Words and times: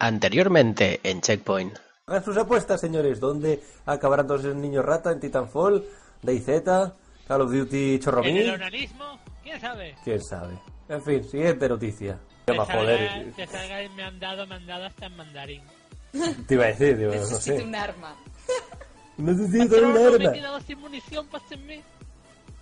Anteriormente 0.00 0.98
en 1.04 1.20
Checkpoint. 1.20 1.76
Hagan 2.06 2.24
sus 2.24 2.36
apuestas, 2.38 2.80
señores. 2.80 3.20
¿Dónde 3.20 3.62
acabarán 3.86 4.26
todos 4.26 4.40
esos 4.40 4.56
niños 4.56 4.84
rata? 4.84 5.12
¿En 5.12 5.20
Titanfall? 5.20 5.84
¿DayZ? 6.22 6.46
¿Call 7.28 7.40
of 7.42 7.52
Duty 7.52 7.94
¿En 7.94 8.00
Chorromil? 8.00 8.36
el 8.38 8.50
organismo? 8.50 9.20
¿Quién 9.42 9.60
sabe? 9.60 9.94
¿Quién 10.02 10.20
sabe? 10.22 10.58
En 10.88 11.02
fin, 11.02 11.22
siguiente 11.22 11.68
noticia. 11.68 12.18
Te 12.46 12.56
salga, 12.56 12.74
joder. 12.74 13.32
te 13.34 13.46
salga 13.46 13.80
el 13.82 13.90
me 13.90 14.02
han 14.02 14.18
dado, 14.18 14.46
me 14.46 14.54
han 14.56 14.66
dado 14.66 14.86
hasta 14.86 15.06
en 15.06 15.16
mandarín. 15.16 15.62
Te 16.48 16.54
iba 16.54 16.64
a 16.64 16.68
decir, 16.68 16.96
digo, 16.98 17.12
no 17.12 17.20
Necesito 17.20 17.58
sé. 17.58 17.62
un 17.62 17.74
arma. 17.76 18.16
Necesito 19.18 19.76
un 19.86 19.92
me 19.92 20.00
he 20.00 20.06
arma. 20.06 20.32
quedado 20.32 20.60
sin 20.60 20.78
munición, 20.80 21.26
pásenme. 21.28 21.82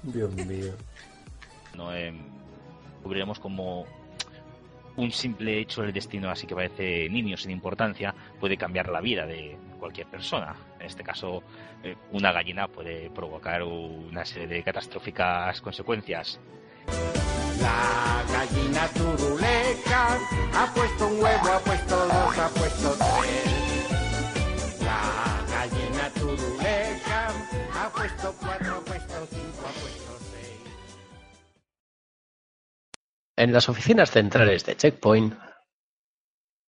Dios 0.03 0.31
mío. 0.35 0.73
no 1.75 1.95
eh, 1.95 2.13
cubriremos 3.03 3.39
como 3.39 3.87
un 4.99 5.13
simple 5.13 5.61
hecho 5.61 5.83
del 5.83 5.93
destino 5.93 6.29
así 6.29 6.47
que 6.47 6.55
parece 6.55 7.09
niño 7.09 7.37
sin 7.37 7.53
importancia 7.53 8.15
puede 8.41 8.57
cambiar 8.57 8.89
la 8.89 9.01
vida 9.01 9.27
de 9.27 9.57
cualquier 9.79 10.09
persona 10.09 10.57
en 10.81 10.87
este 10.87 11.05
caso 11.05 11.43
eh, 11.85 11.95
una 12.11 12.33
gallina 12.33 12.67
puede 12.67 13.09
provocar 13.11 13.63
una 13.63 14.25
serie 14.25 14.49
de 14.49 14.63
catastróficas 14.65 15.61
consecuencias 15.61 16.41
La 17.61 18.25
gallina 18.33 18.89
turuleca 18.89 20.19
ha 20.55 20.75
puesto 20.75 21.07
un 21.07 21.21
huevo, 21.23 21.49
ha 21.49 21.59
puesto 21.61 21.97
dos, 21.97 22.39
ha 22.39 22.49
puesto 22.49 22.97
tres. 22.99 24.81
La 24.81 25.45
gallina 25.51 26.11
turuleca 26.15 27.29
ha 27.75 27.89
puesto 27.91 28.35
cuatro, 28.41 28.77
ha 28.77 28.81
puesto 28.81 29.27
cinco, 29.31 29.67
ha 29.67 29.81
puesto 29.81 29.98
En 33.39 33.53
las 33.53 33.69
oficinas 33.69 34.11
centrales 34.11 34.67
de 34.67 34.77
Checkpoint, 34.77 35.33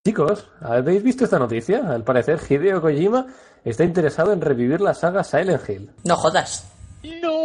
Chicos, 0.06 0.47
¿habéis 0.60 1.02
visto 1.02 1.24
esta 1.24 1.41
noticia? 1.41 1.80
Al 1.91 2.05
parecer, 2.05 2.38
Hideo 2.48 2.80
Kojima 2.80 3.27
está 3.65 3.82
interesado 3.82 4.32
en 4.32 4.40
revivir 4.40 4.80
la 4.80 4.95
saga 4.95 5.24
Silent 5.24 5.68
Hill. 5.68 5.90
No 6.04 6.15
jodas. 6.15 6.73
¡No! 7.02 7.40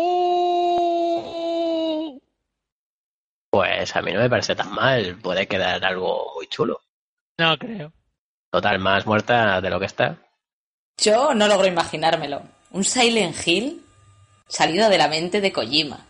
pues 3.49 3.95
a 3.95 4.01
mí 4.03 4.13
no 4.13 4.19
me 4.19 4.29
parece 4.29 4.53
tan 4.55 4.71
mal. 4.71 5.17
Puede 5.23 5.47
quedar 5.47 5.83
algo 5.83 6.33
muy 6.35 6.45
chulo. 6.45 6.81
No 7.39 7.57
creo. 7.57 7.91
Total, 8.51 8.77
más 8.77 9.07
muerta 9.07 9.59
de 9.59 9.71
lo 9.71 9.79
que 9.79 9.87
está. 9.87 10.17
Yo 11.01 11.33
no 11.33 11.47
logro 11.47 11.65
imaginármelo. 11.65 12.43
Un 12.69 12.83
Silent 12.83 13.35
Hill 13.47 13.81
salido 14.47 14.87
de 14.87 14.99
la 14.99 15.07
mente 15.07 15.41
de 15.41 15.51
Kojima. 15.51 16.05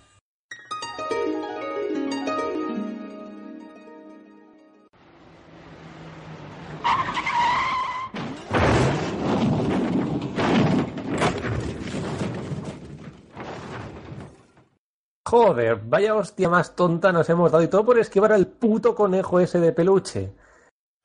Joder, 15.38 15.82
vaya 15.90 16.16
hostia 16.16 16.48
más 16.48 16.78
tonta 16.78 17.12
nos 17.12 17.30
hemos 17.30 17.52
dado 17.52 17.62
y 17.62 17.68
todo 17.68 17.84
por 17.84 18.00
esquivar 18.00 18.32
al 18.32 18.48
puto 18.48 18.96
conejo 18.96 19.38
ese 19.42 19.60
de 19.60 19.74
peluche. 19.74 20.32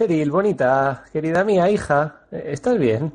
Cheryl, 0.01 0.31
bonita, 0.31 1.03
querida 1.13 1.43
mía, 1.43 1.69
hija, 1.69 2.29
¿estás 2.31 2.79
bien? 2.79 3.13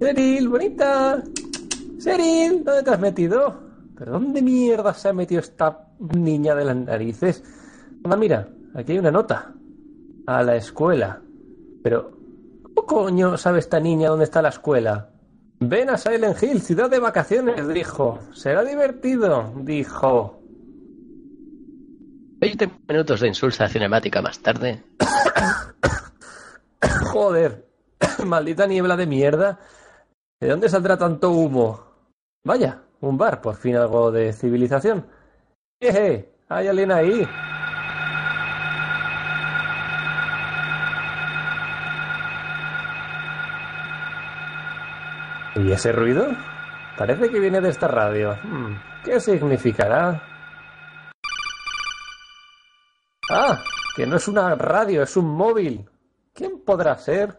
Cheryl, 0.00 0.48
bonita. 0.48 1.22
Cheryl, 1.98 2.64
¿dónde 2.64 2.82
te 2.82 2.90
has 2.90 3.00
metido? 3.00 3.60
¿Pero 3.98 4.12
dónde 4.12 4.40
mierda 4.40 4.94
se 4.94 5.10
ha 5.10 5.12
metido 5.12 5.42
esta 5.42 5.88
niña 5.98 6.54
de 6.54 6.64
las 6.64 6.76
narices? 6.76 7.44
Anda, 8.02 8.16
mira, 8.16 8.48
aquí 8.74 8.92
hay 8.92 8.98
una 8.98 9.10
nota. 9.10 9.52
A 10.26 10.42
la 10.42 10.56
escuela. 10.56 11.20
Pero, 11.82 12.12
¿cómo 12.12 12.19
coño 12.86 13.36
sabe 13.36 13.58
esta 13.58 13.80
niña 13.80 14.08
dónde 14.08 14.24
está 14.24 14.42
la 14.42 14.50
escuela? 14.50 15.10
Ven 15.60 15.90
a 15.90 15.98
Silent 15.98 16.42
Hill, 16.42 16.62
ciudad 16.62 16.88
de 16.88 16.98
vacaciones, 16.98 17.68
dijo. 17.68 18.18
Será 18.32 18.64
divertido, 18.64 19.52
dijo. 19.56 20.40
20 22.38 22.70
minutos 22.88 23.20
de 23.20 23.28
insulsa 23.28 23.68
cinemática 23.68 24.22
más 24.22 24.40
tarde. 24.40 24.82
Joder, 27.12 27.66
maldita 28.24 28.66
niebla 28.66 28.96
de 28.96 29.06
mierda. 29.06 29.58
¿De 30.40 30.48
dónde 30.48 30.70
saldrá 30.70 30.96
tanto 30.96 31.32
humo? 31.32 31.84
Vaya, 32.42 32.82
un 33.00 33.18
bar, 33.18 33.42
por 33.42 33.56
fin 33.56 33.76
algo 33.76 34.10
de 34.10 34.32
civilización. 34.32 35.06
¡Eh! 35.80 36.32
¿Hay 36.48 36.68
alguien 36.68 36.90
ahí? 36.90 37.28
¿Y 45.56 45.72
ese 45.72 45.92
ruido? 45.92 46.28
Parece 46.96 47.28
que 47.28 47.40
viene 47.40 47.60
de 47.60 47.70
esta 47.70 47.88
radio. 47.88 48.36
Hmm, 48.42 48.76
¿Qué 49.04 49.18
significará? 49.20 50.22
Ah, 53.30 53.62
que 53.96 54.06
no 54.06 54.16
es 54.16 54.28
una 54.28 54.54
radio, 54.54 55.02
es 55.02 55.16
un 55.16 55.26
móvil. 55.26 55.88
¿Quién 56.32 56.60
podrá 56.64 56.96
ser? 56.98 57.38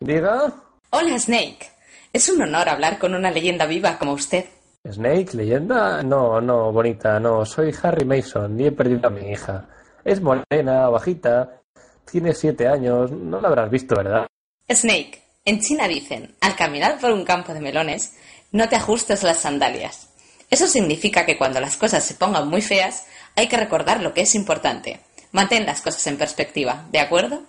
Diga. 0.00 0.52
Hola 0.90 1.18
Snake. 1.18 1.70
Es 2.12 2.28
un 2.28 2.42
honor 2.42 2.68
hablar 2.68 2.98
con 2.98 3.14
una 3.14 3.30
leyenda 3.30 3.66
viva 3.66 3.98
como 3.98 4.12
usted. 4.12 4.44
Snake, 4.88 5.34
leyenda. 5.34 6.02
No, 6.02 6.40
no, 6.40 6.72
bonita, 6.72 7.18
no. 7.20 7.44
Soy 7.46 7.74
Harry 7.82 8.04
Mason 8.04 8.58
y 8.60 8.66
he 8.66 8.72
perdido 8.72 9.06
a 9.06 9.10
mi 9.10 9.30
hija. 9.30 9.68
Es 10.04 10.20
morena, 10.20 10.88
bajita, 10.88 11.62
tiene 12.04 12.34
siete 12.34 12.66
años. 12.66 13.10
No 13.12 13.40
la 13.40 13.48
habrás 13.48 13.70
visto, 13.70 13.94
¿verdad? 13.94 14.26
Snake, 14.68 15.21
en 15.44 15.60
China 15.60 15.88
dicen, 15.88 16.34
al 16.40 16.56
caminar 16.56 16.98
por 17.00 17.10
un 17.10 17.24
campo 17.24 17.52
de 17.52 17.60
melones, 17.60 18.16
no 18.52 18.68
te 18.68 18.76
ajustes 18.76 19.22
las 19.22 19.38
sandalias. 19.38 20.08
Eso 20.50 20.66
significa 20.66 21.24
que 21.24 21.38
cuando 21.38 21.60
las 21.60 21.76
cosas 21.76 22.04
se 22.04 22.14
pongan 22.14 22.48
muy 22.48 22.62
feas, 22.62 23.06
hay 23.34 23.48
que 23.48 23.56
recordar 23.56 24.02
lo 24.02 24.12
que 24.12 24.20
es 24.20 24.34
importante. 24.34 25.00
Mantén 25.32 25.64
las 25.64 25.80
cosas 25.80 26.06
en 26.06 26.18
perspectiva, 26.18 26.86
¿de 26.92 27.00
acuerdo? 27.00 27.42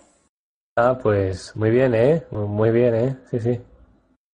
Ah, 0.76 0.98
pues 1.02 1.56
muy 1.56 1.70
bien, 1.70 1.94
¿eh? 1.94 2.24
Muy 2.32 2.72
bien, 2.72 2.96
¿eh? 2.96 3.18
Sí, 3.30 3.40
sí. 3.40 3.62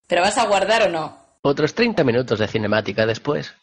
¿Pero 0.08 0.22
vas 0.22 0.38
a 0.38 0.48
guardar 0.48 0.84
o 0.84 0.90
no? 0.90 1.18
Otros 1.42 1.74
30 1.74 2.04
minutos 2.04 2.40
de 2.40 2.48
cinemática 2.48 3.06
después. 3.06 3.56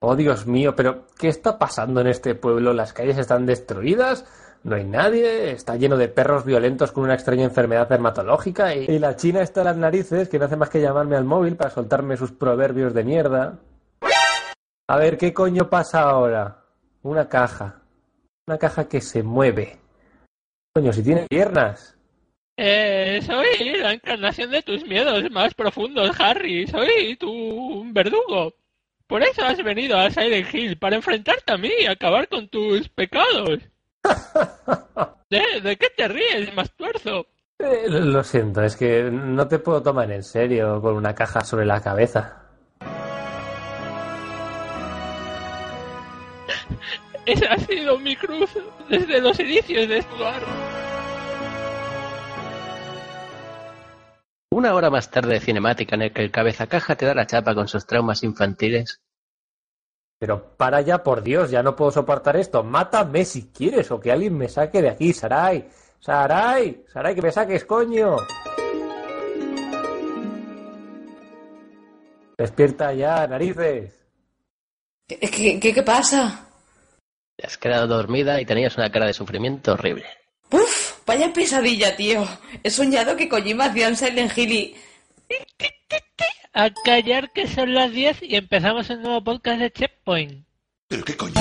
Oh, 0.00 0.14
Dios 0.14 0.46
mío, 0.46 0.76
pero 0.76 1.06
¿qué 1.18 1.28
está 1.28 1.58
pasando 1.58 2.00
en 2.02 2.08
este 2.08 2.34
pueblo? 2.34 2.74
Las 2.74 2.92
calles 2.92 3.16
están 3.16 3.46
destruidas, 3.46 4.26
no 4.64 4.76
hay 4.76 4.84
nadie, 4.84 5.52
está 5.52 5.76
lleno 5.76 5.96
de 5.96 6.08
perros 6.08 6.44
violentos 6.44 6.90
con 6.90 7.04
una 7.04 7.14
extraña 7.14 7.44
enfermedad 7.44 7.88
dermatológica 7.88 8.74
y, 8.74 8.86
y 8.86 8.98
la 8.98 9.14
china 9.14 9.42
está 9.42 9.60
a 9.60 9.64
las 9.64 9.76
narices 9.76 10.28
que 10.28 10.38
no 10.38 10.46
hace 10.46 10.56
más 10.56 10.70
que 10.70 10.80
llamarme 10.80 11.16
al 11.16 11.24
móvil 11.24 11.56
para 11.56 11.70
soltarme 11.70 12.16
sus 12.16 12.32
proverbios 12.32 12.94
de 12.94 13.04
mierda. 13.04 13.58
A 14.88 14.96
ver, 14.98 15.16
¿qué 15.16 15.32
coño 15.32 15.70
pasa 15.70 16.02
ahora? 16.02 16.64
Una 17.02 17.28
caja. 17.28 17.82
Una 18.46 18.58
caja 18.58 18.88
que 18.88 19.00
se 19.00 19.22
mueve. 19.22 19.78
Coño, 20.74 20.92
si 20.92 21.02
tiene 21.02 21.26
piernas. 21.28 21.96
Eh, 22.56 23.20
soy 23.24 23.78
la 23.78 23.92
encarnación 23.92 24.50
de 24.50 24.62
tus 24.62 24.84
miedos 24.84 25.30
más 25.30 25.54
profundos, 25.54 26.18
Harry. 26.18 26.66
Soy 26.66 27.16
tu 27.16 27.84
verdugo. 27.92 28.54
Por 29.06 29.22
eso 29.22 29.44
has 29.44 29.62
venido 29.62 29.98
a 29.98 30.10
Silent 30.10 30.52
Hill, 30.54 30.78
para 30.78 30.96
enfrentarte 30.96 31.52
a 31.52 31.58
mí 31.58 31.70
y 31.80 31.86
acabar 31.86 32.28
con 32.28 32.48
tus 32.48 32.88
pecados. 32.88 33.60
¿De, 35.30 35.60
de 35.62 35.76
qué 35.76 35.86
te 35.96 36.08
ríes, 36.08 36.52
más 36.54 36.70
tuerzo? 36.72 37.26
Eh, 37.58 37.84
lo 37.88 38.22
siento, 38.24 38.62
es 38.62 38.76
que 38.76 39.04
no 39.10 39.48
te 39.48 39.58
puedo 39.58 39.82
tomar 39.82 40.10
en 40.10 40.22
serio 40.22 40.82
con 40.82 40.96
una 40.96 41.14
caja 41.14 41.40
sobre 41.42 41.64
la 41.64 41.80
cabeza. 41.80 42.42
Esa 47.26 47.52
ha 47.52 47.58
sido 47.58 47.98
mi 47.98 48.16
cruz 48.16 48.50
desde 48.88 49.20
los 49.20 49.38
inicios 49.40 49.88
de 49.88 49.98
este 49.98 50.16
lugar. 50.16 50.42
Una 54.50 54.74
hora 54.74 54.90
más 54.90 55.10
tarde 55.10 55.34
de 55.34 55.40
cinemática 55.40 55.96
en 55.96 56.02
el 56.02 56.12
que 56.12 56.22
el 56.22 56.30
cabezacaja 56.30 56.96
te 56.96 57.06
da 57.06 57.14
la 57.14 57.26
chapa 57.26 57.54
con 57.54 57.66
sus 57.66 57.86
traumas 57.86 58.22
infantiles. 58.22 59.00
Pero 60.24 60.56
para 60.56 60.80
ya, 60.80 61.02
por 61.02 61.22
Dios, 61.22 61.50
ya 61.50 61.62
no 61.62 61.76
puedo 61.76 61.90
soportar 61.90 62.34
esto. 62.38 62.62
Mátame 62.64 63.26
si 63.26 63.48
quieres 63.48 63.90
o 63.90 64.00
que 64.00 64.10
alguien 64.10 64.34
me 64.38 64.48
saque 64.48 64.80
de 64.80 64.88
aquí, 64.88 65.12
Sarai. 65.12 65.68
Sarai, 66.00 66.82
Sarai, 66.90 67.14
que 67.14 67.20
me 67.20 67.30
saques, 67.30 67.66
coño. 67.66 68.16
Despierta 72.38 72.94
ya, 72.94 73.26
narices. 73.26 73.92
¿Qué, 75.06 75.18
qué, 75.18 75.60
qué- 75.60 75.74
qué 75.74 75.82
pasa? 75.82 76.48
Te 77.36 77.46
has 77.46 77.58
quedado 77.58 77.86
dormida 77.86 78.40
y 78.40 78.46
tenías 78.46 78.78
una 78.78 78.90
cara 78.90 79.04
de 79.04 79.12
sufrimiento 79.12 79.74
horrible. 79.74 80.06
¡Uf! 80.50 81.04
Vaya 81.04 81.30
pesadilla, 81.34 81.94
tío. 81.94 82.26
He 82.62 82.70
soñado 82.70 83.14
que 83.14 83.28
Kojima 83.28 83.66
hacía 83.66 83.88
un 83.88 83.96
Silent 83.96 84.32
Hill 84.38 84.52
y... 84.52 84.76
a 86.54 86.70
callar 86.70 87.32
que 87.32 87.48
son 87.48 87.74
las 87.74 87.90
10 87.92 88.22
y 88.22 88.36
empezamos 88.36 88.88
el 88.88 89.02
nuevo 89.02 89.22
podcast 89.22 89.60
de 89.60 89.72
Checkpoint. 89.72 90.46
¿Pero 90.88 91.04
qué 91.04 91.16
coño? 91.16 91.34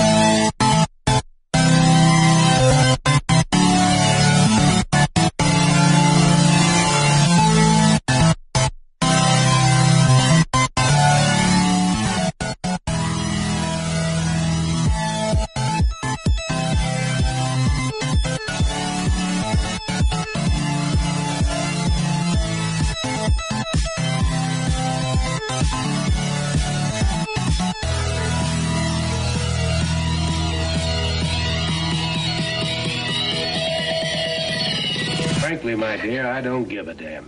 I 36.34 36.42
don't 36.42 36.68
give 36.68 36.90
a 36.90 36.96
damn. 36.96 37.28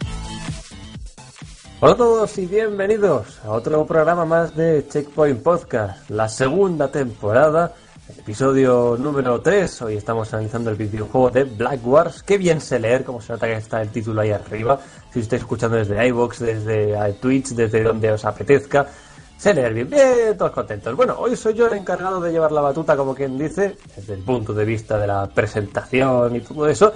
Hola 1.79 1.93
a 1.93 1.97
todos 1.97 2.37
y 2.39 2.47
bienvenidos 2.47 3.39
a 3.43 3.51
otro 3.51 3.85
programa 3.85 4.25
más 4.25 4.55
de 4.55 4.87
Checkpoint 4.87 5.43
Podcast, 5.43 6.09
la 6.09 6.27
segunda 6.27 6.87
temporada, 6.87 7.75
episodio 8.17 8.97
número 8.97 9.41
3. 9.41 9.83
Hoy 9.83 9.97
estamos 9.97 10.33
analizando 10.33 10.71
el 10.71 10.75
videojuego 10.77 11.29
de 11.29 11.43
Black 11.43 11.85
Wars. 11.85 12.23
Qué 12.23 12.39
bien 12.39 12.59
sé 12.59 12.79
leer, 12.79 13.03
como 13.03 13.21
se 13.21 13.33
nota 13.33 13.45
que 13.45 13.53
está 13.53 13.79
el 13.79 13.89
título 13.89 14.21
ahí 14.21 14.31
arriba. 14.31 14.79
Si 15.13 15.19
estáis 15.19 15.43
escuchando 15.43 15.77
desde 15.77 16.07
iVoox, 16.07 16.39
desde 16.39 17.13
Twitch, 17.21 17.49
desde 17.49 17.83
donde 17.83 18.11
os 18.11 18.25
apetezca. 18.25 18.87
Sé 19.37 19.53
leer 19.53 19.73
bien, 19.75 19.87
bien, 19.87 20.35
todos 20.35 20.51
contentos. 20.51 20.95
Bueno, 20.95 21.15
hoy 21.19 21.35
soy 21.35 21.53
yo 21.53 21.67
el 21.67 21.73
encargado 21.73 22.19
de 22.21 22.31
llevar 22.31 22.51
la 22.51 22.61
batuta, 22.61 22.97
como 22.97 23.13
quien 23.13 23.37
dice, 23.37 23.77
desde 23.95 24.15
el 24.15 24.23
punto 24.23 24.51
de 24.51 24.65
vista 24.65 24.97
de 24.97 25.05
la 25.05 25.27
presentación 25.27 26.37
y 26.37 26.39
todo 26.39 26.67
eso. 26.67 26.91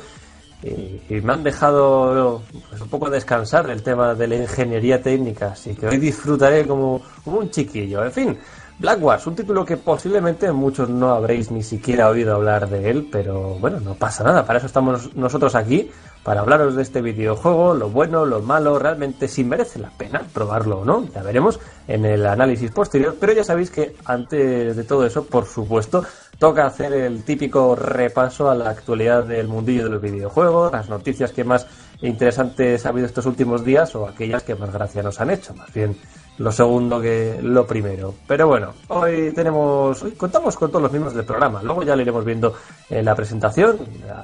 Y, 0.62 1.22
me 1.22 1.34
han 1.34 1.44
dejado 1.44 2.42
pues, 2.70 2.82
un 2.82 2.90
poco 2.90 3.10
descansar 3.10 3.68
del 3.68 3.82
tema 3.82 4.14
de 4.14 4.28
la 4.28 4.36
ingeniería 4.36 5.02
técnica, 5.02 5.54
así 5.54 5.74
que 5.74 5.88
hoy 5.88 5.98
disfrutaré 5.98 6.68
como 6.68 7.02
un 7.26 7.50
chiquillo. 7.50 8.04
En 8.04 8.12
fin, 8.12 8.38
Black 8.80 9.04
Wars, 9.04 9.28
un 9.28 9.36
título 9.36 9.66
que 9.66 9.76
posiblemente 9.76 10.50
muchos 10.54 10.88
no 10.90 11.12
habréis 11.12 11.52
ni 11.52 11.64
siquiera 11.64 12.10
oído 12.10 12.36
hablar 12.36 12.70
de 12.70 12.90
él, 12.90 13.10
pero 13.12 13.56
bueno, 13.60 13.82
no 13.82 13.96
pasa 13.96 14.24
nada, 14.24 14.46
para 14.46 14.60
eso 14.60 14.68
estamos 14.68 15.16
nosotros 15.16 15.56
aquí, 15.56 15.92
para 16.24 16.42
hablaros 16.42 16.78
de 16.78 16.84
este 16.84 17.02
videojuego, 17.02 17.74
lo 17.74 17.90
bueno, 17.90 18.26
lo 18.26 18.42
malo, 18.42 18.80
realmente 18.80 19.28
si 19.28 19.44
merece 19.44 19.80
la 19.80 19.90
pena 19.90 20.24
probarlo 20.34 20.80
o 20.80 20.86
no, 20.86 21.06
ya 21.14 21.22
veremos 21.24 21.60
en 21.90 22.06
el 22.06 22.26
análisis 22.26 22.72
posterior, 22.72 23.18
pero 23.20 23.34
ya 23.34 23.44
sabéis 23.44 23.70
que 23.70 23.96
antes 24.06 24.76
de 24.76 24.84
todo 24.86 25.06
eso, 25.06 25.26
por 25.26 25.46
supuesto, 25.46 26.06
toca 26.40 26.66
hacer 26.66 26.94
el 26.94 27.24
típico 27.24 27.76
repaso 27.76 28.50
a 28.50 28.56
la 28.56 28.70
actualidad 28.70 29.26
del 29.26 29.48
mundillo 29.48 29.84
de 29.84 29.90
los 29.90 30.02
videojuegos, 30.02 30.72
las 30.72 30.90
noticias 30.90 31.32
que 31.34 31.44
más 31.44 31.68
interesantes 32.02 32.86
ha 32.86 32.90
habido 32.90 33.06
estos 33.06 33.26
últimos 33.26 33.64
días 33.66 33.94
o 33.96 34.08
aquellas 34.08 34.44
que 34.44 34.56
más 34.56 34.72
gracia 34.72 35.04
nos 35.04 35.20
han 35.20 35.32
hecho, 35.32 35.54
más 35.54 35.72
bien 35.74 35.98
lo 36.38 36.54
segundo 36.54 37.02
que 37.02 37.38
lo 37.42 37.68
primero. 37.68 38.16
Pero 38.26 38.48
bueno, 38.48 38.74
hoy 38.88 39.34
tenemos, 39.36 40.02
hoy 40.02 40.12
contamos 40.12 40.56
con 40.56 40.70
todos 40.70 40.84
los 40.84 40.92
miembros 40.92 41.14
del 41.14 41.26
programa. 41.26 41.62
Luego 41.62 41.84
ya 41.84 41.98
lo 41.98 42.02
iremos 42.02 42.24
viendo 42.24 42.56
en 42.90 43.04
la 43.04 43.14
presentación. 43.14 43.78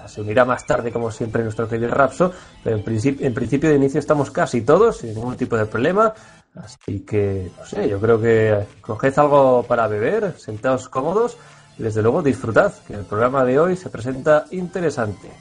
Se 0.08 0.22
unirá 0.22 0.46
más 0.46 0.66
tarde, 0.66 0.94
como 0.94 1.12
siempre, 1.12 1.44
nuestro 1.44 1.68
querido 1.68 1.92
Rapso. 1.92 2.32
Pero 2.64 2.78
en 2.78 2.84
principio, 2.84 3.28
en 3.28 3.34
principio 3.34 3.70
de 3.70 3.76
inicio 3.76 4.00
estamos 4.00 4.32
casi 4.32 4.62
todos, 4.62 5.00
sin 5.00 5.14
ningún 5.14 5.36
tipo 5.36 5.58
de 5.58 5.66
problema. 5.66 6.14
Así 6.56 7.02
que, 7.02 7.52
no 7.60 7.66
sé, 7.66 7.90
yo 7.90 8.00
creo 8.00 8.22
que 8.22 8.66
coged 8.80 9.20
algo 9.20 9.64
para 9.64 9.90
beber, 9.90 10.40
sentaos 10.40 10.88
cómodos 10.88 11.36
y 11.78 11.84
desde 11.84 12.02
luego 12.02 12.22
disfrutad, 12.22 12.74
que 12.88 12.94
el 12.94 13.06
programa 13.06 13.44
de 13.44 13.60
hoy 13.60 13.76
se 13.76 13.90
presenta 13.90 14.46
interesante. 14.52 15.32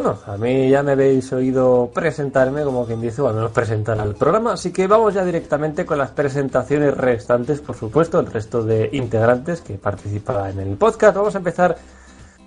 Bueno, 0.00 0.16
a 0.26 0.36
mí 0.36 0.70
ya 0.70 0.84
me 0.84 0.92
habéis 0.92 1.32
oído 1.32 1.90
presentarme, 1.92 2.62
como 2.62 2.86
quien 2.86 3.00
dice, 3.00 3.20
o 3.20 3.28
al 3.28 3.34
menos 3.34 3.50
presentar 3.50 3.98
al 3.98 4.14
programa, 4.14 4.52
así 4.52 4.72
que 4.72 4.86
vamos 4.86 5.14
ya 5.14 5.24
directamente 5.24 5.84
con 5.84 5.98
las 5.98 6.10
presentaciones 6.10 6.96
restantes, 6.96 7.60
por 7.60 7.74
supuesto, 7.74 8.20
el 8.20 8.26
resto 8.26 8.62
de 8.62 8.90
integrantes 8.92 9.60
que 9.60 9.74
participan 9.74 10.50
en 10.50 10.68
el 10.68 10.76
podcast. 10.76 11.16
Vamos 11.16 11.34
a 11.34 11.38
empezar 11.38 11.76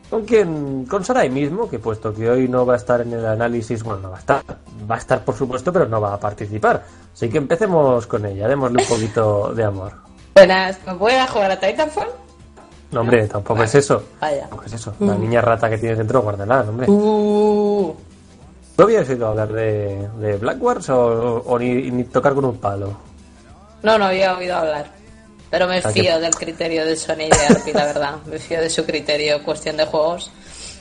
con 0.09 0.23
quien, 0.23 0.85
con 0.85 1.03
Sarai 1.03 1.29
mismo, 1.29 1.69
que 1.69 1.77
puesto 1.77 2.13
que 2.13 2.29
hoy 2.29 2.47
no 2.47 2.65
va 2.65 2.75
a 2.75 2.77
estar 2.77 3.01
en 3.01 3.11
el 3.11 3.25
análisis, 3.25 3.83
bueno, 3.83 4.03
no 4.03 4.11
va 4.11 4.17
a 4.17 4.19
estar, 4.19 4.43
va 4.89 4.95
a 4.95 4.99
estar 4.99 5.25
por 5.25 5.35
supuesto, 5.35 5.73
pero 5.73 5.85
no 5.89 5.99
va 5.99 6.13
a 6.13 6.19
participar. 6.21 6.85
Así 7.13 7.27
que 7.27 7.37
empecemos 7.37 8.07
con 8.07 8.25
ella, 8.25 8.47
démosle 8.47 8.81
un 8.81 8.87
poquito 8.87 9.53
de 9.53 9.65
amor. 9.65 9.91
Buenas, 10.35 10.79
¿me 10.87 10.93
voy 10.93 11.13
a 11.13 11.27
jugar 11.27 11.51
a 11.51 11.59
Titanfall? 11.59 12.07
No, 12.91 13.01
hombre, 13.01 13.27
tampoco 13.27 13.63
es 13.63 13.73
eso. 13.75 14.03
Vaya. 14.19 14.41
Tampoco 14.41 14.63
es 14.65 14.73
eso. 14.73 14.93
La 14.99 15.15
niña 15.15 15.39
rata 15.41 15.69
que 15.69 15.77
tienes 15.77 15.97
dentro, 15.97 16.21
guárdala, 16.21 16.61
hombre. 16.67 16.87
Uh, 16.89 17.93
¿Tú 18.75 18.83
habías 18.83 19.07
oído 19.09 19.27
hablar 19.27 19.51
de, 19.53 20.09
de 20.19 20.37
Black 20.37 20.61
Wars 20.61 20.89
o, 20.89 21.37
o 21.45 21.59
ni, 21.59 21.89
ni 21.91 22.03
tocar 22.05 22.33
con 22.33 22.45
un 22.45 22.57
palo? 22.57 22.97
no, 23.83 23.97
no 23.97 24.05
había 24.05 24.35
oído 24.37 24.55
hablar. 24.55 24.91
Pero 25.49 25.67
me 25.67 25.81
fío 25.81 25.91
que- 26.15 26.19
del 26.19 26.35
criterio 26.35 26.85
de 26.85 26.95
Sony 26.95 27.23
y 27.27 27.29
de 27.29 27.45
Arpi, 27.49 27.73
la 27.73 27.85
verdad. 27.85 28.15
Me 28.29 28.37
fío 28.39 28.61
de 28.61 28.69
su 28.69 28.85
criterio, 28.85 29.43
cuestión 29.43 29.75
de 29.77 29.85
juegos. 29.85 30.31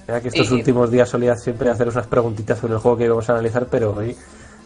Mira 0.07 0.21
que 0.21 0.29
estos 0.29 0.51
Y- 0.51 0.55
últimos 0.55 0.91
días 0.91 1.09
solía 1.09 1.35
siempre 1.37 1.71
hacer 1.71 1.89
unas 1.89 2.07
preguntitas 2.07 2.59
sobre 2.59 2.75
el 2.75 2.79
juego 2.81 2.97
que 2.97 3.05
íbamos 3.05 3.29
a 3.29 3.33
analizar, 3.33 3.67
pero 3.67 3.95
hoy, 3.97 4.17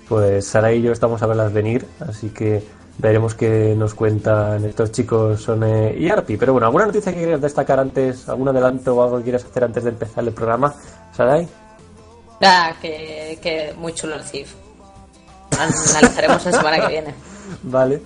pues 0.08 0.46
Sara 0.46 0.72
y 0.72 0.82
yo 0.82 0.92
estamos 0.92 1.22
a 1.22 1.26
verlas 1.26 1.52
venir, 1.52 1.86
así 2.00 2.28
que 2.30 2.62
veremos 2.98 3.34
qué 3.34 3.74
nos 3.76 3.94
cuentan 3.94 4.64
estos 4.64 4.92
chicos 4.92 5.42
Sone 5.42 5.94
y 5.96 6.08
Arpi. 6.10 6.36
Pero 6.36 6.52
bueno, 6.52 6.66
¿alguna 6.66 6.86
noticia 6.86 7.12
que 7.12 7.18
quieras 7.18 7.40
destacar 7.40 7.78
antes, 7.80 8.28
algún 8.28 8.48
adelanto 8.48 8.94
o 8.96 9.02
algo 9.02 9.18
que 9.18 9.24
quieras 9.24 9.44
hacer 9.44 9.64
antes 9.64 9.84
de 9.84 9.90
empezar 9.90 10.24
el 10.24 10.32
programa, 10.32 10.74
Sarai? 11.16 11.48
Ah, 12.42 12.74
que, 12.80 13.38
que 13.42 13.74
muy 13.78 13.92
chulo 13.94 14.14
el 14.16 14.22
CIF. 14.24 14.52
Analizaremos 15.58 16.44
la 16.44 16.52
semana 16.52 16.80
que 16.80 16.88
viene. 16.88 17.14
Vale. 17.62 18.02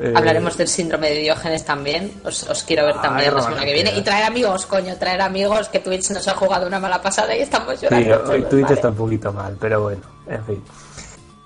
Eh, 0.00 0.12
Hablaremos 0.14 0.56
del 0.56 0.68
síndrome 0.68 1.08
de 1.10 1.16
Diógenes 1.20 1.64
también. 1.64 2.12
Os, 2.24 2.42
os 2.48 2.62
quiero 2.64 2.84
ver 2.84 3.00
también 3.00 3.30
Ay, 3.30 3.36
la 3.36 3.42
semana 3.42 3.64
que 3.64 3.72
viene. 3.72 3.96
Y 3.96 4.02
traer 4.02 4.24
amigos, 4.24 4.66
coño, 4.66 4.96
traer 4.96 5.20
amigos. 5.22 5.68
Que 5.70 5.78
Twitch 5.78 6.10
nos 6.10 6.26
ha 6.28 6.34
jugado 6.34 6.66
una 6.66 6.78
mala 6.78 7.00
pasada 7.00 7.34
y 7.36 7.40
estamos 7.40 7.78
Sí, 7.78 7.86
llorando. 7.86 8.32
hoy 8.32 8.38
todos, 8.40 8.50
Twitch 8.50 8.62
vale. 8.64 8.74
está 8.74 8.88
un 8.88 8.94
poquito 8.96 9.32
mal, 9.32 9.56
pero 9.58 9.82
bueno, 9.82 10.02
en 10.28 10.44
fin. 10.44 10.62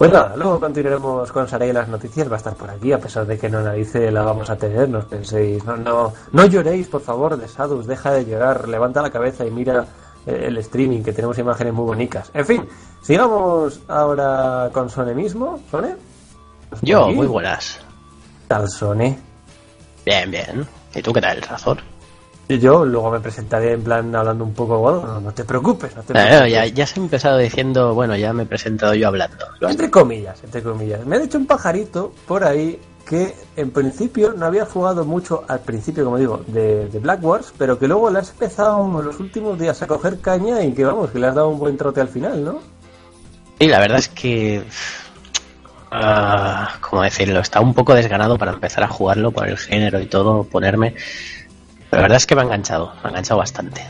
Pues 0.02 0.12
nada, 0.12 0.34
luego 0.34 0.58
continuaremos 0.58 1.30
con 1.30 1.46
Saray 1.46 1.70
y 1.70 1.72
las 1.72 1.86
noticias, 1.86 2.28
va 2.28 2.34
a 2.34 2.38
estar 2.38 2.56
por 2.56 2.68
aquí, 2.68 2.90
a 2.90 2.98
pesar 2.98 3.24
de 3.24 3.38
que 3.38 3.48
no 3.48 3.58
analice 3.58 4.10
la 4.10 4.22
vamos 4.24 4.50
a 4.50 4.56
tener, 4.56 4.88
no 4.88 4.98
os 4.98 5.04
penséis, 5.04 5.64
no, 5.64 5.76
no, 5.76 6.12
no 6.32 6.46
lloréis, 6.46 6.88
por 6.88 7.02
favor, 7.02 7.36
de 7.36 7.46
Sadus, 7.46 7.86
deja 7.86 8.10
de 8.10 8.24
llorar, 8.24 8.66
levanta 8.66 9.00
la 9.00 9.10
cabeza 9.10 9.46
y 9.46 9.52
mira 9.52 9.86
eh, 10.26 10.46
el 10.48 10.58
streaming, 10.58 11.04
que 11.04 11.12
tenemos 11.12 11.38
imágenes 11.38 11.72
muy 11.72 11.84
bonitas. 11.84 12.32
En 12.34 12.44
fin, 12.44 12.68
sigamos 13.00 13.78
ahora 13.86 14.70
con 14.72 14.90
Sone 14.90 15.14
mismo, 15.14 15.60
Sone. 15.70 15.94
¿Estás 16.64 16.80
por 16.80 16.88
Yo, 16.88 17.04
aquí? 17.04 17.14
muy 17.14 17.28
buenas. 17.28 17.78
¿Qué 17.78 18.48
tal, 18.48 18.68
Sone? 18.68 19.20
Bien, 20.04 20.28
bien. 20.28 20.66
¿Y 20.96 21.00
tú 21.00 21.12
qué 21.12 21.20
tal, 21.20 21.40
Razor? 21.42 21.78
Y 22.52 22.58
yo 22.58 22.84
luego 22.84 23.10
me 23.10 23.20
presentaré 23.20 23.72
en 23.72 23.82
plan 23.82 24.14
hablando 24.14 24.44
un 24.44 24.52
poco, 24.52 24.78
bueno, 24.78 25.06
no, 25.06 25.20
no 25.20 25.32
te 25.32 25.44
preocupes, 25.44 25.96
no 25.96 26.02
te 26.02 26.12
no, 26.12 26.20
preocupes. 26.20 26.52
ya, 26.52 26.66
ya 26.66 26.86
se 26.86 27.00
ha 27.00 27.02
empezado 27.02 27.38
diciendo, 27.38 27.94
bueno, 27.94 28.14
ya 28.14 28.32
me 28.34 28.42
he 28.42 28.46
presentado 28.46 28.92
yo 28.94 29.08
hablando. 29.08 29.46
Entre 29.62 29.90
comillas, 29.90 30.44
entre 30.44 30.62
comillas. 30.62 31.06
Me 31.06 31.16
ha 31.16 31.18
dicho 31.18 31.38
un 31.38 31.46
pajarito 31.46 32.12
por 32.26 32.44
ahí 32.44 32.78
que 33.08 33.34
en 33.56 33.70
principio 33.70 34.34
no 34.34 34.44
había 34.44 34.66
jugado 34.66 35.04
mucho 35.06 35.44
al 35.48 35.60
principio, 35.60 36.04
como 36.04 36.18
digo, 36.18 36.44
de, 36.46 36.88
de 36.88 36.98
Black 36.98 37.24
Wars, 37.24 37.54
pero 37.56 37.78
que 37.78 37.88
luego 37.88 38.10
le 38.10 38.18
has 38.18 38.30
empezado 38.30 38.84
en 39.00 39.04
los 39.06 39.18
últimos 39.18 39.58
días 39.58 39.80
a 39.80 39.86
coger 39.86 40.20
caña 40.20 40.62
y 40.62 40.72
que 40.72 40.84
vamos, 40.84 41.10
que 41.10 41.18
le 41.18 41.26
has 41.28 41.34
dado 41.34 41.48
un 41.48 41.58
buen 41.58 41.76
trote 41.78 42.02
al 42.02 42.08
final, 42.08 42.44
¿no? 42.44 42.60
Y 43.58 43.66
la 43.68 43.80
verdad 43.80 43.98
es 43.98 44.08
que. 44.08 44.62
ah, 45.90 46.74
¿Cómo 46.80 47.02
decirlo? 47.02 47.40
Está 47.40 47.60
un 47.60 47.72
poco 47.74 47.94
desganado 47.94 48.36
para 48.36 48.52
empezar 48.52 48.84
a 48.84 48.88
jugarlo 48.88 49.30
por 49.30 49.48
el 49.48 49.56
género 49.56 50.00
y 50.00 50.06
todo, 50.06 50.44
ponerme. 50.44 50.94
La 51.92 52.02
verdad 52.02 52.16
es 52.16 52.26
que 52.26 52.34
me 52.34 52.40
ha 52.40 52.44
enganchado, 52.44 52.92
me 52.96 53.00
ha 53.04 53.08
enganchado 53.10 53.38
bastante. 53.38 53.82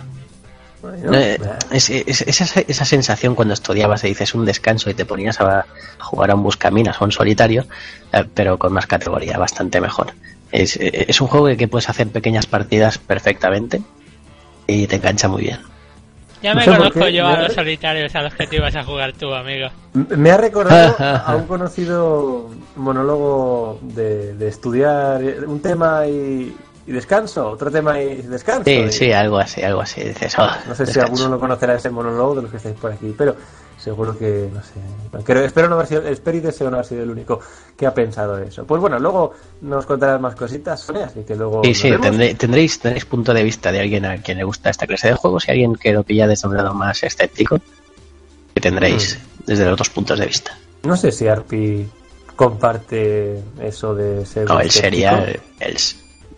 Bueno, 0.82 1.14
Eh, 1.14 1.38
bah, 1.40 1.58
es, 1.70 1.88
es- 1.90 2.22
es 2.22 2.40
esa, 2.40 2.60
esa 2.66 2.84
sensación 2.84 3.34
cuando 3.36 3.54
estudiabas 3.54 4.02
y 4.04 4.08
dices 4.08 4.34
un 4.34 4.44
descanso 4.44 4.90
y 4.90 4.94
te 4.94 5.04
ponías 5.04 5.40
a, 5.40 5.64
jugar 6.00 6.32
a 6.32 6.34
un 6.34 6.42
buscaminas 6.42 7.00
o 7.00 7.04
a 7.04 7.06
un 7.06 7.12
solitario, 7.12 7.64
eh, 8.12 8.24
pero 8.34 8.58
con 8.58 8.72
más 8.72 8.86
categoría, 8.86 9.38
bastante 9.38 9.80
mejor. 9.80 10.12
Es, 10.50 10.76
eh, 10.76 11.06
es 11.08 11.20
un 11.20 11.28
juego 11.28 11.56
que 11.56 11.68
puedes 11.68 11.88
hacer 11.88 12.08
pequeñas 12.08 12.46
partidas 12.46 12.98
perfectamente 12.98 13.80
y 14.66 14.86
te 14.88 14.96
engancha 14.96 15.28
muy 15.28 15.42
bien. 15.42 15.60
Ya 16.42 16.54
No 16.54 16.56
me 16.58 16.64
sé 16.64 16.70
conozco 16.76 17.06
yo 17.08 17.28
a 17.28 17.40
los 17.42 17.52
solitarios 17.52 18.12
a 18.16 18.22
los 18.22 18.34
que 18.34 18.48
te 18.48 18.56
ibas 18.56 18.74
a 18.74 18.82
jugar 18.82 19.12
tú, 19.12 19.32
amigo. 19.32 19.68
me 19.94 20.32
ha 20.32 20.36
recordado 20.36 20.96
a 21.24 21.36
un 21.36 21.46
conocido 21.46 22.50
monólogo 22.74 23.78
de, 23.82 24.34
de 24.34 24.48
estudiar 24.48 25.22
un 25.46 25.60
tema 25.62 26.04
y, 26.08 26.52
y 26.86 26.92
descanso, 26.92 27.48
otro 27.50 27.70
tema 27.70 28.00
y 28.00 28.22
descanso. 28.22 28.64
Sí, 28.64 28.72
y- 28.72 28.92
sí, 28.92 29.12
algo 29.12 29.38
así, 29.38 29.62
algo 29.62 29.80
así. 29.82 30.02
Dices, 30.02 30.34
"Ah, 30.38 30.58
No 30.66 30.74
sé 30.74 30.84
si 30.86 30.92
descanso". 30.92 31.12
alguno 31.22 31.36
lo 31.36 31.40
conocerá 31.40 31.74
ese 31.74 31.90
monólogo 31.90 32.34
de 32.36 32.42
los 32.42 32.50
que 32.50 32.56
estáis 32.56 32.76
por 32.76 32.90
aquí, 32.92 33.14
pero 33.16 33.36
seguro 33.78 34.16
que, 34.18 34.48
no 34.52 34.60
sé. 34.62 35.22
Creo, 35.24 35.44
espero, 35.44 35.68
no 35.68 35.74
haber 35.76 35.86
sido, 35.88 36.02
espero 36.06 36.38
y 36.38 36.40
deseo 36.40 36.70
no 36.70 36.76
haber 36.76 36.86
sido 36.86 37.02
el 37.02 37.10
único 37.10 37.40
que 37.76 37.86
ha 37.86 37.92
pensado 37.94 38.38
eso. 38.38 38.64
Pues 38.64 38.80
bueno, 38.80 38.98
luego 38.98 39.32
nos 39.60 39.86
contarás 39.86 40.20
más 40.20 40.34
cositas, 40.36 40.80
Sonia, 40.80 41.06
así 41.06 41.22
que 41.24 41.34
luego. 41.36 41.62
Sí, 41.64 41.74
sí, 41.74 41.90
tendré- 41.90 42.34
tendréis, 42.36 42.78
tendréis 42.78 43.04
punto 43.04 43.32
de 43.34 43.42
vista 43.42 43.70
de 43.72 43.80
alguien 43.80 44.04
a 44.04 44.18
quien 44.18 44.38
le 44.38 44.44
gusta 44.44 44.70
esta 44.70 44.86
clase 44.86 45.08
de 45.08 45.14
juegos 45.14 45.46
y 45.48 45.50
alguien 45.52 45.74
que 45.76 45.92
lo 45.92 46.02
pilla 46.04 46.26
desde 46.26 46.46
un 46.48 46.56
lado 46.56 46.74
más 46.74 47.02
escéptico, 47.02 47.60
que 48.54 48.60
tendréis 48.60 49.18
Mm. 49.18 49.44
desde 49.46 49.64
los 49.66 49.76
dos 49.78 49.90
puntos 49.90 50.18
de 50.18 50.26
vista. 50.26 50.56
No 50.84 50.96
sé 50.96 51.10
si 51.12 51.26
Arpi 51.28 51.88
comparte 52.36 53.40
eso 53.60 53.94
de 53.94 54.24
ser. 54.26 54.48
No, 54.48 54.60
él 54.60 54.70
sería 54.70 55.24
el... 55.24 55.40
el- 55.60 55.76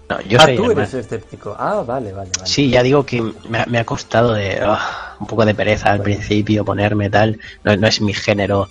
no, 0.09 0.21
yo 0.23 0.39
ah, 0.41 0.45
soy 0.45 0.57
tú 0.57 0.65
eres 0.67 0.77
más- 0.77 0.95
escéptico. 0.95 1.55
Ah, 1.59 1.83
vale, 1.87 2.13
vale, 2.13 2.31
vale. 2.37 2.47
Sí, 2.47 2.69
ya 2.71 2.83
digo 2.83 3.05
que 3.07 3.23
me, 3.49 3.59
ha- 3.59 3.67
me 3.67 3.79
ha 3.79 3.85
costado 3.85 4.33
de 4.35 4.61
ah, 4.63 5.17
un 5.19 5.27
poco 5.27 5.45
de 5.47 5.55
pereza 5.55 5.91
al 5.93 6.03
principio 6.03 6.65
ponerme 6.65 7.09
tal. 7.11 7.39
No, 7.63 7.77
no 7.77 7.87
es 7.87 8.01
mi 8.01 8.13
género, 8.13 8.69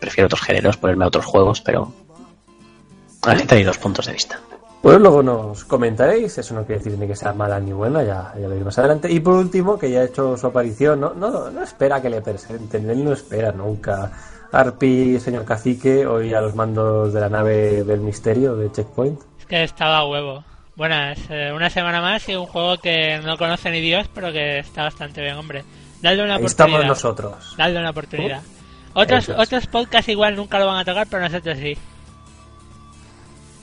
prefiero 0.00 0.26
otros 0.26 0.42
géneros, 0.42 0.76
ponerme 0.76 1.04
a 1.04 1.08
otros 1.08 1.24
juegos, 1.26 1.60
pero 1.60 1.92
así 3.22 3.46
tenéis 3.46 3.66
dos 3.66 3.78
puntos 3.78 4.06
de 4.06 4.12
vista. 4.12 4.38
Pues 4.80 5.00
luego 5.00 5.24
nos 5.24 5.64
comentaréis, 5.64 6.38
eso 6.38 6.54
no 6.54 6.64
quiere 6.64 6.78
decir 6.82 6.96
ni 6.96 7.08
que 7.08 7.16
sea 7.16 7.32
mala 7.32 7.58
ni 7.58 7.72
buena, 7.72 8.04
ya, 8.04 8.32
ya 8.40 8.46
veréis 8.46 8.64
más 8.64 8.78
adelante. 8.78 9.10
Y 9.10 9.18
por 9.18 9.34
último, 9.34 9.76
que 9.76 9.90
ya 9.90 10.00
ha 10.00 10.04
hecho 10.04 10.36
su 10.36 10.46
aparición, 10.46 11.00
no, 11.00 11.14
no, 11.14 11.50
no 11.50 11.62
espera 11.64 12.00
que 12.00 12.08
le 12.08 12.20
presenten, 12.20 12.88
él 12.88 13.04
no 13.04 13.12
espera 13.12 13.50
nunca. 13.50 14.12
Arpi, 14.52 15.18
señor 15.18 15.44
cacique, 15.44 16.06
hoy 16.06 16.32
a 16.32 16.40
los 16.40 16.54
mandos 16.54 17.12
de 17.12 17.20
la 17.20 17.28
nave 17.28 17.82
del 17.82 18.00
misterio 18.00 18.54
de 18.54 18.70
Checkpoint. 18.70 19.20
Es 19.40 19.46
que 19.46 19.64
estaba 19.64 19.98
a 19.98 20.06
huevo. 20.06 20.44
Buenas, 20.78 21.18
eh, 21.28 21.50
una 21.52 21.68
semana 21.70 22.00
más 22.00 22.28
y 22.28 22.36
un 22.36 22.46
juego 22.46 22.78
que 22.78 23.18
no 23.18 23.36
conoce 23.36 23.68
ni 23.70 23.80
Dios, 23.80 24.08
pero 24.14 24.30
que 24.32 24.60
está 24.60 24.84
bastante 24.84 25.20
bien, 25.20 25.34
hombre. 25.36 25.64
Dadle 26.00 26.22
una 26.22 26.36
Ahí 26.36 26.44
oportunidad. 26.44 26.80
estamos 26.80 26.86
nosotros. 26.86 27.54
Dadle 27.58 27.80
una 27.80 27.90
oportunidad. 27.90 28.40
Otros, 28.94 29.28
es. 29.28 29.36
otros 29.36 29.66
podcasts 29.66 30.08
igual 30.08 30.36
nunca 30.36 30.58
lo 30.60 30.66
van 30.68 30.78
a 30.78 30.84
tocar, 30.84 31.08
pero 31.10 31.22
nosotros 31.24 31.58
sí. 31.58 31.76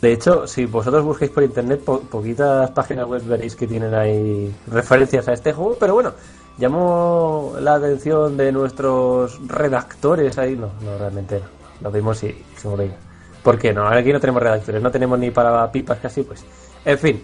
De 0.01 0.12
hecho, 0.12 0.45
si 0.45 0.65
vosotros 0.65 1.05
busquéis 1.05 1.31
por 1.31 1.43
internet, 1.43 1.81
po- 1.86 2.01
poquitas 2.01 2.69
páginas 2.72 3.07
web 3.07 3.24
veréis 3.24 3.55
que 3.55 3.65
tienen 3.65 3.95
ahí 3.95 4.53
referencias 4.67 5.25
a 5.29 5.34
este 5.34 5.53
juego, 5.53 5.77
pero 5.79 5.93
bueno, 5.93 6.13
llamó 6.57 7.53
la 7.62 7.75
atención 7.75 8.36
de 8.36 8.51
nuestros 8.51 9.39
redactores 9.48 10.38
ahí, 10.38 10.57
no, 10.57 10.69
no, 10.81 10.98
realmente 10.98 11.39
no, 11.39 11.45
lo 11.89 11.91
vimos 11.91 12.22
y 12.24 12.27
dijimos, 12.27 12.77
venga, 12.77 12.95
¿por 13.41 13.57
qué 13.57 13.74
no? 13.74 13.88
Aquí 13.88 14.12
no 14.12 14.19
tenemos 14.19 14.43
redactores, 14.43 14.81
no 14.81 14.91
tenemos 14.91 15.17
ni 15.17 15.31
para 15.31 15.72
pipas 15.72 15.98
casi, 16.00 16.22
pues, 16.24 16.45
en 16.86 17.00
fin, 17.00 17.24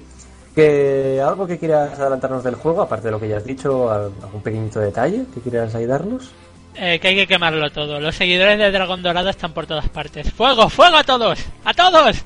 que 0.56 1.22
algo 1.26 1.48
que 1.48 1.58
quieras 1.60 1.98
adelantarnos 2.00 2.44
del 2.44 2.56
juego, 2.56 2.82
aparte 2.82 3.08
de 3.08 3.12
lo 3.12 3.20
que 3.20 3.30
ya 3.30 3.38
has 3.38 3.46
dicho, 3.46 3.90
algún 3.92 4.42
pequeñito 4.42 4.80
detalle 4.80 5.26
que 5.34 5.40
quieras 5.42 5.74
ayudarnos. 5.76 6.32
Eh, 6.76 7.00
que 7.00 7.10
hay 7.10 7.16
que 7.16 7.28
quemarlo 7.28 7.70
todo. 7.72 8.00
Los 8.00 8.16
seguidores 8.16 8.58
de 8.58 8.72
Dragón 8.72 9.04
Dorado 9.04 9.30
están 9.30 9.52
por 9.54 9.68
todas 9.68 9.88
partes. 9.90 10.32
¡Fuego! 10.32 10.70
¡Fuego 10.70 10.98
a 10.98 11.04
todos! 11.04 11.40
¡A 11.66 11.74
todos! 11.74 12.24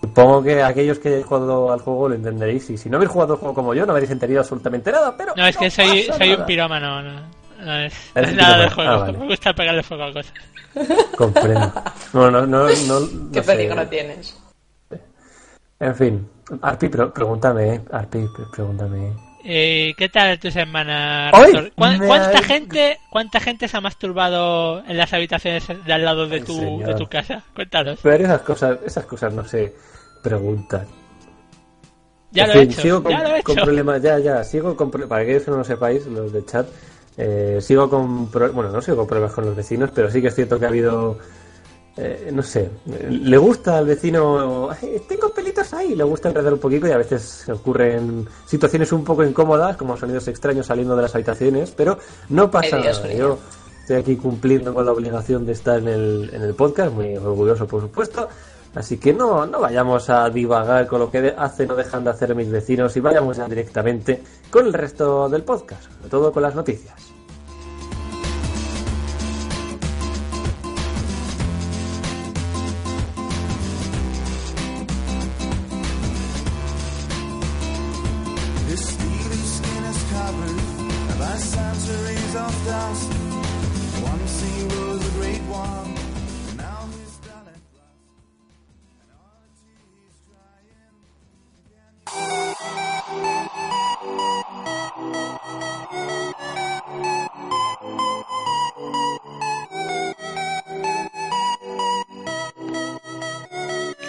Supongo 0.00 0.42
que 0.42 0.62
aquellos 0.62 0.98
que 0.98 1.08
hayáis 1.08 1.26
jugado 1.26 1.72
al 1.72 1.80
juego 1.80 2.08
lo 2.10 2.14
entenderéis 2.14 2.68
y 2.70 2.76
si 2.76 2.90
no 2.90 2.96
habéis 2.98 3.10
jugado 3.10 3.34
el 3.34 3.38
juego 3.38 3.54
como 3.54 3.72
yo 3.74 3.86
no 3.86 3.92
habréis 3.92 4.10
entendido 4.10 4.40
absolutamente 4.40 4.92
nada, 4.92 5.16
pero 5.16 5.32
No, 5.36 5.46
es 5.46 5.56
que 5.56 5.70
soy, 5.70 6.06
un 6.38 6.44
pirómano, 6.44 7.00
no, 7.02 7.20
no 7.64 7.78
es, 7.80 7.94
no 8.14 8.22
es 8.22 8.34
nada 8.34 8.58
de 8.58 8.68
pirómano. 8.68 8.74
juego. 8.74 8.90
Ah, 8.90 8.96
vale. 8.98 9.18
Me 9.18 9.26
gusta 9.26 9.52
pegarle 9.54 9.82
fuego 9.82 10.04
a 10.04 10.12
cosas. 10.12 10.32
Comprendo. 11.16 11.72
No, 12.12 12.30
no, 12.32 12.46
no, 12.46 12.68
no, 12.68 13.00
no 13.00 13.32
¿Qué 13.32 13.42
sé. 13.42 13.52
peligro 13.56 13.86
tienes? 13.88 14.36
En 15.80 15.94
fin, 15.94 16.28
Arpi, 16.62 16.88
pregúntame, 16.88 17.74
eh. 17.74 17.80
Arpi, 17.92 18.26
pre- 18.34 18.46
pregúntame. 18.52 19.12
Eh, 19.46 19.92
¿Qué 19.98 20.08
tal 20.08 20.38
tu 20.38 20.50
semana, 20.50 21.30
¿Cuánta 21.76 22.42
gente 22.42 22.98
cuánta 23.10 23.40
gente 23.40 23.68
se 23.68 23.76
ha 23.76 23.80
masturbado 23.82 24.82
en 24.86 24.96
las 24.96 25.12
habitaciones 25.12 25.66
de 25.84 25.92
al 25.92 26.02
lado 26.02 26.26
de 26.26 26.40
tu, 26.40 26.78
de 26.78 26.94
tu 26.94 27.06
casa? 27.06 27.42
Cuéntanos. 27.54 27.98
Pero 28.02 28.24
esas 28.24 28.40
cosas, 28.40 28.78
esas 28.86 29.04
cosas 29.04 29.34
no 29.34 29.44
se 29.44 29.74
preguntan. 30.22 30.86
Ya 32.30 32.44
En 32.44 32.48
lo 32.48 32.54
he 32.54 32.62
hecho. 32.62 32.80
Sigo 32.80 33.02
con, 33.02 33.12
Ya 33.12 33.22
lo 33.22 33.36
he 33.36 33.42
con 33.42 33.56
hecho. 33.56 33.64
problemas, 33.66 34.00
ya, 34.02 34.18
ya, 34.18 34.42
sigo 34.44 34.74
con, 34.76 34.90
para 34.90 35.22
aquellos 35.22 35.42
que 35.44 35.50
no 35.50 35.58
lo 35.58 35.64
sepáis, 35.64 36.06
los 36.06 36.32
de 36.32 36.44
chat, 36.46 36.66
eh, 37.18 37.58
sigo 37.60 37.90
con, 37.90 38.30
pro- 38.30 38.50
bueno, 38.52 38.70
no 38.70 38.80
sigo 38.80 38.96
con 38.96 39.06
problemas 39.06 39.34
con 39.34 39.44
los 39.44 39.54
vecinos, 39.54 39.90
pero 39.94 40.10
sí 40.10 40.22
que 40.22 40.28
es 40.28 40.34
cierto 40.34 40.58
que 40.58 40.64
ha 40.64 40.68
habido, 40.68 41.18
eh, 41.96 42.30
no 42.32 42.42
sé, 42.42 42.70
le 43.08 43.36
gusta 43.38 43.78
al 43.78 43.86
vecino, 43.86 44.68
"Ay, 44.70 45.00
tengo 45.08 45.28
pelitos 45.30 45.72
ahí, 45.74 45.94
le 45.94 46.02
gusta 46.04 46.28
enredar 46.28 46.52
un 46.52 46.58
poquito 46.58 46.88
y 46.88 46.90
a 46.90 46.96
veces 46.96 47.22
se 47.22 47.52
ocurren 47.52 48.26
situaciones 48.46 48.90
un 48.92 49.04
poco 49.04 49.22
incómodas, 49.22 49.76
como 49.76 49.96
sonidos 49.96 50.26
extraños 50.26 50.66
saliendo 50.66 50.96
de 50.96 51.02
las 51.02 51.14
habitaciones, 51.14 51.70
pero 51.70 51.98
no 52.30 52.50
pasa 52.50 52.78
nada. 52.78 53.12
Yo 53.14 53.38
estoy 53.80 53.96
aquí 53.96 54.16
cumpliendo 54.16 54.74
con 54.74 54.84
la 54.86 54.92
obligación 54.92 55.46
de 55.46 55.52
estar 55.52 55.78
en 55.78 55.88
el, 55.88 56.30
en 56.32 56.42
el 56.42 56.54
podcast, 56.54 56.92
muy 56.92 57.16
orgulloso 57.16 57.66
por 57.66 57.82
supuesto. 57.82 58.28
Así 58.74 58.98
que 58.98 59.12
no, 59.12 59.46
no 59.46 59.60
vayamos 59.60 60.10
a 60.10 60.28
divagar 60.30 60.88
con 60.88 60.98
lo 60.98 61.08
que 61.08 61.32
hacen 61.38 61.70
o 61.70 61.76
dejan 61.76 62.02
de 62.02 62.10
hacer 62.10 62.34
mis 62.34 62.50
vecinos 62.50 62.96
y 62.96 63.00
vayamos 63.00 63.36
ya 63.36 63.46
directamente 63.46 64.20
con 64.50 64.66
el 64.66 64.72
resto 64.72 65.28
del 65.28 65.44
podcast, 65.44 65.84
sobre 65.84 66.08
todo 66.08 66.32
con 66.32 66.42
las 66.42 66.56
noticias. 66.56 67.13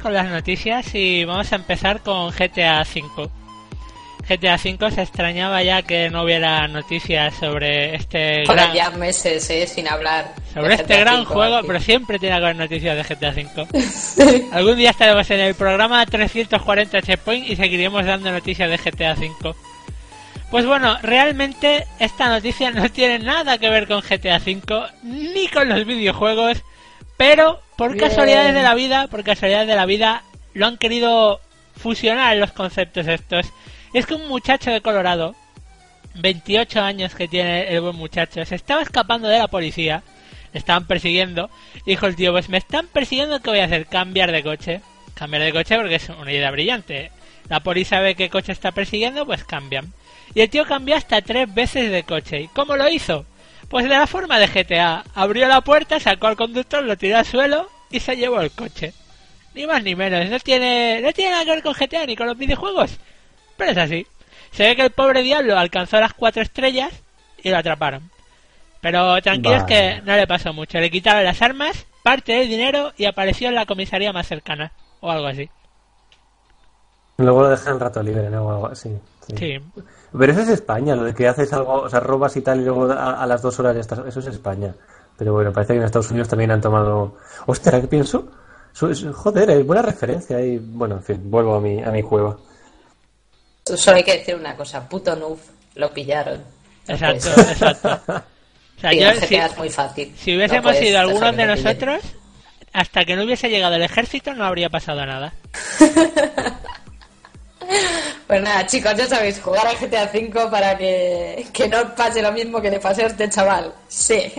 Con 0.00 0.12
las 0.14 0.28
noticias 0.28 0.94
y 0.94 1.24
vamos 1.24 1.52
a 1.52 1.56
empezar 1.56 2.00
con 2.00 2.30
GTA 2.30 2.82
V. 2.82 3.28
GTA 4.28 4.54
V 4.62 4.90
se 4.92 5.02
extrañaba 5.02 5.62
ya 5.62 5.82
que 5.82 6.08
no 6.10 6.22
hubiera 6.22 6.68
noticias 6.68 7.34
sobre 7.34 7.96
este 7.96 8.44
Joder, 8.46 8.62
gran, 8.62 8.74
ya 8.74 8.90
meses 8.90 9.48
eh, 9.50 9.66
sin 9.66 9.88
hablar. 9.88 10.34
sobre 10.54 10.74
este 10.74 10.94
GTA 10.94 11.00
gran 11.00 11.24
juego, 11.24 11.56
aquí. 11.56 11.66
pero 11.66 11.80
siempre 11.80 12.18
tiene 12.18 12.36
que 12.36 12.44
haber 12.44 12.56
noticias 12.56 12.96
de 12.96 13.14
GTA 13.14 13.30
V. 13.30 14.48
Algún 14.52 14.76
día 14.76 14.90
estaremos 14.90 15.30
en 15.30 15.40
el 15.40 15.54
programa 15.54 16.04
340 16.06 17.02
Checkpoint 17.02 17.48
y 17.48 17.56
seguiremos 17.56 18.04
dando 18.04 18.30
noticias 18.30 18.70
de 18.70 18.76
GTA 18.76 19.14
V. 19.14 19.54
Pues 20.50 20.66
bueno, 20.66 20.98
realmente 21.02 21.86
esta 21.98 22.28
noticia 22.28 22.70
no 22.70 22.88
tiene 22.90 23.20
nada 23.20 23.58
que 23.58 23.70
ver 23.70 23.86
con 23.86 24.00
GTA 24.00 24.38
V 24.38 24.86
ni 25.02 25.48
con 25.48 25.68
los 25.68 25.86
videojuegos, 25.86 26.62
pero 27.16 27.60
por 27.80 27.94
Bien. 27.94 28.10
casualidades 28.10 28.52
de 28.52 28.62
la 28.62 28.74
vida, 28.74 29.06
por 29.06 29.24
casualidades 29.24 29.66
de 29.66 29.74
la 29.74 29.86
vida, 29.86 30.22
lo 30.52 30.66
han 30.66 30.76
querido 30.76 31.40
fusionar 31.74 32.36
los 32.36 32.52
conceptos 32.52 33.06
estos. 33.06 33.46
Es 33.94 34.04
que 34.04 34.12
un 34.12 34.28
muchacho 34.28 34.70
de 34.70 34.82
Colorado, 34.82 35.34
28 36.16 36.78
años 36.82 37.14
que 37.14 37.26
tiene 37.26 37.68
el 37.68 37.80
buen 37.80 37.96
muchacho, 37.96 38.44
se 38.44 38.54
estaba 38.54 38.82
escapando 38.82 39.28
de 39.28 39.38
la 39.38 39.48
policía, 39.48 40.02
le 40.52 40.58
estaban 40.58 40.86
persiguiendo, 40.86 41.48
y 41.86 41.92
dijo 41.92 42.04
el 42.04 42.16
tío, 42.16 42.32
pues 42.32 42.50
me 42.50 42.58
están 42.58 42.86
persiguiendo, 42.86 43.40
¿qué 43.40 43.48
voy 43.48 43.60
a 43.60 43.64
hacer? 43.64 43.86
Cambiar 43.86 44.30
de 44.30 44.42
coche. 44.42 44.82
Cambiar 45.14 45.42
de 45.42 45.52
coche 45.54 45.76
porque 45.76 45.94
es 45.94 46.06
una 46.10 46.30
idea 46.30 46.50
brillante. 46.50 47.10
La 47.48 47.60
policía 47.60 48.00
ve 48.00 48.14
qué 48.14 48.28
coche 48.28 48.52
está 48.52 48.72
persiguiendo, 48.72 49.24
pues 49.24 49.42
cambian. 49.44 49.90
Y 50.34 50.42
el 50.42 50.50
tío 50.50 50.66
cambió 50.66 50.96
hasta 50.96 51.22
tres 51.22 51.52
veces 51.54 51.90
de 51.90 52.02
coche. 52.02 52.42
¿Y 52.42 52.48
cómo 52.48 52.76
lo 52.76 52.90
hizo? 52.90 53.24
Pues 53.70 53.84
de 53.84 53.96
la 53.96 54.08
forma 54.08 54.40
de 54.40 54.48
GTA. 54.48 55.04
Abrió 55.14 55.46
la 55.46 55.60
puerta, 55.60 56.00
sacó 56.00 56.26
al 56.26 56.34
conductor, 56.36 56.82
lo 56.82 56.98
tiró 56.98 57.18
al 57.18 57.24
suelo 57.24 57.68
y 57.88 58.00
se 58.00 58.16
llevó 58.16 58.40
el 58.40 58.50
coche. 58.50 58.92
Ni 59.54 59.64
más 59.64 59.84
ni 59.84 59.94
menos. 59.94 60.28
No 60.28 60.40
tiene, 60.40 61.00
no 61.00 61.12
tiene 61.12 61.30
nada 61.30 61.44
que 61.44 61.50
ver 61.52 61.62
con 61.62 61.74
GTA 61.74 62.04
ni 62.04 62.16
con 62.16 62.26
los 62.26 62.36
videojuegos. 62.36 62.98
Pero 63.56 63.70
es 63.70 63.78
así. 63.78 64.06
Se 64.50 64.64
ve 64.64 64.74
que 64.74 64.82
el 64.82 64.90
pobre 64.90 65.22
diablo 65.22 65.56
alcanzó 65.56 66.00
las 66.00 66.14
cuatro 66.14 66.42
estrellas 66.42 66.92
y 67.44 67.50
lo 67.50 67.58
atraparon. 67.58 68.10
Pero 68.80 69.22
tranquilos 69.22 69.62
Vale. 69.62 69.74
que 69.74 70.02
no 70.02 70.16
le 70.16 70.26
pasó 70.26 70.52
mucho. 70.52 70.80
Le 70.80 70.90
quitaron 70.90 71.22
las 71.22 71.40
armas, 71.40 71.86
parte 72.02 72.32
del 72.32 72.48
dinero 72.48 72.92
y 72.96 73.04
apareció 73.04 73.48
en 73.48 73.54
la 73.54 73.66
comisaría 73.66 74.12
más 74.12 74.26
cercana. 74.26 74.72
O 74.98 75.12
algo 75.12 75.28
así. 75.28 75.48
Luego 77.18 77.42
lo 77.42 77.50
dejan 77.50 77.78
rato 77.78 78.02
libre, 78.02 78.30
¿no? 78.30 78.46
O 78.46 78.50
algo 78.50 78.66
así. 78.66 78.90
Sí. 79.36 79.58
Pero 80.16 80.32
eso 80.32 80.40
es 80.42 80.48
España, 80.48 80.96
lo 80.96 81.04
de 81.04 81.14
que 81.14 81.28
haces 81.28 81.52
algo, 81.52 81.82
o 81.82 81.88
sea, 81.88 82.00
robas 82.00 82.36
y 82.36 82.40
tal 82.40 82.60
y 82.60 82.64
luego 82.64 82.90
a, 82.90 83.22
a 83.22 83.26
las 83.26 83.42
dos 83.42 83.58
horas 83.60 83.74
ya 83.74 83.80
estás. 83.80 84.00
Eso 84.06 84.20
es 84.20 84.26
España. 84.26 84.74
Pero 85.16 85.34
bueno, 85.34 85.52
parece 85.52 85.74
que 85.74 85.78
en 85.78 85.84
Estados 85.84 86.10
Unidos 86.10 86.28
también 86.28 86.50
han 86.50 86.60
tomado. 86.60 87.16
Ostras, 87.46 87.82
¿qué 87.82 87.88
pienso? 87.88 88.30
Joder, 88.72 89.50
es 89.50 89.66
buena 89.66 89.82
referencia 89.82 90.40
y 90.40 90.58
bueno, 90.58 90.96
en 90.96 91.02
fin, 91.02 91.30
vuelvo 91.30 91.56
a 91.56 91.60
mi, 91.60 91.82
a 91.82 91.90
mi 91.90 92.02
juego. 92.02 92.40
Solo 93.64 93.98
hay 93.98 94.04
que 94.04 94.18
decir 94.18 94.34
una 94.34 94.56
cosa, 94.56 94.88
puto 94.88 95.14
noob, 95.14 95.38
lo 95.74 95.92
pillaron. 95.92 96.42
No 96.88 96.94
Exacto, 96.94 97.28
exacto. 97.40 98.00
O 98.08 98.80
sea, 98.80 98.92
yo, 98.92 99.20
si, 99.26 99.34
es 99.34 99.58
muy 99.58 99.68
fácil. 99.68 100.14
si 100.16 100.34
hubiésemos 100.36 100.74
No 100.74 100.82
ido 100.82 100.98
algunos 100.98 101.36
de 101.36 101.46
nosotros, 101.46 102.02
hasta 102.72 103.04
que 103.04 103.14
no 103.14 103.24
hubiese 103.24 103.50
llegado 103.50 103.74
el 103.74 103.82
ejército 103.82 104.32
no 104.32 104.44
habría 104.44 104.70
pasado 104.70 105.04
nada. 105.04 105.34
Pues 108.26 108.42
nada, 108.42 108.66
chicos, 108.66 108.94
ya 108.96 109.06
sabéis, 109.06 109.40
jugar 109.40 109.66
al 109.66 109.76
GTA 109.76 110.10
V 110.12 110.50
para 110.50 110.76
que, 110.76 111.46
que 111.52 111.68
no 111.68 111.80
os 111.80 111.90
pase 111.90 112.22
lo 112.22 112.32
mismo 112.32 112.60
que 112.60 112.70
le 112.70 112.78
pasó 112.78 113.02
a 113.02 113.06
este 113.06 113.28
chaval. 113.28 113.72
Sí. 113.88 114.32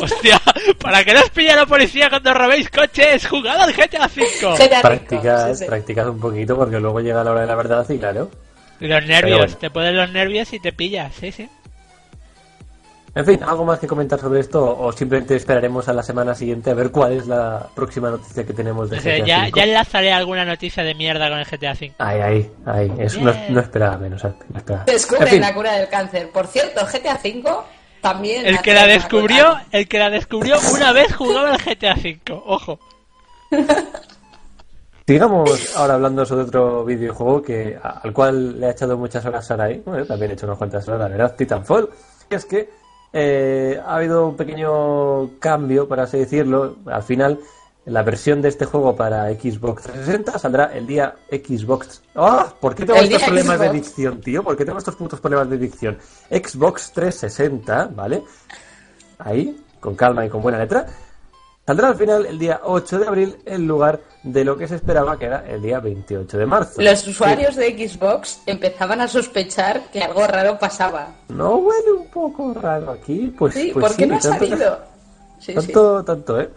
Hostia, 0.00 0.40
para 0.80 1.04
que 1.04 1.14
no 1.14 1.20
os 1.20 1.30
pille 1.30 1.54
la 1.54 1.66
policía 1.66 2.10
cuando 2.10 2.34
robéis 2.34 2.68
coches, 2.70 3.26
jugad 3.26 3.60
al 3.60 3.72
GTA 3.72 4.06
V. 4.06 4.26
GTA 4.56 5.54
sí, 5.54 5.54
sí. 5.54 5.64
practicas 5.66 6.06
un 6.06 6.20
poquito 6.20 6.56
porque 6.56 6.80
luego 6.80 7.00
llega 7.00 7.22
la 7.22 7.30
hora 7.30 7.42
de 7.42 7.46
la 7.46 7.54
verdad 7.54 7.86
y 7.88 7.98
claro. 7.98 8.30
Y 8.80 8.86
los 8.86 9.06
nervios, 9.06 9.38
bueno. 9.38 9.56
te 9.58 9.70
ponen 9.70 9.96
los 9.96 10.10
nervios 10.10 10.52
y 10.52 10.58
te 10.58 10.72
pillas, 10.72 11.14
sí, 11.14 11.30
sí. 11.30 11.48
En 13.14 13.26
fin, 13.26 13.42
¿algo 13.42 13.64
más 13.64 13.78
que 13.78 13.86
comentar 13.86 14.18
sobre 14.18 14.40
esto 14.40 14.78
o 14.78 14.90
simplemente 14.90 15.36
esperaremos 15.36 15.86
a 15.86 15.92
la 15.92 16.02
semana 16.02 16.34
siguiente 16.34 16.70
a 16.70 16.74
ver 16.74 16.90
cuál 16.90 17.12
es 17.12 17.26
la 17.26 17.68
próxima 17.74 18.08
noticia 18.08 18.46
que 18.46 18.54
tenemos 18.54 18.88
de 18.88 18.96
O 18.96 19.00
sea, 19.00 19.18
GTA 19.18 19.26
ya, 19.26 19.38
V? 19.42 19.52
ya 19.54 19.64
enlazaré 19.64 20.12
alguna 20.12 20.46
noticia 20.46 20.82
de 20.82 20.94
mierda 20.94 21.28
con 21.28 21.38
el 21.38 21.44
GTA 21.44 21.72
V. 21.72 21.92
Ahí, 21.98 22.20
ahí, 22.20 22.50
ahí. 22.64 22.92
Eso 22.98 23.20
no, 23.20 23.60
esperaba 23.60 23.98
menos. 23.98 24.24
no 24.24 24.56
esperaba. 24.56 24.84
Descubren 24.84 25.24
En 25.24 25.28
fin, 25.28 25.40
la 25.42 25.54
cura 25.54 25.72
del 25.74 25.88
cáncer. 25.88 26.30
Por 26.30 26.46
cierto, 26.46 26.86
GTA 26.86 27.20
V 27.22 27.44
también. 28.00 28.46
El 28.46 28.62
que 28.62 28.72
la 28.72 28.86
descubrió, 28.86 29.58
el 29.70 29.86
que 29.86 29.98
la 29.98 30.08
descubrió 30.08 30.56
una 30.74 30.92
vez 30.92 31.14
jugaba 31.14 31.50
al 31.50 31.58
GTA 31.58 31.94
V, 31.94 32.20
ojo. 32.46 32.78
Sigamos 35.06 35.76
ahora 35.76 35.94
hablando 35.94 36.24
sobre 36.24 36.44
otro 36.44 36.84
videojuego 36.84 37.42
que 37.42 37.78
al 37.82 38.12
cual 38.14 38.58
le 38.58 38.68
ha 38.68 38.70
echado 38.70 38.96
muchas 38.96 39.22
horas 39.26 39.46
Sarai. 39.46 39.82
Bueno, 39.84 40.06
también 40.06 40.30
he 40.30 40.34
hecho 40.34 40.46
unas 40.46 40.56
cuantas 40.56 40.88
horas, 40.88 41.00
la 41.00 41.08
verdad, 41.08 41.36
Titanfall. 41.36 41.90
Y 42.30 42.34
es 42.34 42.46
que 42.46 42.81
eh, 43.12 43.80
ha 43.84 43.96
habido 43.96 44.28
un 44.28 44.36
pequeño 44.36 45.38
cambio, 45.38 45.86
por 45.86 46.00
así 46.00 46.18
decirlo. 46.18 46.76
Al 46.86 47.02
final, 47.02 47.38
la 47.84 48.02
versión 48.02 48.40
de 48.40 48.48
este 48.48 48.64
juego 48.64 48.94
para 48.94 49.28
Xbox 49.30 49.82
360 49.82 50.38
saldrá 50.38 50.66
el 50.72 50.86
día 50.86 51.16
Xbox. 51.30 52.02
¡Ah! 52.14 52.52
¿Por 52.60 52.74
qué 52.74 52.86
tengo 52.86 53.00
estos 53.00 53.22
problemas 53.22 53.60
de 53.60 53.70
dicción, 53.70 54.20
tío? 54.20 54.42
¿Por 54.42 54.56
qué 54.56 54.64
tengo 54.64 54.78
estos 54.78 54.94
putos 54.94 55.20
problemas 55.20 55.50
de 55.50 55.58
dicción? 55.58 55.98
Xbox 56.30 56.92
360, 56.92 57.90
¿vale? 57.94 58.22
Ahí, 59.18 59.60
con 59.80 59.94
calma 59.94 60.24
y 60.24 60.28
con 60.28 60.40
buena 60.42 60.58
letra. 60.58 60.86
Saldrá 61.64 61.88
al 61.88 61.96
final 61.96 62.26
el 62.26 62.38
día 62.40 62.60
8 62.64 62.98
de 62.98 63.06
abril 63.06 63.36
en 63.46 63.68
lugar 63.68 64.00
de 64.24 64.44
lo 64.44 64.56
que 64.56 64.66
se 64.66 64.74
esperaba 64.74 65.16
que 65.16 65.26
era 65.26 65.46
el 65.48 65.62
día 65.62 65.78
28 65.78 66.38
de 66.38 66.46
marzo. 66.46 66.82
Los 66.82 67.06
usuarios 67.06 67.54
de 67.54 67.88
Xbox 67.88 68.42
empezaban 68.46 69.00
a 69.00 69.06
sospechar 69.06 69.82
que 69.92 70.02
algo 70.02 70.26
raro 70.26 70.58
pasaba. 70.58 71.14
¿No 71.28 71.56
huele 71.56 71.92
un 71.92 72.08
poco 72.08 72.52
raro 72.54 72.90
aquí? 72.90 73.32
Pues, 73.38 73.54
Sí, 73.54 73.70
pues 73.72 73.86
¿por 73.86 73.96
qué 73.96 74.04
sí, 74.04 74.10
no 74.10 74.16
ha 74.16 74.20
salido? 74.20 74.78
Sí, 75.38 75.52
sí. 75.52 75.54
tanto, 75.54 76.04
tanto, 76.04 76.40
¿eh? 76.40 76.50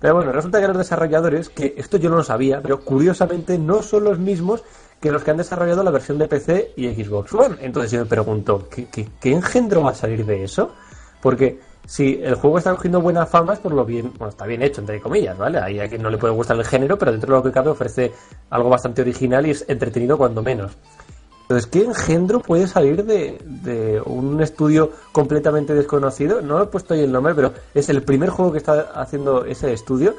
Pero 0.00 0.16
bueno, 0.16 0.32
resulta 0.32 0.60
que 0.60 0.66
los 0.66 0.76
desarrolladores, 0.76 1.48
que 1.48 1.74
esto 1.76 1.96
yo 1.96 2.10
no 2.10 2.16
lo 2.16 2.24
sabía, 2.24 2.60
pero 2.60 2.80
curiosamente 2.80 3.56
no 3.56 3.84
son 3.84 4.02
los 4.02 4.18
mismos 4.18 4.64
que 5.00 5.12
los 5.12 5.22
que 5.22 5.30
han 5.30 5.36
desarrollado 5.36 5.84
la 5.84 5.92
versión 5.92 6.18
de 6.18 6.26
PC 6.26 6.72
y 6.76 6.92
Xbox 6.92 7.32
One. 7.34 7.58
Entonces 7.60 7.92
yo 7.92 8.00
me 8.00 8.06
pregunto, 8.06 8.68
¿qué, 8.68 8.86
qué, 8.86 9.08
qué 9.20 9.30
engendro 9.30 9.82
va 9.82 9.92
a 9.92 9.94
salir 9.94 10.26
de 10.26 10.42
eso? 10.42 10.72
Porque 11.20 11.60
si 11.86 12.20
el 12.22 12.34
juego 12.36 12.58
está 12.58 12.74
cogiendo 12.74 13.00
buena 13.00 13.26
fama 13.26 13.54
es 13.54 13.58
por 13.58 13.72
lo 13.72 13.84
bien, 13.84 14.12
bueno, 14.18 14.28
está 14.30 14.46
bien 14.46 14.62
hecho, 14.62 14.80
entre 14.80 15.00
comillas, 15.00 15.36
¿vale? 15.36 15.58
Ahí 15.58 15.80
a 15.80 15.88
quien 15.88 16.02
no 16.02 16.10
le 16.10 16.18
puede 16.18 16.32
gustar 16.32 16.56
el 16.56 16.64
género, 16.64 16.98
pero 16.98 17.12
dentro 17.12 17.34
de 17.34 17.38
lo 17.38 17.42
que 17.42 17.52
cabe 17.52 17.70
ofrece 17.70 18.12
algo 18.50 18.68
bastante 18.68 19.02
original 19.02 19.46
y 19.46 19.50
es 19.50 19.64
entretenido 19.68 20.16
cuando 20.16 20.42
menos. 20.42 20.72
Entonces, 21.42 21.66
¿qué 21.66 21.84
engendro 21.84 22.40
puede 22.40 22.66
salir 22.66 23.04
de, 23.04 23.38
de 23.44 24.00
un 24.06 24.40
estudio 24.40 24.90
completamente 25.10 25.74
desconocido? 25.74 26.40
No 26.40 26.58
lo 26.58 26.64
he 26.64 26.68
puesto 26.68 26.94
ahí 26.94 27.00
el 27.00 27.12
nombre, 27.12 27.34
pero 27.34 27.52
es 27.74 27.88
el 27.88 28.02
primer 28.02 28.30
juego 28.30 28.52
que 28.52 28.58
está 28.58 28.92
haciendo 28.94 29.44
ese 29.44 29.72
estudio. 29.72 30.14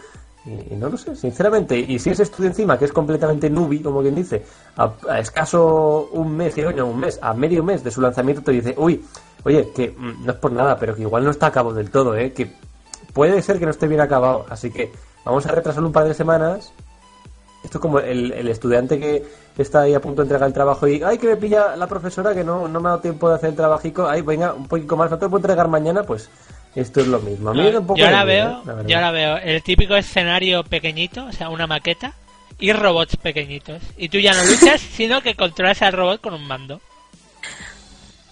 Y, 0.45 0.75
no 0.75 0.89
lo 0.89 0.97
sé, 0.97 1.15
sinceramente. 1.15 1.79
Y 1.79 1.97
si 1.99 2.09
ese 2.09 2.23
estudio 2.23 2.49
encima, 2.49 2.77
que 2.77 2.85
es 2.85 2.91
completamente 2.91 3.49
nubi, 3.49 3.79
como 3.79 4.01
quien 4.01 4.13
dice, 4.13 4.43
a, 4.75 5.19
escaso 5.19 6.09
un 6.11 6.35
mes, 6.35 6.55
un 6.57 6.99
mes, 6.99 7.17
a 7.21 7.33
medio 7.33 7.63
mes 7.63 7.83
de 7.83 7.91
su 7.91 8.01
lanzamiento, 8.01 8.41
te 8.41 8.51
dice, 8.51 8.75
uy, 8.77 9.01
oye, 9.43 9.69
que 9.75 9.89
mm, 9.89 10.25
no 10.25 10.31
es 10.31 10.37
por 10.37 10.51
nada, 10.51 10.77
pero 10.77 10.95
que 10.95 11.01
igual 11.01 11.23
no 11.23 11.31
está 11.31 11.47
a 11.47 11.51
cabo 11.51 11.73
del 11.73 11.91
todo, 11.91 12.15
¿eh? 12.15 12.33
Que 12.33 12.51
puede 13.13 13.41
ser 13.41 13.59
que 13.59 13.65
no 13.65 13.71
esté 13.71 13.87
bien 13.87 14.01
acabado. 14.01 14.45
Así 14.49 14.71
que 14.71 14.91
vamos 15.25 15.45
a 15.45 15.51
retrasarlo 15.51 15.87
un 15.87 15.93
par 15.93 16.07
de 16.07 16.13
semanas 16.13 16.73
esto 17.63 17.77
es 17.77 17.81
como 17.81 17.99
el, 17.99 18.31
el 18.33 18.47
estudiante 18.49 18.99
que 18.99 19.23
está 19.57 19.81
ahí 19.81 19.93
a 19.93 20.01
punto 20.01 20.21
de 20.21 20.25
entregar 20.25 20.47
el 20.47 20.53
trabajo 20.53 20.87
y, 20.87 21.01
ay, 21.01 21.17
que 21.17 21.27
me 21.27 21.37
pilla 21.37 21.75
la 21.75 21.87
profesora 21.87 22.33
que 22.33 22.43
no, 22.43 22.67
no 22.67 22.79
me 22.81 22.87
ha 22.87 22.91
dado 22.91 23.01
tiempo 23.01 23.29
de 23.29 23.35
hacer 23.35 23.51
el 23.51 23.55
trabajico, 23.55 24.07
ay, 24.07 24.21
venga, 24.21 24.53
un 24.53 24.67
poquito 24.67 24.97
más, 24.97 25.09
no 25.09 25.17
te 25.17 25.25
lo 25.25 25.31
puedo 25.31 25.43
entregar 25.43 25.67
mañana, 25.69 26.03
pues 26.03 26.29
esto 26.75 26.99
es 26.99 27.07
lo 27.07 27.19
mismo. 27.19 27.51
A 27.51 27.53
mí 27.53 27.71
da 27.71 27.79
un 27.79 27.87
poco 27.87 27.99
yo 27.99 28.05
veo, 28.05 28.49
¿eh? 28.49 28.57
La 28.65 28.73
verdad. 28.73 28.89
yo 28.89 28.95
ahora 28.97 29.11
veo 29.11 29.37
el 29.37 29.63
típico 29.63 29.95
escenario 29.95 30.63
pequeñito, 30.63 31.25
o 31.25 31.31
sea, 31.31 31.49
una 31.49 31.65
maqueta 31.65 32.13
y 32.59 32.73
robots 32.73 33.15
pequeñitos. 33.15 33.81
Y 33.97 34.09
tú 34.09 34.17
ya 34.17 34.33
no 34.33 34.43
luchas, 34.43 34.81
sino 34.93 35.21
que 35.21 35.35
controlas 35.35 35.81
al 35.81 35.93
robot 35.93 36.19
con 36.19 36.33
un 36.33 36.45
mando. 36.45 36.81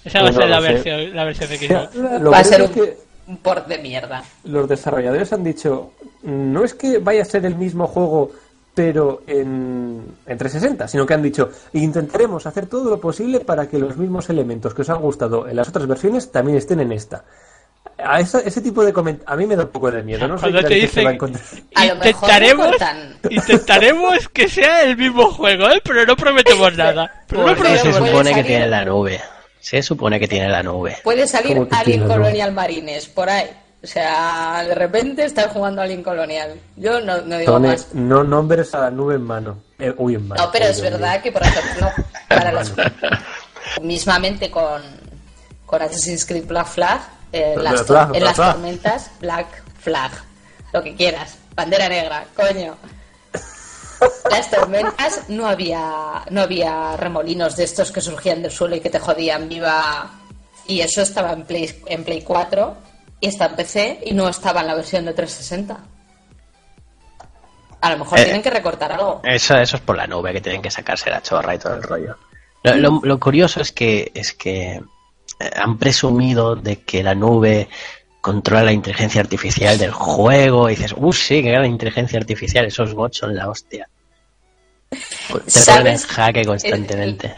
Esa 0.04 0.22
va 0.24 0.30
a 0.30 0.32
Pues 0.32 0.36
no 0.36 0.42
ser 0.42 0.50
la 0.50 0.60
versión, 0.60 1.16
la 1.16 1.24
versión 1.24 1.50
de 1.50 1.56
O 1.56 1.60
sea, 1.60 1.90
Xbox. 1.92 2.22
lo 2.22 2.32
Va 2.32 2.38
a 2.40 2.44
ser 2.44 2.62
es 2.62 2.68
un, 2.70 2.74
que 2.74 2.98
un 3.28 3.38
port 3.38 3.68
de 3.68 3.78
mierda. 3.78 4.24
los 4.46 4.68
desarrolladores 4.68 5.32
han 5.34 5.44
dicho, 5.44 5.92
no 6.24 6.64
es 6.64 6.74
que 6.74 6.98
vaya 6.98 7.22
a 7.22 7.26
ser 7.26 7.46
el 7.46 7.56
mismo 7.56 7.88
juego 7.88 8.32
pero 8.74 9.24
en, 9.28 10.02
en 10.26 10.38
360, 10.38 10.88
sino 10.88 11.06
que 11.06 11.14
han 11.14 11.22
dicho, 11.22 11.50
intentaremos 11.74 12.46
hacer 12.46 12.68
todo 12.68 12.90
lo 12.90 13.02
posible 13.02 13.42
para 13.42 13.68
que 13.68 13.78
los 13.78 13.98
mismos 13.98 14.30
elementos 14.30 14.74
que 14.74 14.84
os 14.84 14.90
han 14.90 15.02
gustado 15.02 15.46
en 15.48 15.58
las 15.58 15.68
otras 15.68 15.86
versiones 15.88 16.32
también 16.32 16.58
estén 16.58 16.80
en 16.80 16.94
esta. 16.94 17.26
A 18.04 18.22
esa- 18.22 18.40
ese 18.40 18.62
tipo 18.62 18.84
de 18.86 18.94
comentarios, 18.94 19.30
a 19.32 19.36
mí 19.36 19.46
me 19.46 19.58
da 19.58 19.64
un 19.64 19.70
poco 19.72 19.92
de 19.92 20.02
miedo, 20.04 20.26
no 20.26 20.38
Cuando 20.38 20.60
te 20.60 20.64
narices 20.64 20.92
se 20.92 21.04
va 21.04 21.10
a 21.10 21.14
dicen-. 21.14 21.36
A 21.76 21.86
Intentaremos, 21.86 22.76
intentaremos 23.30 24.30
que 24.30 24.48
sea 24.48 24.84
el 24.84 24.96
mismo 24.98 25.30
juego, 25.32 25.70
¿eh? 25.70 25.82
pero 25.84 26.06
no 26.06 26.16
prometemos 26.16 26.76
nada. 26.78 27.24
Pero 27.28 27.46
no 27.46 27.56
Se 27.78 27.92
supone 27.94 28.34
que 28.34 28.44
tiene 28.44 28.68
la 28.68 28.86
nube. 28.86 29.20
Se 29.62 29.82
supone 29.82 30.20
que 30.20 30.28
tiene 30.28 30.50
la 30.50 30.62
nube. 30.62 30.98
Puede 31.04 31.26
salir 31.28 31.56
¿Cómo 31.56 31.70
que 31.70 31.76
Alien? 31.78 32.08
Colonial 32.08 32.52
Marines, 32.52 33.08
por 33.08 33.30
ahí. 33.30 33.50
O 33.84 33.88
sea, 33.88 34.64
de 34.68 34.76
repente 34.76 35.24
estás 35.24 35.48
jugando 35.54 35.82
a 35.82 35.86
Link 35.86 36.04
Colonial. 36.04 36.60
Yo 36.76 37.00
no, 37.02 37.22
no 37.22 37.38
digo 37.38 37.54
Tone, 37.54 37.68
más. 37.70 37.88
no 37.94 38.24
nombres 38.24 38.76
a 38.76 38.80
la 38.82 38.92
nube 38.92 39.16
en 39.16 39.22
mano. 39.24 39.64
Eh, 39.80 39.94
uy, 39.98 40.16
en 40.16 40.28
mano. 40.28 40.44
No, 40.44 40.52
pero 40.52 40.66
Uy, 40.66 40.72
es 40.72 40.78
uy. 40.78 40.84
verdad 40.84 41.22
que, 41.22 41.32
por 41.32 41.42
ejemplo, 41.44 41.90
para 42.28 42.52
los, 42.52 42.74
mismamente 43.82 44.52
con, 44.52 44.82
con 45.66 45.82
Assassin's 45.82 46.26
Creed 46.26 46.46
Black 46.46 46.68
Flag, 46.68 47.02
eh, 47.32 47.54
Black 47.56 47.74
las, 47.74 47.88
Flag, 47.88 48.06
en 48.08 48.12
Black 48.12 48.24
las 48.24 48.36
Flag. 48.36 48.54
tormentas, 48.54 49.12
Black 49.20 49.64
Flag, 49.80 50.12
lo 50.74 50.84
que 50.84 50.96
quieras, 50.96 51.38
bandera 51.56 51.90
negra, 51.90 52.26
coño. 52.36 52.76
Las 54.30 54.50
tormentas 54.50 55.30
no 55.30 55.48
había, 55.48 56.24
no 56.30 56.42
había 56.42 56.96
remolinos 56.98 57.56
de 57.56 57.64
estos 57.66 57.92
que 57.92 58.02
surgían 58.02 58.42
del 58.42 58.52
suelo 58.52 58.76
y 58.76 58.80
que 58.80 58.90
te 58.90 59.00
jodían 59.00 59.48
viva. 59.50 60.10
Y 60.68 60.82
eso 60.82 61.02
estaba 61.02 61.34
en 61.34 61.44
Play, 61.44 61.82
en 61.88 62.04
Play 62.04 62.22
4 62.22 62.76
y 63.20 63.28
está 63.28 63.46
en 63.48 63.56
PC 63.56 64.00
y 64.06 64.14
no 64.14 64.30
estaba 64.30 64.62
en 64.62 64.68
la 64.68 64.76
versión 64.76 65.06
de 65.06 65.14
360. 65.14 65.78
A 67.82 67.90
lo 67.92 67.98
mejor 67.98 68.20
Eh, 68.20 68.24
tienen 68.26 68.42
que 68.44 68.50
recortar 68.52 68.92
algo. 68.92 69.22
Eso, 69.24 69.58
eso 69.58 69.78
es 69.78 69.82
por 69.82 69.98
la 69.98 70.06
nube 70.08 70.32
que 70.34 70.42
tienen 70.42 70.62
que 70.62 70.70
sacarse 70.70 71.10
la 71.10 71.22
chorra 71.22 71.56
y 71.56 71.60
todo 71.60 71.74
el 71.76 71.84
rollo. 71.84 72.16
Lo, 72.64 72.76
lo- 72.76 73.02
lo 73.04 73.20
curioso 73.20 73.60
es 73.60 73.72
que 73.72 74.12
es 74.14 74.34
que 74.34 74.74
eh, 75.40 75.52
han 75.56 75.80
presumido 75.80 76.56
de 76.56 76.82
que 76.84 77.02
la 77.02 77.16
nube 77.16 77.70
controla 78.22 78.64
la 78.64 78.72
inteligencia 78.72 79.20
artificial 79.20 79.78
del 79.78 79.92
juego 79.92 80.70
y 80.70 80.76
dices, 80.76 80.94
uh, 80.96 81.12
sí, 81.12 81.42
que 81.42 81.52
gran 81.52 81.66
inteligencia 81.66 82.20
artificial, 82.20 82.66
esos 82.66 82.94
bots 82.94 83.18
son 83.18 83.36
la 83.36 83.50
hostia. 83.50 83.90
Te 84.90 85.66
ponen 85.66 85.88
en 85.88 85.98
jaque 85.98 86.46
constantemente. 86.46 87.36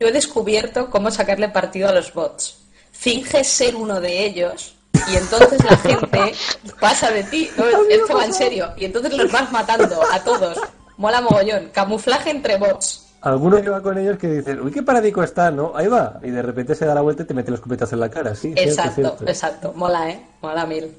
Yo 0.00 0.08
he 0.08 0.12
descubierto 0.12 0.90
cómo 0.90 1.10
sacarle 1.10 1.48
partido 1.48 1.88
a 1.88 1.92
los 1.92 2.12
bots. 2.12 2.58
Finges 2.90 3.46
ser 3.46 3.76
uno 3.76 4.00
de 4.00 4.24
ellos 4.24 4.74
y 5.08 5.16
entonces 5.16 5.62
la 5.64 5.76
gente 5.76 6.34
pasa 6.80 7.10
de 7.10 7.24
ti. 7.24 7.50
No, 7.56 7.64
esto 7.90 8.16
va 8.16 8.24
en 8.24 8.34
serio. 8.34 8.72
Y 8.76 8.84
entonces 8.84 9.12
los 9.16 9.30
vas 9.30 9.50
matando 9.52 10.00
a 10.10 10.22
todos. 10.22 10.58
Mola 10.96 11.20
mogollón. 11.20 11.70
Camuflaje 11.70 12.30
entre 12.30 12.56
bots. 12.56 13.01
Alguno 13.22 13.62
que 13.62 13.70
va 13.70 13.80
con 13.80 13.96
ellos 13.98 14.18
que 14.18 14.26
dicen, 14.26 14.60
uy, 14.60 14.72
qué 14.72 14.82
paradico 14.82 15.22
está, 15.22 15.50
¿no? 15.50 15.72
Ahí 15.76 15.86
va. 15.86 16.18
Y 16.22 16.30
de 16.30 16.42
repente 16.42 16.74
se 16.74 16.84
da 16.86 16.94
la 16.94 17.02
vuelta 17.02 17.22
y 17.22 17.26
te 17.26 17.34
mete 17.34 17.50
los 17.52 17.60
cupetazos 17.60 17.92
en 17.92 18.00
la 18.00 18.10
cara, 18.10 18.34
sí. 18.34 18.52
Exacto, 18.56 18.94
cierto. 18.94 19.24
exacto. 19.28 19.72
Mola, 19.76 20.10
¿eh? 20.10 20.20
Mola 20.40 20.66
mil. 20.66 20.92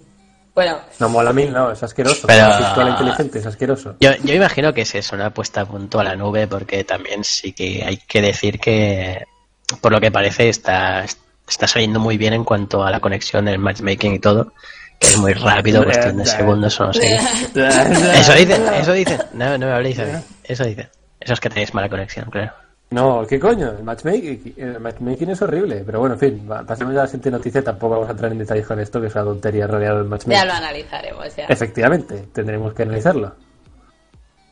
Bueno, 0.56 0.78
No 1.00 1.10
mola 1.10 1.34
mil, 1.34 1.52
no, 1.52 1.72
es 1.72 1.82
asqueroso. 1.84 2.28
Pero- 2.28 2.58
pistola 2.58 2.92
inteligente, 2.92 3.40
es 3.40 3.46
asqueroso. 3.46 3.96
Yo, 4.00 4.12
yo 4.24 4.34
imagino 4.36 4.72
que 4.74 4.82
es 4.82 4.96
eso, 4.96 5.16
una 5.16 5.32
puesta 5.32 5.62
a 5.62 5.66
punto 5.66 6.00
a 6.00 6.04
la 6.04 6.16
nube, 6.16 6.48
porque 6.48 6.84
también 6.84 7.24
sí 7.24 7.54
que 7.54 7.84
hay 7.84 7.98
que 7.98 8.22
decir 8.22 8.60
que, 8.60 9.26
por 9.82 9.92
lo 9.92 10.00
que 10.00 10.12
parece, 10.12 10.48
está, 10.50 11.04
está 11.50 11.68
saliendo 11.68 12.00
muy 12.00 12.18
bien 12.18 12.34
en 12.34 12.44
cuanto 12.44 12.84
a 12.84 12.92
la 12.92 13.00
conexión, 13.00 13.48
el 13.48 13.58
matchmaking 13.60 14.14
y 14.14 14.20
todo, 14.20 14.54
que 15.00 15.08
es 15.08 15.18
muy 15.18 15.34
rápido, 15.34 15.84
cuestión 15.84 16.18
de 16.18 16.26
segundos 16.28 16.80
o 16.80 16.86
no 16.86 16.94
sé. 16.94 17.16
Eso 17.56 18.34
dicen, 18.34 18.64
eso 18.80 18.94
dicen. 18.94 19.20
No, 19.34 19.58
no 19.58 19.66
me 19.66 19.74
habléis 19.74 20.00
a 20.00 20.06
mí. 20.06 20.12
Eso 20.44 20.64
dicen. 20.66 20.88
Eso 21.24 21.34
es 21.34 21.40
que 21.40 21.50
tenéis 21.50 21.74
mala 21.74 21.90
conexión, 21.90 22.30
claro. 22.30 22.54
No, 22.94 23.26
¿qué 23.26 23.40
coño? 23.40 23.70
El 23.72 23.84
matchmaking, 23.84 24.54
el 24.56 24.80
matchmaking 24.80 25.32
es 25.32 25.42
horrible. 25.42 25.84
Pero 25.84 26.00
bueno, 26.00 26.14
en 26.14 26.20
fin, 26.20 26.48
pasemos 26.68 26.94
ya 26.94 27.00
a 27.00 27.04
la 27.04 27.08
siguiente 27.08 27.32
noticia. 27.32 27.64
Tampoco 27.64 27.96
vamos 27.96 28.10
a 28.10 28.12
entrar 28.12 28.32
en 28.32 28.38
detalles 28.38 28.68
con 28.68 28.80
esto, 28.80 29.02
que 29.02 29.08
es 29.08 29.16
una 29.16 29.24
tontería 29.24 29.66
rodeado 29.66 29.98
del 29.98 30.06
ya 30.06 30.10
matchmaking. 30.10 30.48
lo 30.48 30.54
analizaremos 30.54 31.36
ya. 31.36 31.46
Efectivamente, 31.46 32.28
tendremos 32.32 32.74
que 32.74 32.84
analizarlo. 32.84 33.34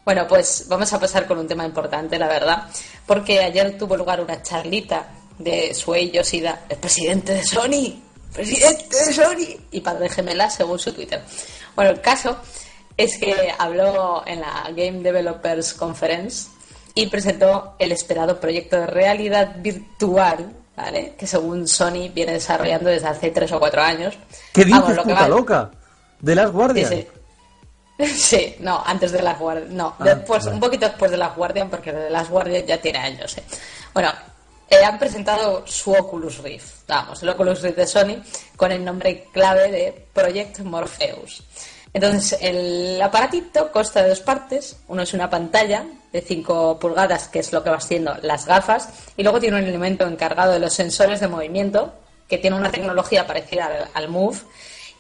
Bueno, 0.03 0.25
pues 0.27 0.65
vamos 0.67 0.91
a 0.91 0.99
pasar 0.99 1.27
con 1.27 1.37
un 1.37 1.47
tema 1.47 1.63
importante, 1.65 2.17
la 2.17 2.27
verdad, 2.27 2.63
porque 3.05 3.39
ayer 3.39 3.77
tuvo 3.77 3.95
lugar 3.95 4.19
una 4.19 4.41
charlita 4.41 5.05
de 5.37 5.75
Suei 5.75 6.09
Yoshida, 6.09 6.61
el 6.67 6.77
presidente 6.77 7.35
de 7.35 7.43
Sony, 7.43 8.01
presidente 8.33 9.05
de 9.05 9.13
Sony, 9.13 9.61
y 9.71 9.81
padre 9.81 10.09
gemela, 10.09 10.49
según 10.49 10.79
su 10.79 10.91
Twitter. 10.93 11.21
Bueno, 11.75 11.91
el 11.91 12.01
caso 12.01 12.37
es 12.97 13.19
que 13.19 13.53
habló 13.55 14.23
en 14.25 14.41
la 14.41 14.63
Game 14.75 15.03
Developers 15.03 15.75
Conference 15.75 16.49
y 16.93 17.07
presentó 17.07 17.75
el 17.79 17.91
esperado 17.91 18.39
proyecto 18.39 18.77
de 18.77 18.87
realidad 18.87 19.55
virtual, 19.57 20.51
¿vale? 20.75 21.13
Que 21.17 21.25
según 21.27 21.67
Sony 21.67 22.09
viene 22.13 22.33
desarrollando 22.33 22.89
desde 22.89 23.07
hace 23.07 23.31
tres 23.31 23.51
o 23.51 23.59
cuatro 23.59 23.81
años. 23.81 24.15
¿Qué 24.53 24.65
dices, 24.65 24.81
Vamos, 24.81 24.95
lo 24.97 25.03
puta 25.03 25.27
loca? 25.27 25.71
¿De 26.19 26.35
las 26.35 26.51
guardias? 26.51 26.89
Sí, 26.89 26.95
sí. 26.97 27.07
Sí, 28.15 28.55
no, 28.61 28.81
antes 28.83 29.11
de 29.11 29.21
las 29.21 29.37
Guardian. 29.37 29.75
No, 29.77 29.95
Ah, 29.99 30.03
después, 30.05 30.43
vale. 30.45 30.55
un 30.55 30.59
poquito 30.59 30.87
después 30.87 31.11
de 31.11 31.17
las 31.17 31.35
Guardian, 31.35 31.69
porque 31.69 31.91
de 31.91 32.09
las 32.09 32.29
Guardian 32.29 32.65
ya 32.65 32.77
tiene 32.81 32.97
años. 32.97 33.37
¿eh? 33.37 33.43
Bueno, 33.93 34.11
eh, 34.71 34.83
han 34.83 34.97
presentado 34.97 35.61
su 35.67 35.91
Oculus 35.91 36.39
Rift, 36.39 36.87
vamos, 36.87 37.21
el 37.21 37.29
Oculus 37.29 37.61
Rift 37.61 37.77
de 37.77 37.85
Sony, 37.85 38.15
con 38.55 38.71
el 38.71 38.83
nombre 38.83 39.27
clave 39.31 39.69
de 39.69 40.07
Project 40.13 40.59
Morpheus. 40.61 41.43
Entonces, 41.93 42.37
el 42.41 43.01
aparatito 43.01 43.71
consta 43.71 44.01
de 44.01 44.09
dos 44.09 44.21
partes. 44.21 44.77
Uno 44.87 45.01
es 45.01 45.13
una 45.13 45.29
pantalla 45.29 45.83
de 46.13 46.21
5 46.21 46.79
pulgadas, 46.79 47.27
que 47.27 47.39
es 47.39 47.51
lo 47.51 47.63
que 47.63 47.69
va 47.69 47.79
siendo 47.81 48.15
las 48.21 48.45
gafas, 48.45 48.89
y 49.17 49.23
luego 49.23 49.39
tiene 49.39 49.57
un 49.57 49.63
elemento 49.63 50.05
encargado 50.07 50.53
de 50.53 50.59
los 50.59 50.73
sensores 50.73 51.19
de 51.19 51.27
movimiento, 51.27 51.93
que 52.29 52.37
tiene 52.37 52.55
una 52.55 52.71
tecnología 52.71 53.27
parecida 53.27 53.65
al, 53.65 53.89
al 53.93 54.07
Move, 54.09 54.37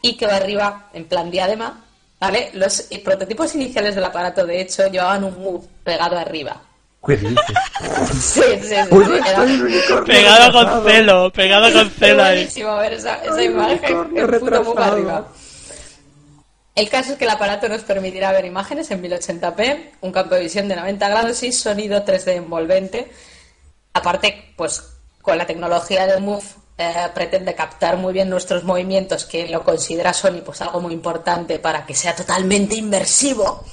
y 0.01 0.17
que 0.17 0.25
va 0.27 0.35
arriba 0.35 0.89
en 0.93 1.05
plan 1.05 1.29
diadema, 1.31 1.85
¿vale? 2.19 2.49
Los 2.53 2.87
prototipos 3.03 3.55
iniciales 3.55 3.95
del 3.95 4.03
aparato, 4.03 4.45
de 4.45 4.61
hecho, 4.61 4.87
llevaban 4.87 5.23
un 5.23 5.41
Move 5.41 5.65
pegado 5.83 6.17
arriba. 6.17 6.61
¿Qué 7.05 7.17
dices? 7.17 7.35
Sí, 8.21 8.41
sí, 8.61 8.67
sí. 8.69 8.75
Uy, 8.91 9.05
era- 9.25 9.41
unicornio 9.41 10.03
Pegado 10.05 10.51
con 10.51 10.85
celo, 10.89 11.31
pegado 11.31 11.71
con 11.73 11.89
celo 11.91 12.23
ahí. 12.23 12.35
buenísimo 12.37 12.75
ver 12.77 12.93
esa, 12.93 13.15
esa 13.23 13.35
Ay, 13.35 13.45
imagen, 13.45 14.17
el 14.17 14.39
puto 14.39 14.63
Move 14.63 14.83
arriba. 14.83 15.27
El 16.81 16.89
caso 16.89 17.11
es 17.11 17.19
que 17.19 17.25
el 17.25 17.29
aparato 17.29 17.69
nos 17.69 17.83
permitirá 17.83 18.31
ver 18.31 18.43
imágenes 18.43 18.89
en 18.89 19.03
1080p, 19.03 19.91
un 20.01 20.11
campo 20.11 20.33
de 20.33 20.41
visión 20.41 20.67
de 20.67 20.75
90 20.75 21.09
grados 21.09 21.43
y 21.43 21.51
sonido 21.51 22.03
3D 22.03 22.37
envolvente. 22.37 23.11
Aparte, 23.93 24.51
pues 24.57 24.81
con 25.21 25.37
la 25.37 25.45
tecnología 25.45 26.07
del 26.07 26.23
Move 26.23 26.43
eh, 26.79 27.07
pretende 27.13 27.53
captar 27.53 27.97
muy 27.97 28.13
bien 28.13 28.31
nuestros 28.31 28.63
movimientos, 28.63 29.25
que 29.25 29.47
lo 29.47 29.63
considera 29.63 30.11
Sony 30.11 30.41
pues 30.43 30.59
algo 30.61 30.81
muy 30.81 30.93
importante 30.93 31.59
para 31.59 31.85
que 31.85 31.93
sea 31.93 32.15
totalmente 32.15 32.73
inmersivo. 32.73 33.63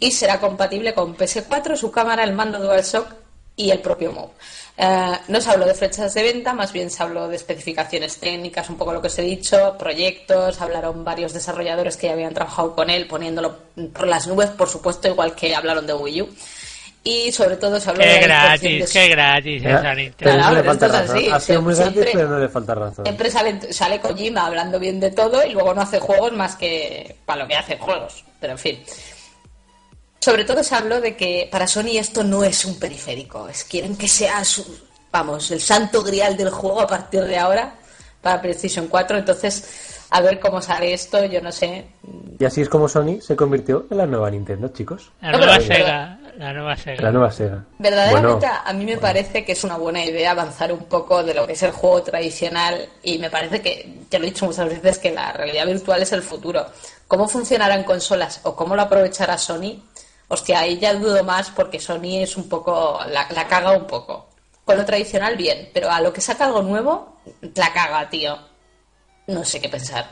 Y 0.00 0.10
será 0.12 0.40
compatible 0.40 0.94
con 0.94 1.18
PS4, 1.18 1.76
su 1.76 1.90
cámara, 1.90 2.24
el 2.24 2.32
mando 2.32 2.58
DualShock 2.60 3.14
y 3.56 3.72
el 3.72 3.80
propio 3.80 4.10
Move. 4.10 4.32
Eh, 4.80 5.12
no 5.26 5.40
se 5.40 5.50
habló 5.50 5.66
de 5.66 5.74
fechas 5.74 6.14
de 6.14 6.22
venta, 6.22 6.52
más 6.52 6.72
bien 6.72 6.88
se 6.88 7.02
habló 7.02 7.26
de 7.26 7.34
especificaciones 7.34 8.18
técnicas, 8.18 8.70
un 8.70 8.76
poco 8.76 8.92
lo 8.92 9.00
que 9.02 9.08
os 9.08 9.18
he 9.18 9.22
dicho, 9.22 9.76
proyectos, 9.76 10.60
hablaron 10.60 11.04
varios 11.04 11.32
desarrolladores 11.32 11.96
que 11.96 12.06
ya 12.06 12.12
habían 12.12 12.32
trabajado 12.32 12.76
con 12.76 12.88
él, 12.88 13.08
poniéndolo 13.08 13.56
por 13.92 14.06
las 14.06 14.28
nubes, 14.28 14.50
por 14.50 14.68
supuesto, 14.68 15.08
igual 15.08 15.34
que 15.34 15.54
hablaron 15.54 15.84
de 15.86 15.94
Wii 15.94 16.22
U. 16.22 16.28
Y 17.02 17.32
sobre 17.32 17.56
todo 17.56 17.80
se 17.80 17.90
habló 17.90 18.04
de 18.04 18.10
Qué 18.10 18.20
gratis, 18.20 18.92
de- 18.92 19.00
qué 19.00 19.08
gratis 19.08 19.64
esa 19.64 19.94
Nintendo. 19.94 20.14
Pero 20.18 20.36
no 20.36 20.52
le 20.52 20.62
falta 20.62 20.88
razón. 20.88 21.16
así, 21.16 21.28
Ha 21.30 21.40
sido 21.40 21.62
muy 21.62 21.74
siempre- 21.74 21.94
gratis, 22.00 22.12
pero 22.16 22.28
no 22.28 22.38
le 22.38 22.48
falta 22.48 22.74
razón. 22.74 23.04
Siempre 23.04 23.30
sale, 23.30 23.72
sale 23.72 24.00
Kojima 24.00 24.46
hablando 24.46 24.78
bien 24.78 25.00
de 25.00 25.10
todo 25.10 25.44
y 25.44 25.52
luego 25.52 25.74
no 25.74 25.80
hace 25.82 25.98
juegos 26.00 26.32
más 26.32 26.54
que 26.56 27.16
para 27.24 27.42
lo 27.42 27.48
que 27.48 27.54
hace 27.56 27.78
juegos. 27.78 28.24
Pero 28.40 28.52
en 28.52 28.58
fin. 28.58 28.84
Sobre 30.28 30.44
todo 30.44 30.62
se 30.62 30.74
habló 30.74 31.00
de 31.00 31.16
que 31.16 31.48
para 31.50 31.66
Sony 31.66 31.96
esto 31.96 32.22
no 32.22 32.44
es 32.44 32.66
un 32.66 32.78
periférico. 32.78 33.48
Es, 33.48 33.64
quieren 33.64 33.96
que 33.96 34.08
sea 34.08 34.44
su, 34.44 34.62
vamos, 35.10 35.50
el 35.50 35.58
santo 35.58 36.02
grial 36.02 36.36
del 36.36 36.50
juego 36.50 36.82
a 36.82 36.86
partir 36.86 37.24
de 37.24 37.38
ahora 37.38 37.76
para 38.20 38.42
PlayStation 38.42 38.88
4. 38.88 39.16
Entonces, 39.16 40.04
a 40.10 40.20
ver 40.20 40.38
cómo 40.38 40.60
sale 40.60 40.92
esto, 40.92 41.24
yo 41.24 41.40
no 41.40 41.50
sé. 41.50 41.86
Y 42.38 42.44
así 42.44 42.60
es 42.60 42.68
como 42.68 42.90
Sony 42.90 43.22
se 43.22 43.36
convirtió 43.36 43.86
en 43.90 43.96
la 43.96 44.04
nueva 44.04 44.30
Nintendo, 44.30 44.68
chicos. 44.68 45.10
La 45.22 45.32
No, 45.32 45.38
nueva 45.38 45.60
Sega, 45.60 46.18
la 46.36 46.52
nueva 46.52 46.76
Sega. 46.76 47.02
La 47.02 47.10
nueva 47.10 47.32
Sega. 47.32 47.64
Verdaderamente 47.78 48.46
Bueno, 48.46 48.62
a 48.66 48.72
mí 48.74 48.84
me 48.84 48.98
parece 48.98 49.46
que 49.46 49.52
es 49.52 49.64
una 49.64 49.78
buena 49.78 50.04
idea 50.04 50.32
avanzar 50.32 50.74
un 50.74 50.84
poco 50.84 51.24
de 51.24 51.32
lo 51.32 51.46
que 51.46 51.54
es 51.54 51.62
el 51.62 51.70
juego 51.70 52.02
tradicional 52.02 52.86
y 53.02 53.16
me 53.16 53.30
parece 53.30 53.62
que, 53.62 54.04
ya 54.10 54.18
lo 54.18 54.26
he 54.26 54.28
dicho 54.28 54.44
muchas 54.44 54.68
veces, 54.68 54.98
que 54.98 55.10
la 55.10 55.32
realidad 55.32 55.64
virtual 55.64 56.02
es 56.02 56.12
el 56.12 56.20
futuro. 56.20 56.66
¿Cómo 57.06 57.26
funcionará 57.26 57.76
en 57.76 57.84
consolas 57.84 58.40
o 58.42 58.54
cómo 58.54 58.76
lo 58.76 58.82
aprovechará 58.82 59.38
Sony? 59.38 59.80
Hostia, 60.28 60.60
ahí 60.60 60.78
ya 60.78 60.94
dudo 60.94 61.24
más 61.24 61.50
porque 61.50 61.80
Sony 61.80 62.18
es 62.22 62.36
un 62.36 62.48
poco, 62.48 63.00
la, 63.08 63.26
la 63.30 63.46
caga 63.48 63.72
un 63.72 63.86
poco. 63.86 64.28
Con 64.64 64.76
lo 64.76 64.84
tradicional 64.84 65.36
bien, 65.36 65.70
pero 65.72 65.90
a 65.90 66.00
lo 66.00 66.12
que 66.12 66.20
saca 66.20 66.44
algo 66.44 66.62
nuevo, 66.62 67.16
la 67.54 67.72
caga, 67.72 68.08
tío. 68.10 68.38
No 69.26 69.44
sé 69.44 69.60
qué 69.60 69.68
pensar. 69.68 70.06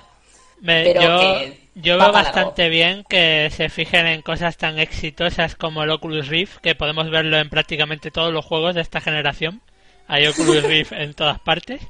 Me- 0.60 0.84
pero 0.84 1.02
yo 1.02 1.18
que 1.20 1.66
yo 1.74 1.98
veo 1.98 2.06
bastante 2.12 2.68
bien 2.70 3.04
que 3.08 3.50
se 3.54 3.68
fijen 3.68 4.06
en 4.06 4.22
cosas 4.22 4.56
tan 4.56 4.78
exitosas 4.78 5.54
como 5.56 5.82
el 5.82 5.90
Oculus 5.90 6.28
Rift, 6.28 6.58
que 6.58 6.74
podemos 6.74 7.10
verlo 7.10 7.36
en 7.38 7.50
prácticamente 7.50 8.10
todos 8.10 8.32
los 8.32 8.44
juegos 8.44 8.74
de 8.74 8.80
esta 8.80 9.02
generación. 9.02 9.60
Hay 10.08 10.26
Oculus 10.26 10.62
Rift 10.64 10.92
en 10.92 11.12
todas 11.12 11.38
partes. 11.40 11.82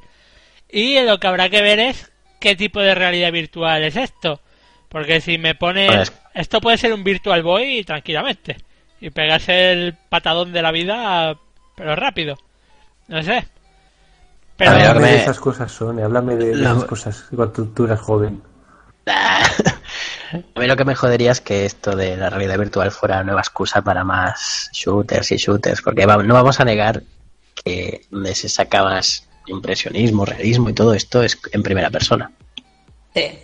Y 0.68 0.98
lo 1.00 1.20
que 1.20 1.26
habrá 1.28 1.48
que 1.48 1.62
ver 1.62 1.78
es 1.78 2.10
qué 2.40 2.56
tipo 2.56 2.80
de 2.80 2.96
realidad 2.96 3.30
virtual 3.30 3.84
es 3.84 3.94
esto. 3.94 4.40
Porque 4.88 5.20
si 5.20 5.38
me 5.38 5.54
pone... 5.54 5.86
Pues- 5.88 6.12
Esto 6.34 6.60
puede 6.60 6.78
ser 6.78 6.92
un 6.92 7.02
Virtual 7.04 7.42
Boy 7.42 7.82
tranquilamente. 7.84 8.56
Y 9.00 9.10
pegarse 9.10 9.72
el 9.72 9.94
patadón 10.08 10.52
de 10.52 10.62
la 10.62 10.70
vida, 10.72 11.36
pero 11.76 11.96
rápido. 11.96 12.36
No 13.08 13.22
sé. 13.22 13.46
Pero 14.56 14.70
ver, 14.72 14.86
háblame 14.86 15.08
de 15.12 15.16
esas 15.18 15.38
cosas, 15.38 15.70
Sony, 15.70 16.00
háblame 16.02 16.36
de, 16.36 16.46
de 16.48 16.56
Lo- 16.56 16.86
cosas 16.86 17.24
cuando 17.34 17.52
tú, 17.52 17.66
tú 17.66 17.84
eras 17.84 18.00
joven. 18.00 18.40
A 20.56 20.58
mí 20.60 20.66
lo 20.66 20.76
que 20.76 20.84
me 20.84 20.94
jodería 20.94 21.30
es 21.32 21.40
que 21.40 21.64
esto 21.66 21.94
de 21.94 22.16
la 22.16 22.30
realidad 22.30 22.58
virtual 22.58 22.90
fuera 22.90 23.22
nueva 23.22 23.40
excusa 23.40 23.82
para 23.82 24.02
más 24.02 24.68
shooters 24.72 25.30
y 25.32 25.36
shooters, 25.36 25.82
porque 25.82 26.04
va- 26.06 26.22
no 26.22 26.34
vamos 26.34 26.58
a 26.58 26.64
negar 26.64 27.02
que 27.64 28.02
donde 28.10 28.34
se 28.34 28.48
saca 28.48 28.82
más 28.82 29.28
impresionismo, 29.46 30.24
realismo 30.24 30.68
y 30.68 30.72
todo 30.72 30.94
esto 30.94 31.22
es 31.22 31.38
en 31.52 31.62
primera 31.62 31.90
persona. 31.90 32.30
Sí. 33.14 33.38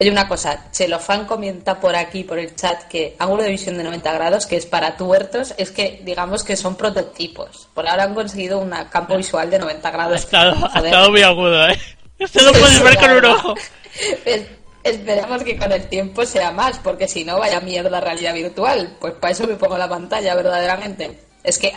Oye, 0.00 0.10
una 0.10 0.26
cosa, 0.26 0.70
Chelofan 0.72 1.24
comenta 1.24 1.78
por 1.78 1.94
aquí, 1.94 2.24
por 2.24 2.38
el 2.38 2.56
chat, 2.56 2.82
que 2.88 3.14
ángulo 3.18 3.44
de 3.44 3.50
visión 3.50 3.76
de 3.78 3.84
90 3.84 4.12
grados, 4.12 4.44
que 4.46 4.56
es 4.56 4.66
para 4.66 4.96
tuertos, 4.96 5.54
es 5.56 5.70
que 5.70 6.00
digamos 6.04 6.42
que 6.42 6.56
son 6.56 6.74
prototipos. 6.74 7.68
Por 7.74 7.86
ahora 7.88 8.02
han 8.04 8.14
conseguido 8.14 8.58
un 8.58 8.70
campo 8.90 9.16
visual 9.16 9.48
de 9.50 9.58
90 9.60 9.88
ha 9.88 9.92
grados. 9.92 10.20
estado, 10.20 10.56
ha 10.72 10.78
estado 10.80 11.10
muy 11.10 11.22
agudo, 11.22 11.68
¿eh? 11.68 11.78
Esto 12.18 12.42
lo 12.42 12.52
sí, 12.54 12.82
ver 12.82 12.96
con 12.98 13.10
un 13.12 13.24
ojo. 13.24 13.54
Es- 14.24 14.46
Esperamos 14.82 15.42
que 15.44 15.56
con 15.56 15.72
el 15.72 15.88
tiempo 15.88 16.26
sea 16.26 16.50
más, 16.50 16.78
porque 16.80 17.08
si 17.08 17.24
no, 17.24 17.38
vaya 17.38 17.58
mierda 17.60 18.00
realidad 18.02 18.34
virtual. 18.34 18.94
Pues 19.00 19.14
para 19.14 19.32
eso 19.32 19.46
me 19.46 19.54
pongo 19.54 19.78
la 19.78 19.88
pantalla, 19.88 20.34
verdaderamente. 20.34 21.20
Es 21.42 21.56
que 21.58 21.72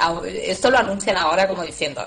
esto 0.45 0.69
lo 0.69 0.77
anuncian 0.77 1.15
ahora 1.15 1.47
como 1.47 1.63
diciendo, 1.63 2.06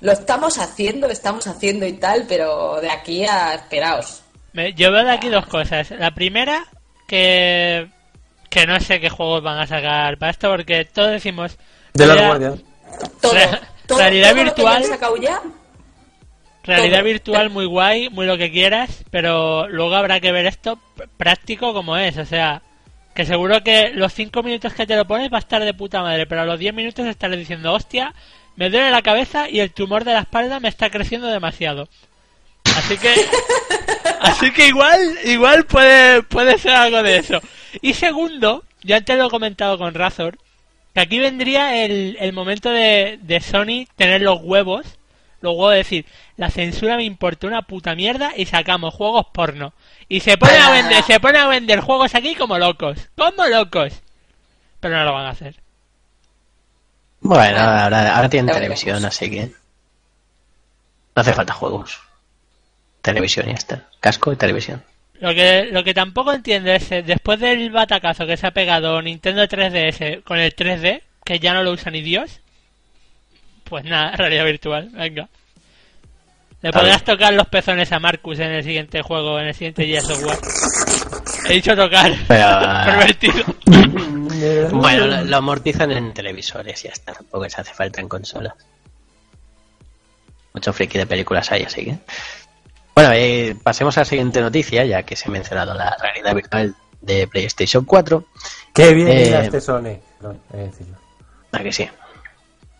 lo 0.00 0.12
estamos 0.12 0.58
haciendo, 0.58 1.06
lo 1.06 1.12
estamos 1.14 1.46
haciendo 1.46 1.86
y 1.86 1.94
tal, 1.94 2.26
pero 2.28 2.78
de 2.82 2.90
aquí 2.90 3.24
a 3.24 3.54
esperaos. 3.54 4.20
Me- 4.52 4.72
Yo 4.74 4.90
veo 4.92 5.04
de 5.04 5.10
aquí 5.12 5.28
dos 5.28 5.46
cosas. 5.46 5.90
La 5.92 6.12
primera, 6.12 6.64
que, 7.06 7.88
que 8.50 8.66
no 8.66 8.78
sé 8.80 9.00
qué 9.00 9.08
juegos 9.10 9.42
van 9.42 9.58
a 9.58 9.66
sacar 9.66 10.18
para 10.18 10.30
esto, 10.30 10.50
porque 10.50 10.84
todos 10.84 11.10
decimos... 11.10 11.56
De. 11.94 12.06
Todo, 13.20 13.32
Re- 13.34 13.60
todo, 13.86 13.98
realidad 13.98 14.30
todo 14.32 14.44
lo 14.44 14.54
que 14.54 14.62
virtual. 14.62 14.78
me 14.80 14.84
han 14.86 14.90
sacado 14.92 15.16
ya, 15.16 15.40
Realidad 16.64 17.02
virtual 17.02 17.50
muy 17.50 17.64
guay, 17.66 18.08
muy 18.10 18.24
lo 18.24 18.38
que 18.38 18.52
quieras, 18.52 19.02
pero 19.10 19.66
luego 19.68 19.96
habrá 19.96 20.20
que 20.20 20.30
ver 20.30 20.46
esto 20.46 20.78
práctico 21.16 21.72
como 21.74 21.96
es, 21.96 22.16
o 22.18 22.24
sea, 22.24 22.62
que 23.14 23.26
seguro 23.26 23.64
que 23.64 23.90
los 23.90 24.12
5 24.12 24.42
minutos 24.44 24.72
que 24.72 24.86
te 24.86 24.94
lo 24.94 25.04
pones 25.04 25.32
va 25.32 25.38
a 25.38 25.40
estar 25.40 25.60
de 25.64 25.74
puta 25.74 26.02
madre, 26.02 26.24
pero 26.26 26.42
a 26.42 26.46
los 26.46 26.60
10 26.60 26.72
minutos 26.72 27.04
estaré 27.06 27.36
diciendo, 27.36 27.72
hostia, 27.72 28.14
me 28.54 28.70
duele 28.70 28.90
la 28.92 29.02
cabeza 29.02 29.48
y 29.50 29.58
el 29.58 29.72
tumor 29.72 30.04
de 30.04 30.12
la 30.12 30.20
espalda 30.20 30.60
me 30.60 30.68
está 30.68 30.88
creciendo 30.88 31.26
demasiado. 31.26 31.88
Así 32.76 32.98
que, 32.98 33.14
así 34.20 34.52
que 34.52 34.68
igual, 34.68 35.18
igual 35.24 35.64
puede, 35.64 36.22
puede 36.22 36.58
ser 36.58 36.72
algo 36.72 37.02
de 37.02 37.18
eso. 37.18 37.40
Y 37.80 37.94
segundo, 37.94 38.64
yo 38.82 38.96
antes 38.96 39.16
lo 39.16 39.26
he 39.26 39.30
comentado 39.30 39.78
con 39.78 39.94
Razor, 39.94 40.38
que 40.94 41.00
aquí 41.00 41.18
vendría 41.18 41.84
el, 41.84 42.16
el 42.20 42.32
momento 42.32 42.70
de, 42.70 43.18
de 43.22 43.40
Sony 43.40 43.86
tener 43.96 44.22
los 44.22 44.40
huevos, 44.42 44.86
luego 45.40 45.70
de 45.70 45.78
decir, 45.78 46.06
la 46.36 46.50
censura 46.50 46.96
me 46.96 47.04
importa 47.04 47.46
una 47.46 47.62
puta 47.62 47.94
mierda 47.94 48.32
y 48.36 48.46
sacamos 48.46 48.94
juegos 48.94 49.26
porno. 49.32 49.72
Y 50.08 50.20
se 50.20 50.36
ponen 50.36 50.60
a 50.60 50.70
vender, 50.70 51.02
se 51.04 51.20
ponen 51.20 51.40
a 51.40 51.48
vender 51.48 51.80
juegos 51.80 52.14
aquí 52.14 52.34
como 52.34 52.58
locos, 52.58 53.08
como 53.16 53.46
locos. 53.46 53.92
Pero 54.80 54.96
no 54.96 55.04
lo 55.04 55.12
van 55.12 55.26
a 55.26 55.30
hacer. 55.30 55.56
Bueno, 57.20 57.58
ahora, 57.60 58.16
ahora 58.16 58.28
tienen 58.28 58.52
televisión, 58.52 59.04
así 59.04 59.30
que 59.30 59.46
no 59.46 61.20
hace 61.22 61.32
falta 61.32 61.52
juegos. 61.54 62.00
Televisión 63.02 63.46
y 63.48 63.52
ya 63.52 63.58
está. 63.58 63.88
Casco 64.00 64.32
y 64.32 64.36
televisión. 64.36 64.82
Lo 65.20 65.34
que, 65.34 65.68
lo 65.70 65.84
que 65.84 65.94
tampoco 65.94 66.32
entiendo 66.32 66.70
es, 66.72 66.90
eh, 66.90 67.02
después 67.02 67.38
del 67.38 67.70
batacazo 67.70 68.26
que 68.26 68.36
se 68.36 68.46
ha 68.46 68.50
pegado 68.50 69.00
Nintendo 69.02 69.42
3DS 69.44 70.22
con 70.24 70.38
el 70.38 70.54
3D, 70.54 71.02
que 71.24 71.38
ya 71.38 71.54
no 71.54 71.62
lo 71.62 71.72
usa 71.72 71.90
ni 71.92 72.02
Dios, 72.02 72.40
pues 73.64 73.84
nada, 73.84 74.12
realidad 74.16 74.44
virtual, 74.44 74.88
venga. 74.92 75.28
Le 76.60 76.68
A 76.68 76.72
podrás 76.72 77.04
ver. 77.04 77.16
tocar 77.16 77.34
los 77.34 77.48
pezones 77.48 77.90
a 77.92 77.98
Marcus 77.98 78.38
en 78.38 78.50
el 78.52 78.62
siguiente 78.64 79.02
juego, 79.02 79.38
en 79.40 79.48
el 79.48 79.54
siguiente 79.54 79.84
Gears 79.84 80.10
of 80.10 80.24
War. 80.24 80.38
He 81.48 81.54
dicho 81.54 81.74
tocar. 81.74 82.12
Pero, 82.28 82.46
Pervertido. 82.84 83.44
bueno, 84.72 85.06
lo, 85.08 85.24
lo 85.24 85.36
amortizan 85.36 85.90
en 85.90 86.12
televisores 86.14 86.84
y 86.84 86.88
ya 86.88 86.92
está. 86.94 87.14
Tampoco 87.14 87.48
se 87.50 87.60
hace 87.60 87.74
falta 87.74 88.00
en 88.00 88.08
consolas. 88.08 88.54
Mucho 90.54 90.72
friki 90.72 90.98
de 90.98 91.06
películas 91.06 91.50
hay, 91.50 91.62
así 91.62 91.84
que. 91.84 91.96
Bueno, 92.94 93.10
eh, 93.14 93.56
pasemos 93.62 93.96
a 93.96 94.00
la 94.00 94.04
siguiente 94.04 94.40
noticia, 94.40 94.84
ya 94.84 95.02
que 95.02 95.16
se 95.16 95.28
ha 95.28 95.32
mencionado 95.32 95.74
la 95.74 95.96
realidad 96.00 96.34
virtual 96.34 96.74
de 97.00 97.26
PlayStation 97.26 97.84
4. 97.84 98.24
Qué 98.74 98.92
bien 98.94 99.08
Eh, 99.08 99.26
hilaste, 99.28 99.60
Sony. 99.60 99.98
Decirlo. 100.52 100.96
¿A 101.52 101.58
que 101.60 101.72
sí? 101.72 101.88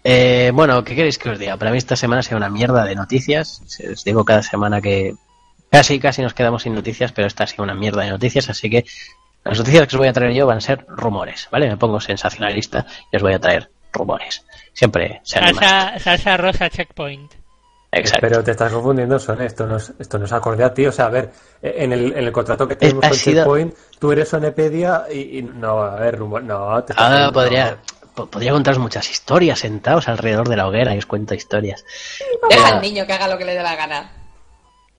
Eh, 0.05 0.51
bueno, 0.53 0.83
¿qué 0.85 0.95
queréis 0.95 1.19
que 1.19 1.31
os 1.31 1.39
diga? 1.39 1.57
Para 1.57 1.71
mí 1.71 1.79
esta 1.79 1.97
semana 1.97 2.21
ha 2.21 2.23
sido 2.23 2.37
una 2.37 2.49
mierda 2.51 2.85
de 2.85 2.95
noticias. 2.95 3.63
Os 3.91 4.05
digo 4.05 4.25
cada 4.25 4.43
semana 4.43 4.81
que 4.81 5.15
casi, 5.71 5.99
casi 5.99 6.23
nos 6.23 6.35
quedamos 6.35 6.63
sin 6.63 6.75
noticias, 6.75 7.13
pero 7.13 7.27
esta 7.27 7.45
ha 7.45 7.47
sido 7.47 7.65
una 7.65 7.75
mierda 7.75 8.03
de 8.03 8.11
noticias, 8.11 8.49
así 8.51 8.69
que 8.69 8.85
las 9.45 9.59
noticias 9.59 9.87
que 9.87 9.97
os 9.97 9.99
voy 9.99 10.09
a 10.09 10.13
traer 10.13 10.33
yo 10.35 10.47
van 10.47 10.59
a 10.59 10.61
ser 10.61 10.85
rumores, 10.89 11.49
¿vale? 11.51 11.69
Me 11.69 11.77
pongo 11.77 12.01
sensacionalista 12.01 12.87
y 13.11 13.17
os 13.17 13.23
voy 13.23 13.33
a 13.35 13.39
traer 13.39 13.71
rumores. 13.93 14.45
Siempre 14.73 15.21
se. 15.25 15.39
Salsa, 15.39 15.99
salsa 15.99 16.37
rosa 16.37 16.71
checkpoint. 16.71 17.33
Exacto. 17.95 18.27
Pero 18.27 18.43
te 18.43 18.53
estás 18.53 18.73
confundiendo, 18.73 19.19
Sony. 19.19 19.43
Esto 19.43 19.67
no 19.67 19.77
es, 19.77 19.93
esto 19.99 20.19
no 20.19 20.25
es 20.25 20.33
acorde 20.33 20.65
a 20.65 20.73
ti. 20.73 20.87
O 20.87 20.93
sea, 20.93 21.07
a 21.07 21.11
ver, 21.11 21.31
en 21.61 21.93
el, 21.93 22.13
en 22.13 22.25
el 22.25 22.33
contrato 22.33 22.67
que 22.67 22.77
tenemos 22.77 23.05
ha 23.05 23.09
con 23.11 23.19
sido- 23.19 23.43
Checkpoint, 23.43 23.75
tú 23.99 24.13
eres 24.13 24.31
Sonepedia 24.31 25.05
y, 25.13 25.39
y 25.39 25.43
no, 25.43 25.83
a 25.83 25.97
ver, 25.97 26.19
rumor, 26.19 26.43
no. 26.43 26.83
Te 26.85 26.95
Ahora 26.97 27.31
podría, 27.31 27.77
no. 28.17 28.27
podría 28.27 28.53
contaros 28.53 28.79
muchas 28.79 29.11
historias 29.11 29.59
sentados 29.59 30.09
alrededor 30.09 30.49
de 30.49 30.57
la 30.57 30.67
hoguera 30.69 30.95
y 30.95 30.99
os 30.99 31.07
cuento 31.07 31.35
historias. 31.35 31.85
deja 32.49 32.69
Eh, 32.71 32.73
al 32.73 32.81
niño 32.81 33.07
que 33.07 33.13
haga 33.13 33.29
lo 33.29 33.37
que 33.37 33.45
le 33.45 33.55
dé 33.55 33.63
la 33.63 33.77
gana. 33.77 34.11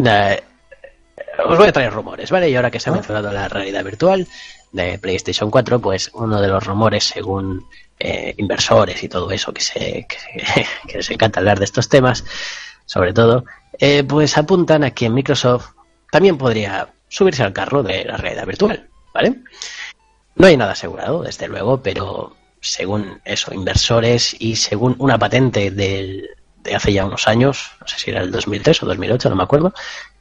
Eh, 0.05 0.43
os 1.47 1.57
voy 1.57 1.67
a 1.69 1.73
traer 1.73 1.91
rumores, 1.91 2.29
¿vale? 2.29 2.49
Y 2.49 2.55
ahora 2.55 2.69
que 2.69 2.79
se 2.79 2.89
ha 2.89 2.93
mencionado 2.93 3.31
la 3.31 3.47
realidad 3.49 3.83
virtual 3.83 4.27
de 4.71 4.99
PlayStation 4.99 5.49
4, 5.49 5.79
pues 5.79 6.11
uno 6.13 6.39
de 6.41 6.47
los 6.47 6.63
rumores, 6.63 7.05
según 7.05 7.67
eh, 7.99 8.33
inversores 8.37 9.03
y 9.03 9.09
todo 9.09 9.31
eso, 9.31 9.51
que, 9.53 9.61
se, 9.61 10.05
que, 10.07 10.17
se- 10.19 10.67
que 10.87 10.97
les 10.97 11.09
encanta 11.09 11.39
hablar 11.39 11.57
de 11.59 11.65
estos 11.65 11.89
temas, 11.89 12.23
sobre 12.93 13.11
todo, 13.11 13.43
eh, 13.79 14.03
pues 14.03 14.37
apuntan 14.37 14.83
a 14.83 14.91
que 14.91 15.09
Microsoft 15.09 15.71
también 16.11 16.37
podría 16.37 16.89
subirse 17.09 17.41
al 17.41 17.51
carro 17.51 17.81
de 17.81 18.05
la 18.05 18.17
realidad 18.17 18.45
virtual, 18.45 18.87
¿vale? 19.11 19.39
No 20.35 20.45
hay 20.45 20.55
nada 20.57 20.73
asegurado, 20.73 21.23
desde 21.23 21.47
luego, 21.47 21.81
pero 21.81 22.35
según 22.61 23.19
eso, 23.25 23.51
inversores 23.51 24.35
y 24.39 24.57
según 24.57 24.95
una 24.99 25.17
patente 25.17 25.71
del, 25.71 26.29
de 26.61 26.75
hace 26.75 26.93
ya 26.93 27.05
unos 27.05 27.27
años, 27.27 27.71
no 27.81 27.87
sé 27.87 27.97
si 27.97 28.11
era 28.11 28.21
el 28.21 28.29
2003 28.29 28.83
o 28.83 28.85
2008, 28.85 29.29
no 29.31 29.37
me 29.37 29.43
acuerdo, 29.43 29.73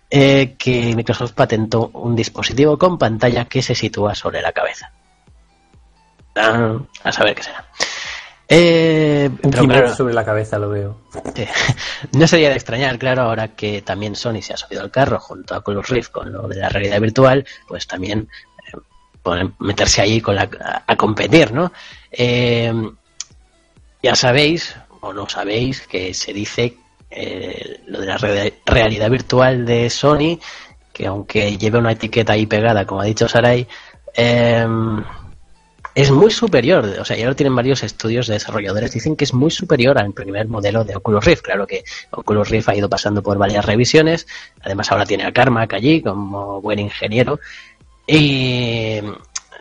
eh, 0.09 0.55
que 0.57 0.97
Microsoft 0.97 1.33
patentó 1.33 1.91
un 1.93 2.17
dispositivo 2.17 2.79
con 2.79 2.97
pantalla 2.97 3.45
que 3.45 3.61
se 3.61 3.75
sitúa 3.75 4.15
sobre 4.15 4.41
la 4.41 4.53
cabeza. 4.53 4.91
Ah, 6.37 6.79
a 7.05 7.13
saber 7.13 7.35
qué 7.35 7.43
será. 7.43 7.67
Eh, 8.55 9.29
Un 9.31 9.39
pero 9.51 9.63
Kinect 9.63 9.81
claro, 9.81 9.95
sobre 9.97 10.15
la 10.15 10.25
cabeza 10.25 10.59
lo 10.59 10.69
veo. 10.71 10.97
Sí. 11.35 11.45
No 12.19 12.27
sería 12.27 12.49
de 12.51 12.57
extrañar, 12.57 12.99
claro, 12.99 13.23
ahora 13.23 13.49
que 13.49 13.81
también 13.83 14.15
Sony 14.17 14.43
se 14.43 14.53
ha 14.53 14.57
subido 14.57 14.83
al 14.83 14.91
carro 14.91 15.19
junto 15.21 15.55
a 15.55 15.59
Oculus 15.59 15.89
Rift 15.89 16.11
con 16.11 16.33
lo 16.33 16.49
de 16.49 16.57
la 16.57 16.69
realidad 16.69 17.01
virtual, 17.01 17.47
pues 17.69 17.87
también 17.87 18.29
eh, 18.73 19.49
meterse 19.61 20.03
ahí 20.03 20.21
con 20.21 20.35
la, 20.35 20.49
a, 20.61 20.83
a 20.87 20.97
competir, 20.97 21.53
¿no? 21.53 21.73
Eh, 22.11 22.73
ya 24.03 24.15
sabéis, 24.17 24.75
o 25.01 25.13
no 25.13 25.29
sabéis, 25.29 25.87
que 25.87 26.13
se 26.13 26.33
dice 26.33 26.75
eh, 27.11 27.81
lo 27.87 28.01
de 28.01 28.07
la 28.07 28.17
re- 28.19 28.55
realidad 28.67 29.09
virtual 29.11 29.65
de 29.65 29.89
Sony, 29.89 30.39
que 30.93 31.07
aunque 31.07 31.57
lleve 31.57 31.79
una 31.79 31.93
etiqueta 31.93 32.33
ahí 32.33 32.47
pegada, 32.47 32.85
como 32.85 33.01
ha 33.01 33.05
dicho 33.05 33.29
Sarai, 33.29 33.67
eh, 34.17 34.67
es 35.95 36.11
muy 36.11 36.31
superior, 36.31 36.85
o 37.01 37.05
sea, 37.05 37.17
ya 37.17 37.27
lo 37.27 37.37
tienen 37.37 37.55
varios 37.55 37.83
estudios 37.83 38.27
de 38.27 38.35
desarrolladores, 38.35 38.93
dicen 38.93 39.15
que 39.15 39.25
es 39.25 39.35
muy 39.35 39.51
superior 39.51 39.99
al 39.99 40.13
primer 40.13 40.49
modelo 40.49 40.85
de 40.85 40.97
Oculus 40.97 41.25
Rift. 41.25 41.43
Claro 41.43 41.67
que 41.67 41.85
Oculus 42.11 42.49
Rift 42.49 42.69
ha 42.71 42.77
ido 42.77 42.89
pasando 42.89 43.23
por 43.23 43.37
varias 43.37 43.65
revisiones, 43.65 44.27
además 44.63 44.91
ahora 44.91 45.05
tiene 45.05 45.25
a 45.25 45.33
Carmack 45.33 45.75
allí 45.75 46.03
como 46.03 46.61
buen 46.63 46.79
ingeniero. 46.79 47.41
Y 48.07 49.01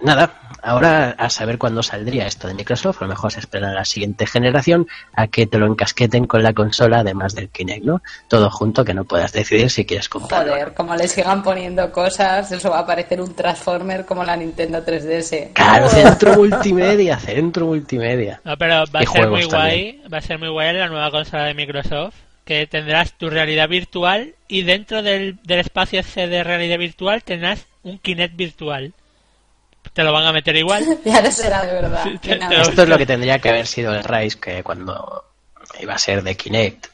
nada, 0.02 0.34
ahora 0.62 1.12
a 1.18 1.30
saber 1.30 1.58
cuándo 1.58 1.84
saldría 1.84 2.28
esto 2.28 2.48
de 2.48 2.54
Microsoft, 2.54 3.02
a 3.02 3.06
lo 3.06 3.10
mejor 3.10 3.32
se 3.32 3.40
espera 3.40 3.70
a 3.70 3.74
la 3.74 3.86
siguiente 3.86 4.26
generación 4.26 4.88
a 5.14 5.28
que 5.28 5.48
te 5.48 5.58
lo 5.58 5.66
encasqueten 5.66 6.26
con 6.26 6.44
la 6.44 6.54
consola 6.54 7.00
además 7.00 7.36
del 7.36 7.50
Kinect, 7.50 7.84
¿no? 7.84 8.02
Todo 8.28 8.50
junto 8.50 8.86
que 8.86 8.94
no 8.94 9.06
puedas 9.06 9.32
decidir 9.32 9.70
si 9.70 9.86
quieres 9.86 10.10
comprarlo. 10.10 10.54
Joder, 10.54 10.74
como 10.74 10.96
le 10.96 11.08
sigan 11.08 11.44
poniendo 11.44 11.92
cosas, 11.92 12.52
eso 12.52 12.70
va 12.70 12.80
a 12.80 12.86
parecer 12.86 13.22
un 13.22 13.34
Transformer 13.34 14.06
como 14.06 14.24
la 14.24 14.36
Nintendo 14.36 14.84
3DS. 14.84 15.54
Claro, 15.54 15.90
centro 15.90 16.36
multimedia, 16.36 17.18
centro 17.18 17.66
multimedia. 17.66 18.42
No, 18.44 18.58
pero 18.58 18.84
va 18.94 19.00
a 19.00 19.06
ser 19.06 19.30
muy 19.30 19.44
guay, 19.44 20.02
va 20.12 20.18
a 20.18 20.22
ser 20.22 20.40
muy 20.40 20.50
guay 20.50 20.74
la 20.74 20.88
nueva 20.88 21.12
consola 21.12 21.46
de 21.46 21.54
Microsoft, 21.54 22.16
que 22.46 22.68
tendrás 22.68 23.14
tu 23.14 23.30
realidad 23.30 23.68
virtual 23.70 24.36
y 24.48 24.64
dentro 24.64 25.02
del, 25.02 25.38
del 25.44 25.60
espacio 25.60 26.00
ese 26.00 26.28
de 26.28 26.44
realidad 26.44 26.78
virtual 26.78 27.24
tendrás 27.24 27.66
un 27.84 27.98
Kinect 27.98 28.36
virtual. 28.36 28.94
Te 29.94 30.04
lo 30.04 30.14
van 30.14 30.26
a 30.26 30.32
meter 30.34 30.56
igual. 30.56 30.86
Ya 31.06 31.22
no 31.22 31.32
será 31.32 31.66
de 31.66 31.74
verdad. 31.74 32.04
Te- 32.22 32.38
te 32.38 32.38
lo- 32.38 32.62
Esto 32.62 32.84
es 32.84 32.90
lo 32.90 32.98
que 32.98 33.06
tendría 33.06 33.40
que 33.40 33.50
haber 33.50 33.68
sido 33.68 33.94
el 33.94 34.04
Rise, 34.04 34.40
que 34.40 34.64
cuando 34.64 35.26
iba 35.80 35.94
a 35.94 35.98
ser 36.00 36.24
de 36.24 36.36
Kinect, 36.38 36.88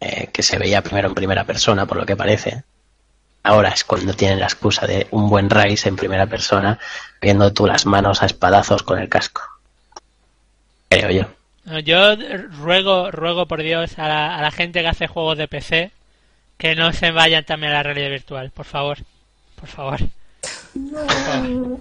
eh, 0.00 0.28
que 0.32 0.42
se 0.42 0.58
veía 0.58 0.82
primero 0.82 1.08
en 1.08 1.14
primera 1.14 1.44
persona, 1.44 1.86
por 1.86 1.96
lo 1.96 2.06
que 2.06 2.16
parece. 2.16 2.62
Ahora 3.42 3.68
es 3.70 3.84
cuando 3.84 4.14
tienen 4.14 4.40
la 4.40 4.46
excusa 4.46 4.86
de 4.86 5.06
un 5.10 5.28
buen 5.28 5.50
Rise 5.50 5.88
en 5.90 5.96
primera 5.96 6.26
persona, 6.26 6.78
viendo 7.20 7.52
tú 7.52 7.66
las 7.66 7.84
manos 7.84 8.22
a 8.22 8.26
espadazos 8.26 8.82
con 8.82 8.98
el 8.98 9.08
casco. 9.10 9.42
Creo 10.88 11.10
yo. 11.10 11.80
Yo 11.80 12.16
ruego, 12.60 13.10
ruego 13.10 13.46
por 13.46 13.62
Dios 13.62 13.98
a 13.98 14.08
la, 14.08 14.36
a 14.36 14.42
la 14.42 14.50
gente 14.50 14.80
que 14.82 14.88
hace 14.88 15.06
juegos 15.06 15.38
de 15.38 15.48
PC 15.48 15.90
que 16.58 16.74
no 16.74 16.92
se 16.92 17.10
vayan 17.10 17.44
también 17.44 17.72
a 17.72 17.76
la 17.76 17.82
realidad 17.82 18.10
virtual, 18.10 18.50
por 18.50 18.64
favor. 18.66 18.98
Por 19.58 19.68
favor. 19.68 19.98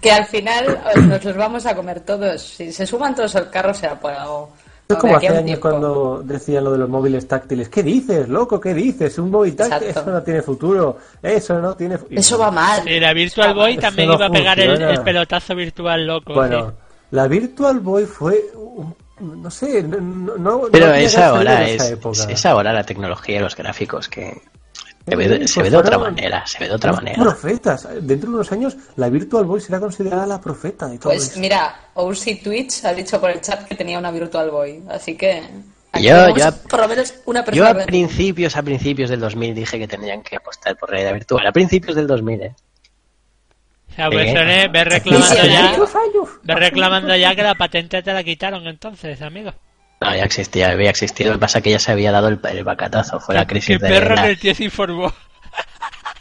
Que 0.00 0.12
al 0.12 0.26
final 0.26 0.78
os- 0.94 1.02
nos 1.02 1.24
los 1.24 1.36
vamos 1.36 1.64
a 1.64 1.74
comer 1.74 2.00
todos. 2.00 2.42
Si 2.42 2.70
se 2.72 2.86
suman 2.86 3.14
todos 3.14 3.34
al 3.36 3.48
carro 3.50 3.72
será 3.72 3.98
por 3.98 4.12
algo. 4.12 4.50
Es 4.86 4.96
como 4.98 5.16
hace 5.16 5.28
años 5.28 5.58
cuando 5.60 6.20
decían 6.22 6.62
lo 6.64 6.72
de 6.72 6.76
los 6.78 6.90
móviles 6.90 7.26
táctiles. 7.26 7.70
¿Qué 7.70 7.82
dices, 7.82 8.28
loco? 8.28 8.60
¿Qué 8.60 8.74
dices? 8.74 9.16
Un 9.18 9.30
móvil 9.30 9.56
táctil, 9.56 9.88
Exacto. 9.88 10.10
eso 10.10 10.18
no 10.18 10.22
tiene 10.22 10.42
futuro. 10.42 10.98
Eso 11.22 11.58
no 11.58 11.74
tiene 11.74 11.96
fu- 11.96 12.06
Eso 12.10 12.36
va 12.38 12.50
mal. 12.50 12.86
Y 12.86 13.00
la 13.00 13.14
Virtual 13.14 13.54
Boy 13.54 13.72
Eso 13.72 13.80
también 13.80 14.08
no 14.08 14.14
iba 14.16 14.26
a 14.26 14.30
pegar 14.30 14.60
el, 14.60 14.82
el 14.82 15.00
pelotazo 15.00 15.54
virtual 15.54 16.06
loco. 16.06 16.34
Bueno, 16.34 16.68
sí. 16.68 16.76
la 17.12 17.26
Virtual 17.26 17.80
Boy 17.80 18.04
fue, 18.04 18.44
un- 18.54 18.94
no 19.42 19.50
sé, 19.50 19.82
no, 19.82 20.36
no- 20.36 20.62
Pero 20.70 20.88
no 20.88 20.94
es 20.94 21.16
ahora, 21.16 21.66
esa 21.66 21.84
es, 21.86 21.90
época. 21.92 22.18
es- 22.18 22.28
es 22.28 22.44
ahora 22.44 22.74
la 22.74 22.84
tecnología 22.84 23.38
y 23.38 23.40
los 23.40 23.56
gráficos 23.56 24.10
que 24.10 24.38
se 25.06 25.16
ve, 25.16 25.24
Sí, 25.24 25.28
de- 25.30 25.48
se 25.48 25.54
pues 25.54 25.64
ve 25.64 25.70
de 25.70 25.76
otra 25.76 25.98
manera, 25.98 26.46
se 26.46 26.58
ve 26.60 26.68
de 26.68 26.74
otra 26.74 26.92
manera. 26.92 27.22
Profetas. 27.22 27.88
Dentro 28.00 28.30
de 28.30 28.36
unos 28.36 28.52
años, 28.52 28.76
la 28.96 29.08
Virtual 29.10 29.44
Boy 29.44 29.60
será 29.60 29.78
considerada 29.80 30.26
la 30.26 30.40
profeta 30.40 30.86
de 30.86 30.98
todo 30.98 31.10
Pues 31.12 31.24
esto. 31.28 31.40
mira, 31.40 31.76
Ursi 31.94 32.36
Twitch 32.36 32.84
ha 32.84 32.92
dicho 32.94 33.20
por 33.20 33.30
el 33.30 33.40
chat 33.40 33.64
que 33.68 33.74
tenía 33.74 33.98
una 33.98 34.10
Virtual 34.10 34.50
Boy. 34.50 34.82
Así 34.88 35.16
que. 35.16 35.42
Yo- 36.00 36.34
yo 36.36 36.48
a- 36.48 36.52
por 36.52 36.80
lo 36.80 36.88
menos 36.88 37.14
una 37.26 37.40
Yo 37.40 37.44
persona. 37.44 37.70
a 37.70 37.74
que- 37.78 37.84
principios, 37.84 38.56
a 38.56 38.62
principios 38.62 39.10
del 39.10 39.20
2000 39.20 39.54
dije 39.54 39.78
que 39.78 39.86
tendrían 39.86 40.22
que 40.22 40.36
apostar 40.36 40.76
por 40.76 40.90
realidad 40.90 41.12
virtual. 41.12 41.46
A 41.46 41.52
principios 41.52 41.94
del 41.94 42.06
2000, 42.06 42.42
¿eh? 42.42 42.54
O 43.90 43.94
sea, 43.94 44.10
pues 44.10 44.26
Eh. 44.26 44.68
Ves 44.72 44.84
reclamando 44.88 45.46
ya, 45.46 46.56
reclamando 46.56 47.14
ya 47.16 47.36
que 47.36 47.42
la 47.44 47.54
patente 47.54 48.02
te 48.02 48.12
la 48.12 48.24
quitaron 48.24 48.66
entonces, 48.66 49.22
amigo. 49.22 49.52
No, 50.04 50.14
ya 50.14 50.24
existía, 50.24 50.70
había 50.70 50.90
existido. 50.90 51.30
Lo 51.30 51.36
que 51.36 51.40
pasa 51.40 51.58
es 51.58 51.64
que 51.64 51.70
ya 51.70 51.78
se 51.78 51.92
había 51.92 52.12
dado 52.12 52.28
el, 52.28 52.38
el 52.50 52.64
bacatazo. 52.64 53.20
Fue 53.20 53.34
la 53.34 53.42
Qué 53.46 53.54
crisis 53.54 53.80
de 53.80 53.88
perro 53.88 54.14
la, 54.14 54.22
que 54.24 54.30
el 54.30 54.38
tío 54.38 54.54
se 54.54 54.64
informó. 54.64 55.12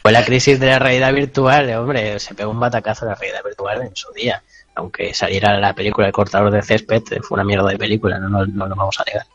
fue 0.02 0.12
la 0.12 0.24
crisis 0.24 0.60
de 0.60 0.68
la 0.68 0.80
realidad 0.80 1.14
virtual. 1.14 1.70
Hombre, 1.76 2.20
se 2.20 2.34
pegó 2.36 2.52
un 2.52 2.60
batacazo 2.60 3.06
a 3.06 3.10
la 3.10 3.16
realidad 3.16 3.44
virtual 3.44 3.82
en 3.82 3.96
su 3.96 4.12
día. 4.14 4.42
Aunque 4.76 5.14
saliera 5.14 5.60
la 5.60 5.74
película 5.74 6.08
El 6.08 6.14
cortador 6.14 6.52
de 6.52 6.62
césped, 6.64 7.04
eh, 7.12 7.20
fue 7.22 7.36
una 7.36 7.44
mierda 7.44 7.70
de 7.70 7.78
película, 7.78 8.18
no, 8.18 8.28
no, 8.30 8.46
no 8.46 8.68
lo 8.68 8.76
vamos 8.76 9.00
a 9.00 9.04
negar. 9.06 9.26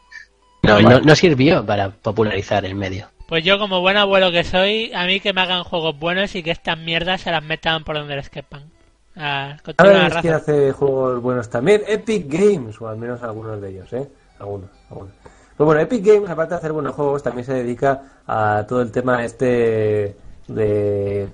No, 0.63 0.81
no, 0.81 1.01
no 1.01 1.15
sirvió 1.15 1.65
para 1.65 1.91
popularizar 1.91 2.65
el 2.65 2.75
medio. 2.75 3.09
Pues 3.29 3.45
yo, 3.45 3.59
como 3.59 3.81
buen 3.81 3.97
abuelo 3.97 4.33
que 4.33 4.43
soy, 4.43 4.91
a 4.95 5.05
mí 5.05 5.21
que 5.21 5.33
me 5.33 5.43
hagan 5.43 5.63
juegos 5.63 5.97
buenos 5.99 6.35
y 6.35 6.43
que 6.43 6.51
estas 6.51 6.77
mierdas 6.79 7.21
se 7.21 7.31
las 7.31 7.43
metan 7.45 7.85
por 7.85 7.97
donde 7.97 8.17
les 8.17 8.31
quepan. 8.31 8.65
Ah, 9.17 9.57
Ahora 9.77 10.07
es 10.07 10.15
razón. 10.15 10.33
hace 10.35 10.73
juegos 10.73 11.21
buenos 11.23 11.49
también. 11.51 11.83
Epic 11.87 12.27
Games, 12.29 12.81
o 12.81 12.89
al 12.89 12.97
menos 12.97 13.23
algunos 13.23 13.61
de 13.61 13.71
ellos, 13.71 13.93
¿eh? 13.93 14.09
Algunos, 14.38 14.70
algunos. 14.90 15.12
Pues 15.57 15.66
bueno, 15.66 15.81
Epic 15.81 16.05
Games, 16.07 16.31
aparte 16.31 16.55
de 16.55 16.59
hacer 16.59 16.72
buenos 16.72 16.94
juegos, 16.94 17.22
también 17.22 17.44
se 17.44 17.53
dedica 17.55 18.03
a 18.27 18.64
todo 18.68 18.81
el 18.81 18.92
tema 18.92 19.24
este 19.24 20.16
de 20.46 21.29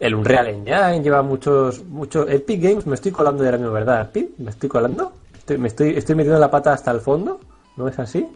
el 0.00 0.14
Unreal 0.14 0.46
Engine. 0.48 1.02
Lleva 1.02 1.22
muchos, 1.22 1.84
muchos. 1.84 2.30
Epic 2.30 2.62
Games, 2.62 2.86
me 2.86 2.94
estoy 2.94 3.12
colando 3.12 3.42
de 3.42 3.48
ahora 3.48 3.58
mismo, 3.58 3.72
¿verdad? 3.72 4.10
Pi? 4.10 4.34
¿Me 4.38 4.50
estoy 4.50 4.68
colando? 4.70 5.12
Estoy, 5.36 5.58
me 5.58 5.68
estoy, 5.68 5.96
estoy 5.96 6.14
metiendo 6.14 6.40
la 6.40 6.50
pata 6.50 6.72
hasta 6.72 6.90
el 6.90 7.00
fondo. 7.00 7.40
¿No 7.76 7.88
es 7.88 7.98
así? 7.98 8.26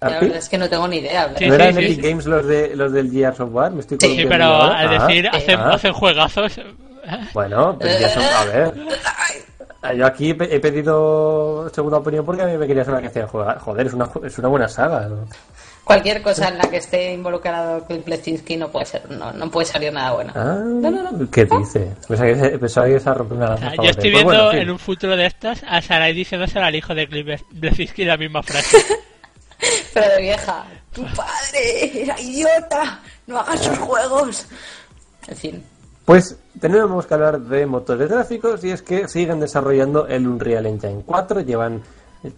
La 0.00 0.08
verdad 0.20 0.36
es 0.36 0.48
que 0.48 0.58
no 0.58 0.68
tengo 0.68 0.86
ni 0.86 0.98
idea. 0.98 1.32
Sí, 1.36 1.48
¿No 1.48 1.54
eran 1.54 1.74
sí, 1.74 1.84
Epic 1.84 1.96
sí. 1.96 2.08
Games 2.10 2.26
los 2.26 2.46
de 2.46 2.76
los 2.76 2.92
del 2.92 3.10
Gears 3.10 3.40
of 3.40 3.52
War? 3.52 3.72
Me 3.72 3.80
estoy 3.80 3.98
Sí, 4.00 4.24
pero 4.28 4.44
al 4.62 4.88
Ah, 4.88 5.06
decir, 5.06 5.28
hacen, 5.28 5.58
ah. 5.58 5.70
hacen 5.74 5.92
juegazos. 5.92 6.60
Bueno, 7.32 7.76
pues 7.78 7.98
ya 7.98 8.08
son, 8.10 8.22
a 8.22 8.44
ver. 8.44 8.74
Ah, 9.88 9.94
Yo 9.94 10.06
aquí 10.06 10.30
he 10.30 10.60
pedido 10.60 11.68
segunda 11.72 11.98
opinión 11.98 12.24
porque 12.24 12.42
a 12.42 12.46
mí 12.46 12.56
me 12.56 12.66
quería 12.66 12.84
sonar 12.84 13.00
que 13.02 13.08
hacía 13.08 13.26
jugar. 13.26 13.58
Joder, 13.58 13.86
es 13.86 13.92
una, 13.92 14.08
es 14.24 14.38
una 14.38 14.48
buena 14.48 14.68
saga. 14.68 15.08
¿no? 15.08 15.26
Cualquier 15.84 16.20
cosa 16.20 16.48
en 16.48 16.58
la 16.58 16.68
que 16.68 16.78
esté 16.78 17.12
involucrado 17.12 17.84
Clint 17.84 18.04
Blesinski 18.04 18.56
no 18.56 18.68
puede 18.72 18.86
ser, 18.86 19.08
no, 19.08 19.32
no 19.32 19.48
puede 19.48 19.66
salir 19.66 19.92
nada 19.92 20.12
bueno. 20.14 20.32
Ah, 20.34 20.58
No, 20.64 20.90
no, 20.90 21.12
no. 21.12 21.30
¿Qué 21.30 21.44
dice? 21.44 21.92
Pensaba 22.08 22.32
que, 22.32 22.58
pensaba 22.58 22.86
que 22.88 22.98
se 22.98 23.14
romper 23.14 23.36
una 23.36 23.46
O 23.46 23.48
lanza 23.50 23.70
sea, 23.70 23.70
a 23.70 23.84
yo 23.84 23.90
estoy. 23.90 24.10
Pues 24.10 24.24
viendo 24.24 24.44
bueno, 24.44 24.60
en 24.60 24.70
un 24.70 24.78
futuro 24.80 25.16
de 25.16 25.26
estos 25.26 25.62
a 25.68 25.80
Sarai 25.80 26.12
diciéndoselo 26.12 26.64
al 26.64 26.74
hijo 26.74 26.92
de 26.92 27.06
Cliff 27.06 27.40
Blesinski 27.52 28.04
la 28.04 28.16
misma 28.16 28.42
frase. 28.42 28.78
Pero 29.94 30.08
de 30.10 30.22
vieja, 30.22 30.64
tu 30.92 31.02
padre 31.04 32.02
era 32.02 32.20
idiota, 32.20 33.00
no 33.28 33.38
hagas 33.38 33.60
sus 33.60 33.78
juegos. 33.78 34.46
En 35.28 35.36
fin, 35.36 35.64
Pues 36.06 36.38
tenemos 36.60 37.04
que 37.04 37.14
hablar 37.14 37.40
de 37.40 37.66
motores 37.66 38.08
gráficos 38.08 38.62
y 38.62 38.70
es 38.70 38.80
que 38.80 39.08
siguen 39.08 39.40
desarrollando 39.40 40.06
el 40.06 40.28
Unreal 40.28 40.66
Engine 40.66 41.02
4, 41.04 41.40
llevan 41.40 41.82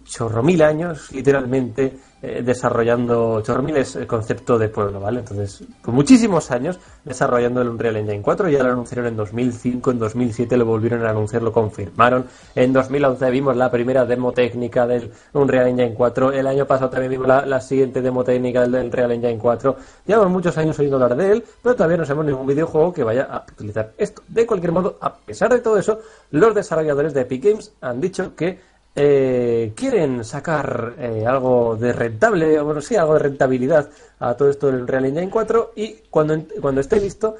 chorro 0.03 0.43
mil 0.43 0.61
años, 0.61 1.11
literalmente, 1.11 1.97
eh, 2.21 2.41
desarrollando, 2.43 3.41
chorro 3.41 3.63
mil 3.63 3.77
es 3.77 3.95
el 3.95 4.05
concepto 4.05 4.57
de 4.57 4.67
pueblo, 4.67 4.99
¿vale? 4.99 5.19
Entonces, 5.19 5.63
por 5.81 5.93
muchísimos 5.93 6.51
años 6.51 6.77
desarrollando 7.05 7.61
el 7.61 7.69
Unreal 7.69 7.95
Engine 7.95 8.21
4, 8.21 8.49
ya 8.49 8.61
lo 8.61 8.71
anunciaron 8.71 9.07
en 9.07 9.15
2005, 9.15 9.91
en 9.91 9.99
2007 9.99 10.57
lo 10.57 10.65
volvieron 10.65 11.05
a 11.05 11.11
anunciar, 11.11 11.41
lo 11.41 11.53
confirmaron, 11.53 12.25
en 12.55 12.73
2011 12.73 13.29
vimos 13.31 13.55
la 13.55 13.71
primera 13.71 14.05
demo 14.05 14.33
técnica 14.33 14.85
del 14.85 15.11
Unreal 15.31 15.69
Engine 15.69 15.93
4, 15.93 16.33
el 16.33 16.47
año 16.47 16.65
pasado 16.65 16.89
también 16.89 17.11
vimos 17.11 17.27
la, 17.27 17.45
la 17.45 17.61
siguiente 17.61 18.01
demo 18.01 18.23
técnica 18.23 18.67
del 18.67 18.75
Unreal 18.75 19.13
Engine 19.13 19.37
4, 19.37 19.75
llevamos 20.05 20.31
muchos 20.31 20.57
años 20.57 20.77
oyendo 20.77 20.97
hablar 20.97 21.15
de 21.15 21.31
él, 21.31 21.43
pero 21.63 21.75
todavía 21.75 21.97
no 21.97 22.05
sabemos 22.05 22.25
ningún 22.25 22.47
videojuego 22.47 22.91
que 22.91 23.03
vaya 23.03 23.23
a 23.31 23.45
utilizar 23.49 23.93
esto. 23.97 24.23
De 24.27 24.45
cualquier 24.45 24.73
modo, 24.73 24.97
a 24.99 25.15
pesar 25.15 25.53
de 25.53 25.59
todo 25.59 25.77
eso, 25.77 25.99
los 26.31 26.53
desarrolladores 26.53 27.13
de 27.13 27.21
Epic 27.21 27.45
Games 27.45 27.71
han 27.79 28.01
dicho 28.01 28.35
que 28.35 28.59
eh, 28.95 29.73
quieren 29.75 30.23
sacar 30.23 30.95
eh, 30.97 31.25
algo 31.25 31.75
de 31.75 31.93
rentable, 31.93 32.61
bueno, 32.61 32.81
sí, 32.81 32.95
algo 32.95 33.13
de 33.13 33.19
rentabilidad 33.19 33.89
a 34.19 34.35
todo 34.35 34.49
esto 34.49 34.67
del 34.67 34.81
Unreal 34.81 35.05
Engine 35.05 35.29
4 35.29 35.73
y 35.75 35.95
cuando, 36.09 36.37
cuando 36.61 36.81
esté 36.81 36.99
listo 36.99 37.35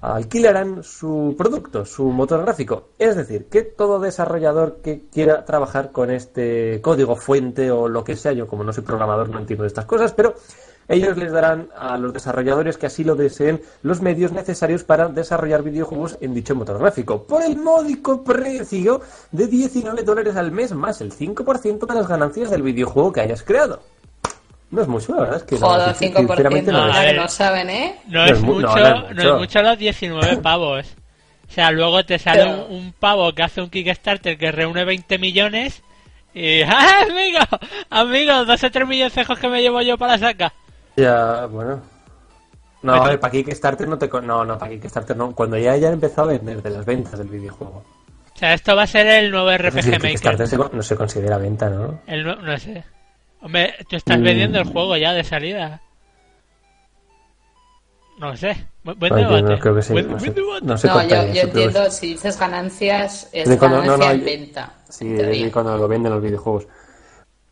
alquilarán 0.00 0.82
su 0.82 1.34
producto, 1.36 1.84
su 1.84 2.04
motor 2.04 2.42
gráfico. 2.42 2.88
Es 2.98 3.16
decir, 3.16 3.46
que 3.46 3.62
todo 3.62 3.98
desarrollador 3.98 4.78
que 4.82 5.04
quiera 5.10 5.44
trabajar 5.44 5.92
con 5.92 6.10
este 6.10 6.80
código 6.82 7.16
fuente 7.16 7.70
o 7.70 7.88
lo 7.88 8.04
que 8.04 8.16
sea, 8.16 8.32
yo 8.32 8.46
como 8.46 8.64
no 8.64 8.72
soy 8.72 8.84
programador 8.84 9.30
no 9.30 9.38
entiendo 9.38 9.64
estas 9.64 9.86
cosas, 9.86 10.12
pero 10.12 10.34
ellos 10.88 11.16
les 11.16 11.32
darán 11.32 11.68
a 11.76 11.96
los 11.98 12.12
desarrolladores 12.12 12.76
que 12.76 12.86
así 12.86 13.04
lo 13.04 13.14
deseen 13.14 13.62
los 13.82 14.00
medios 14.02 14.32
necesarios 14.32 14.84
para 14.84 15.08
desarrollar 15.08 15.62
videojuegos 15.62 16.18
en 16.20 16.34
dicho 16.34 16.54
motor 16.54 16.78
gráfico, 16.78 17.24
por 17.26 17.42
el 17.42 17.56
módico 17.56 18.22
precio 18.24 19.00
de 19.32 19.46
19 19.46 20.02
dólares 20.02 20.36
al 20.36 20.52
mes 20.52 20.72
más 20.72 21.00
el 21.00 21.12
5% 21.12 21.86
de 21.86 21.94
las 21.94 22.06
ganancias 22.08 22.50
del 22.50 22.62
videojuego 22.62 23.12
que 23.12 23.20
hayas 23.22 23.42
creado. 23.42 23.82
No 24.70 24.82
es 24.82 24.88
mucho, 24.88 25.14
la 25.14 25.20
verdad 25.20 25.36
es 25.36 25.42
que 25.44 25.58
no, 25.58 25.66
joder, 25.68 25.94
sin- 25.94 26.12
5%, 26.12 26.16
sinceramente 26.26 26.72
no 26.72 26.86
no, 26.88 27.00
es. 27.00 27.16
no 27.16 27.28
saben, 27.28 27.70
¿eh? 27.70 28.00
No, 28.08 28.18
No 28.20 28.24
es 28.24 28.32
es 28.32 28.40
mu- 28.42 28.54
mucho, 28.54 28.66
no, 28.66 28.74
no, 28.76 28.80
no 28.80 28.98
es 29.00 29.08
mucho. 29.14 29.28
es 29.34 29.38
mucho 29.40 29.62
los 29.62 29.78
19 29.78 30.36
pavos. 30.42 30.86
O 31.48 31.52
sea, 31.52 31.70
luego 31.70 32.04
te 32.04 32.18
sale 32.18 32.42
Pero- 32.42 32.66
un, 32.66 32.74
un 32.76 32.92
pavo 32.92 33.32
que 33.34 33.42
hace 33.44 33.60
un 33.60 33.70
Kickstarter 33.70 34.36
que 34.36 34.50
reúne 34.50 34.84
20 34.84 35.18
millones 35.18 35.82
y 36.34 36.62
¡ah, 36.66 37.02
amigo! 37.08 37.38
Amigo, 37.90 38.44
dos 38.46 38.64
o 38.64 38.70
tres 38.70 38.88
milloncejos 38.88 39.38
que 39.38 39.48
me 39.48 39.62
llevo 39.62 39.80
yo 39.82 39.96
para 39.96 40.18
sacar. 40.18 40.52
Ya, 40.96 41.46
bueno. 41.46 41.80
No, 42.82 42.94
a 42.94 43.08
ver, 43.08 43.18
para 43.20 43.30
Kickstarter 43.32 43.88
no 43.88 43.96
te... 43.98 44.08
No, 44.08 44.44
no, 44.44 44.58
para 44.58 44.70
Kickstarter 44.72 45.16
no. 45.16 45.34
Cuando 45.34 45.56
ya 45.56 45.72
hayan 45.72 45.94
empezado 45.94 46.28
a 46.28 46.32
vender 46.32 46.62
de 46.62 46.70
las 46.70 46.84
ventas 46.84 47.18
del 47.18 47.28
videojuego. 47.28 47.82
O 48.34 48.36
sea, 48.38 48.52
esto 48.54 48.76
va 48.76 48.82
a 48.82 48.86
ser 48.86 49.06
el 49.06 49.30
nuevo 49.30 49.50
RPG 49.56 49.74
decir, 49.74 49.92
Maker. 49.92 50.10
Kickstarter 50.10 50.48
se 50.48 50.56
con- 50.56 50.70
no 50.72 50.82
se 50.82 50.96
considera 50.96 51.38
venta, 51.38 51.70
¿no? 51.70 52.00
El 52.06 52.24
no 52.24 52.58
sé. 52.58 52.84
Hombre, 53.40 53.74
tú 53.88 53.96
estás 53.96 54.18
Mm. 54.18 54.22
vendiendo 54.22 54.58
el 54.58 54.64
juego 54.66 54.96
ya 54.96 55.12
de 55.12 55.24
salida. 55.24 55.80
No 58.18 58.36
sé. 58.36 58.68
Bu- 58.84 58.96
Buen 58.98 59.14
debate. 59.14 59.42
no 59.42 59.58
creo 59.58 59.74
que 59.74 59.82
sí. 59.82 59.92
Buen- 59.92 60.10
No 60.10 60.18
sé, 60.20 60.26
buen 60.30 60.34
debate. 60.34 60.66
no 60.66 60.78
sé 60.78 60.86
No, 60.88 61.02
yo, 61.02 61.32
yo 61.32 61.40
entiendo, 61.42 61.90
si 61.90 62.06
dices 62.08 62.38
ganancias, 62.38 63.28
es 63.32 63.48
De 63.48 63.58
cuando- 63.58 63.78
ganancia 63.78 63.96
no, 63.98 64.04
no, 64.04 64.10
en 64.12 64.20
yo- 64.20 64.24
venta. 64.26 64.72
Sí, 64.88 65.08
decir, 65.08 65.50
cuando 65.52 65.76
lo 65.76 65.88
venden 65.88 66.12
los 66.12 66.22
videojuegos. 66.22 66.66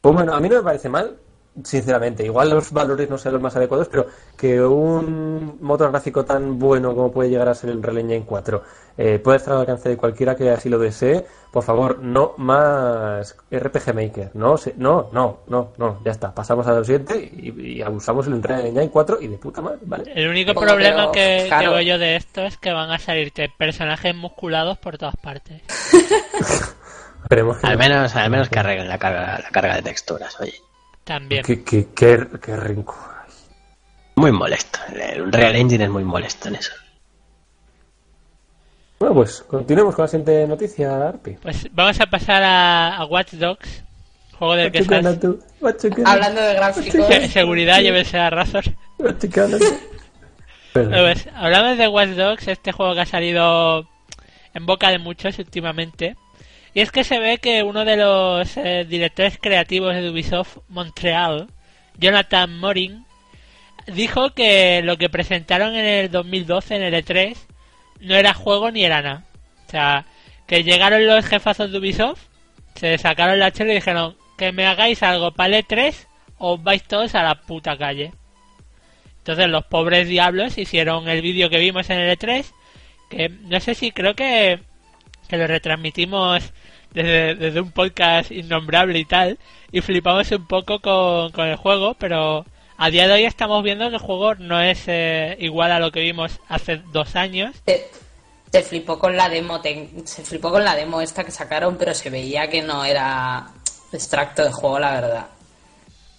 Pues 0.01 0.15
bueno, 0.15 0.35
a 0.35 0.41
mí 0.41 0.49
no 0.49 0.57
me 0.57 0.63
parece 0.63 0.89
mal, 0.89 1.17
sinceramente. 1.65 2.25
Igual 2.25 2.51
los 2.51 2.73
valores 2.73 3.09
no 3.11 3.19
sean 3.19 3.35
los 3.35 3.43
más 3.43 3.55
adecuados, 3.57 3.89
pero 3.89 4.07
que 4.37 4.61
un 4.63 5.59
motor 5.61 5.91
gráfico 5.91 6.25
tan 6.25 6.59
bueno 6.59 6.95
como 6.95 7.13
puede 7.13 7.31
llegar 7.31 7.49
a 7.49 7.55
ser 7.55 7.71
el 7.71 7.77
Unreal 7.77 7.99
Engine 7.99 8.25
4 8.27 8.63
eh, 8.99 9.19
pueda 9.19 9.37
estar 9.39 9.55
al 9.55 9.61
alcance 9.61 9.89
de 9.89 9.97
cualquiera 9.97 10.35
que 10.37 10.51
así 10.51 10.69
lo 10.69 10.79
desee, 10.79 11.25
por 11.51 11.63
favor, 11.63 11.99
no 12.01 12.35
más 12.39 13.37
RPG 13.51 13.95
Maker. 13.95 14.31
No, 14.35 14.57
se- 14.59 14.75
no, 14.77 15.09
no, 15.13 15.41
no, 15.49 15.73
no, 15.79 15.99
ya 16.05 16.11
está. 16.13 16.35
Pasamos 16.35 16.67
a 16.67 16.73
lo 16.73 16.85
siguiente 16.85 17.19
y, 17.35 17.79
y 17.79 17.83
abusamos 17.83 18.27
el 18.27 18.35
Unreal 18.35 18.67
Engine 18.67 18.91
4 18.91 19.21
y 19.21 19.29
de 19.29 19.39
puta 19.39 19.61
madre, 19.63 19.79
¿vale? 19.83 20.13
El 20.15 20.29
único 20.29 20.53
Bueno, 20.55 20.73
problema 20.73 20.97
pero, 20.97 21.13
que, 21.13 21.39
que 21.43 21.49
claro. 21.49 21.71
veo 21.73 21.81
yo 21.83 21.99
de 21.99 22.17
esto 22.17 22.43
es 22.43 22.57
que 22.59 22.73
van 22.73 22.91
a 22.91 22.99
salirte 22.99 23.51
personajes 23.57 24.15
musculados 24.15 24.79
por 24.79 24.99
todas 24.99 25.17
partes. 25.17 25.63
Al 27.31 27.39
no. 27.39 27.79
menos, 27.79 28.15
al 28.15 28.31
menos 28.31 28.49
que 28.51 28.59
arreglen 28.59 28.89
la 28.89 28.99
carga, 28.99 29.39
la 29.43 29.49
carga 29.51 29.77
de 29.77 29.83
texturas, 29.83 30.39
oye. 30.41 30.53
También. 31.05 31.43
Qué, 31.45 31.63
qué, 31.65 31.89
qué, 31.95 32.27
qué 32.41 32.57
rencor. 32.57 32.97
Muy 34.17 34.31
molesto. 34.33 34.79
El 34.95 35.23
Unreal 35.23 35.57
Engine 35.57 35.85
es 35.85 35.91
muy 35.91 36.05
molesto 36.05 36.49
en 36.49 36.57
eso. 36.57 36.73
Bueno, 38.99 39.15
pues 39.17 39.43
continuemos 39.49 39.95
con 39.97 40.05
la 40.05 40.09
siguiente 40.09 40.47
noticia, 40.47 41.09
Arpi. 41.09 41.33
Pues 41.43 41.69
vamos 41.73 42.01
a 42.01 42.07
pasar 42.07 42.43
a, 42.45 42.97
a 42.97 43.05
Watch 43.07 43.33
Dogs, 43.33 43.83
juego 44.39 44.55
del 44.55 44.71
que 44.71 44.79
estás- 44.79 45.05
Hablando 46.07 46.41
de 46.41 46.55
gráficos, 46.55 47.07
Se- 47.07 47.29
seguridad, 47.29 47.81
llévese 47.81 48.19
a? 48.19 48.31
Perdón. 48.31 48.63
Pues, 50.73 51.29
hablamos 51.35 51.79
de 51.79 51.89
Watch 51.89 52.11
Dogs, 52.11 52.47
este 52.49 52.71
juego 52.73 52.95
que 52.95 53.01
ha 53.01 53.07
salido 53.07 53.89
en 54.55 54.67
boca 54.67 54.91
de 54.91 54.99
muchos 54.99 55.37
últimamente. 55.41 56.17
Y 56.75 56.81
es 56.81 56.91
que 56.91 57.05
se 57.05 57.19
ve 57.19 57.39
que 57.39 57.63
uno 57.63 57.85
de 57.85 57.97
los 57.97 58.57
eh, 58.57 58.87
directores 58.89 59.39
creativos 59.39 59.95
de 59.95 60.09
Ubisoft 60.09 60.59
Montreal, 60.69 61.49
Jonathan 61.99 62.59
Morin, 62.59 63.05
dijo 63.87 64.31
que 64.31 64.81
lo 64.83 64.97
que 64.97 65.11
presentaron 65.11 65.75
en 65.75 65.85
el 65.85 66.11
2012 66.11 66.77
en 66.77 66.83
el 66.83 66.95
E3 66.95 67.37
no 68.01 68.15
era 68.15 68.33
juego 68.33 68.71
ni 68.71 68.85
era 68.85 69.03
nada. 69.03 69.25
O 69.69 69.71
sea, 69.71 70.07
que 70.47 70.65
llegaron 70.65 71.07
los 71.07 71.27
jefazos 71.27 71.71
de 71.71 71.79
Ubisoft, 71.79 72.21
se 72.75 72.97
sacaron 72.99 73.39
la 73.39 73.53
chela 73.53 73.73
y 73.73 73.77
dijeron 73.77 74.17
que 74.39 74.53
me 74.53 74.67
hagáis 74.67 75.03
algo 75.03 75.33
para 75.33 75.57
el 75.57 75.65
E3 75.65 75.95
o 76.39 76.59
vais 76.59 76.83
todos 76.83 77.15
a 77.15 77.23
la 77.23 77.35
puta 77.35 77.77
calle. 77.77 78.13
Entonces 79.19 79.49
los 79.49 79.65
pobres 79.67 80.09
diablos 80.09 80.59
hicieron 80.59 81.09
el 81.09 81.23
vídeo 81.23 81.49
que 81.49 81.59
vimos 81.59 81.89
en 81.91 82.01
el 82.01 82.19
E3, 82.19 82.45
que 83.09 83.29
no 83.29 83.61
sé 83.61 83.75
si 83.75 83.93
creo 83.93 84.15
que, 84.15 84.59
que 85.33 85.39
lo 85.39 85.47
retransmitimos 85.47 86.43
desde, 86.93 87.35
desde 87.35 87.61
un 87.61 87.71
podcast 87.73 88.31
innombrable 88.31 88.99
y 88.99 89.07
tal, 89.07 89.39
y 89.71 89.81
flipamos 89.81 90.31
un 90.31 90.47
poco 90.47 90.79
con, 90.81 91.33
con 91.33 91.47
el 91.47 91.57
juego, 91.57 91.95
pero 91.95 92.45
a 92.77 92.91
día 92.91 93.07
de 93.07 93.15
hoy 93.15 93.25
estamos 93.25 93.63
viendo 93.65 93.89
que 93.89 93.97
el 93.97 94.03
juego 94.03 94.35
no 94.35 94.61
es 94.61 94.83
eh, 94.89 95.37
igual 95.41 95.73
a 95.73 95.79
lo 95.79 95.91
que 95.91 96.01
vimos 96.01 96.39
hace 96.49 96.83
dos 96.93 97.17
años. 97.17 97.57
se, 97.65 97.89
se 98.53 98.63
flipó 98.63 98.99
con 98.99 99.17
la 99.17 99.31
demo, 99.31 99.63
te- 99.63 99.89
se 100.05 100.23
flipó 100.23 100.51
con 100.51 100.65
la 100.65 100.75
demo 100.77 101.01
esta 101.01 101.25
que 101.25 101.31
sacaron, 101.31 101.79
pero 101.79 101.95
se 101.95 102.11
veía 102.11 102.51
que 102.51 102.61
no 102.61 102.85
era 102.85 103.47
extracto 103.91 104.45
de 104.45 104.53
juego, 104.53 104.79
la 104.79 104.93
verdad. 104.93 105.27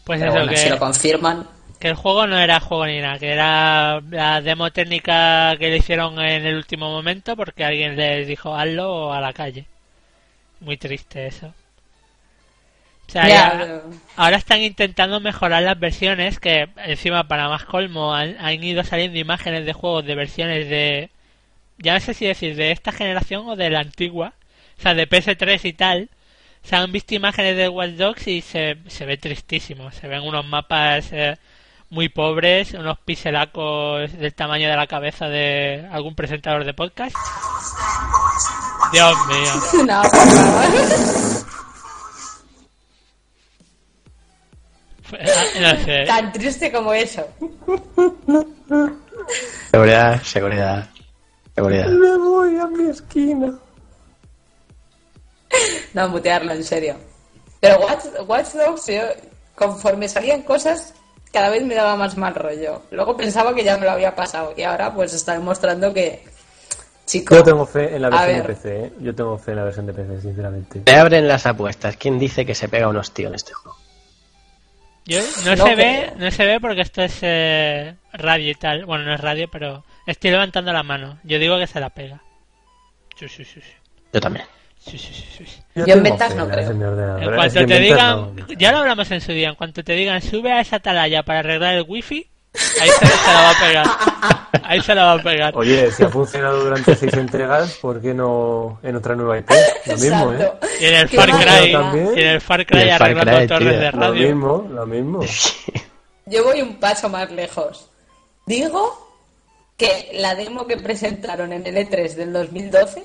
Pues 0.05 0.19
Pero 0.19 0.31
eso, 0.31 0.39
bueno, 0.39 0.51
que, 0.51 0.57
si 0.57 0.69
lo 0.69 0.79
confirman, 0.79 1.47
que 1.83 1.89
el 1.89 1.95
juego 1.95 2.27
no 2.27 2.39
era 2.39 2.61
juego 2.61 2.85
ni 2.85 3.01
nada, 3.01 3.19
que 3.19 3.29
era 3.29 3.99
la 4.09 4.39
demo 4.39 4.71
técnica 4.71 5.53
que 5.59 5.69
le 5.69 5.79
hicieron 5.79 6.17
en 6.17 6.45
el 6.45 6.55
último 6.55 6.89
momento 6.89 7.35
porque 7.35 7.65
alguien 7.65 7.97
les 7.97 8.25
dijo 8.25 8.55
hazlo 8.55 8.89
o 8.89 9.11
a 9.11 9.19
la 9.19 9.33
calle. 9.33 9.65
Muy 10.61 10.77
triste 10.77 11.27
eso. 11.27 11.47
O 13.05 13.11
sea, 13.11 13.27
Ya, 13.27 13.81
ahora 14.15 14.37
están 14.37 14.61
intentando 14.61 15.19
mejorar 15.19 15.61
las 15.61 15.77
versiones 15.77 16.39
que 16.39 16.69
encima 16.85 17.27
para 17.27 17.49
más 17.49 17.65
colmo 17.65 18.13
han, 18.15 18.37
han 18.39 18.63
ido 18.63 18.85
saliendo 18.85 19.19
imágenes 19.19 19.65
de 19.65 19.73
juegos 19.73 20.05
de 20.05 20.15
versiones 20.15 20.69
de 20.69 21.09
ya 21.79 21.95
no 21.95 21.99
sé 21.99 22.13
si 22.13 22.25
decir 22.25 22.55
de 22.55 22.71
esta 22.71 22.93
generación 22.93 23.45
o 23.45 23.57
de 23.57 23.69
la 23.69 23.81
antigua, 23.81 24.35
o 24.79 24.81
sea, 24.81 24.93
de 24.93 25.09
PS3 25.09 25.65
y 25.65 25.73
tal. 25.73 26.09
Se 26.63 26.77
han 26.77 26.93
visto 26.93 27.13
imágenes 27.13 27.57
de 27.57 27.67
Watch 27.67 27.95
Dogs 27.95 28.27
y 28.27 28.39
se, 28.39 28.77
se 28.87 29.05
ve 29.05 29.17
tristísimo. 29.17 29.91
Se 29.91 30.07
ven 30.07 30.21
unos 30.21 30.45
mapas 30.45 31.11
eh, 31.11 31.35
muy 31.93 32.09
pobres, 32.09 32.73
unos 32.73 32.97
pixelacos 32.99 34.11
del 34.13 34.33
tamaño 34.33 34.67
de 34.67 34.75
la 34.75 34.87
cabeza 34.87 35.27
de 35.27 35.87
algún 35.91 36.15
presentador 36.15 36.65
de 36.65 36.73
podcast. 36.73 37.15
Dios 38.91 39.15
mío. 39.27 39.85
no, 39.87 40.01
por 40.01 40.11
favor. 40.11 41.43
No 45.13 45.85
sé. 45.85 46.05
tan 46.07 46.31
triste 46.31 46.71
como 46.71 46.91
eso. 46.91 47.23
Seguridad, 49.69 50.23
seguridad, 50.23 50.89
seguridad. 51.53 51.85
Me 51.85 52.17
voy 52.17 52.57
a 52.57 52.65
mi 52.65 52.89
esquina. 52.89 53.53
No, 55.93 56.09
mutearlo, 56.09 56.53
en 56.53 56.63
serio. 56.63 56.97
Pero 57.59 57.77
Watch, 57.81 58.05
Watch 58.25 58.53
Dogs, 58.53 58.87
yo, 58.87 59.03
conforme 59.53 60.09
salían 60.09 60.41
cosas, 60.41 60.95
cada 61.33 61.49
vez 61.49 61.63
me 61.65 61.75
daba 61.75 61.95
más 61.97 62.15
mal 62.15 62.35
rollo. 62.35 62.83
Luego 62.91 63.17
pensaba 63.17 63.53
que 63.53 63.63
ya 63.63 63.77
me 63.77 63.85
lo 63.85 63.91
había 63.91 64.15
pasado 64.15 64.53
y 64.55 64.61
ahora 64.63 64.93
pues 64.93 65.13
está 65.13 65.33
demostrando 65.33 65.93
que, 65.93 66.23
chico, 67.05 67.35
Yo 67.35 67.43
tengo 67.43 67.65
fe 67.65 67.95
en 67.95 68.01
la 68.03 68.09
versión 68.09 68.37
de. 68.37 68.43
PC, 68.43 68.85
¿eh? 68.85 68.93
Yo 69.01 69.13
tengo 69.15 69.37
fe 69.37 69.51
en 69.51 69.57
la 69.57 69.63
versión 69.65 69.85
de 69.87 69.93
PC, 69.93 70.21
sinceramente. 70.21 70.81
Se 70.85 70.95
abren 70.95 71.27
las 71.27 71.45
apuestas. 71.45 71.97
¿Quién 71.97 72.19
dice 72.19 72.45
que 72.45 72.55
se 72.55 72.69
pega 72.69 72.87
un 72.87 72.97
hostío 72.97 73.27
en 73.29 73.35
este 73.35 73.51
juego? 73.53 73.77
Yo- 75.05 75.19
no, 75.43 75.55
No 75.55 75.65
se 75.67 75.73
creo. 75.73 75.75
ve, 75.75 76.13
no 76.17 76.31
se 76.31 76.45
ve 76.45 76.59
porque 76.61 76.81
esto 76.81 77.01
es 77.01 77.17
eh, 77.23 77.95
radio 78.13 78.51
y 78.51 78.55
tal. 78.55 78.85
Bueno, 78.85 79.03
no 79.03 79.13
es 79.13 79.19
radio, 79.19 79.49
pero 79.51 79.83
estoy 80.07 80.31
levantando 80.31 80.71
la 80.71 80.83
mano. 80.83 81.17
Yo 81.23 81.39
digo 81.39 81.57
que 81.59 81.67
se 81.67 81.79
la 81.81 81.89
pega. 81.89 82.21
Sí, 83.17 83.27
sí, 83.27 83.43
sí, 83.43 83.59
sí. 83.59 83.73
Yo 84.13 84.21
también. 84.21 84.45
Sí, 84.85 84.97
sí, 84.97 85.13
sí, 85.13 85.45
sí. 85.45 85.61
Yo 85.75 85.95
en 85.95 86.03
ventas 86.03 86.35
no 86.35 86.47
creo. 86.47 86.69
En 86.71 87.23
Es 87.23 87.29
cuanto 87.35 87.65
te 87.65 87.79
digan, 87.79 88.35
no. 88.35 88.45
ya 88.57 88.71
lo 88.71 88.79
hablamos 88.79 89.09
en 89.11 89.21
su 89.21 89.31
día, 89.31 89.49
en 89.49 89.55
cuanto 89.55 89.83
te 89.83 89.93
digan 89.93 90.21
sube 90.21 90.51
a 90.51 90.59
esa 90.61 90.75
atalaya 90.77 91.23
para 91.23 91.39
arreglar 91.39 91.75
el 91.75 91.85
wifi, 91.87 92.29
ahí 92.81 92.89
se, 92.89 93.07
se 93.07 93.31
la 93.33 93.41
va 93.41 93.49
a 93.49 93.59
pegar. 93.67 93.87
Ahí 94.65 94.81
se 94.81 94.93
la 94.95 95.03
va 95.05 95.13
a 95.13 95.23
pegar. 95.23 95.53
Oye, 95.57 95.89
si 95.91 96.03
ha 96.03 96.09
funcionado 96.09 96.63
durante 96.63 96.95
seis 96.95 97.13
entregas, 97.13 97.73
¿por 97.81 98.01
qué 98.01 98.13
no 98.13 98.79
en 98.83 98.95
otra 98.95 99.15
nueva 99.15 99.37
IP? 99.39 99.49
Lo 99.85 99.93
mismo, 99.97 100.33
¿eh? 100.33 100.51
Y 100.81 100.85
en 100.85 100.95
el 100.95 101.09
Far. 101.09 101.29
Cry, 101.31 101.71
También. 101.71 102.09
y 102.15 102.21
en 102.21 102.27
el 102.27 102.41
Far 102.41 102.65
Cry 102.65 102.79
Far 102.89 103.01
arreglando 103.01 103.37
Cry, 103.37 103.47
torres 103.47 103.69
tío. 103.69 103.79
de 103.79 103.91
Lo 103.91 103.97
radio. 103.99 104.27
mismo, 104.27 104.67
lo 104.69 104.85
mismo. 104.85 105.19
Yo 106.25 106.43
voy 106.43 106.61
un 106.61 106.75
paso 106.79 107.09
más 107.09 107.31
lejos. 107.31 107.89
Digo 108.45 108.99
que 109.77 110.11
la 110.15 110.35
demo 110.35 110.67
que 110.67 110.77
presentaron 110.77 111.51
en 111.53 111.65
el 111.65 111.75
E3 111.75 112.13
del 112.15 112.31
2012 112.33 113.03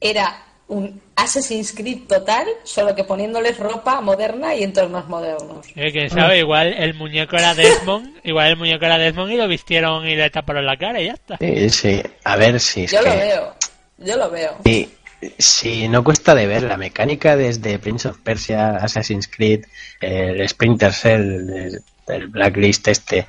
era 0.00 0.44
un 0.68 1.00
Assassin's 1.16 1.72
Creed 1.72 2.06
total, 2.06 2.46
solo 2.62 2.94
que 2.94 3.02
poniéndoles 3.02 3.58
ropa 3.58 4.00
moderna 4.00 4.54
y 4.54 4.62
entornos 4.62 5.08
modernos. 5.08 5.66
Eh, 5.74 5.90
quién 5.92 6.10
sabe, 6.10 6.38
igual 6.38 6.68
el 6.74 6.94
muñeco 6.94 7.36
era 7.36 7.54
Desmond, 7.54 8.18
igual 8.22 8.48
el 8.48 8.56
muñeco 8.56 8.84
era 8.84 8.98
Desmond 8.98 9.32
y 9.32 9.36
lo 9.36 9.48
vistieron 9.48 10.06
y 10.06 10.14
le 10.14 10.28
taparon 10.30 10.66
la 10.66 10.76
cara 10.76 11.00
y 11.00 11.06
ya 11.06 11.14
está. 11.14 11.36
Sí, 11.38 11.70
sí. 11.70 12.02
A 12.24 12.36
ver 12.36 12.60
si 12.60 12.84
es 12.84 12.92
Yo 12.92 13.00
lo 13.02 13.10
que... 13.10 13.16
veo, 13.16 13.54
yo 13.98 14.16
lo 14.16 14.30
veo. 14.30 14.56
Sí, 14.64 14.94
sí, 15.38 15.88
no 15.88 16.04
cuesta 16.04 16.34
de 16.34 16.46
ver 16.46 16.62
la 16.64 16.76
mecánica 16.76 17.34
desde 17.36 17.78
Prince 17.78 18.06
of 18.08 18.18
Persia, 18.18 18.76
Assassin's 18.76 19.26
Creed, 19.26 19.64
el 20.00 20.46
Splinter 20.48 20.92
Cell, 20.92 21.50
el, 21.50 21.82
el 22.08 22.26
Blacklist 22.28 22.86
este, 22.88 23.26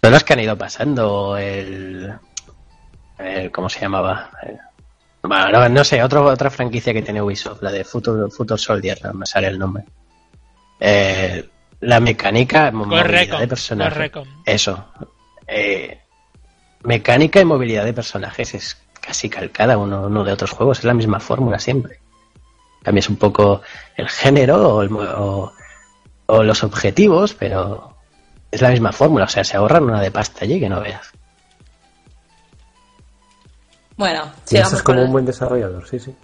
todos 0.00 0.12
los 0.14 0.24
que 0.24 0.32
han 0.32 0.40
ido 0.40 0.56
pasando, 0.56 1.36
el, 1.36 2.14
el- 3.18 3.50
¿cómo 3.50 3.68
se 3.68 3.80
llamaba? 3.80 4.30
El- 4.44 4.58
bueno, 5.22 5.50
no, 5.50 5.68
no 5.68 5.84
sé, 5.84 6.02
otro, 6.02 6.24
otra 6.24 6.50
franquicia 6.50 6.92
que 6.92 7.02
tiene 7.02 7.22
Ubisoft, 7.22 7.62
la 7.62 7.72
de 7.72 7.84
Future, 7.84 8.30
Future 8.30 8.58
Soldier, 8.58 8.98
no 9.04 9.14
me 9.14 9.26
sale 9.26 9.48
el 9.48 9.58
nombre. 9.58 9.84
Eh, 10.80 11.48
la 11.80 12.00
mecánica, 12.00 12.70
movilidad 12.70 13.40
de 13.40 13.48
personajes. 13.48 14.12
Eso. 14.44 14.86
Eh, 15.46 15.98
mecánica 16.82 17.40
y 17.40 17.44
movilidad 17.44 17.84
de 17.84 17.92
personajes 17.92 18.54
es 18.54 18.78
casi 19.00 19.28
calcada 19.28 19.78
uno, 19.78 20.06
uno 20.06 20.24
de 20.24 20.32
otros 20.32 20.50
juegos, 20.50 20.78
es 20.78 20.84
la 20.84 20.94
misma 20.94 21.20
fórmula 21.20 21.58
siempre. 21.58 22.00
Cambias 22.82 23.08
un 23.08 23.16
poco 23.16 23.62
el 23.96 24.08
género 24.08 24.76
o, 24.76 24.82
el 24.82 24.90
o 26.26 26.42
los 26.42 26.62
objetivos, 26.62 27.34
pero 27.34 27.96
es 28.50 28.62
la 28.62 28.70
misma 28.70 28.92
fórmula, 28.92 29.24
o 29.24 29.28
sea, 29.28 29.44
se 29.44 29.56
ahorran 29.56 29.84
una 29.84 30.00
de 30.00 30.10
pasta 30.10 30.44
allí 30.44 30.60
que 30.60 30.68
no 30.68 30.80
veas. 30.80 31.12
Bueno, 33.98 34.22
sigamos 34.22 34.70
Piensas 34.70 34.82
con 34.82 34.94
como 34.94 35.00
el- 35.00 35.06
un 35.06 35.12
buen 35.12 35.26
desarrollador, 35.26 35.86
sí, 35.86 35.98
sí. 35.98 36.14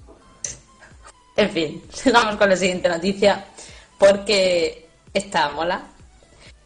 En 1.36 1.50
fin, 1.50 1.82
sigamos 1.92 2.36
con 2.36 2.48
la 2.48 2.56
siguiente 2.56 2.88
noticia, 2.88 3.44
porque 3.98 4.88
esta 5.12 5.50
mola. 5.50 5.82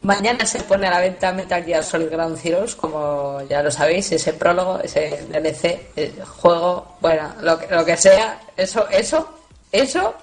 Mañana 0.01 0.47
se 0.47 0.61
pone 0.61 0.87
a 0.87 0.91
la 0.91 1.01
venta 1.01 1.33
Metal 1.33 1.65
Gear 1.65 1.83
Solid 1.83 2.09
Ground 2.09 2.39
Zeroes, 2.39 2.77
como 2.77 3.41
ya 3.51 3.65
lo 3.65 3.71
sabéis, 3.71 4.13
ese 4.13 4.33
prólogo, 4.33 4.79
ese 4.79 5.27
DLC, 5.29 5.91
el 5.97 6.25
juego, 6.25 6.97
bueno, 7.01 7.35
lo 7.41 7.59
que, 7.59 7.67
lo 7.75 7.85
que 7.85 7.97
sea, 7.97 8.41
eso, 8.57 8.87
eso, 8.91 9.29
eso. 9.73 10.15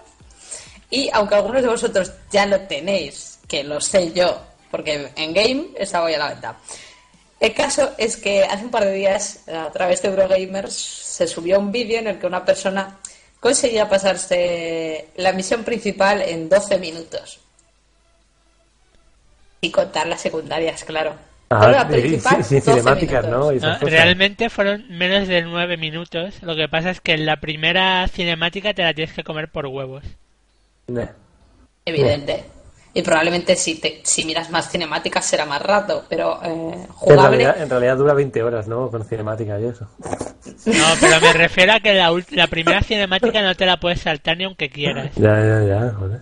Y 0.90 1.10
aunque 1.12 1.36
algunos 1.36 1.62
de 1.62 1.68
vosotros 1.68 2.10
ya 2.32 2.46
lo 2.46 2.58
tenéis, 2.62 3.40
que 3.50 3.66
lo 3.66 3.82
sé 3.82 4.14
yo, 4.14 4.40
porque 4.72 5.12
en 5.14 5.34
game 5.34 5.68
está 5.78 6.04
hoy 6.04 6.14
a 6.14 6.20
la 6.20 6.30
venta. 6.30 6.56
El 7.46 7.54
caso 7.54 7.92
es 8.00 8.18
que 8.18 8.44
hace 8.44 8.66
un 8.66 8.72
par 8.72 8.86
de 8.86 8.92
días, 8.94 9.48
a 9.48 9.70
través 9.70 10.02
de 10.02 10.08
Eurogamers, 10.08 10.74
se 10.74 11.28
subió 11.28 11.60
un 11.60 11.72
vídeo 11.72 12.00
en 12.00 12.08
el 12.08 12.18
que 12.18 12.26
una 12.26 12.44
persona 12.44 12.98
conseguía 13.40 13.88
pasarse 13.88 15.10
la 15.18 15.32
misión 15.32 15.64
principal 15.64 16.24
en 16.24 16.50
12 16.50 16.80
minutos. 16.80 17.40
Y 19.62 19.70
contar 19.70 20.08
las 20.08 20.22
secundarias, 20.22 20.84
claro. 20.86 21.14
Ah, 21.52 21.86
sí, 21.88 22.02
principal, 22.02 22.44
sí, 22.44 22.56
12 22.56 22.72
cinemáticas. 22.72 23.28
¿no? 23.28 23.52
Realmente 23.52 24.50
fueron 24.50 24.84
menos 24.90 25.28
de 25.28 25.44
nueve 25.44 25.78
minutos. 25.78 26.42
Lo 26.42 26.56
que 26.56 26.68
pasa 26.68 26.90
es 26.90 27.00
que 27.00 27.14
en 27.14 27.28
la 27.28 27.40
primera 27.40 28.08
cinemática 28.08 28.74
te 28.74 28.82
la 28.82 28.96
tienes 28.96 29.14
que 29.14 29.24
comer 29.24 29.52
por 29.52 29.68
huevos. 29.68 30.04
Eh. 30.88 31.08
Evidente. 31.86 32.55
Y 32.98 33.02
probablemente 33.02 33.58
si, 33.58 33.76
te, 33.76 34.00
si 34.04 34.24
miras 34.24 34.50
más 34.50 34.70
cinemáticas 34.70 35.26
será 35.26 35.46
más 35.46 35.62
rato, 35.62 36.06
pero 36.08 36.40
eh, 36.42 36.48
En 36.48 36.88
jugable. 36.88 37.28
realidad, 37.28 37.62
en 37.62 37.70
realidad 37.70 37.98
dura 37.98 38.14
20 38.14 38.42
horas, 38.42 38.68
¿no? 38.70 38.90
Con 38.90 39.04
cinemática 39.04 39.60
y 39.60 39.66
eso. 39.66 39.86
No, 40.66 40.86
pero 41.02 41.20
me 41.20 41.34
refiero 41.34 41.74
a 41.74 41.82
que 41.82 41.94
la, 41.94 42.10
la 42.32 42.48
primera 42.48 42.82
cinemática 42.82 43.42
no 43.42 43.54
te 43.54 43.66
la 43.66 43.78
puedes 43.82 44.00
saltar 44.00 44.38
ni 44.38 44.46
aunque 44.46 44.70
quieras. 44.70 45.12
Ya, 45.18 45.38
ya, 45.38 45.62
ya, 45.64 45.94
joder. 46.00 46.22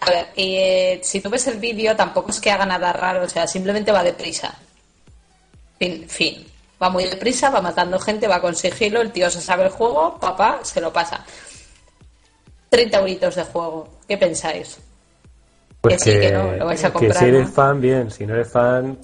A 0.00 0.10
ver, 0.10 0.26
y, 0.36 0.56
eh, 0.56 1.00
si 1.02 1.20
tú 1.22 1.30
ves 1.30 1.46
el 1.46 1.58
vídeo, 1.58 1.96
tampoco 1.96 2.30
es 2.30 2.38
que 2.38 2.50
haga 2.50 2.66
nada 2.66 2.92
raro, 2.92 3.24
o 3.24 3.28
sea, 3.30 3.46
simplemente 3.46 3.90
va 3.90 4.02
deprisa. 4.04 4.54
Fin, 5.78 6.06
fin. 6.06 6.46
Va 6.82 6.90
muy 6.90 7.04
deprisa, 7.04 7.48
va 7.48 7.62
matando 7.62 7.98
gente, 7.98 8.28
va 8.28 8.42
con 8.42 8.54
sigilo, 8.54 9.00
el 9.00 9.10
tío 9.10 9.30
se 9.30 9.40
sabe 9.40 9.64
el 9.64 9.70
juego, 9.70 10.18
papá, 10.20 10.60
se 10.64 10.82
lo 10.82 10.92
pasa. 10.92 11.24
30 12.68 12.98
euritos 12.98 13.36
de 13.36 13.44
juego, 13.44 13.88
¿qué 14.06 14.18
pensáis? 14.18 14.78
Pues 15.84 16.02
Que 16.02 16.12
sí, 16.14 16.18
que 16.18 16.30
no, 16.32 16.52
lo 16.52 16.64
vais 16.64 16.82
a 16.82 16.86
que 16.86 16.92
comprar, 16.94 17.18
si 17.18 17.24
eres 17.26 17.46
¿no? 17.48 17.52
fan, 17.52 17.78
bien. 17.80 18.10
Si 18.10 18.24
no 18.26 18.32
eres 18.34 18.50
fan, 18.50 18.98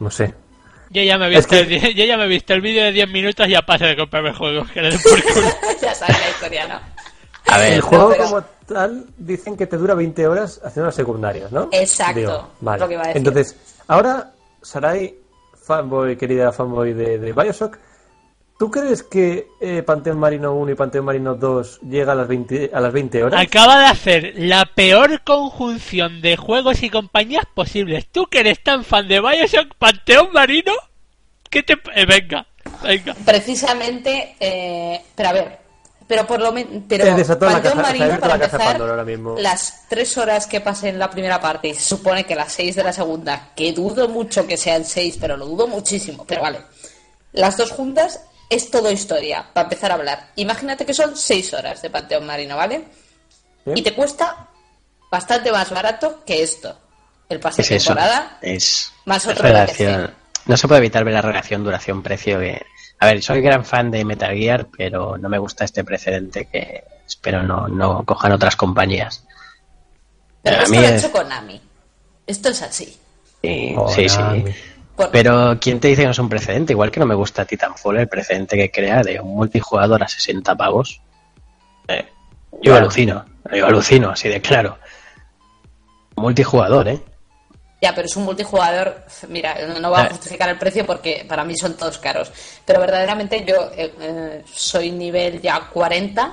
no 0.00 0.10
sé. 0.10 0.34
Yo 0.90 1.02
ya 1.02 1.16
me 1.16 1.26
he 1.26 1.30
visto, 1.30 1.54
Es 1.54 1.62
el, 1.84 1.94
yo 1.94 2.04
ya 2.04 2.16
me 2.16 2.24
he 2.24 2.28
visto 2.28 2.52
el 2.52 2.60
vídeo 2.60 2.82
de 2.84 2.90
10 2.92 3.08
minutos 3.10 3.46
y 3.46 3.52
ya 3.52 3.62
paso 3.62 3.84
de 3.86 3.96
comprarme 3.96 4.34
juegos. 4.34 4.68
Que 4.72 4.82
le 4.82 4.90
den 4.90 5.00
por 5.00 5.22
culo. 5.22 5.46
ya 5.80 5.94
sabes 5.94 6.18
la 6.20 6.30
historia, 6.30 6.66
¿no? 6.66 6.80
A 7.52 7.58
ver, 7.58 7.72
El 7.74 7.80
juego 7.82 8.10
pero- 8.10 8.24
como 8.24 8.42
tal 8.66 9.06
dicen 9.16 9.56
que 9.56 9.66
te 9.68 9.76
dura 9.76 9.94
20 9.94 10.26
horas 10.26 10.60
haciendo 10.64 10.86
las 10.86 10.94
secundarias, 10.96 11.52
¿no? 11.52 11.68
Exacto, 11.70 12.50
vale. 12.60 12.80
lo 12.80 12.88
que 12.88 12.94
iba 12.94 13.02
a 13.04 13.06
decir. 13.06 13.18
Entonces, 13.18 13.56
ahora, 13.86 14.32
Sarai, 14.60 15.14
fanboy, 15.64 16.16
querida 16.16 16.50
fanboy 16.52 16.92
de, 16.94 17.18
de 17.18 17.32
Bioshock, 17.32 17.78
¿tú 18.58 18.70
crees 18.70 19.02
que 19.02 19.48
eh, 19.60 19.82
Panteón 19.82 20.18
Marino 20.18 20.54
1 20.54 20.72
y 20.72 20.74
Panteón 20.74 21.04
Marino 21.04 21.34
2 21.34 21.80
llega 21.88 22.12
a 22.12 22.14
las 22.14 22.28
20, 22.28 22.70
a 22.72 22.80
las 22.80 22.92
20 22.92 23.24
horas? 23.24 23.40
Acaba 23.40 23.78
de 23.80 23.86
hacer 23.86 24.32
la 24.36 24.66
peor 24.66 25.20
conjunción 25.22 26.20
de 26.22 26.36
juegos 26.36 26.82
y 26.82 26.90
compañías 26.90 27.44
posibles. 27.54 28.06
Tú 28.10 28.26
que 28.26 28.40
eres 28.40 28.62
tan 28.62 28.84
fan 28.84 29.08
de 29.08 29.20
Bioshock, 29.20 29.74
Panteón 29.78 30.32
Marino, 30.32 30.72
¿qué 31.50 31.62
te... 31.62 31.74
eh, 31.94 32.06
venga, 32.06 32.46
venga. 32.82 33.14
Precisamente, 33.24 34.36
eh, 34.38 35.02
pero 35.14 35.28
a 35.28 35.32
ver, 35.32 35.58
pero 36.06 36.26
por 36.26 36.40
lo 36.40 36.52
menos, 36.52 36.82
pero 36.88 37.04
Eh, 37.06 37.14
desató 37.14 37.46
la 37.46 37.52
Panteón 37.52 37.78
Marino 37.78 38.18
para 38.20 38.36
la 38.38 38.44
empezar, 38.44 38.60
Pandora 38.60 38.90
ahora 38.92 39.04
mismo. 39.04 39.34
las 39.38 39.86
tres 39.88 40.16
horas 40.18 40.46
que 40.46 40.60
pasé 40.60 40.90
en 40.90 40.98
la 40.98 41.10
primera 41.10 41.40
parte, 41.40 41.68
y 41.68 41.74
se 41.74 41.80
supone 41.80 42.24
que 42.24 42.34
las 42.34 42.52
seis 42.52 42.76
de 42.76 42.84
la 42.84 42.92
segunda, 42.92 43.50
que 43.56 43.72
dudo 43.72 44.08
mucho 44.08 44.46
que 44.46 44.56
sean 44.56 44.84
seis, 44.84 45.16
pero 45.20 45.36
lo 45.36 45.46
dudo 45.46 45.66
muchísimo, 45.68 46.24
pero 46.26 46.42
vale, 46.42 46.60
las 47.32 47.56
dos 47.56 47.70
juntas 47.70 48.20
es 48.54 48.70
todo 48.70 48.90
historia, 48.90 49.44
para 49.52 49.64
empezar 49.64 49.90
a 49.90 49.94
hablar. 49.94 50.28
Imagínate 50.36 50.84
que 50.86 50.94
son 50.94 51.16
seis 51.16 51.52
horas 51.54 51.80
de 51.82 51.90
Panteón 51.90 52.26
Marino, 52.26 52.56
¿vale? 52.56 52.84
Y 53.74 53.82
te 53.82 53.94
cuesta 53.94 54.48
bastante 55.10 55.50
más 55.52 55.70
barato 55.70 56.22
que 56.24 56.42
esto. 56.42 56.76
El 57.28 57.40
pase 57.40 57.62
es 57.62 57.68
de 57.68 57.78
temporada, 57.78 58.38
Es 58.42 58.92
más 59.06 59.26
otro 59.26 59.42
relación. 59.42 60.12
No 60.46 60.56
se 60.56 60.66
puede 60.68 60.78
evitar 60.80 61.04
ver 61.04 61.14
la 61.14 61.22
relación 61.22 61.62
duración-precio 61.64 62.38
que. 62.40 62.60
A 62.98 63.06
ver, 63.06 63.22
soy 63.22 63.40
gran 63.40 63.64
fan 63.64 63.90
de 63.90 64.04
Metal 64.04 64.34
Gear, 64.36 64.66
pero 64.76 65.16
no 65.16 65.28
me 65.28 65.38
gusta 65.38 65.64
este 65.64 65.82
precedente 65.84 66.46
que 66.46 66.84
espero 67.06 67.42
no, 67.42 67.68
no 67.68 68.04
cojan 68.04 68.32
otras 68.32 68.56
compañías. 68.56 69.24
pero 70.42 70.56
esto 70.62 70.74
lo 70.74 70.80
ha 70.80 70.90
es- 70.90 71.04
hecho 71.04 71.12
Konami. 71.12 71.60
Esto 72.26 72.48
es 72.50 72.62
así. 72.62 72.98
Y- 73.42 73.74
sí, 73.94 74.08
sí. 74.08 74.18
Por- 74.96 75.10
Pero 75.10 75.56
¿quién 75.60 75.80
te 75.80 75.88
dice 75.88 76.02
que 76.02 76.06
no 76.06 76.12
es 76.12 76.18
un 76.18 76.28
precedente? 76.28 76.72
Igual 76.72 76.90
que 76.90 77.00
no 77.00 77.06
me 77.06 77.14
gusta 77.14 77.44
Titanfall, 77.44 77.98
el 77.98 78.08
precedente 78.08 78.56
que 78.56 78.70
crea 78.70 79.02
de 79.02 79.20
un 79.20 79.34
multijugador 79.36 80.02
a 80.02 80.08
60 80.08 80.54
pavos. 80.54 81.00
Eh, 81.88 82.06
yo 82.62 82.76
alucino, 82.76 83.24
yo 83.54 83.66
alucino, 83.66 84.10
así 84.10 84.28
de 84.28 84.40
claro. 84.40 84.78
Multijugador, 86.16 86.88
¿eh? 86.88 87.00
Ya, 87.80 87.94
pero 87.94 88.06
es 88.06 88.14
un 88.16 88.24
multijugador. 88.24 89.04
Mira, 89.28 89.56
no- 89.80 89.90
va 89.90 90.00
a 90.00 90.04
Ah. 90.04 90.08
justificar 90.10 90.48
el 90.50 90.58
precio 90.58 90.86
porque 90.86 91.24
para 91.28 91.42
mí 91.44 91.56
son 91.56 91.76
todos 91.76 91.98
caros. 91.98 92.30
Pero 92.64 92.78
verdaderamente 92.80 93.44
yo 93.44 93.70
eh, 93.74 93.92
eh, 93.98 94.44
soy 94.52 94.92
nivel 94.92 95.40
ya 95.40 95.68
40, 95.72 96.32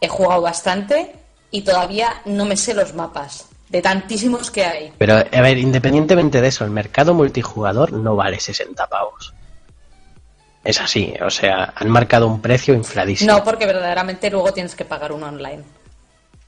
he 0.00 0.08
jugado 0.08 0.40
bastante 0.40 1.14
y 1.52 1.60
todavía 1.62 2.22
no 2.24 2.46
me 2.46 2.56
sé 2.56 2.74
los 2.74 2.94
mapas 2.94 3.46
de 3.70 3.80
tantísimos 3.80 4.50
que 4.50 4.64
hay. 4.64 4.92
Pero, 4.98 5.14
a 5.16 5.40
ver, 5.40 5.56
independientemente 5.58 6.40
de 6.40 6.48
eso, 6.48 6.64
el 6.64 6.70
mercado 6.70 7.14
multijugador 7.14 7.92
no 7.92 8.16
vale 8.16 8.38
60 8.40 8.86
pavos. 8.88 9.32
Es 10.62 10.78
así, 10.80 11.14
o 11.24 11.30
sea, 11.30 11.72
han 11.74 11.88
marcado 11.88 12.26
un 12.26 12.42
precio 12.42 12.74
infladísimo. 12.74 13.32
No, 13.32 13.42
porque 13.42 13.64
verdaderamente 13.66 14.28
luego 14.30 14.52
tienes 14.52 14.74
que 14.74 14.84
pagar 14.84 15.12
uno 15.12 15.26
online. 15.28 15.62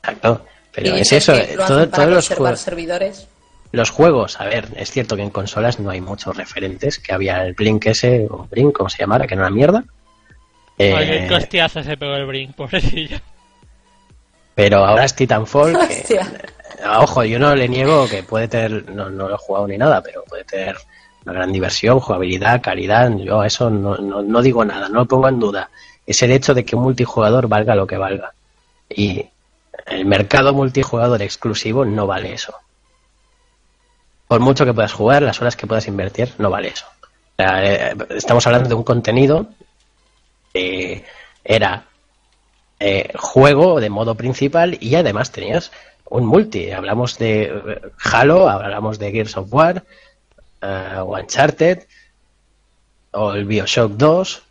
Exacto. 0.01 0.45
Pero 0.75 0.97
Y 0.97 1.01
es 1.01 1.13
eso, 1.13 1.33
que 1.33 1.41
eh, 1.53 1.57
lo 1.57 1.67
todo- 1.67 1.89
todos 1.89 2.09
los 2.09 2.29
juegos, 2.29 2.61
servidores. 2.61 3.29
los 3.73 3.91
juegos, 3.91 4.41
a 4.41 4.45
ver, 4.45 4.69
es 4.77 4.91
cierto 4.91 5.17
que 5.17 5.23
en 5.23 5.31
consolas 5.31 5.79
no 5.81 5.91
hay 5.91 6.01
muchos 6.01 6.37
referentes, 6.37 6.99
que 6.99 7.13
había 7.15 7.45
el 7.47 7.55
Blink 7.55 7.87
ese, 7.87 8.27
o 8.31 8.47
Blink, 8.51 8.73
como 8.77 8.91
se 8.91 8.99
llamara, 8.99 9.27
que 9.27 9.35
no 9.37 9.43
era 9.43 9.51
mierda. 9.51 9.85
Eh, 10.79 10.95
Ay, 10.95 11.07
qué 11.07 11.29
costiazo 11.29 11.83
se 11.83 11.97
pegó 11.97 12.15
el 12.17 12.27
Brink, 12.27 12.55
pobrecillo. 12.57 13.19
pero 14.55 14.85
ahora 14.85 15.05
es 15.05 15.15
Titanfall, 15.15 15.73
que, 15.73 15.85
Hostia. 15.85 16.21
eh, 16.23 16.47
ojo, 16.85 17.25
yo 17.25 17.39
no 17.39 17.55
le 17.55 17.69
niego 17.69 18.09
que 18.09 18.23
puede 18.23 18.49
tener, 18.49 18.91
no, 18.91 19.09
lo 19.09 19.35
he 19.35 19.39
jugado 19.39 19.67
ni 19.69 19.79
nada, 19.79 20.03
pero 20.03 20.25
puede 20.25 20.45
tener 20.45 20.77
una 21.25 21.35
gran 21.35 21.53
diversión, 21.53 22.01
jugabilidad, 22.01 22.61
calidad, 22.61 23.11
yo 23.17 23.45
eso 23.45 23.71
no, 23.71 23.97
no, 23.97 24.23
no 24.23 24.43
digo 24.43 24.65
nada, 24.65 24.89
no 24.89 25.01
lo 25.01 25.07
pongo 25.07 25.29
en 25.29 25.39
duda. 25.39 25.71
Es 26.07 26.23
el 26.23 26.33
hecho 26.33 26.55
de 26.55 26.65
que 26.65 26.75
un 26.75 26.83
multijugador 26.83 27.47
valga 27.49 27.75
lo 27.75 27.87
que 27.87 27.97
valga. 27.97 28.33
Y 28.89 29.25
el 29.87 30.05
mercado 30.05 30.53
multijugador 30.53 31.23
exclusivo 31.23 31.85
no 31.85 32.07
vale 32.07 32.33
eso. 32.33 32.55
Por 34.27 34.41
mucho 34.41 34.65
que 34.65 34.75
puedas 34.75 34.93
jugar, 34.93 35.23
las 35.23 35.41
horas 35.41 35.57
que 35.57 35.67
puedas 35.67 35.87
invertir, 35.87 36.33
no 36.39 36.51
vale 36.51 36.69
eso. 36.69 36.87
Eh, 37.39 37.95
estamos 38.11 38.47
hablando 38.47 38.69
de 38.69 38.75
un 38.75 38.83
contenido 38.83 39.47
que 40.53 41.05
era 41.45 41.85
eh, 42.79 43.13
juego 43.17 43.81
de 43.81 43.91
modo 43.91 44.15
principal 44.15 44.77
y 44.81 44.95
además 44.95 45.33
tenías 45.33 45.71
un 46.13 46.27
multi. 46.27 46.71
Hablamos 46.71 47.19
de 47.19 47.45
eh, 47.45 47.81
Halo, 47.99 48.49
hablamos 48.49 48.99
de 48.99 49.11
Gears 49.11 49.37
of 49.37 49.53
War, 49.53 49.83
o 50.63 51.17
Uncharted, 51.17 51.87
o 53.13 53.33
el 53.33 53.45
Bioshock 53.45 53.93
2, 53.93 54.43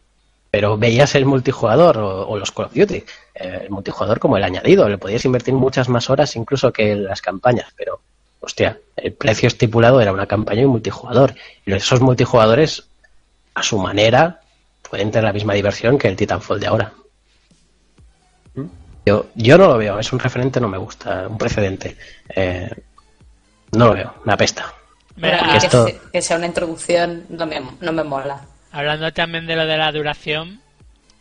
pero 0.50 0.78
veías 0.78 1.16
el 1.16 1.26
multijugador 1.26 1.98
o, 1.98 2.38
los 2.38 2.52
Call 2.52 2.66
of 2.66 2.74
Duty. 2.74 2.96
eh, 3.36 3.60
el 3.64 3.70
multijugador 3.70 4.20
como 4.20 4.38
el 4.38 4.44
añadido, 4.44 4.90
le 4.90 4.98
podías 4.98 5.24
invertir 5.24 5.54
muchas 5.54 5.88
más 5.88 6.10
horas 6.10 6.36
incluso 6.36 6.74
que 6.74 6.96
las 6.96 7.22
campañas, 7.22 7.68
pero 7.78 8.02
hostia, 8.42 8.80
el 8.98 9.14
precio 9.14 9.48
estipulado 9.48 10.02
era 10.02 10.12
una 10.12 10.26
campaña 10.26 10.62
y 10.62 10.66
un 10.66 10.72
multijugador. 10.72 11.36
Y 11.66 11.74
esos 11.74 12.02
multijugadores, 12.02 12.88
a 13.54 13.64
su 13.64 13.78
manera, 13.78 14.42
pueden 14.90 15.12
tener 15.12 15.26
la 15.26 15.34
misma 15.34 15.54
diversión 15.54 15.98
que 15.98 16.08
el 16.08 16.16
Titanfall 16.16 16.60
de 16.60 16.68
ahora. 16.68 16.94
Yo, 19.06 19.28
yo 19.36 19.58
no 19.58 19.68
lo 19.68 19.78
veo, 19.78 20.00
es 20.00 20.14
un 20.14 20.20
referente, 20.20 20.60
no 20.62 20.68
me 20.68 20.78
gusta, 20.78 21.28
un 21.28 21.38
precedente. 21.38 21.98
Eh, 22.36 22.70
no 23.72 23.88
lo 23.88 23.94
veo, 23.94 24.14
me 24.26 24.34
apesta. 24.34 24.74
Mira, 25.16 25.40
que, 25.52 25.58
esto- 25.58 25.88
que 26.12 26.22
sea 26.22 26.38
una 26.38 26.46
introducción 26.46 27.26
no 27.30 27.46
me, 27.46 27.62
no 27.80 27.92
me 27.92 28.04
mola. 28.04 28.42
hablando 28.72 29.12
también 29.12 29.48
de 29.48 29.56
lo 29.56 29.66
de 29.66 29.78
la 29.78 29.92
duración, 29.92 30.62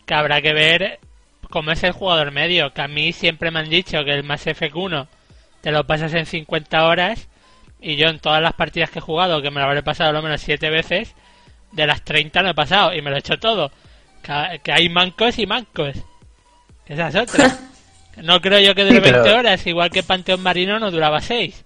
que 0.05 0.13
habrá 0.13 0.41
que 0.41 0.53
ver 0.53 0.99
cómo 1.49 1.71
es 1.71 1.83
el 1.83 1.91
jugador 1.91 2.31
medio. 2.31 2.73
Que 2.73 2.81
a 2.81 2.87
mí 2.87 3.13
siempre 3.13 3.51
me 3.51 3.59
han 3.59 3.69
dicho 3.69 4.03
que 4.05 4.11
el 4.13 4.23
Mass 4.23 4.47
Effect 4.47 4.75
1 4.75 5.07
te 5.61 5.71
lo 5.71 5.85
pasas 5.85 6.13
en 6.13 6.25
50 6.25 6.85
horas 6.85 7.27
y 7.79 7.95
yo 7.95 8.07
en 8.07 8.19
todas 8.19 8.41
las 8.41 8.53
partidas 8.53 8.89
que 8.91 8.99
he 8.99 9.01
jugado, 9.01 9.41
que 9.41 9.49
me 9.51 9.59
lo 9.59 9.65
habré 9.67 9.81
pasado 9.83 10.11
lo 10.13 10.21
menos 10.21 10.41
7 10.41 10.69
veces, 10.69 11.13
de 11.71 11.87
las 11.87 12.01
30 12.03 12.41
no 12.43 12.49
he 12.49 12.53
pasado 12.55 12.93
y 12.93 13.01
me 13.01 13.09
lo 13.09 13.15
he 13.15 13.19
hecho 13.19 13.39
todo. 13.39 13.71
Que, 14.21 14.59
que 14.63 14.71
hay 14.71 14.87
mancos 14.89 15.37
y 15.39 15.47
mancos. 15.47 15.95
Esa 16.85 17.07
es 17.09 17.15
otra. 17.15 17.57
No 18.23 18.41
creo 18.41 18.59
yo 18.59 18.75
que 18.75 18.83
dure 18.83 18.95
Sí, 18.97 19.01
pero- 19.03 19.23
20 19.23 19.39
horas, 19.39 19.67
igual 19.67 19.89
que 19.89 20.03
Panteón 20.03 20.41
Marino 20.41 20.79
no 20.79 20.91
duraba 20.91 21.21
6. 21.21 21.65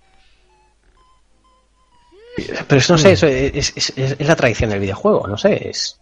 Pero 2.67 2.79
eso 2.79 2.93
no 2.93 2.97
sé, 2.97 3.13
eso 3.13 3.27
es, 3.27 3.73
es- 3.77 3.93
es- 3.97 4.15
es 4.19 4.27
la 4.27 4.35
tradición 4.35 4.69
del 4.69 4.79
videojuego, 4.81 5.27
no 5.27 5.37
sé, 5.37 5.69
es... 5.69 5.99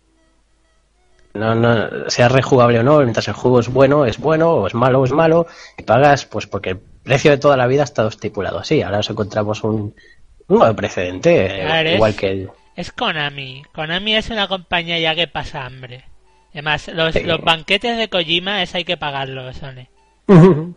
No, 1.35 1.55
no, 1.55 2.09
sea 2.09 2.29
rejugable 2.29 2.79
o 2.79 2.83
no, 2.83 2.99
mientras 2.99 3.27
el 3.27 3.33
juego 3.33 3.59
es 3.59 3.67
bueno, 3.67 4.05
es 4.05 4.19
bueno, 4.19 4.51
o 4.51 4.67
es 4.67 4.75
malo, 4.75 5.03
es 5.03 5.11
malo, 5.11 5.47
y 5.77 5.83
pagas, 5.83 6.25
pues 6.25 6.45
porque 6.45 6.71
el 6.71 6.79
precio 6.79 7.31
de 7.31 7.37
toda 7.39 7.57
la 7.57 7.65
vida 7.65 7.81
ha 7.81 7.85
estado 7.85 8.09
estipulado 8.09 8.59
así. 8.59 8.83
Ahora 8.83 8.97
nos 8.97 9.09
encontramos 9.09 9.63
un, 9.63 9.95
un 10.47 10.57
nuevo 10.57 10.75
precedente, 10.75 11.63
eh, 11.63 11.95
igual 11.95 12.15
que 12.15 12.29
el... 12.31 12.49
Es 12.75 12.91
Konami. 12.91 13.63
Konami 13.73 14.15
es 14.15 14.29
una 14.29 14.47
compañía 14.47 14.99
ya 14.99 15.15
que 15.15 15.27
pasa 15.27 15.65
hambre. 15.65 16.03
Además, 16.51 16.87
los, 16.93 17.13
Sí. 17.15 17.21
los 17.23 17.41
banquetes 17.41 17.97
de 17.97 18.09
Kojima 18.09 18.61
es 18.61 18.75
hay 18.75 18.83
que 18.85 18.97
pagarlos, 18.97 19.57
Sony. 19.57 19.87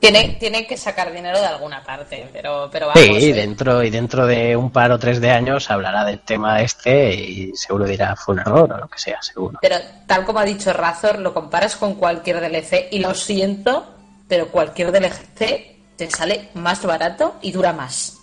Tiene, 0.00 0.36
tiene 0.40 0.66
que 0.66 0.76
sacar 0.76 1.12
dinero 1.12 1.38
de 1.38 1.46
alguna 1.46 1.82
parte, 1.84 2.28
pero, 2.32 2.68
pero 2.72 2.88
vamos. 2.88 3.00
Sí, 3.00 3.30
eh, 3.30 3.32
dentro, 3.32 3.82
y 3.84 3.90
dentro 3.90 4.26
de 4.26 4.56
un 4.56 4.70
par 4.70 4.90
o 4.90 4.98
tres 4.98 5.20
de 5.20 5.30
años 5.30 5.70
hablará 5.70 6.04
del 6.04 6.18
tema 6.20 6.60
este 6.62 7.14
y 7.14 7.52
seguro 7.54 7.84
dirá 7.84 8.16
fue 8.16 8.34
un 8.34 8.40
error 8.40 8.72
o 8.72 8.76
lo 8.78 8.88
que 8.88 8.98
sea, 8.98 9.22
seguro. 9.22 9.58
Pero 9.62 9.76
tal 10.06 10.24
como 10.24 10.40
ha 10.40 10.44
dicho 10.44 10.72
Razor, 10.72 11.20
lo 11.20 11.32
comparas 11.32 11.76
con 11.76 11.94
cualquier 11.94 12.40
DLC 12.40 12.88
y 12.90 12.98
lo 12.98 13.14
siento, 13.14 13.86
pero 14.26 14.48
cualquier 14.48 14.90
DLC 14.90 15.76
te 15.96 16.10
sale 16.10 16.48
más 16.54 16.82
barato 16.84 17.36
y 17.40 17.52
dura 17.52 17.72
más. 17.72 18.14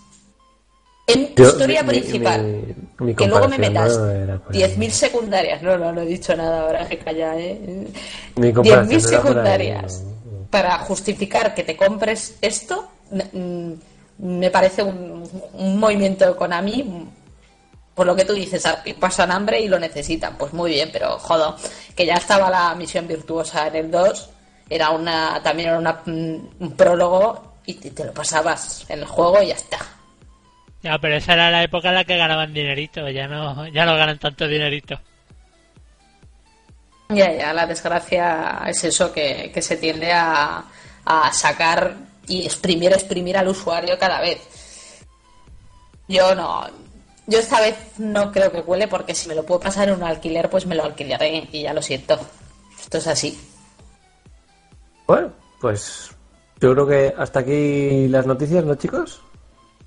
En 1.06 1.34
Yo- 1.34 1.48
historia 1.48 1.82
mi- 1.82 1.88
principal. 1.88 2.42
mi- 2.42 3.06
mi 3.06 3.14
que 3.14 3.26
luego 3.26 3.48
me 3.48 3.58
metas 3.58 3.96
no 3.98 4.10
era 4.10 4.38
por 4.38 4.52
ahí. 4.54 4.58
10.000 4.62 4.90
secundarias. 4.90 5.62
No, 5.62 5.76
no, 5.78 5.90
no 5.92 6.00
he 6.02 6.06
dicho 6.06 6.34
nada 6.36 6.60
ahora, 6.62 6.86
que 6.86 6.98
calla, 6.98 7.34
¿eh? 7.38 7.86
Mi 8.36 8.52
comparación 8.52 8.88
10.000 8.88 9.02
no 9.02 9.08
era 9.08 9.20
por 9.22 9.30
ahí, 9.30 9.68
secundarias 9.70 10.04
para 10.54 10.78
justificar 10.78 11.52
que 11.52 11.64
te 11.64 11.76
compres 11.76 12.38
esto 12.40 12.88
mm, 13.10 13.72
me 14.18 14.50
parece 14.52 14.84
un, 14.84 15.28
un 15.54 15.80
movimiento 15.80 16.24
de 16.24 16.36
Konami 16.36 16.84
mm, 16.84 17.08
por 17.92 18.06
lo 18.06 18.14
que 18.14 18.24
tú 18.24 18.34
dices, 18.34 18.64
pasan 19.00 19.32
hambre 19.32 19.60
y 19.60 19.68
lo 19.68 19.78
necesitan. 19.78 20.36
Pues 20.36 20.52
muy 20.52 20.70
bien, 20.72 20.90
pero 20.92 21.18
jodo, 21.18 21.56
que 21.96 22.06
ya 22.06 22.14
estaba 22.14 22.50
la 22.50 22.74
misión 22.74 23.06
virtuosa 23.06 23.68
en 23.68 23.76
el 23.76 23.90
2, 23.90 24.30
era 24.70 24.90
una 24.90 25.40
también 25.42 25.70
era 25.70 25.78
una, 25.78 26.02
mm, 26.04 26.36
un 26.60 26.72
prólogo 26.76 27.54
y 27.66 27.74
te, 27.74 27.90
te 27.90 28.04
lo 28.04 28.12
pasabas 28.12 28.84
en 28.88 29.00
el 29.00 29.06
juego 29.06 29.42
y 29.42 29.48
ya 29.48 29.54
está. 29.54 29.78
Ya, 30.82 30.98
pero 30.98 31.16
esa 31.16 31.32
era 31.32 31.50
la 31.50 31.64
época 31.64 31.88
en 31.88 31.94
la 31.96 32.04
que 32.04 32.16
ganaban 32.16 32.52
dinerito, 32.52 33.08
ya 33.08 33.26
no, 33.26 33.66
ya 33.68 33.86
no 33.86 33.96
ganan 33.96 34.18
tanto 34.18 34.46
dinerito. 34.46 35.00
Ya, 37.14 37.32
ya, 37.32 37.52
la 37.52 37.66
desgracia 37.66 38.62
es 38.66 38.82
eso 38.84 39.12
que, 39.12 39.50
que 39.52 39.62
se 39.62 39.76
tiende 39.76 40.12
a, 40.12 40.64
a 41.04 41.32
sacar 41.32 41.94
y 42.26 42.44
exprimir, 42.44 42.92
exprimir 42.92 43.36
al 43.36 43.48
usuario 43.48 43.98
cada 43.98 44.20
vez. 44.20 44.40
Yo 46.08 46.34
no, 46.34 46.66
yo 47.26 47.38
esta 47.38 47.60
vez 47.60 47.76
no 47.98 48.30
creo 48.32 48.50
que 48.52 48.62
cuele 48.62 48.88
porque 48.88 49.14
si 49.14 49.28
me 49.28 49.34
lo 49.34 49.44
puedo 49.44 49.60
pasar 49.60 49.88
en 49.88 49.94
un 49.94 50.02
alquiler, 50.02 50.50
pues 50.50 50.66
me 50.66 50.74
lo 50.74 50.84
alquilaré 50.84 51.48
y 51.50 51.62
ya 51.62 51.72
lo 51.72 51.82
siento. 51.82 52.18
Esto 52.78 52.98
es 52.98 53.06
así. 53.06 53.38
Bueno, 55.06 55.32
pues 55.60 56.10
yo 56.60 56.72
creo 56.72 56.86
que 56.86 57.14
hasta 57.16 57.40
aquí 57.40 58.08
las 58.08 58.26
noticias, 58.26 58.64
¿no, 58.64 58.74
chicos? 58.74 59.20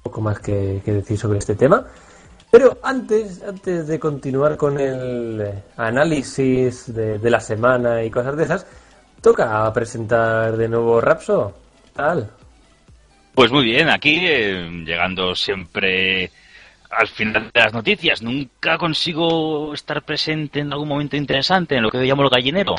Poco 0.04 0.22
más 0.22 0.40
que 0.40 0.82
decir 0.86 1.18
sobre 1.18 1.40
este 1.40 1.56
tema. 1.56 1.86
Pero 2.50 2.78
antes, 2.82 3.44
antes 3.44 3.88
de 3.88 4.00
continuar 4.00 4.56
con 4.56 4.80
el 4.80 5.42
eh, 5.42 5.64
análisis 5.76 6.94
de, 6.94 7.20
de 7.20 7.30
la 7.30 7.40
semana 7.40 8.04
y 8.04 8.10
cosas 8.10 8.38
de 8.38 8.44
esas, 8.44 8.66
toca 9.22 9.72
presentar 9.74 10.56
de 10.56 10.70
nuevo 10.70 11.02
Rapso. 11.02 11.54
Tal. 11.94 12.30
Pues 13.34 13.52
muy 13.52 13.66
bien, 13.66 13.90
aquí 13.90 14.18
eh, 14.22 14.68
llegando 14.86 15.36
siempre 15.36 16.32
al 16.90 17.08
final 17.08 17.52
de 17.54 17.60
las 17.60 17.74
noticias. 17.74 18.22
Nunca 18.22 18.78
consigo 18.78 19.74
estar 19.74 20.02
presente 20.04 20.60
en 20.60 20.72
algún 20.72 20.88
momento 20.88 21.16
interesante 21.16 21.76
en 21.76 21.84
lo 21.84 21.92
que 21.92 21.98
yo 22.00 22.04
llamo 22.04 22.24
el 22.24 22.30
gallinero. 22.30 22.76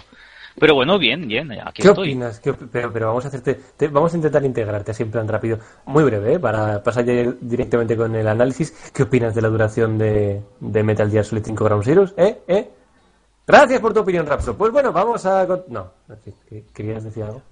Pero 0.61 0.75
bueno, 0.75 0.99
bien, 0.99 1.27
bien, 1.29 1.51
aquí 1.53 1.83
¿Qué 1.83 1.89
estoy. 1.89 2.09
opinas? 2.11 2.41
¿Qué 2.41 2.51
op- 2.51 2.63
pero, 2.71 2.93
pero 2.93 3.07
vamos 3.09 3.25
a 3.25 3.29
hacerte, 3.29 3.59
te- 3.77 3.89
vamos 3.89 4.13
a 4.13 4.17
intentar 4.17 4.45
integrarte 4.45 4.91
así 4.91 5.03
en 5.03 5.11
plan 5.11 5.29
rápido, 5.29 5.59
muy 5.87 6.05
breve, 6.05 6.35
¿eh? 6.35 6.39
para 6.39 6.83
pasar 6.83 7.05
ya 7.05 7.13
directamente 7.41 7.97
con 7.97 8.15
el 8.17 8.27
análisis. 8.29 8.71
¿Qué 8.95 9.05
opinas 9.05 9.35
de 9.35 9.43
la 9.43 9.49
duración 9.49 9.99
de, 9.99 10.43
de 10.61 10.83
Metal 10.83 11.11
Gear 11.11 11.25
Solid 11.25 11.43
5 11.45 11.65
Ground 11.65 11.85
Zeroes? 11.85 12.15
¿Eh? 12.17 12.39
¿Eh? 12.49 12.69
Gracias 13.47 13.81
por 13.81 13.95
tu 13.95 14.01
opinión, 14.01 14.27
Rapso. 14.27 14.57
Pues 14.57 14.73
bueno, 14.73 14.93
vamos 14.93 15.25
a... 15.27 15.47
No, 15.69 15.91
en 16.09 16.19
fin, 16.19 16.35
¿qué- 16.49 16.65
¿querías 16.75 17.05
decir 17.05 17.23
algo? 17.23 17.43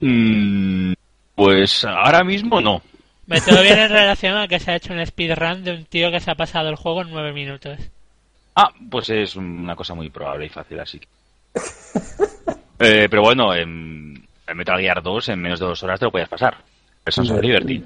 Mm, 0.00 0.92
pues 1.34 1.84
ahora 1.84 2.24
mismo 2.24 2.60
no. 2.60 2.82
Me 3.26 3.40
todo 3.40 3.62
bien 3.62 3.78
en 3.78 3.88
relación 3.90 4.36
a 4.36 4.48
que 4.48 4.58
se 4.60 4.70
ha 4.70 4.76
hecho 4.76 4.92
un 4.92 5.04
speedrun 5.04 5.64
de 5.64 5.72
un 5.72 5.84
tío 5.86 6.10
que 6.10 6.20
se 6.20 6.30
ha 6.30 6.34
pasado 6.34 6.68
el 6.68 6.76
juego 6.76 7.02
en 7.02 7.10
nueve 7.10 7.32
minutos. 7.32 7.78
Ah, 8.56 8.70
pues 8.90 9.10
es 9.10 9.34
una 9.36 9.74
cosa 9.74 9.94
muy 9.94 10.10
probable 10.10 10.46
y 10.46 10.48
fácil, 10.50 10.78
así 10.80 10.98
que. 11.00 11.08
Eh, 12.80 13.06
pero 13.08 13.22
bueno, 13.22 13.54
en, 13.54 14.26
en 14.46 14.56
Metal 14.56 14.78
Gear 14.78 15.02
2 15.02 15.28
en 15.30 15.40
menos 15.40 15.60
de 15.60 15.66
dos 15.66 15.82
horas 15.84 15.98
te 15.98 16.06
lo 16.06 16.10
podías 16.12 16.28
pasar. 16.28 16.56
Eso 17.06 17.22
es 17.22 17.30
Liberty. 17.30 17.82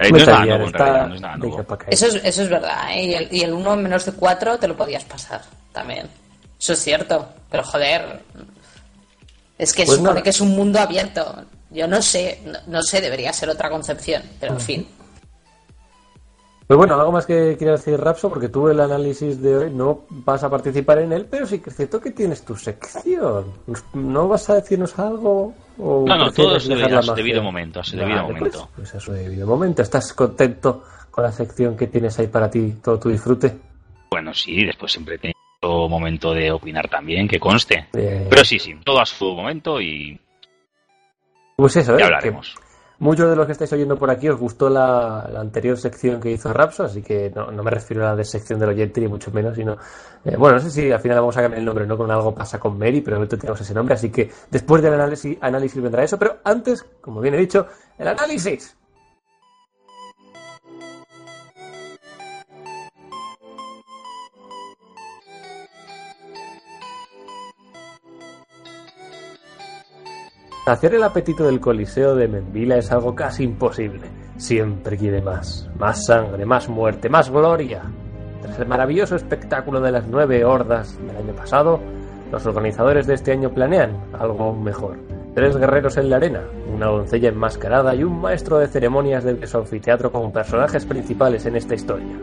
Eh, 0.00 0.10
no 0.10 0.16
es 0.16 0.26
nada 0.26 0.44
nuevo, 0.44 0.62
en 0.62 0.66
está 0.66 0.84
realidad, 0.84 1.08
no 1.08 1.14
es 1.14 1.20
nada 1.20 1.34
de 1.34 1.38
nuevo. 1.40 1.56
capa 1.56 1.78
caída. 1.78 1.90
Eso 1.92 2.06
es, 2.06 2.14
eso 2.24 2.42
es 2.42 2.48
verdad, 2.48 2.92
¿eh? 2.92 3.04
Y 3.04 3.14
el, 3.14 3.28
y 3.32 3.40
el 3.42 3.52
uno 3.52 3.74
en 3.74 3.82
menos 3.82 4.04
de 4.04 4.12
4 4.12 4.58
te 4.58 4.68
lo 4.68 4.76
podías 4.76 5.04
pasar 5.04 5.42
también. 5.72 6.08
Eso 6.58 6.72
es 6.72 6.78
cierto. 6.80 7.28
Pero 7.50 7.64
joder, 7.64 8.22
es 9.58 9.72
que 9.72 9.84
Pues 9.84 9.98
supone 9.98 10.22
que 10.22 10.30
es 10.30 10.40
un 10.40 10.50
mundo 10.50 10.78
abierto. 10.78 11.44
Yo 11.70 11.86
no 11.86 12.00
sé, 12.00 12.40
no, 12.44 12.58
no 12.66 12.82
sé, 12.82 13.00
debería 13.00 13.32
ser 13.32 13.50
otra 13.50 13.70
concepción, 13.70 14.22
pero 14.40 14.54
en 14.54 14.60
fin. 14.60 14.88
Pues 16.68 16.76
bueno, 16.76 16.94
algo 17.00 17.12
más 17.12 17.24
que 17.24 17.56
quieras 17.56 17.82
decir, 17.82 17.98
Rapso, 17.98 18.28
porque 18.28 18.50
tú 18.50 18.68
el 18.68 18.78
análisis 18.78 19.40
de 19.40 19.56
hoy 19.56 19.70
no 19.70 20.04
vas 20.10 20.44
a 20.44 20.50
participar 20.50 20.98
en 20.98 21.12
él, 21.14 21.26
pero 21.30 21.46
sí 21.46 21.60
que 21.60 21.70
es 21.70 21.76
cierto 21.76 21.98
que 21.98 22.10
tienes 22.10 22.44
tu 22.44 22.54
sección. 22.56 23.46
¿No 23.94 24.28
vas 24.28 24.50
a 24.50 24.56
decirnos 24.56 24.98
algo? 24.98 25.54
O 25.78 26.04
No, 26.06 26.16
no, 26.18 26.30
todo 26.30 26.52
dejar 26.58 26.68
debido- 26.76 26.98
a 26.98 27.02
su 27.02 27.14
debido 27.14 27.42
momento, 27.42 27.80
a 27.80 27.84
su 27.84 27.96
debido 27.96 28.16
Vale, 28.22 28.28
momento. 28.34 28.68
Pues, 28.76 28.90
pues 28.90 28.94
a 28.96 29.00
su 29.00 29.12
debido 29.12 29.46
momento. 29.46 29.80
¿Estás 29.80 30.12
contento 30.12 30.84
con 31.10 31.24
la 31.24 31.32
sección 31.32 31.74
que 31.74 31.86
tienes 31.86 32.18
ahí 32.18 32.26
para 32.26 32.50
ti, 32.50 32.74
todo 32.84 32.98
tu 32.98 33.08
disfrute? 33.08 33.56
Bueno, 34.10 34.34
sí, 34.34 34.62
después 34.66 34.92
siempre 34.92 35.18
otro 35.62 35.88
momento 35.88 36.34
de 36.34 36.50
opinar 36.52 36.86
también, 36.90 37.26
que 37.26 37.40
conste. 37.40 37.88
Eh, 37.94 38.26
Pero 38.28 38.44
sí, 38.44 38.58
sí, 38.58 38.74
todo 38.84 39.00
a 39.00 39.06
su 39.06 39.24
momento 39.34 39.80
y 39.80 40.20
pues 41.56 41.76
eso, 41.76 41.92
¿eh? 41.92 41.94
ya 41.94 41.98
que 41.98 42.04
hablaremos. 42.04 42.54
Muchos 42.98 43.28
de 43.30 43.36
los 43.36 43.46
que 43.46 43.52
estáis 43.52 43.72
oyendo 43.72 43.96
por 43.96 44.10
aquí 44.10 44.28
os 44.28 44.38
gustó 44.38 44.68
la, 44.68 45.28
la 45.32 45.40
anterior 45.40 45.76
sección 45.78 46.20
que 46.20 46.30
hizo 46.30 46.52
Rapso, 46.52 46.84
así 46.84 47.02
que 47.02 47.30
no, 47.34 47.50
no 47.50 47.62
me 47.62 47.70
refiero 47.70 48.04
a 48.04 48.10
la 48.10 48.16
de 48.16 48.24
sección 48.24 48.58
del 48.58 48.70
oyente 48.70 49.00
ni 49.00 49.08
mucho 49.08 49.30
menos, 49.30 49.56
sino... 49.56 49.76
eh, 50.24 50.36
bueno, 50.36 50.56
no 50.56 50.60
sé 50.60 50.70
si 50.70 50.90
al 50.90 51.00
final 51.00 51.18
vamos 51.18 51.36
a 51.36 51.42
cambiar 51.42 51.60
el 51.60 51.66
nombre, 51.66 51.86
no 51.86 51.96
con 51.96 52.10
algo 52.10 52.34
pasa 52.34 52.58
con 52.58 52.78
Mary, 52.78 53.00
pero 53.00 53.16
ahorita 53.16 53.36
tenemos 53.36 53.60
ese 53.60 53.74
nombre, 53.74 53.94
así 53.94 54.10
que 54.10 54.30
después 54.50 54.82
del 54.82 54.94
análisis, 54.94 55.36
análisis 55.40 55.82
vendrá 55.82 56.02
eso, 56.02 56.18
pero 56.18 56.38
antes, 56.44 56.84
como 57.00 57.20
bien 57.20 57.34
he 57.34 57.38
dicho, 57.38 57.66
el 57.98 58.08
análisis. 58.08 58.77
Hacer 70.68 70.94
el 70.94 71.02
apetito 71.02 71.46
del 71.46 71.60
Coliseo 71.60 72.14
de 72.14 72.28
Menvila 72.28 72.76
es 72.76 72.92
algo 72.92 73.14
casi 73.14 73.42
imposible. 73.42 74.02
Siempre 74.36 74.98
quiere 74.98 75.22
más. 75.22 75.66
Más 75.78 76.04
sangre, 76.04 76.44
más 76.44 76.68
muerte, 76.68 77.08
más 77.08 77.30
gloria. 77.30 77.84
Tras 78.42 78.58
el 78.58 78.68
maravilloso 78.68 79.16
espectáculo 79.16 79.80
de 79.80 79.92
las 79.92 80.06
nueve 80.08 80.44
hordas 80.44 80.94
del 81.06 81.16
año 81.16 81.32
pasado, 81.32 81.80
los 82.30 82.44
organizadores 82.44 83.06
de 83.06 83.14
este 83.14 83.32
año 83.32 83.48
planean 83.48 83.96
algo 84.12 84.54
mejor. 84.54 84.98
Tres 85.34 85.56
guerreros 85.56 85.96
en 85.96 86.10
la 86.10 86.16
arena, 86.16 86.42
una 86.70 86.88
doncella 86.88 87.30
enmascarada 87.30 87.94
y 87.94 88.04
un 88.04 88.20
maestro 88.20 88.58
de 88.58 88.68
ceremonias 88.68 89.24
del 89.24 89.48
su 89.48 89.56
anfiteatro 89.56 90.12
como 90.12 90.30
personajes 90.30 90.84
principales 90.84 91.46
en 91.46 91.56
esta 91.56 91.76
historia. 91.76 92.14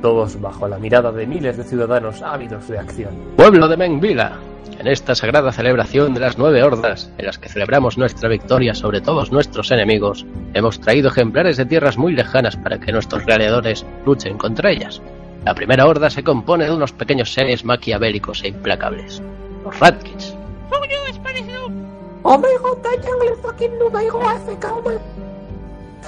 Todos 0.00 0.40
bajo 0.40 0.66
la 0.66 0.78
mirada 0.78 1.12
de 1.12 1.26
miles 1.26 1.58
de 1.58 1.64
ciudadanos 1.64 2.22
ávidos 2.22 2.66
de 2.68 2.78
acción. 2.78 3.12
Pueblo 3.36 3.68
de 3.68 3.76
Menvila, 3.76 4.38
en 4.78 4.86
esta 4.86 5.14
sagrada 5.14 5.52
celebración 5.52 6.14
de 6.14 6.20
las 6.20 6.38
nueve 6.38 6.62
hordas, 6.62 7.10
en 7.18 7.26
las 7.26 7.38
que 7.38 7.48
celebramos 7.48 7.98
nuestra 7.98 8.28
victoria 8.28 8.74
sobre 8.74 9.00
todos 9.00 9.30
nuestros 9.30 9.70
enemigos, 9.70 10.26
hemos 10.54 10.80
traído 10.80 11.08
ejemplares 11.08 11.56
de 11.56 11.66
tierras 11.66 11.98
muy 11.98 12.12
lejanas 12.12 12.56
para 12.56 12.78
que 12.78 12.92
nuestros 12.92 13.24
gladiadores 13.24 13.86
luchen 14.04 14.38
contra 14.38 14.70
ellas. 14.70 15.00
La 15.44 15.54
primera 15.54 15.86
horda 15.86 16.10
se 16.10 16.22
compone 16.24 16.64
de 16.64 16.72
unos 16.72 16.92
pequeños 16.92 17.32
seres 17.32 17.64
maquiavélicos 17.64 18.42
e 18.44 18.48
implacables, 18.48 19.22
los 19.64 19.78
Ratkins. 19.78 20.36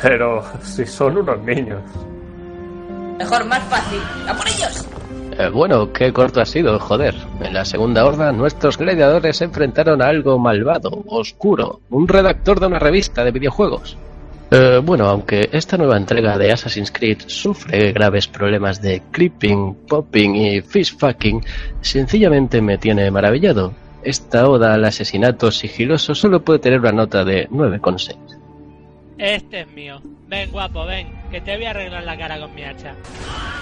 Pero 0.01 0.45
si 0.63 0.87
son 0.87 1.19
unos 1.19 1.39
niños. 1.41 1.83
Mejor, 3.19 3.45
más 3.45 3.63
fácil. 3.65 4.01
¡A 4.29 4.35
por 4.35 4.47
ellos! 4.49 4.87
Eh, 5.37 5.49
bueno, 5.49 5.93
qué 5.93 6.12
corto 6.12 6.41
ha 6.41 6.47
sido, 6.47 6.78
joder. 6.78 7.14
En 7.41 7.55
la 7.55 7.64
segunda 7.64 8.05
horda, 8.05 8.30
nuestros 8.30 8.78
gladiadores 8.78 9.39
se 9.39 9.45
enfrentaron 9.45 10.01
a 10.01 10.07
algo 10.07 10.39
malvado, 10.39 11.03
oscuro, 11.07 11.80
un 11.91 12.07
redactor 12.07 12.61
de 12.61 12.66
una 12.66 12.78
revista 12.78 13.24
de 13.24 13.32
videojuegos. 13.32 13.97
Eh, 14.51 14.80
bueno, 14.85 15.07
aunque 15.07 15.49
esta 15.51 15.76
nueva 15.76 15.97
entrega 15.97 16.39
de 16.39 16.53
Assassin's 16.53 16.93
Creed 16.93 17.18
sufre 17.26 17.93
graves 17.93 18.28
problemas 18.28 18.80
de 18.80 19.03
clipping, 19.11 19.74
popping 19.89 20.37
y 20.37 20.61
fishfucking, 20.61 21.45
sencillamente 21.80 22.61
me 22.61 22.78
tiene 22.78 23.11
maravillado. 23.11 23.74
Esta 24.05 24.49
oda 24.49 24.74
al 24.74 24.85
asesinato 24.85 25.51
sigiloso 25.51 26.14
solo 26.14 26.45
puede 26.45 26.61
tener 26.61 26.78
una 26.78 26.93
nota 26.93 27.24
de 27.24 27.49
9,6. 27.49 28.16
Este 29.18 29.62
es 29.62 29.72
mío. 29.72 30.01
Ven, 30.27 30.51
guapo, 30.51 30.87
ven, 30.87 31.12
que 31.31 31.41
te 31.41 31.57
voy 31.57 31.66
a 31.66 31.70
arreglar 31.70 32.03
la 32.05 32.16
cara 32.16 32.41
con 32.41 32.55
mi 32.55 32.64
hacha. 32.64 32.95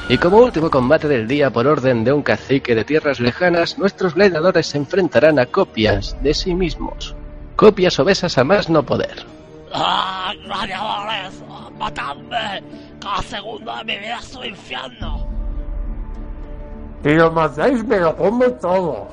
Y 0.09 0.19
como 0.19 0.39
último 0.39 0.71
combate 0.71 1.09
del 1.09 1.27
día 1.27 1.51
por 1.51 1.67
orden 1.67 2.05
de 2.05 2.13
un 2.13 2.23
cacique 2.23 2.75
de 2.75 2.85
tierras 2.85 3.21
lejanas, 3.21 3.79
nuestros 3.79 4.15
gladiadores 4.15 4.67
se 4.67 4.79
enfrentarán 4.79 5.39
a 5.39 5.47
copias 5.47 6.17
de 6.23 6.35
sí 6.35 6.55
mismos. 6.55 7.15
Copias 7.57 7.99
obesas 7.99 8.39
a 8.39 8.45
más 8.45 8.69
no 8.69 8.85
poder. 8.85 9.25
¡Ah, 9.73 10.33
gladiadores! 10.45 11.43
¡Matadme! 11.79 12.63
Cada 13.01 13.23
segundo 13.23 13.77
de 13.77 13.85
mi 13.85 13.99
vida 13.99 14.19
es 14.21 14.35
un 14.35 14.45
infierno. 14.45 15.27
Si 17.03 17.15
lo 17.15 17.33
matáis, 17.33 17.85
me 17.85 17.99
lo 17.99 18.17
como 18.17 18.45
todo. 18.53 19.09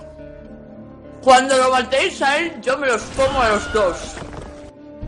Cuando 1.23 1.57
lo 1.57 1.71
matéis 1.71 2.21
a 2.21 2.37
él, 2.37 2.53
yo 2.61 2.77
me 2.77 2.87
los 2.87 3.01
como 3.15 3.41
a 3.41 3.49
los 3.49 3.73
dos. 3.73 4.15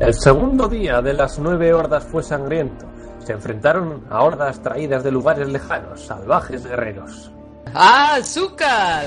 El 0.02 0.16
segundo 0.16 0.68
día 0.68 1.00
de 1.00 1.14
las 1.14 1.38
nueve 1.38 1.72
hordas 1.76 2.04
fue 2.04 2.24
sangriento. 2.24 2.88
Se 3.20 3.34
enfrentaron 3.34 4.04
a 4.10 4.24
hordas 4.24 4.60
traídas 4.60 5.04
de 5.04 5.12
lugares 5.12 5.48
lejanos, 5.48 6.02
salvajes 6.02 6.66
guerreros. 6.66 7.32
¡Ah, 7.76 8.16
azúcar! 8.16 9.06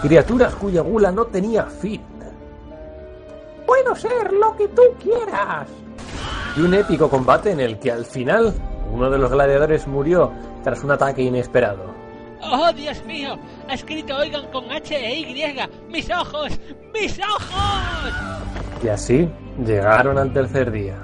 Criaturas 0.00 0.54
cuya 0.54 0.82
gula 0.82 1.10
no 1.10 1.24
tenía 1.24 1.64
fin. 1.64 2.00
Puedo 3.66 3.96
ser 3.96 4.32
lo 4.32 4.56
que 4.56 4.68
tú 4.68 4.82
quieras. 5.02 5.66
Y 6.56 6.60
un 6.60 6.72
épico 6.74 7.10
combate 7.10 7.50
en 7.50 7.58
el 7.58 7.80
que 7.80 7.90
al 7.90 8.04
final 8.04 8.54
uno 8.92 9.10
de 9.10 9.18
los 9.18 9.28
gladiadores 9.28 9.88
murió 9.88 10.30
tras 10.62 10.84
un 10.84 10.92
ataque 10.92 11.22
inesperado. 11.22 11.92
¡Oh, 12.42 12.72
Dios 12.72 13.04
mío! 13.04 13.38
Ha 13.68 13.74
escrito 13.74 14.16
Oigan 14.16 14.46
con 14.50 14.70
H 14.70 14.96
e 14.96 15.20
Y. 15.20 15.44
¡Mis 15.88 16.10
ojos! 16.10 16.58
¡Mis 16.92 17.18
ojos! 17.18 18.12
Y 18.82 18.88
así 18.88 19.28
llegaron 19.64 20.18
al 20.18 20.32
tercer 20.32 20.70
día. 20.70 20.96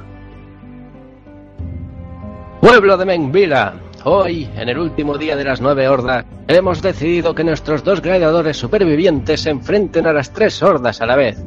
Pueblo 2.60 2.96
de 2.96 3.04
Menvila, 3.04 3.74
hoy, 4.04 4.50
en 4.56 4.68
el 4.68 4.78
último 4.78 5.16
día 5.16 5.36
de 5.36 5.44
las 5.44 5.60
nueve 5.60 5.88
hordas, 5.88 6.24
hemos 6.48 6.82
decidido 6.82 7.34
que 7.34 7.44
nuestros 7.44 7.84
dos 7.84 8.02
gladiadores 8.02 8.56
supervivientes 8.56 9.42
se 9.42 9.50
enfrenten 9.50 10.06
a 10.08 10.12
las 10.12 10.32
tres 10.32 10.60
hordas 10.60 11.00
a 11.00 11.06
la 11.06 11.14
vez, 11.14 11.38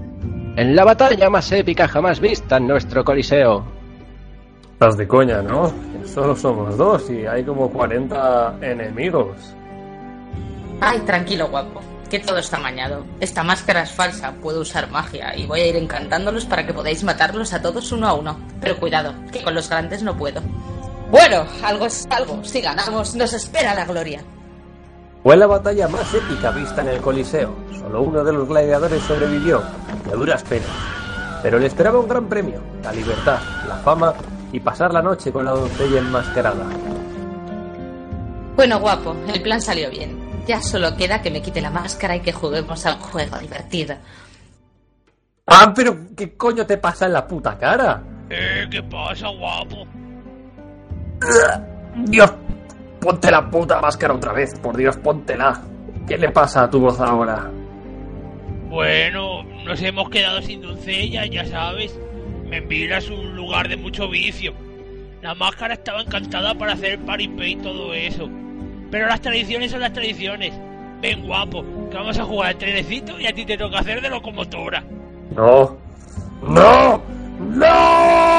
en 0.56 0.76
la 0.76 0.86
batalla 0.86 1.30
más 1.30 1.52
épica 1.52 1.88
jamás 1.88 2.22
vista 2.22 2.58
en 2.58 2.68
nuestro 2.68 3.04
coliseo. 3.04 3.64
Estás 4.74 4.98
de 4.98 5.08
coña, 5.08 5.42
¿no? 5.42 5.72
Solo 6.06 6.36
somos 6.36 6.78
dos 6.78 7.10
y 7.10 7.26
hay 7.26 7.44
como 7.44 7.70
40 7.70 8.56
enemigos. 8.62 9.54
Ay, 10.82 11.00
tranquilo, 11.02 11.48
guapo. 11.48 11.80
Que 12.10 12.20
todo 12.20 12.40
está 12.40 12.58
mañado. 12.58 13.06
Esta 13.20 13.44
máscara 13.44 13.84
es 13.84 13.92
falsa, 13.92 14.34
puedo 14.42 14.62
usar 14.62 14.90
magia 14.90 15.38
y 15.38 15.46
voy 15.46 15.62
a 15.62 15.68
ir 15.68 15.76
encantándolos 15.76 16.46
para 16.46 16.66
que 16.66 16.74
podáis 16.74 17.04
matarlos 17.04 17.54
a 17.54 17.62
todos 17.62 17.92
uno 17.92 18.08
a 18.08 18.14
uno. 18.14 18.38
Pero 18.60 18.78
cuidado, 18.78 19.14
que 19.32 19.44
con 19.44 19.54
los 19.54 19.70
grandes 19.70 20.02
no 20.02 20.18
puedo. 20.18 20.42
Bueno, 21.12 21.46
algo 21.64 21.86
es 21.86 22.08
algo. 22.10 22.44
Si 22.44 22.62
ganamos, 22.62 23.16
nos 23.16 23.32
espera 23.32 23.76
la 23.76 23.86
gloria. 23.86 24.24
Fue 25.22 25.38
la 25.38 25.46
batalla 25.46 25.88
más 25.88 26.12
épica 26.16 26.50
vista 26.50 26.82
en 26.82 26.88
el 26.88 27.00
Coliseo. 27.00 27.54
Solo 27.80 28.02
uno 28.02 28.24
de 28.24 28.34
los 28.34 28.48
gladiadores 28.48 29.04
sobrevivió, 29.04 29.62
a 30.12 30.16
duras 30.16 30.42
penas. 30.44 30.68
Pero 31.44 31.60
le 31.60 31.68
esperaba 31.68 32.00
un 32.00 32.08
gran 32.08 32.28
premio, 32.28 32.60
la 32.84 32.92
libertad, 32.92 33.40
la 33.68 33.76
fama 33.78 34.16
y 34.52 34.60
pasar 34.60 34.92
la 34.92 35.02
noche 35.04 35.32
con 35.32 35.46
la 35.46 35.52
doncella 35.52 36.00
enmascarada. 36.00 36.66
Bueno, 38.56 38.80
guapo, 38.80 39.16
el 39.32 39.42
plan 39.44 39.62
salió 39.62 39.90
bien. 39.92 40.21
Ya 40.48 40.62
solo 40.62 40.96
queda 40.96 41.22
que 41.22 41.32
me 41.32 41.42
quite 41.42 41.62
la 41.62 41.70
máscara 41.70 42.16
y 42.16 42.22
que 42.22 42.32
juguemos 42.32 42.86
a 42.86 42.96
un 42.96 43.00
juego 43.02 43.38
divertido. 43.38 43.96
¡Ah, 45.46 45.72
pero 45.76 45.96
qué 46.16 46.36
coño 46.36 46.66
te 46.66 46.78
pasa 46.78 47.06
en 47.06 47.14
la 47.14 47.28
puta 47.28 47.58
cara! 47.58 48.02
Eh, 48.30 48.66
¿qué 48.70 48.82
pasa, 48.84 49.28
guapo? 49.28 49.86
Dios, 51.96 52.34
ponte 53.00 53.30
la 53.30 53.50
puta 53.50 53.82
máscara 53.82 54.14
otra 54.14 54.34
vez, 54.34 54.58
por 54.60 54.78
Dios, 54.78 54.98
póntela. 54.98 55.62
¿Qué 56.08 56.18
le 56.18 56.30
pasa 56.30 56.64
a 56.64 56.70
tu 56.70 56.80
voz 56.80 57.00
ahora? 57.00 57.52
Bueno, 58.70 59.44
nos 59.66 59.82
hemos 59.82 60.10
quedado 60.10 60.42
sin 60.42 60.62
doncella, 60.62 61.26
ya 61.26 61.46
sabes. 61.46 62.00
Menvila 62.46 62.98
es 62.98 63.10
un 63.10 63.36
lugar 63.36 63.68
de 63.68 63.78
mucho 63.78 64.10
vicio. 64.10 64.54
La 65.22 65.36
máscara 65.36 65.74
estaba 65.74 66.02
encantada 66.02 66.56
para 66.56 66.74
hacer 66.74 67.00
paripé 67.00 67.50
y 67.50 67.56
todo 67.58 67.94
eso. 67.94 68.30
Pero 68.92 69.08
las 69.08 69.22
tradiciones 69.22 69.72
son 69.72 69.80
las 69.80 69.94
tradiciones. 69.94 70.52
Ven, 71.02 71.26
guapo, 71.26 71.64
que 71.90 71.96
vamos 71.96 72.20
a 72.20 72.26
jugar 72.26 72.50
al 72.50 72.58
trenecito 72.58 73.18
y 73.20 73.26
a 73.26 73.34
ti 73.34 73.46
te 73.46 73.58
toca 73.58 73.80
hacer 73.80 74.02
de 74.02 74.10
locomotora. 74.10 74.84
No. 75.34 75.78
¡No! 76.44 77.02
¡No! 77.40 78.32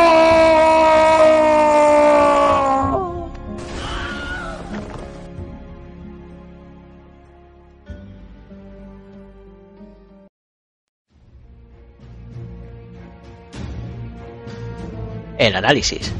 El 15.39 15.57
análisis. 15.57 16.13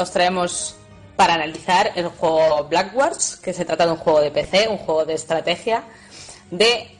Os 0.00 0.10
traemos 0.10 0.76
para 1.16 1.34
analizar 1.34 1.92
el 1.96 2.08
juego 2.08 2.64
Blackwards, 2.64 3.36
que 3.36 3.52
se 3.52 3.64
trata 3.64 3.86
de 3.86 3.92
un 3.92 3.98
juego 3.98 4.20
de 4.20 4.30
PC, 4.30 4.68
un 4.68 4.78
juego 4.78 5.04
de 5.04 5.14
estrategia 5.14 5.84
de 6.50 6.98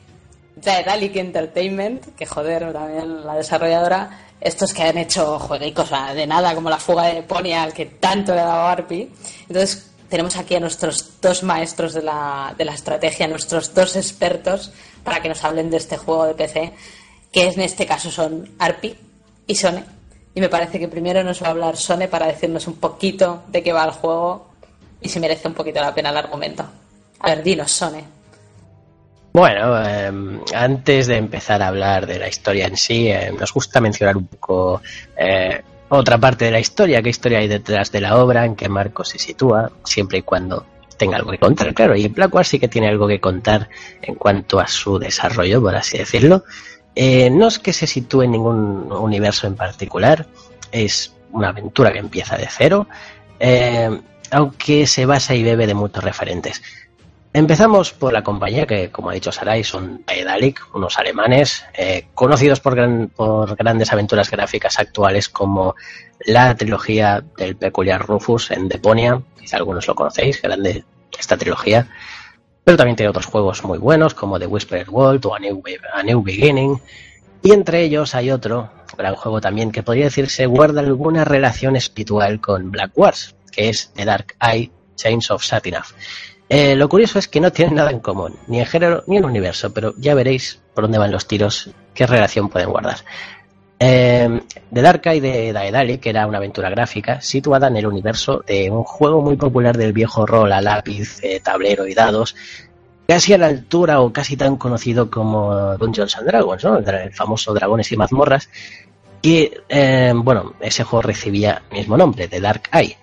Daedalic 0.57 1.17
Entertainment, 1.17 2.15
que 2.15 2.27
joder, 2.27 2.73
también 2.73 3.25
la 3.25 3.35
desarrolladora, 3.35 4.11
estos 4.41 4.73
que 4.75 4.83
han 4.83 4.99
hecho 4.99 5.39
jueguicos 5.39 5.91
de 6.15 6.27
nada, 6.27 6.55
como 6.55 6.71
la 6.71 6.79
fuga 6.79 7.05
de 7.05 7.19
Eponia, 7.19 7.63
al 7.63 7.73
que 7.73 7.87
tanto 7.87 8.35
le 8.35 8.41
ha 8.41 8.47
dado 8.47 8.67
Arpi. 8.67 9.11
Entonces, 9.49 9.91
tenemos 10.09 10.37
aquí 10.37 10.55
a 10.55 10.61
nuestros 10.61 11.21
dos 11.21 11.43
maestros 11.43 11.95
de 11.95 12.03
la, 12.03 12.55
de 12.57 12.65
la 12.65 12.75
estrategia, 12.75 13.29
nuestros 13.29 13.75
dos 13.75 13.97
expertos, 13.97 14.73
para 15.05 15.23
que 15.23 15.29
nos 15.29 15.43
hablen 15.45 15.71
de 15.71 15.77
este 15.77 15.97
juego 15.97 16.27
de 16.27 16.35
PC, 16.35 16.73
que 17.33 17.49
en 17.49 17.61
este 17.61 17.87
caso 17.87 18.11
son 18.11 18.51
Arpi 18.59 18.97
y 19.47 19.55
Sone. 19.55 20.00
Y 20.35 20.41
me 20.41 20.49
parece 20.49 20.79
que 20.79 20.89
primero 20.89 21.25
nos 21.25 21.43
va 21.43 21.49
a 21.49 21.51
hablar 21.51 21.77
Sone 21.77 22.09
para 22.09 22.27
decirnos 22.27 22.67
un 22.67 22.75
poquito 22.75 23.43
de 23.49 23.63
qué 23.63 23.73
va 23.73 23.85
el 23.85 23.91
juego 23.91 24.47
y 25.01 25.09
si 25.09 25.19
merece 25.19 25.49
un 25.49 25.55
poquito 25.55 25.81
la 25.81 25.95
pena 25.95 26.11
el 26.11 26.17
argumento. 26.17 26.65
A 27.21 27.31
ver, 27.31 27.43
dinos, 27.43 27.73
Sone. 27.73 28.05
Bueno, 29.33 29.81
eh, 29.81 30.41
antes 30.55 31.07
de 31.07 31.17
empezar 31.17 31.63
a 31.63 31.69
hablar 31.69 32.07
de 32.07 32.19
la 32.19 32.29
historia 32.29 32.67
en 32.67 32.77
sí, 32.77 33.09
eh, 33.09 33.33
nos 33.39 33.53
gusta 33.53 33.81
mencionar 33.81 34.17
un 34.17 34.27
poco 34.27 34.83
eh, 35.17 35.63
otra 35.89 36.19
parte 36.19 36.47
de 36.47 36.51
la 36.51 36.59
historia, 36.59 37.01
qué 37.01 37.11
historia 37.11 37.39
hay 37.39 37.49
detrás 37.49 37.93
de 37.93 38.01
la 38.01 38.17
obra, 38.17 38.45
en 38.45 38.57
qué 38.57 38.69
marco 38.69 39.05
se 39.05 39.19
sitúa, 39.19 39.71
siempre 39.85 40.19
y 40.19 40.23
cuando 40.23 40.67
tenga 40.97 41.17
algo 41.17 41.31
que 41.31 41.39
contar, 41.39 41.73
claro. 41.75 41.97
Y 41.97 42.09
Blackward 42.09 42.45
sí 42.45 42.59
que 42.59 42.69
tiene 42.69 42.89
algo 42.89 43.07
que 43.07 43.21
contar 43.21 43.69
en 44.03 44.17
cuanto 44.17 44.61
a 44.61 44.67
su 44.67 44.99
desarrollo, 44.99 45.63
por 45.63 45.75
así 45.75 45.99
decirlo. 45.99 46.45
Eh, 46.95 47.31
no 47.31 47.49
es 47.49 47.59
que 47.59 47.73
se 47.73 47.87
sitúe 47.87 48.23
en 48.23 48.33
ningún 48.33 48.91
universo 48.93 49.47
en 49.47 49.57
particular, 49.57 50.27
es 50.73 51.15
una 51.33 51.49
aventura 51.49 51.93
que 51.93 51.99
empieza 51.99 52.37
de 52.37 52.49
cero, 52.51 52.87
eh, 53.39 54.01
aunque 54.31 54.87
se 54.87 55.07
basa 55.07 55.35
y 55.35 55.43
bebe 55.43 55.67
de 55.67 55.75
muchos 55.75 56.03
referentes. 56.03 56.63
Empezamos 57.33 57.93
por 57.93 58.13
la 58.13 58.25
compañía 58.25 58.67
que, 58.67 58.91
como 58.91 59.11
ha 59.11 59.15
dicho 59.15 59.31
Sarai, 59.31 59.63
son 59.63 60.03
Daedalic, 60.05 60.67
unos 60.75 60.99
alemanes, 60.99 61.65
eh, 61.75 62.07
conocidos 62.13 62.59
por, 62.59 62.77
por 63.11 63.55
grandes 63.55 63.93
aventuras 63.93 64.29
gráficas 64.29 64.81
actuales 64.81 65.29
como 65.29 65.77
la 66.27 66.57
trilogía 66.57 67.23
del 67.37 67.55
peculiar 67.57 68.05
Rufus 68.05 68.51
en 68.51 68.69
Deponia, 68.69 69.23
quizá 69.39 69.59
algunos 69.59 69.87
lo 69.87 69.95
conocéis, 69.95 70.43
grande 70.43 70.85
esta 71.17 71.37
trilogía, 71.37 71.89
pero 72.71 72.77
también 72.77 72.95
tiene 72.95 73.11
otros 73.11 73.27
juegos 73.27 73.65
muy 73.65 73.79
buenos 73.79 74.15
como 74.15 74.39
The 74.39 74.47
Whispered 74.47 74.89
World 74.89 75.27
o 75.27 75.35
A 75.35 75.41
New, 75.41 76.23
Beginning, 76.23 76.81
y 77.43 77.51
entre 77.51 77.83
ellos 77.83 78.15
hay 78.15 78.31
otro 78.31 78.71
gran 78.97 79.17
juego 79.17 79.41
también 79.41 79.73
que 79.73 79.83
podría 79.83 80.05
decirse 80.05 80.47
guarda 80.47 80.81
alguna 80.81 81.25
relación 81.25 81.75
espiritual 81.75 82.41
con 82.41 82.71
Black 82.71 82.93
Wars, 82.95 83.35
que 83.51 83.71
es 83.71 83.91
The 83.97 84.05
Dark 84.05 84.37
Eye 84.41 84.71
Chains 84.95 85.33
of 85.33 85.43
Satinaf. 85.43 85.95
Eh, 86.49 86.77
lo 86.77 86.89
curioso 86.89 87.19
es 87.19 87.27
que 87.27 87.41
no 87.41 87.51
tienen 87.51 87.75
nada 87.75 87.91
en 87.91 87.99
común, 87.99 88.37
ni 88.47 88.61
en 88.61 88.67
género 88.67 89.03
ni 89.09 89.17
en 89.17 89.25
universo, 89.25 89.75
pero 89.75 89.93
ya 89.97 90.15
veréis 90.15 90.61
por 90.73 90.85
dónde 90.85 90.99
van 90.99 91.11
los 91.11 91.27
tiros, 91.27 91.71
qué 91.93 92.07
relación 92.07 92.51
pueden 92.51 92.71
guardar. 92.71 92.99
Eh, 93.83 94.43
The 94.71 94.83
Dark 94.83 95.01
Eye 95.07 95.23
de 95.23 95.53
Daedalic 95.55 96.05
era 96.05 96.27
una 96.27 96.37
aventura 96.37 96.69
gráfica 96.69 97.23
situada 97.23 97.69
en 97.69 97.79
el 97.79 97.87
universo 97.87 98.45
de 98.47 98.71
un 98.71 98.85
juego 98.85 99.23
muy 99.23 99.37
popular 99.37 99.75
del 99.75 99.95
viejo 99.95 100.27
rol 100.27 100.53
a 100.53 100.61
lápiz, 100.61 101.19
eh, 101.23 101.41
tablero 101.41 101.87
y 101.87 101.95
dados, 101.95 102.37
casi 103.09 103.33
a 103.33 103.39
la 103.39 103.47
altura 103.47 104.03
o 104.03 104.13
casi 104.13 104.37
tan 104.37 104.57
conocido 104.57 105.11
como 105.11 105.79
Dungeons 105.79 106.15
and 106.19 106.27
Dragons, 106.27 106.63
¿no? 106.63 106.77
el 106.77 107.13
famoso 107.15 107.55
Dragones 107.55 107.91
y 107.91 107.97
mazmorras, 107.97 108.51
que, 109.23 109.63
eh, 109.67 110.13
bueno, 110.15 110.53
ese 110.61 110.85
juego 110.85 111.03
recibía 111.03 111.63
el 111.71 111.79
mismo 111.79 111.97
nombre, 111.97 112.29
The 112.29 112.41
Dark 112.41 112.69
Eye, 112.73 112.99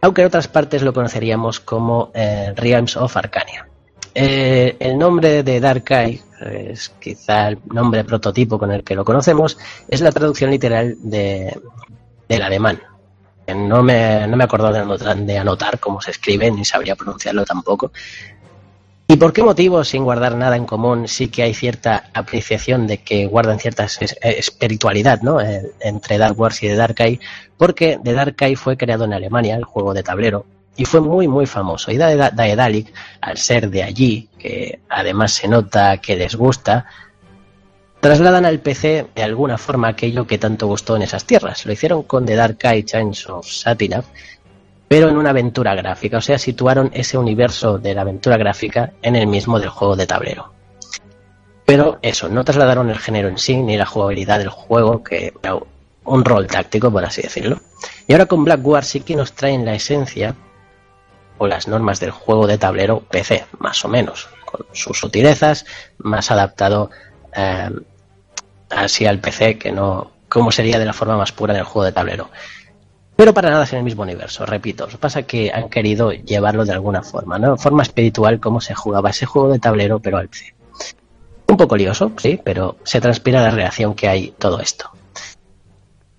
aunque 0.00 0.22
en 0.22 0.28
otras 0.28 0.46
partes 0.46 0.82
lo 0.82 0.92
conoceríamos 0.92 1.58
como 1.58 2.12
eh, 2.14 2.52
Realms 2.54 2.96
of 2.96 3.16
Arcania. 3.16 3.68
Eh, 4.18 4.76
el 4.80 4.96
nombre 4.96 5.42
de 5.42 5.60
Darkai 5.60 6.22
es 6.40 6.88
quizá 6.98 7.48
el 7.48 7.58
nombre 7.66 8.02
prototipo 8.02 8.58
con 8.58 8.72
el 8.72 8.82
que 8.82 8.94
lo 8.94 9.04
conocemos, 9.04 9.58
es 9.88 10.00
la 10.00 10.10
traducción 10.10 10.50
literal 10.50 10.96
de, 11.02 11.54
del 12.26 12.40
alemán. 12.42 12.80
No 13.54 13.82
me, 13.82 14.26
no 14.26 14.36
me 14.38 14.44
acuerdo 14.44 14.72
de 14.72 15.38
anotar, 15.38 15.78
cómo 15.78 16.00
se 16.00 16.12
escribe, 16.12 16.50
ni 16.50 16.64
sabría 16.64 16.96
pronunciarlo 16.96 17.44
tampoco. 17.44 17.92
¿Y 19.06 19.16
por 19.16 19.34
qué 19.34 19.42
motivo, 19.42 19.84
sin 19.84 20.02
guardar 20.02 20.34
nada 20.34 20.56
en 20.56 20.64
común, 20.64 21.06
sí 21.08 21.28
que 21.28 21.42
hay 21.42 21.52
cierta 21.52 22.08
apreciación 22.14 22.86
de 22.86 22.98
que 23.02 23.26
guardan 23.26 23.60
cierta 23.60 23.84
es- 23.84 24.00
es- 24.00 24.16
espiritualidad 24.22 25.20
¿no? 25.20 25.42
Eh, 25.42 25.72
entre 25.80 26.16
Dark 26.16 26.40
Wars 26.40 26.62
y 26.62 26.68
Dark 26.68 26.96
Eye? 27.00 27.20
Porque 27.58 28.00
The 28.02 28.14
Dark 28.14 28.34
Eye 28.40 28.56
fue 28.56 28.78
creado 28.78 29.04
en 29.04 29.12
Alemania, 29.12 29.56
el 29.56 29.64
juego 29.64 29.92
de 29.92 30.02
tablero, 30.02 30.46
y 30.76 30.84
fue 30.84 31.00
muy, 31.00 31.26
muy 31.28 31.46
famoso. 31.46 31.90
Y 31.90 31.96
Daeda- 31.96 32.30
Daedalic, 32.30 32.92
al 33.20 33.36
ser 33.38 33.70
de 33.70 33.82
allí, 33.82 34.28
que 34.38 34.80
además 34.88 35.32
se 35.32 35.48
nota 35.48 35.96
que 35.98 36.16
les 36.16 36.34
gusta, 36.36 36.86
trasladan 38.00 38.44
al 38.44 38.60
PC 38.60 39.06
de 39.14 39.22
alguna 39.22 39.58
forma 39.58 39.88
aquello 39.88 40.26
que 40.26 40.38
tanto 40.38 40.66
gustó 40.66 40.96
en 40.96 41.02
esas 41.02 41.24
tierras. 41.24 41.64
Lo 41.66 41.72
hicieron 41.72 42.02
con 42.02 42.24
The 42.26 42.36
Dark 42.36 42.58
Eye 42.62 42.84
Chains 42.84 43.28
of 43.28 43.46
Satinav, 43.48 44.04
pero 44.88 45.08
en 45.08 45.16
una 45.16 45.30
aventura 45.30 45.74
gráfica, 45.74 46.18
o 46.18 46.20
sea, 46.20 46.38
situaron 46.38 46.90
ese 46.94 47.18
universo 47.18 47.78
de 47.78 47.94
la 47.94 48.02
aventura 48.02 48.36
gráfica 48.36 48.92
en 49.02 49.16
el 49.16 49.26
mismo 49.26 49.58
del 49.58 49.70
juego 49.70 49.96
de 49.96 50.06
tablero. 50.06 50.52
Pero 51.64 51.98
eso, 52.02 52.28
no 52.28 52.44
trasladaron 52.44 52.90
el 52.90 52.98
género 52.98 53.28
en 53.28 53.38
sí 53.38 53.56
ni 53.56 53.76
la 53.76 53.86
jugabilidad 53.86 54.38
del 54.38 54.50
juego, 54.50 55.02
que 55.02 55.32
era 55.42 55.56
un 56.04 56.24
rol 56.24 56.46
táctico, 56.46 56.92
por 56.92 57.04
así 57.04 57.22
decirlo. 57.22 57.60
Y 58.06 58.12
ahora 58.12 58.26
con 58.26 58.44
Black 58.44 58.64
War 58.64 58.84
sí 58.84 59.00
que 59.00 59.16
nos 59.16 59.32
traen 59.32 59.64
la 59.64 59.74
esencia 59.74 60.36
o 61.38 61.46
las 61.46 61.68
normas 61.68 62.00
del 62.00 62.10
juego 62.10 62.46
de 62.46 62.58
tablero 62.58 63.00
PC, 63.00 63.46
más 63.58 63.84
o 63.84 63.88
menos, 63.88 64.28
con 64.44 64.66
sus 64.72 64.98
sutilezas, 64.98 65.66
más 65.98 66.30
adaptado 66.30 66.90
eh, 67.34 67.70
así 68.70 69.06
al 69.06 69.20
PC 69.20 69.58
que 69.58 69.72
no 69.72 70.12
como 70.28 70.50
sería 70.50 70.78
de 70.78 70.84
la 70.84 70.92
forma 70.92 71.16
más 71.16 71.32
pura 71.32 71.54
del 71.54 71.64
juego 71.64 71.84
de 71.84 71.92
tablero. 71.92 72.30
Pero 73.16 73.32
para 73.32 73.48
nada 73.48 73.64
es 73.64 73.72
en 73.72 73.78
el 73.78 73.84
mismo 73.84 74.02
universo, 74.02 74.44
repito. 74.44 74.86
Que 74.86 74.98
pasa 74.98 75.22
que 75.22 75.50
han 75.50 75.70
querido 75.70 76.12
llevarlo 76.12 76.64
de 76.64 76.72
alguna 76.72 77.02
forma, 77.02 77.38
¿no? 77.38 77.56
Forma 77.56 77.82
espiritual 77.82 78.40
como 78.40 78.60
se 78.60 78.74
jugaba 78.74 79.10
ese 79.10 79.24
juego 79.24 79.50
de 79.50 79.58
tablero, 79.58 80.00
pero 80.00 80.18
al 80.18 80.28
PC. 80.28 80.54
Un 81.48 81.56
poco 81.56 81.76
lioso, 81.76 82.12
sí, 82.18 82.38
pero 82.42 82.76
se 82.84 83.00
transpira 83.00 83.40
la 83.40 83.50
reacción 83.50 83.94
que 83.94 84.08
hay 84.08 84.34
todo 84.38 84.60
esto. 84.60 84.90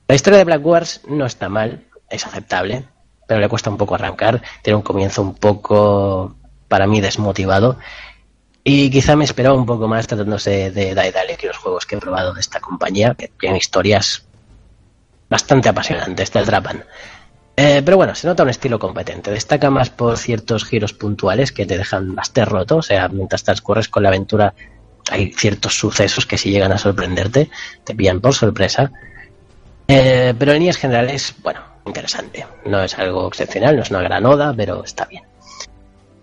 La 0.07 0.15
historia 0.15 0.39
de 0.39 0.45
Black 0.45 0.65
Wars 0.65 1.01
no 1.07 1.25
está 1.25 1.49
mal, 1.49 1.83
es 2.09 2.25
aceptable, 2.25 2.87
pero 3.27 3.39
le 3.39 3.49
cuesta 3.49 3.69
un 3.69 3.77
poco 3.77 3.95
arrancar. 3.95 4.41
Tiene 4.63 4.77
un 4.77 4.81
comienzo 4.81 5.21
un 5.21 5.35
poco, 5.35 6.35
para 6.67 6.87
mí, 6.87 7.01
desmotivado. 7.01 7.77
Y 8.63 8.89
quizá 8.89 9.15
me 9.15 9.25
esperaba 9.25 9.55
un 9.55 9.65
poco 9.65 9.87
más 9.87 10.07
tratándose 10.07 10.71
de 10.71 10.95
Daedalic 10.95 11.43
y 11.43 11.47
los 11.47 11.57
juegos 11.57 11.85
que 11.85 11.95
he 11.95 11.99
probado 11.99 12.33
de 12.33 12.41
esta 12.41 12.59
compañía, 12.59 13.15
que 13.15 13.29
tienen 13.39 13.57
historias 13.57 14.25
bastante 15.29 15.69
apasionantes, 15.69 16.31
te 16.31 16.39
atrapan. 16.39 16.83
Eh, 17.55 17.81
pero 17.83 17.97
bueno, 17.97 18.13
se 18.13 18.27
nota 18.27 18.43
un 18.43 18.49
estilo 18.49 18.77
competente. 18.77 19.31
Destaca 19.31 19.69
más 19.69 19.89
por 19.89 20.17
ciertos 20.17 20.63
giros 20.63 20.93
puntuales 20.93 21.51
que 21.51 21.65
te 21.65 21.77
dejan 21.77 22.13
bastante 22.13 22.45
roto. 22.45 22.77
O 22.77 22.81
sea, 22.81 23.07
mientras 23.09 23.43
transcurres 23.43 23.87
con 23.89 24.03
la 24.03 24.09
aventura, 24.09 24.53
hay 25.09 25.31
ciertos 25.33 25.77
sucesos 25.77 26.25
que 26.25 26.37
si 26.37 26.51
llegan 26.51 26.71
a 26.71 26.77
sorprenderte, 26.77 27.49
te 27.83 27.95
pillan 27.95 28.21
por 28.21 28.33
sorpresa. 28.33 28.91
Eh, 29.87 30.33
pero 30.37 30.51
en 30.51 30.59
líneas 30.59 30.77
generales, 30.77 31.33
bueno, 31.41 31.61
interesante. 31.87 32.45
No 32.65 32.83
es 32.83 32.97
algo 32.97 33.27
excepcional, 33.27 33.75
no 33.75 33.83
es 33.83 33.89
una 33.89 34.01
gran 34.01 34.25
oda, 34.25 34.53
pero 34.55 34.83
está 34.83 35.05
bien. 35.05 35.23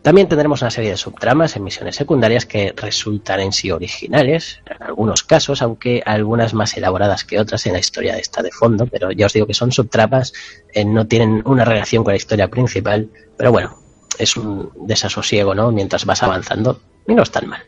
También 0.04 0.28
tendremos 0.28 0.60
una 0.60 0.70
serie 0.70 0.90
de 0.90 0.98
subtramas 0.98 1.56
en 1.56 1.64
misiones 1.64 1.96
secundarias 1.96 2.44
que 2.44 2.74
resultan 2.76 3.40
en 3.40 3.54
sí 3.54 3.70
originales, 3.70 4.60
en 4.66 4.82
algunos 4.82 5.22
casos, 5.22 5.62
aunque 5.62 6.02
algunas 6.04 6.52
más 6.52 6.76
elaboradas 6.76 7.24
que 7.24 7.40
otras 7.40 7.64
en 7.64 7.72
la 7.72 7.78
historia 7.78 8.14
de 8.14 8.20
esta 8.20 8.42
de 8.42 8.50
fondo, 8.50 8.86
pero 8.86 9.12
ya 9.12 9.24
os 9.24 9.32
digo 9.32 9.46
que 9.46 9.54
son 9.54 9.72
subtramas, 9.72 10.34
eh, 10.74 10.84
no 10.84 11.06
tienen 11.06 11.42
una 11.46 11.64
relación 11.64 12.04
con 12.04 12.12
la 12.12 12.18
historia 12.18 12.48
principal, 12.48 13.08
pero 13.38 13.50
bueno, 13.50 13.78
es 14.18 14.36
un 14.36 14.70
desasosiego, 14.86 15.54
¿no? 15.54 15.72
Mientras 15.72 16.04
vas 16.04 16.22
avanzando, 16.22 16.82
y 17.08 17.14
no 17.14 17.22
es 17.22 17.30
tan 17.30 17.48
mal. 17.48 17.62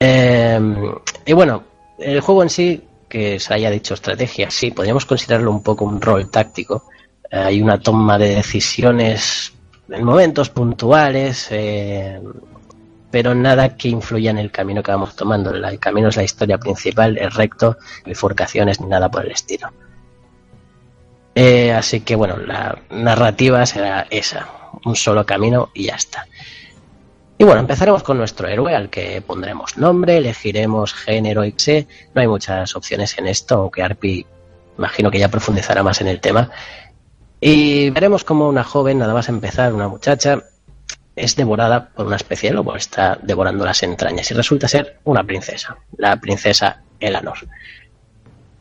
Eh, 0.00 0.58
y 1.26 1.32
bueno, 1.34 1.64
el 1.98 2.22
juego 2.22 2.42
en 2.44 2.48
sí, 2.48 2.82
que 3.10 3.38
se 3.38 3.52
haya 3.52 3.70
dicho 3.70 3.92
estrategia, 3.92 4.50
sí, 4.50 4.70
podríamos 4.70 5.04
considerarlo 5.04 5.50
un 5.50 5.62
poco 5.62 5.84
un 5.84 6.00
rol 6.00 6.30
táctico. 6.30 6.84
Hay 7.32 7.62
una 7.62 7.80
toma 7.80 8.18
de 8.18 8.34
decisiones 8.34 9.54
en 9.88 10.04
momentos 10.04 10.50
puntuales, 10.50 11.48
eh, 11.50 12.20
pero 13.10 13.34
nada 13.34 13.76
que 13.76 13.88
influya 13.88 14.30
en 14.30 14.38
el 14.38 14.50
camino 14.50 14.82
que 14.82 14.92
vamos 14.92 15.16
tomando. 15.16 15.50
El 15.50 15.78
camino 15.78 16.08
es 16.08 16.16
la 16.16 16.24
historia 16.24 16.58
principal, 16.58 17.16
es 17.16 17.34
recto, 17.34 17.78
bifurcaciones 18.04 18.80
ni 18.80 18.86
nada 18.86 19.10
por 19.10 19.24
el 19.24 19.32
estilo. 19.32 19.68
Eh, 21.34 21.72
así 21.72 22.00
que 22.00 22.14
bueno, 22.14 22.36
la 22.36 22.78
narrativa 22.90 23.64
será 23.64 24.06
esa, 24.10 24.48
un 24.84 24.94
solo 24.94 25.24
camino 25.24 25.70
y 25.72 25.84
ya 25.84 25.94
está. 25.94 26.26
Y 27.38 27.44
bueno, 27.44 27.60
empezaremos 27.60 28.02
con 28.02 28.18
nuestro 28.18 28.46
héroe, 28.46 28.76
al 28.76 28.90
que 28.90 29.22
pondremos 29.22 29.76
nombre, 29.78 30.18
elegiremos 30.18 30.92
género 30.92 31.44
y 31.44 31.54
sé. 31.56 31.88
No 32.14 32.20
hay 32.20 32.28
muchas 32.28 32.76
opciones 32.76 33.16
en 33.18 33.26
esto, 33.26 33.56
aunque 33.56 33.82
Arpi 33.82 34.26
imagino 34.78 35.10
que 35.10 35.18
ya 35.18 35.28
profundizará 35.28 35.82
más 35.82 36.00
en 36.00 36.08
el 36.08 36.20
tema. 36.20 36.50
Y 37.44 37.90
veremos 37.90 38.22
cómo 38.22 38.48
una 38.48 38.62
joven, 38.62 38.98
nada 38.98 39.12
más 39.14 39.28
empezar, 39.28 39.74
una 39.74 39.88
muchacha, 39.88 40.44
es 41.16 41.34
devorada 41.34 41.88
por 41.88 42.06
una 42.06 42.14
especie 42.14 42.50
de 42.50 42.54
lobo, 42.54 42.76
está 42.76 43.18
devorando 43.20 43.64
las 43.64 43.82
entrañas 43.82 44.30
y 44.30 44.34
resulta 44.34 44.68
ser 44.68 45.00
una 45.02 45.24
princesa, 45.24 45.76
la 45.96 46.20
princesa 46.20 46.82
Elanor. 47.00 47.38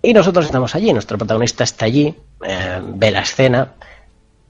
Y 0.01 0.13
nosotros 0.13 0.45
estamos 0.45 0.73
allí, 0.73 0.91
nuestro 0.93 1.19
protagonista 1.19 1.63
está 1.63 1.85
allí, 1.85 2.15
eh, 2.43 2.81
ve 2.83 3.11
la 3.11 3.21
escena 3.21 3.71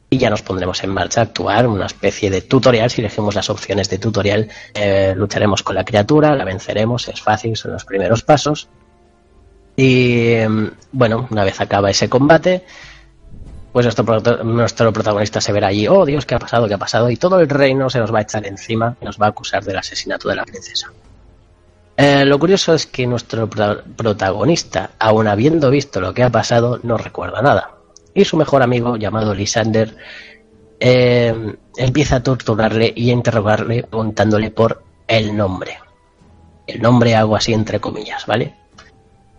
y 0.10 0.18
ya 0.18 0.30
nos 0.30 0.44
pondremos 0.44 0.82
en 0.82 0.92
marcha 0.92 1.20
a 1.20 1.24
actuar, 1.26 1.68
una 1.68 1.88
especie 1.88 2.30
de 2.30 2.42
tutorial, 2.42 2.90
si 2.90 3.02
elegimos 3.02 3.36
las 3.36 3.50
opciones 3.50 3.90
de 3.90 3.98
tutorial, 3.98 4.48
eh, 4.74 5.14
lucharemos 5.14 5.62
con 5.62 5.76
la 5.76 5.84
criatura, 5.84 6.38
la 6.38 6.46
venceremos, 6.46 7.10
es 7.10 7.20
fácil, 7.20 7.58
son 7.58 7.74
los 7.74 7.84
primeros 7.84 8.24
pasos. 8.24 8.70
Y 9.76 10.36
bueno, 10.94 11.28
una 11.30 11.44
vez 11.44 11.60
acaba 11.60 11.90
ese 11.90 12.08
combate, 12.08 12.64
pues 13.72 13.86
nuestro, 13.86 14.04
prota- 14.06 14.44
nuestro 14.44 14.92
protagonista 14.92 15.40
se 15.42 15.52
verá 15.54 15.68
allí, 15.68 15.88
oh 15.88 16.06
Dios, 16.06 16.26
¿qué 16.26 16.36
ha 16.36 16.40
pasado? 16.40 16.68
¿Qué 16.68 16.74
ha 16.74 16.78
pasado? 16.78 17.10
Y 17.10 17.18
todo 17.18 17.40
el 17.40 17.50
reino 17.50 17.90
se 17.90 18.00
nos 18.00 18.14
va 18.14 18.20
a 18.20 18.24
echar 18.24 18.46
encima 18.46 18.98
y 19.02 19.06
nos 19.06 19.20
va 19.20 19.28
a 19.28 19.30
acusar 19.30 19.64
del 19.64 19.78
asesinato 19.78 20.28
de 20.30 20.36
la 20.36 20.46
princesa. 20.46 20.92
Eh, 21.98 22.26
lo 22.26 22.40
curioso 22.40 22.74
es 22.74 22.86
que 22.88 23.06
nuestro 23.08 23.50
pro- 23.50 23.82
protagonista, 23.96 24.92
aun 25.00 25.28
habiendo 25.28 25.70
visto 25.70 26.02
lo 26.02 26.14
que 26.14 26.24
ha 26.24 26.30
pasado, 26.30 26.80
no 26.84 26.98
recuerda 26.98 27.42
nada. 27.42 27.72
Y 28.14 28.26
su 28.26 28.38
mejor 28.38 28.62
amigo, 28.64 28.98
llamado 28.98 29.34
Lysander, 29.34 29.96
eh, 30.80 31.56
empieza 31.78 32.18
a 32.18 32.24
torturarle 32.24 32.92
y 32.96 33.10
a 33.10 33.14
interrogarle 33.14 33.84
preguntándole 33.84 34.52
por 34.52 34.84
el 35.08 35.36
nombre. 35.36 35.78
El 36.68 36.82
nombre 36.82 37.16
hago 37.16 37.36
así 37.36 37.54
entre 37.54 37.80
comillas, 37.80 38.26
¿vale? 38.26 38.56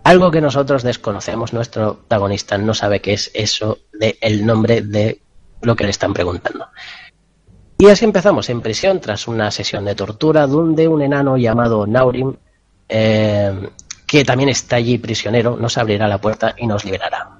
Algo 0.04 0.30
que 0.30 0.40
nosotros 0.40 0.82
desconocemos, 0.82 1.52
nuestro 1.52 1.96
protagonista 1.96 2.58
no 2.58 2.74
sabe 2.74 3.00
qué 3.00 3.12
es 3.12 3.30
eso 3.34 3.78
de 3.92 4.18
el 4.20 4.44
nombre 4.44 4.82
de 4.82 5.20
lo 5.62 5.76
que 5.76 5.84
le 5.84 5.90
están 5.90 6.12
preguntando. 6.12 6.66
Y 7.78 7.88
así 7.88 8.04
empezamos 8.04 8.48
en 8.50 8.60
prisión 8.60 9.00
tras 9.00 9.28
una 9.28 9.50
sesión 9.50 9.84
de 9.84 9.94
tortura 9.94 10.46
donde 10.46 10.88
un 10.88 11.02
enano 11.02 11.36
llamado 11.36 11.86
Naurim, 11.86 12.34
eh, 12.88 13.68
que 14.06 14.24
también 14.24 14.48
está 14.48 14.76
allí 14.76 14.98
prisionero, 14.98 15.56
nos 15.56 15.78
abrirá 15.78 16.08
la 16.08 16.20
puerta 16.20 16.54
y 16.58 16.66
nos 16.66 16.84
liberará. 16.84 17.38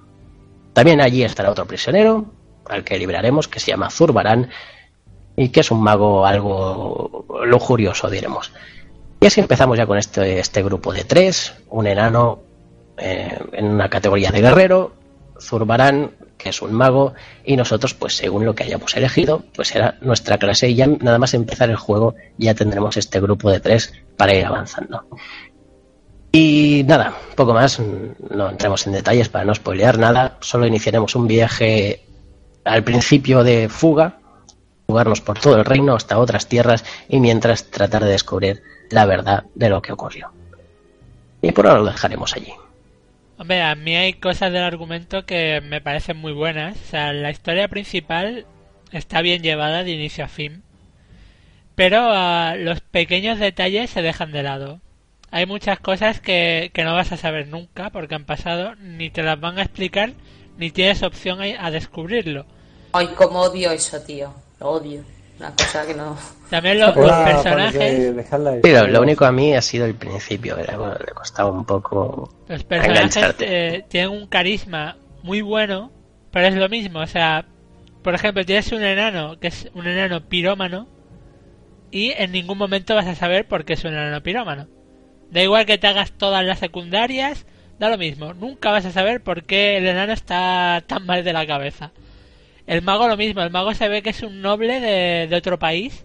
También 0.72 1.00
allí 1.00 1.22
estará 1.22 1.50
otro 1.50 1.66
prisionero, 1.66 2.26
al 2.68 2.84
que 2.84 2.98
liberaremos, 2.98 3.48
que 3.48 3.60
se 3.60 3.72
llama 3.72 3.90
Zurbarán, 3.90 4.50
y 5.36 5.48
que 5.48 5.60
es 5.60 5.70
un 5.70 5.82
mago 5.82 6.26
algo 6.26 7.26
lujurioso, 7.44 8.08
diremos. 8.08 8.52
Y 9.20 9.26
así 9.26 9.40
empezamos 9.40 9.78
ya 9.78 9.86
con 9.86 9.98
este, 9.98 10.38
este 10.38 10.62
grupo 10.62 10.92
de 10.92 11.04
tres, 11.04 11.54
un 11.70 11.86
enano 11.86 12.40
eh, 13.04 13.36
en 13.52 13.66
una 13.66 13.88
categoría 13.88 14.30
de 14.30 14.40
guerrero, 14.40 14.92
Zurbarán, 15.40 16.12
que 16.38 16.50
es 16.50 16.62
un 16.62 16.72
mago, 16.72 17.14
y 17.44 17.56
nosotros, 17.56 17.94
pues 17.94 18.16
según 18.16 18.44
lo 18.44 18.54
que 18.54 18.62
hayamos 18.62 18.96
elegido, 18.96 19.42
pues 19.56 19.68
será 19.68 19.96
nuestra 20.02 20.38
clase 20.38 20.68
y 20.68 20.76
ya 20.76 20.86
nada 20.86 21.18
más 21.18 21.34
empezar 21.34 21.68
el 21.68 21.74
juego 21.74 22.14
ya 22.38 22.54
tendremos 22.54 22.96
este 22.96 23.20
grupo 23.20 23.50
de 23.50 23.58
tres 23.58 23.92
para 24.16 24.36
ir 24.36 24.46
avanzando. 24.46 25.04
Y 26.30 26.84
nada, 26.86 27.12
poco 27.34 27.52
más, 27.52 27.80
no 28.30 28.48
entremos 28.48 28.86
en 28.86 28.92
detalles 28.92 29.28
para 29.28 29.44
no 29.44 29.54
spoilear 29.54 29.98
nada, 29.98 30.36
solo 30.40 30.64
iniciaremos 30.64 31.16
un 31.16 31.26
viaje 31.26 32.04
al 32.64 32.84
principio 32.84 33.42
de 33.42 33.68
fuga, 33.68 34.20
jugarnos 34.86 35.20
por 35.20 35.40
todo 35.40 35.56
el 35.56 35.64
reino 35.64 35.96
hasta 35.96 36.20
otras 36.20 36.46
tierras 36.46 36.84
y 37.08 37.18
mientras 37.18 37.64
tratar 37.64 38.04
de 38.04 38.12
descubrir 38.12 38.62
la 38.90 39.06
verdad 39.06 39.44
de 39.56 39.68
lo 39.68 39.82
que 39.82 39.92
ocurrió. 39.92 40.30
Y 41.40 41.50
por 41.50 41.66
ahora 41.66 41.80
lo 41.80 41.86
dejaremos 41.86 42.32
allí. 42.34 42.52
Hombre, 43.42 43.60
a 43.60 43.74
mí 43.74 43.96
hay 43.96 44.14
cosas 44.14 44.52
del 44.52 44.62
argumento 44.62 45.26
que 45.26 45.60
me 45.60 45.80
parecen 45.80 46.16
muy 46.16 46.32
buenas. 46.32 46.76
O 46.80 46.84
sea, 46.84 47.12
la 47.12 47.32
historia 47.32 47.66
principal 47.66 48.46
está 48.92 49.20
bien 49.20 49.42
llevada 49.42 49.82
de 49.82 49.90
inicio 49.90 50.24
a 50.24 50.28
fin. 50.28 50.62
pero 51.74 51.98
ah, 52.12 52.54
los 52.56 52.80
pequeños 52.80 53.38
detalles 53.38 53.90
se 53.90 54.02
dejan 54.02 54.32
de 54.32 54.42
lado. 54.42 54.80
Hay 55.30 55.46
muchas 55.46 55.80
cosas 55.80 56.20
que, 56.20 56.70
que 56.74 56.84
no 56.84 56.94
vas 56.94 57.12
a 57.12 57.16
saber 57.16 57.48
nunca 57.48 57.90
porque 57.90 58.14
han 58.14 58.26
pasado, 58.26 58.74
ni 58.76 59.10
te 59.10 59.22
las 59.22 59.40
van 59.40 59.58
a 59.58 59.62
explicar, 59.62 60.14
ni 60.56 60.70
tienes 60.70 61.02
opción 61.02 61.40
a, 61.40 61.66
a 61.66 61.70
descubrirlo. 61.70 62.46
Ay, 62.92 63.08
cómo 63.16 63.40
odio 63.40 63.70
eso, 63.72 64.00
tío. 64.02 64.34
Lo 64.60 64.70
odio. 64.70 65.04
Una 65.42 65.56
cosa 65.56 65.84
que 65.84 65.94
no. 65.94 66.16
También 66.50 66.78
lo- 66.78 66.86
los 66.86 66.94
personajes, 67.24 68.14
Pero 68.62 68.86
lo 68.86 69.00
único 69.00 69.24
a 69.24 69.32
mí 69.32 69.54
ha 69.54 69.60
sido 69.62 69.86
el 69.86 69.94
principio, 69.96 70.54
que 70.56 70.62
le 70.62 70.72
le 70.76 71.12
costaba 71.14 71.50
un 71.50 71.64
poco 71.64 72.32
los 72.48 72.62
personajes 72.62 73.34
eh, 73.40 73.84
tienen 73.88 74.10
un 74.10 74.26
carisma 74.28 74.96
muy 75.24 75.40
bueno, 75.40 75.90
pero 76.30 76.46
es 76.46 76.54
lo 76.54 76.68
mismo. 76.68 77.00
O 77.00 77.06
sea, 77.06 77.44
por 78.02 78.14
ejemplo, 78.14 78.44
tienes 78.44 78.70
un 78.70 78.82
enano 78.84 79.40
que 79.40 79.48
es 79.48 79.68
un 79.74 79.86
enano 79.86 80.20
pirómano 80.28 80.86
y 81.90 82.12
en 82.12 82.30
ningún 82.32 82.58
momento 82.58 82.94
vas 82.94 83.06
a 83.06 83.14
saber 83.14 83.46
por 83.48 83.64
qué 83.64 83.72
es 83.72 83.84
un 83.84 83.92
enano 83.94 84.22
pirómano. 84.22 84.68
Da 85.30 85.42
igual 85.42 85.66
que 85.66 85.78
te 85.78 85.86
hagas 85.88 86.12
todas 86.12 86.44
las 86.44 86.58
secundarias, 86.60 87.46
da 87.78 87.88
lo 87.88 87.98
mismo. 87.98 88.32
Nunca 88.34 88.70
vas 88.70 88.84
a 88.84 88.92
saber 88.92 89.22
por 89.22 89.42
qué 89.44 89.78
el 89.78 89.86
enano 89.86 90.12
está 90.12 90.84
tan 90.86 91.04
mal 91.06 91.24
de 91.24 91.32
la 91.32 91.46
cabeza. 91.46 91.90
El 92.66 92.82
mago 92.82 93.08
lo 93.08 93.16
mismo, 93.16 93.42
el 93.42 93.50
mago 93.50 93.74
se 93.74 93.88
ve 93.88 94.02
que 94.02 94.10
es 94.10 94.22
un 94.22 94.40
noble 94.42 94.80
de, 94.80 95.26
de 95.28 95.36
otro 95.36 95.58
país 95.58 96.04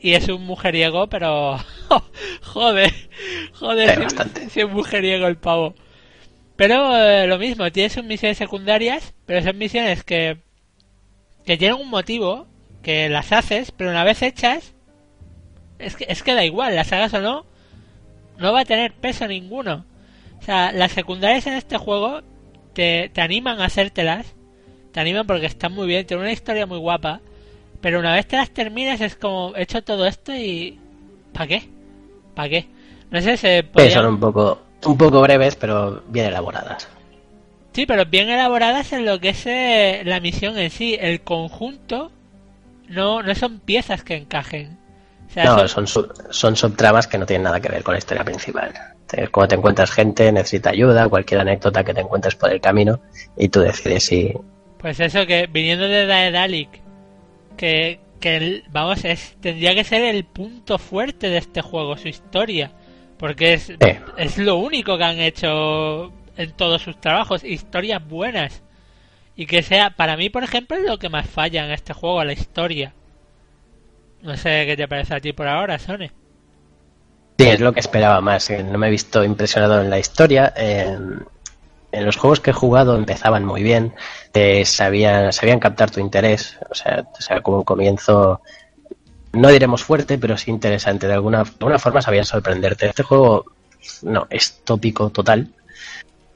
y 0.00 0.14
es 0.14 0.28
un 0.28 0.44
mujeriego, 0.46 1.08
pero 1.08 1.58
joder, 2.42 2.92
joder, 3.54 4.06
si- 4.50 4.60
es 4.60 4.68
mujeriego 4.70 5.26
el 5.28 5.38
pavo. 5.38 5.74
Pero 6.56 6.96
eh, 6.96 7.26
lo 7.28 7.38
mismo, 7.38 7.70
tienes 7.72 7.94
sus 7.94 8.04
misiones 8.04 8.38
secundarias, 8.38 9.14
pero 9.26 9.42
son 9.42 9.58
misiones 9.58 10.04
que 10.04 10.38
que 11.44 11.56
tienen 11.56 11.80
un 11.80 11.88
motivo, 11.90 12.46
que 12.82 13.08
las 13.08 13.32
haces, 13.32 13.70
pero 13.70 13.90
una 13.90 14.04
vez 14.04 14.22
hechas, 14.22 14.74
es 15.78 15.96
que, 15.96 16.06
es 16.08 16.22
que 16.22 16.34
da 16.34 16.44
igual, 16.44 16.74
las 16.74 16.92
hagas 16.92 17.14
o 17.14 17.20
no, 17.20 17.46
no 18.38 18.54
va 18.54 18.62
a 18.62 18.66
tener 18.66 18.94
peso 18.94 19.28
ninguno. 19.28 19.86
O 20.40 20.42
sea, 20.44 20.72
las 20.72 20.92
secundarias 20.92 21.48
en 21.48 21.54
este 21.54 21.78
juego 21.78 22.22
te, 22.74 23.10
te 23.14 23.22
animan 23.22 23.60
a 23.62 23.66
hacértelas, 23.66 24.35
te 24.96 25.00
animan 25.00 25.26
porque 25.26 25.44
están 25.44 25.74
muy 25.74 25.86
bien, 25.86 26.06
tienen 26.06 26.22
una 26.24 26.32
historia 26.32 26.64
muy 26.64 26.78
guapa, 26.78 27.20
pero 27.82 28.00
una 28.00 28.14
vez 28.14 28.26
te 28.26 28.36
las 28.36 28.48
terminas 28.48 28.98
es 29.02 29.14
como, 29.14 29.54
he 29.54 29.60
hecho 29.60 29.84
todo 29.84 30.06
esto 30.06 30.34
y... 30.34 30.78
¿Para 31.34 31.46
qué? 31.48 31.68
¿Para 32.34 32.48
qué? 32.48 32.66
No 33.10 33.20
sé, 33.20 33.36
se 33.36 33.62
son 33.90 34.06
un 34.06 34.18
poco, 34.18 34.58
un 34.86 34.96
poco 34.96 35.20
breves, 35.20 35.54
pero 35.56 36.02
bien 36.08 36.28
elaboradas. 36.28 36.88
Sí, 37.74 37.84
pero 37.84 38.06
bien 38.06 38.30
elaboradas 38.30 38.90
en 38.94 39.04
lo 39.04 39.20
que 39.20 39.28
es 39.28 39.44
eh, 39.44 40.00
la 40.06 40.18
misión 40.18 40.56
en 40.56 40.70
sí. 40.70 40.96
El 40.98 41.20
conjunto 41.20 42.10
no, 42.88 43.22
no 43.22 43.34
son 43.34 43.60
piezas 43.60 44.02
que 44.02 44.16
encajen. 44.16 44.78
O 45.28 45.30
sea, 45.34 45.44
No, 45.44 45.58
son- 45.58 45.68
son, 45.68 45.86
sub- 45.86 46.12
son 46.30 46.56
subtramas 46.56 47.06
que 47.06 47.18
no 47.18 47.26
tienen 47.26 47.42
nada 47.42 47.60
que 47.60 47.68
ver 47.68 47.82
con 47.82 47.92
la 47.92 47.98
historia 47.98 48.24
principal. 48.24 48.72
Cuando 49.30 49.48
te 49.48 49.56
encuentras 49.56 49.90
gente, 49.90 50.32
necesita 50.32 50.70
ayuda, 50.70 51.06
cualquier 51.10 51.40
anécdota 51.42 51.84
que 51.84 51.92
te 51.92 52.00
encuentres 52.00 52.34
por 52.34 52.50
el 52.50 52.62
camino, 52.62 52.98
y 53.36 53.50
tú 53.50 53.60
decides 53.60 54.04
si... 54.04 54.32
Pues 54.78 55.00
eso 55.00 55.26
que 55.26 55.46
viniendo 55.46 55.88
de 55.88 56.06
Daedalic, 56.06 56.68
que, 57.56 58.00
que 58.20 58.36
el- 58.36 58.64
vamos, 58.70 59.04
es, 59.04 59.36
tendría 59.40 59.74
que 59.74 59.84
ser 59.84 60.02
el 60.02 60.24
punto 60.24 60.78
fuerte 60.78 61.28
de 61.28 61.38
este 61.38 61.62
juego, 61.62 61.96
su 61.96 62.08
historia. 62.08 62.72
Porque 63.18 63.54
es, 63.54 63.70
Eh. 63.70 64.00
es 64.18 64.36
lo 64.38 64.56
único 64.56 64.98
que 64.98 65.04
han 65.04 65.18
hecho 65.20 66.12
en 66.36 66.52
todos 66.52 66.82
sus 66.82 67.00
trabajos, 67.00 67.44
historias 67.44 68.06
buenas. 68.06 68.62
Y 69.36 69.46
que 69.46 69.62
sea, 69.62 69.90
para 69.90 70.16
mí, 70.16 70.28
por 70.30 70.44
ejemplo, 70.44 70.76
es 70.76 70.84
lo 70.84 70.98
que 70.98 71.08
más 71.08 71.28
falla 71.28 71.64
en 71.64 71.70
este 71.72 71.92
juego, 71.94 72.22
la 72.24 72.32
historia. 72.34 72.92
No 74.22 74.36
sé 74.36 74.64
qué 74.66 74.76
te 74.76 74.88
parece 74.88 75.14
a 75.14 75.20
ti 75.20 75.32
por 75.32 75.46
ahora, 75.48 75.78
Sony. 75.78 76.08
Sí, 77.38 77.46
es 77.48 77.60
lo 77.60 77.72
que 77.72 77.80
esperaba 77.80 78.20
más. 78.22 78.50
No 78.50 78.78
me 78.78 78.86
he 78.88 78.90
visto 78.90 79.22
impresionado 79.24 79.80
en 79.82 79.90
la 79.90 79.98
historia. 79.98 80.52
eh, 80.56 80.96
en 81.96 82.04
los 82.04 82.16
juegos 82.16 82.40
que 82.40 82.50
he 82.50 82.52
jugado 82.52 82.94
empezaban 82.94 83.44
muy 83.44 83.62
bien, 83.62 83.94
te 84.30 84.64
sabían, 84.66 85.32
sabían 85.32 85.58
captar 85.58 85.90
tu 85.90 85.98
interés, 85.98 86.58
o 86.70 86.74
sea, 86.74 87.06
o 87.10 87.22
sea, 87.22 87.40
como 87.40 87.58
un 87.58 87.64
comienzo, 87.64 88.42
no 89.32 89.48
diremos 89.48 89.82
fuerte, 89.82 90.18
pero 90.18 90.36
sí 90.36 90.50
interesante. 90.50 91.06
De 91.06 91.14
alguna, 91.14 91.44
de 91.44 91.50
alguna 91.60 91.78
forma 91.78 92.02
sabían 92.02 92.26
sorprenderte. 92.26 92.86
Este 92.86 93.02
juego, 93.02 93.46
no, 94.02 94.26
es 94.28 94.60
tópico 94.62 95.08
total. 95.10 95.48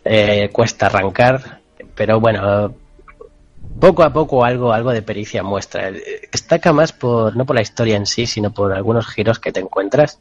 Eh, 0.03 0.49
cuesta 0.51 0.87
arrancar, 0.87 1.61
pero 1.95 2.21
bueno, 2.21 2.75
poco 3.79 4.03
a 4.03 4.13
poco 4.13 4.43
algo, 4.45 4.73
algo 4.73 4.93
de 4.93 5.03
pericia 5.03 5.43
muestra. 5.43 5.91
Destaca 6.33 6.73
más 6.73 6.93
por, 6.93 7.37
no 7.37 7.45
por 7.45 7.57
la 7.57 7.63
historia 7.63 7.97
en 7.97 8.07
sí, 8.07 8.27
sino 8.27 8.51
por 8.51 8.73
algunos 8.73 9.09
giros 9.09 9.39
que 9.39 9.53
te 9.53 9.61
encuentras. 9.61 10.21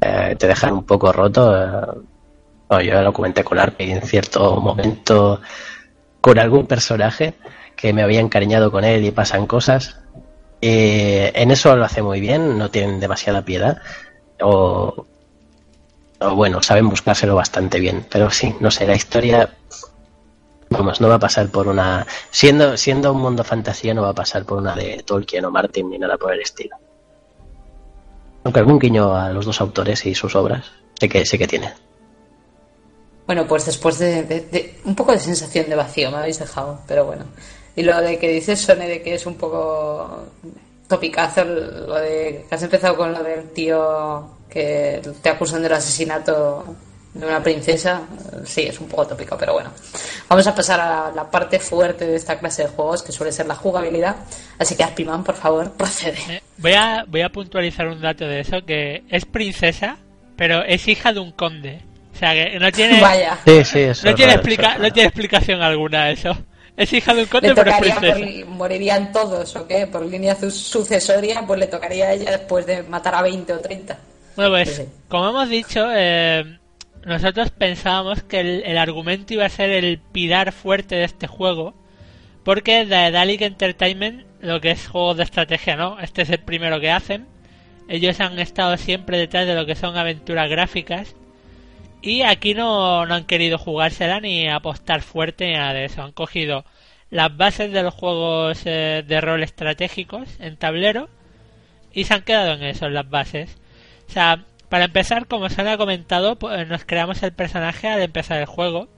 Eh, 0.00 0.34
te 0.38 0.46
dejan 0.46 0.72
un 0.72 0.84
poco 0.86 1.12
roto. 1.12 1.54
eh. 1.56 2.15
Bueno, 2.68 2.84
yo 2.84 3.02
lo 3.02 3.12
comenté 3.12 3.44
con 3.44 3.58
Arpe 3.58 3.90
en 3.90 4.02
cierto 4.02 4.60
momento 4.60 5.40
con 6.20 6.38
algún 6.38 6.66
personaje 6.66 7.34
que 7.76 7.92
me 7.92 8.02
había 8.02 8.20
encariñado 8.20 8.72
con 8.72 8.84
él 8.84 9.04
y 9.04 9.10
pasan 9.10 9.46
cosas. 9.46 10.00
Eh, 10.60 11.30
en 11.34 11.50
eso 11.50 11.76
lo 11.76 11.84
hace 11.84 12.02
muy 12.02 12.20
bien, 12.20 12.58
no 12.58 12.70
tienen 12.70 12.98
demasiada 12.98 13.44
piedad. 13.44 13.78
O, 14.40 15.06
bueno, 16.34 16.62
saben 16.62 16.88
buscárselo 16.88 17.36
bastante 17.36 17.78
bien. 17.78 18.04
Pero 18.10 18.30
sí, 18.30 18.54
no 18.60 18.70
sé, 18.70 18.86
la 18.86 18.96
historia 18.96 19.50
Vamos, 20.68 21.00
no 21.00 21.08
va 21.08 21.14
a 21.14 21.18
pasar 21.20 21.48
por 21.48 21.68
una. 21.68 22.06
Siendo, 22.30 22.76
siendo 22.76 23.12
un 23.12 23.20
mundo 23.20 23.44
fantasía, 23.44 23.94
no 23.94 24.02
va 24.02 24.08
a 24.08 24.14
pasar 24.14 24.44
por 24.44 24.58
una 24.58 24.74
de 24.74 25.02
Tolkien 25.04 25.44
o 25.44 25.50
Martin 25.50 25.88
ni 25.88 25.98
nada 25.98 26.16
por 26.16 26.32
el 26.32 26.40
estilo. 26.40 26.76
Aunque 28.44 28.60
algún 28.60 28.78
guiño 28.78 29.14
a 29.14 29.30
los 29.30 29.46
dos 29.46 29.60
autores 29.60 30.04
y 30.06 30.14
sus 30.14 30.34
obras, 30.34 30.72
sé 30.98 31.08
que, 31.08 31.24
sé 31.24 31.38
que 31.38 31.46
tiene. 31.46 31.72
Bueno, 33.26 33.46
pues 33.46 33.66
después 33.66 33.98
de, 33.98 34.22
de- 34.22 34.78
un 34.84 34.94
poco 34.94 35.12
de 35.12 35.18
sensación 35.18 35.68
de 35.68 35.74
vacío 35.74 36.10
me 36.10 36.18
habéis 36.18 36.38
dejado, 36.38 36.80
pero 36.86 37.04
bueno. 37.06 37.24
Y 37.74 37.82
lo 37.82 38.00
de 38.00 38.18
que 38.18 38.28
dices, 38.28 38.60
Sone, 38.60 38.88
de 38.88 39.02
que 39.02 39.14
es 39.14 39.26
un 39.26 39.34
poco 39.34 40.26
topicazo, 40.88 41.44
lo 41.44 41.94
de 41.96 42.44
que 42.48 42.54
has 42.54 42.62
empezado 42.62 42.96
con 42.96 43.12
lo 43.12 43.22
del 43.22 43.50
tío 43.50 44.30
que 44.48 45.02
te 45.22 45.28
acusan 45.28 45.62
del 45.62 45.72
asesinato 45.72 46.64
de 47.12 47.26
una 47.26 47.42
princesa, 47.42 48.02
sí, 48.44 48.62
es 48.62 48.78
un 48.78 48.88
poco 48.88 49.06
tópico, 49.06 49.36
pero 49.38 49.54
bueno. 49.54 49.70
Vamos 50.28 50.46
a 50.46 50.54
pasar 50.54 50.78
a 50.80 51.12
la 51.14 51.30
parte 51.30 51.58
fuerte 51.58 52.06
de 52.06 52.14
esta 52.16 52.38
clase 52.38 52.62
de 52.62 52.68
juegos, 52.68 53.02
que 53.02 53.10
suele 53.10 53.32
ser 53.32 53.46
la 53.46 53.54
jugabilidad. 53.56 54.16
Así 54.58 54.76
que, 54.76 54.84
Aspiman, 54.84 55.24
por 55.24 55.34
favor, 55.34 55.72
procede. 55.72 56.18
Eh, 56.28 56.42
Voy 56.58 56.72
a, 56.74 57.04
voy 57.08 57.22
a 57.22 57.28
puntualizar 57.30 57.86
un 57.88 58.00
dato 58.00 58.24
de 58.26 58.40
eso, 58.40 58.64
que 58.66 59.02
es 59.10 59.24
princesa, 59.26 59.96
pero 60.36 60.62
es 60.62 60.86
hija 60.88 61.12
de 61.12 61.20
un 61.20 61.32
conde. 61.32 61.80
O 62.16 62.18
sea 62.18 62.32
que 62.32 62.58
no 62.58 62.72
tiene, 62.72 63.00
Vaya. 63.00 63.38
Sí, 63.46 63.64
sí, 63.64 63.78
eso 63.80 64.04
no 64.04 64.10
es 64.10 64.16
tiene, 64.16 64.32
raro, 64.32 64.40
explica- 64.40 64.72
eso 64.72 64.82
no 64.82 64.90
tiene 64.90 65.08
explicación 65.08 65.62
alguna 65.62 66.10
eso. 66.10 66.36
Es 66.76 66.92
hija 66.92 67.14
de 67.14 67.22
un 67.22 67.28
conde, 67.28 67.54
pero 67.54 67.70
es 67.70 67.76
princesa. 67.78 68.14
por- 68.18 68.46
morirían 68.46 69.12
todos, 69.12 69.54
¿o 69.56 69.66
qué? 69.66 69.86
Por 69.86 70.04
línea 70.04 70.34
su- 70.34 70.50
sucesoria, 70.50 71.42
pues 71.46 71.58
le 71.60 71.66
tocaría 71.66 72.06
a 72.06 72.12
ella 72.12 72.30
después 72.32 72.66
de 72.66 72.82
matar 72.82 73.14
a 73.14 73.22
20 73.22 73.52
o 73.52 73.60
30. 73.60 73.98
Bueno, 74.34 74.50
pues, 74.50 74.68
Sí, 74.70 74.82
sí. 74.82 74.88
como 75.08 75.28
hemos 75.30 75.48
dicho, 75.48 75.86
eh, 75.94 76.58
nosotros 77.04 77.50
pensábamos 77.50 78.22
que 78.22 78.40
el, 78.40 78.62
el 78.64 78.76
argumento 78.78 79.32
iba 79.34 79.46
a 79.46 79.50
ser 79.50 79.70
el 79.70 79.98
pilar 80.12 80.52
fuerte 80.52 80.96
de 80.96 81.04
este 81.04 81.26
juego, 81.26 81.74
porque 82.44 82.84
Daedalic 82.84 83.40
Entertainment, 83.42 84.24
lo 84.40 84.60
que 84.60 84.70
es 84.72 84.86
juegos 84.86 85.16
de 85.16 85.22
estrategia, 85.24 85.76
¿no? 85.76 85.98
Este 86.00 86.22
es 86.22 86.30
el 86.30 86.40
primero 86.40 86.78
que 86.80 86.90
hacen. 86.90 87.26
Ellos 87.88 88.20
han 88.20 88.38
estado 88.38 88.76
siempre 88.76 89.16
detrás 89.18 89.46
de 89.46 89.54
lo 89.54 89.64
que 89.64 89.76
son 89.76 89.96
aventuras 89.96 90.50
gráficas. 90.50 91.14
Y 92.02 92.22
aquí 92.22 92.54
no, 92.54 93.06
no 93.06 93.14
han 93.14 93.24
querido 93.24 93.58
jugársela 93.58 94.20
ni 94.20 94.48
apostar 94.48 95.02
fuerte 95.02 95.46
ni 95.46 95.54
nada 95.54 95.72
de 95.72 95.86
eso. 95.86 96.02
Han 96.02 96.12
cogido 96.12 96.64
las 97.10 97.36
bases 97.36 97.72
de 97.72 97.82
los 97.82 97.94
juegos 97.94 98.62
eh, 98.64 99.04
de 99.06 99.20
rol 99.20 99.42
estratégicos 99.42 100.28
en 100.40 100.56
tablero 100.56 101.08
y 101.92 102.04
se 102.04 102.14
han 102.14 102.22
quedado 102.22 102.52
en 102.52 102.62
eso, 102.62 102.86
en 102.86 102.94
las 102.94 103.08
bases. 103.08 103.58
O 104.08 104.12
sea, 104.12 104.44
para 104.68 104.84
empezar, 104.84 105.26
como 105.26 105.48
se 105.48 105.62
ha 105.62 105.78
comentado, 105.78 106.36
pues, 106.38 106.68
nos 106.68 106.84
creamos 106.84 107.22
el 107.22 107.32
personaje 107.32 107.88
al 107.88 108.02
empezar 108.02 108.38
el 108.38 108.46
juego. 108.46 108.88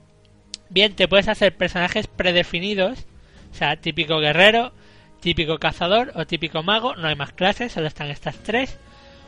Bien, 0.69 0.95
te 0.95 1.07
puedes 1.07 1.27
hacer 1.27 1.55
personajes 1.55 2.07
predefinidos, 2.07 3.05
o 3.51 3.55
sea, 3.55 3.77
típico 3.77 4.19
guerrero, 4.19 4.73
típico 5.21 5.57
cazador 5.57 6.11
o 6.15 6.25
típico 6.25 6.63
mago, 6.63 6.95
no 6.95 7.07
hay 7.07 7.15
más 7.15 7.33
clases, 7.33 7.71
solo 7.71 7.87
están 7.87 8.09
estas 8.09 8.35
tres. 8.43 8.77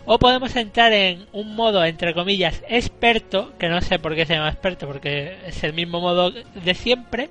O 0.06 0.18
podemos 0.18 0.56
entrar 0.56 0.94
en 0.94 1.28
un 1.32 1.56
modo, 1.56 1.86
entre 1.86 2.14
comillas, 2.14 2.64
experto, 2.68 3.54
que 3.60 3.70
no 3.70 3.82
sé 3.82 4.00
por 4.00 4.16
qué 4.16 4.26
se 4.26 4.34
llama 4.34 4.50
experto, 4.50 4.88
porque 4.88 5.38
es 5.46 5.64
el 5.64 5.74
mismo 5.74 6.02
modo 6.02 6.32
de 6.32 6.74
siempre, 6.74 7.30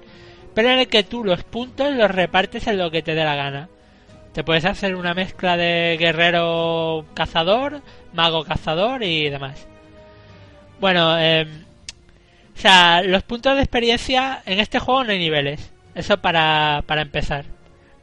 pero 0.54 0.70
en 0.70 0.78
el 0.80 0.88
que 0.88 1.02
tú 1.02 1.24
los 1.24 1.42
puntos 1.44 1.92
los 1.92 2.10
repartes 2.10 2.66
en 2.66 2.78
lo 2.78 2.90
que 2.90 3.02
te 3.02 3.14
dé 3.14 3.24
la 3.24 3.34
gana. 3.34 3.68
Te 4.32 4.44
puedes 4.44 4.64
hacer 4.64 4.94
una 4.94 5.14
mezcla 5.14 5.56
de 5.56 5.96
guerrero 5.98 7.04
cazador, 7.14 7.82
mago 8.12 8.44
cazador 8.44 9.02
y 9.02 9.28
demás. 9.28 9.66
Bueno, 10.80 11.18
eh, 11.18 11.46
o 12.56 12.60
sea, 12.60 13.02
los 13.02 13.24
puntos 13.24 13.56
de 13.56 13.62
experiencia 13.62 14.42
en 14.46 14.60
este 14.60 14.78
juego 14.78 15.04
no 15.04 15.10
hay 15.10 15.18
niveles. 15.18 15.72
Eso 15.94 16.18
para, 16.18 16.84
para 16.86 17.02
empezar. 17.02 17.44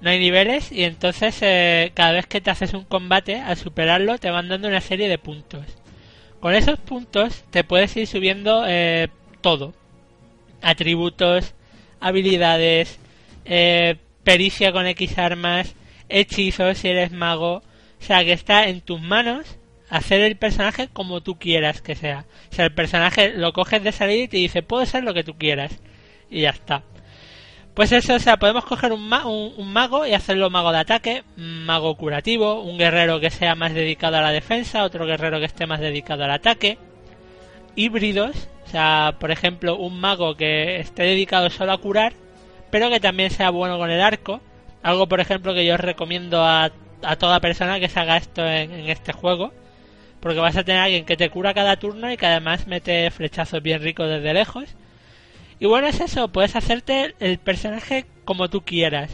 No 0.02 0.10
hay 0.10 0.20
niveles 0.20 0.72
y 0.72 0.84
entonces 0.84 1.38
eh, 1.42 1.92
cada 1.94 2.12
vez 2.12 2.28
que 2.28 2.42
te 2.42 2.52
haces 2.52 2.74
un 2.74 2.84
combate, 2.84 3.40
al 3.40 3.58
superarlo 3.58 4.18
te 4.18 4.30
van 4.30 4.50
dando 4.50 4.68
una 4.68 4.82
serie 4.82 5.10
de 5.10 5.18
puntos. 5.18 5.66
Con 6.40 6.54
esos 6.54 6.80
puntos 6.80 7.44
te 7.50 7.64
puedes 7.64 7.96
ir 7.98 8.08
subiendo 8.08 8.64
eh, 8.68 9.10
todo. 9.42 9.74
Atributos, 10.62 11.54
habilidades, 12.00 13.00
eh, 13.46 13.96
pericia 14.24 14.72
con 14.72 14.86
X 14.86 15.18
armas, 15.18 15.74
hechizos 16.10 16.78
si 16.78 16.90
eres 16.90 17.12
mago. 17.12 17.64
O 18.00 18.04
sea 18.04 18.24
que 18.24 18.34
está 18.34 18.68
en 18.68 18.82
tus 18.82 19.02
manos 19.02 19.58
hacer 19.90 20.22
el 20.22 20.36
personaje 20.36 20.90
como 20.90 21.22
tú 21.22 21.40
quieras 21.40 21.82
que 21.82 21.96
sea. 21.96 22.26
O 22.52 22.56
sea, 22.56 22.66
el 22.66 22.74
personaje 22.74 23.30
lo 23.30 23.54
coges 23.54 23.84
de 23.84 23.92
salida 23.92 24.24
y 24.24 24.28
te 24.28 24.38
dice, 24.38 24.62
puedo 24.62 24.86
ser 24.86 25.04
lo 25.04 25.14
que 25.14 25.24
tú 25.24 25.36
quieras. 25.38 25.80
Y 26.30 26.42
ya 26.42 26.50
está. 26.52 26.84
Pues 27.78 27.92
eso, 27.92 28.16
o 28.16 28.20
sea, 28.20 28.38
podemos 28.38 28.66
coger 28.66 28.92
un, 28.92 29.04
un- 29.04 29.72
mago 29.72 30.04
y 30.08 30.14
hacerlo 30.16 30.50
mago 30.50 30.72
de 30.72 30.80
ataque, 30.80 31.24
mago 31.36 31.94
curativo, 31.96 32.64
un 32.64 32.80
guerrero 32.80 33.20
que 33.20 33.30
sea 33.30 33.54
más 33.54 33.72
dedicado 33.72 34.18
a 34.18 34.22
la 34.22 34.32
defensa, 34.32 34.84
otro 34.84 35.06
guerrero 35.06 35.38
que 35.40 35.46
esté 35.46 35.68
más 35.68 35.80
dedicado 35.80 36.24
al 36.24 36.32
ataque, 36.32 36.80
híbridos, 37.76 38.50
o 38.66 38.70
sea, 38.70 39.14
por 39.20 39.30
ejemplo, 39.30 39.78
un 39.78 40.00
mago 40.00 40.34
que 40.36 40.80
esté 40.80 41.04
dedicado 41.04 41.52
solo 41.52 41.72
a 41.72 41.78
curar, 41.78 42.14
pero 42.72 42.90
que 42.90 43.00
también 43.00 43.30
sea 43.30 43.52
bueno 43.52 43.78
con 43.78 43.92
el 43.92 44.02
arco, 44.02 44.42
algo 44.82 45.08
por 45.08 45.20
ejemplo 45.20 45.54
que 45.54 45.64
yo 45.64 45.78
recomiendo 45.78 46.44
a, 46.44 46.72
toda 47.20 47.40
persona 47.42 47.80
que 47.80 47.90
se 47.90 48.00
haga 48.00 48.18
esto 48.18 48.44
en, 48.44 48.72
este 48.90 49.14
juego, 49.14 49.54
porque 50.20 50.40
vas 50.40 50.58
a 50.58 50.64
tener 50.64 50.82
alguien 50.82 51.06
que 51.06 51.16
te 51.16 51.30
cura 51.30 51.54
cada 51.54 51.76
turno 51.76 52.12
y 52.12 52.18
que 52.18 52.26
además 52.26 52.66
mete 52.66 53.12
flechazos 53.12 53.62
bien 53.62 53.84
ricos 53.84 54.10
desde 54.10 54.34
lejos. 54.34 54.66
Y 55.60 55.66
bueno, 55.66 55.88
es 55.88 56.00
eso, 56.00 56.28
puedes 56.28 56.56
hacerte 56.56 57.16
el 57.20 57.40
personaje 57.40 58.06
como 58.26 58.50
tú 58.50 58.64
quieras. 58.64 59.12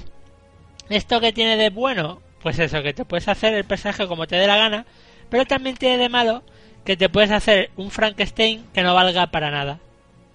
¿Esto 0.90 1.22
que 1.22 1.32
tiene 1.32 1.56
de 1.56 1.70
bueno? 1.70 2.22
Pues 2.42 2.60
eso, 2.60 2.84
que 2.84 2.94
te 2.94 3.06
puedes 3.06 3.28
hacer 3.30 3.54
el 3.54 3.64
personaje 3.64 4.08
como 4.08 4.28
te 4.28 4.36
dé 4.36 4.48
la 4.48 4.58
gana, 4.58 4.86
pero 5.30 5.46
también 5.46 5.78
tiene 5.78 5.98
de 5.98 6.10
malo 6.10 6.44
que 6.84 6.98
te 6.98 7.08
puedes 7.10 7.32
hacer 7.32 7.72
un 7.78 7.90
Frankenstein 7.92 8.66
que 8.74 8.84
no 8.84 8.94
valga 8.94 9.28
para 9.28 9.50
nada. 9.50 9.80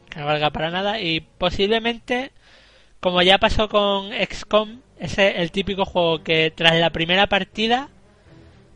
Que 0.09 0.21
no 0.21 0.27
valga 0.27 0.51
para 0.51 0.71
nada 0.71 1.01
y 1.01 1.21
posiblemente, 1.21 2.33
como 3.01 3.21
ya 3.21 3.39
pasó 3.39 3.69
con 3.69 4.11
XCOM, 4.13 4.81
ese 4.99 5.43
el 5.43 5.53
típico 5.53 5.85
juego 5.85 6.23
que 6.25 6.51
tras 6.55 6.75
la 6.77 6.91
primera 6.91 7.27
partida, 7.27 7.91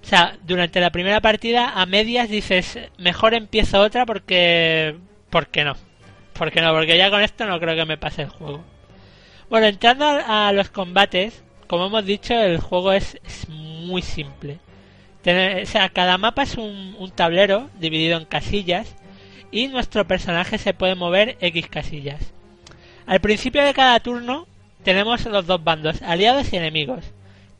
o 0.03 0.07
sea, 0.07 0.37
durante 0.45 0.80
la 0.80 0.91
primera 0.91 1.20
partida 1.20 1.70
a 1.70 1.87
medias 1.87 2.28
dices, 2.28 2.78
mejor 2.99 3.35
empiezo 3.35 3.80
otra 3.80 4.05
porque... 4.05 4.99
¿Por 5.30 5.47
qué 5.47 5.64
no? 5.64 5.76
¿Por 6.33 6.51
qué 6.51 6.61
no? 6.61 6.72
Porque 6.72 6.97
ya 6.97 7.11
con 7.11 7.22
esto 7.22 7.47
no 7.47 7.61
creo 7.61 7.76
que 7.76 7.85
me 7.85 7.99
pase 7.99 8.22
el 8.22 8.28
juego. 8.28 8.64
Bueno, 9.51 9.66
entrando 9.66 10.07
a, 10.07 10.53
los 10.53 10.70
combates, 10.70 11.45
como 11.66 11.87
hemos 11.87 12.05
dicho, 12.05 12.35
el 12.35 12.59
juego 12.59 12.93
es, 12.93 13.18
muy 13.49 14.03
simple. 14.03 14.59
O 15.20 15.66
sea, 15.66 15.89
cada 15.91 16.18
mapa 16.18 16.43
es 16.43 16.57
un 16.57 17.12
tablero 17.14 17.68
dividido 17.78 18.16
en 18.18 18.24
casillas 18.24 18.97
y 19.53 19.68
nuestro 19.68 20.07
personaje 20.07 20.59
se 20.59 20.74
puede 20.74 20.97
mover 20.97 21.37
X 21.41 21.68
casillas. 21.68 22.33
Al 23.07 23.20
principio 23.20 23.62
de 23.62 23.74
cada 23.74 24.01
turno 24.01 24.49
tenemos 24.83 25.24
los 25.26 25.47
dos 25.47 25.62
bandos, 25.62 26.03
aliados 26.03 26.53
y 26.53 26.57
enemigos. 26.57 27.05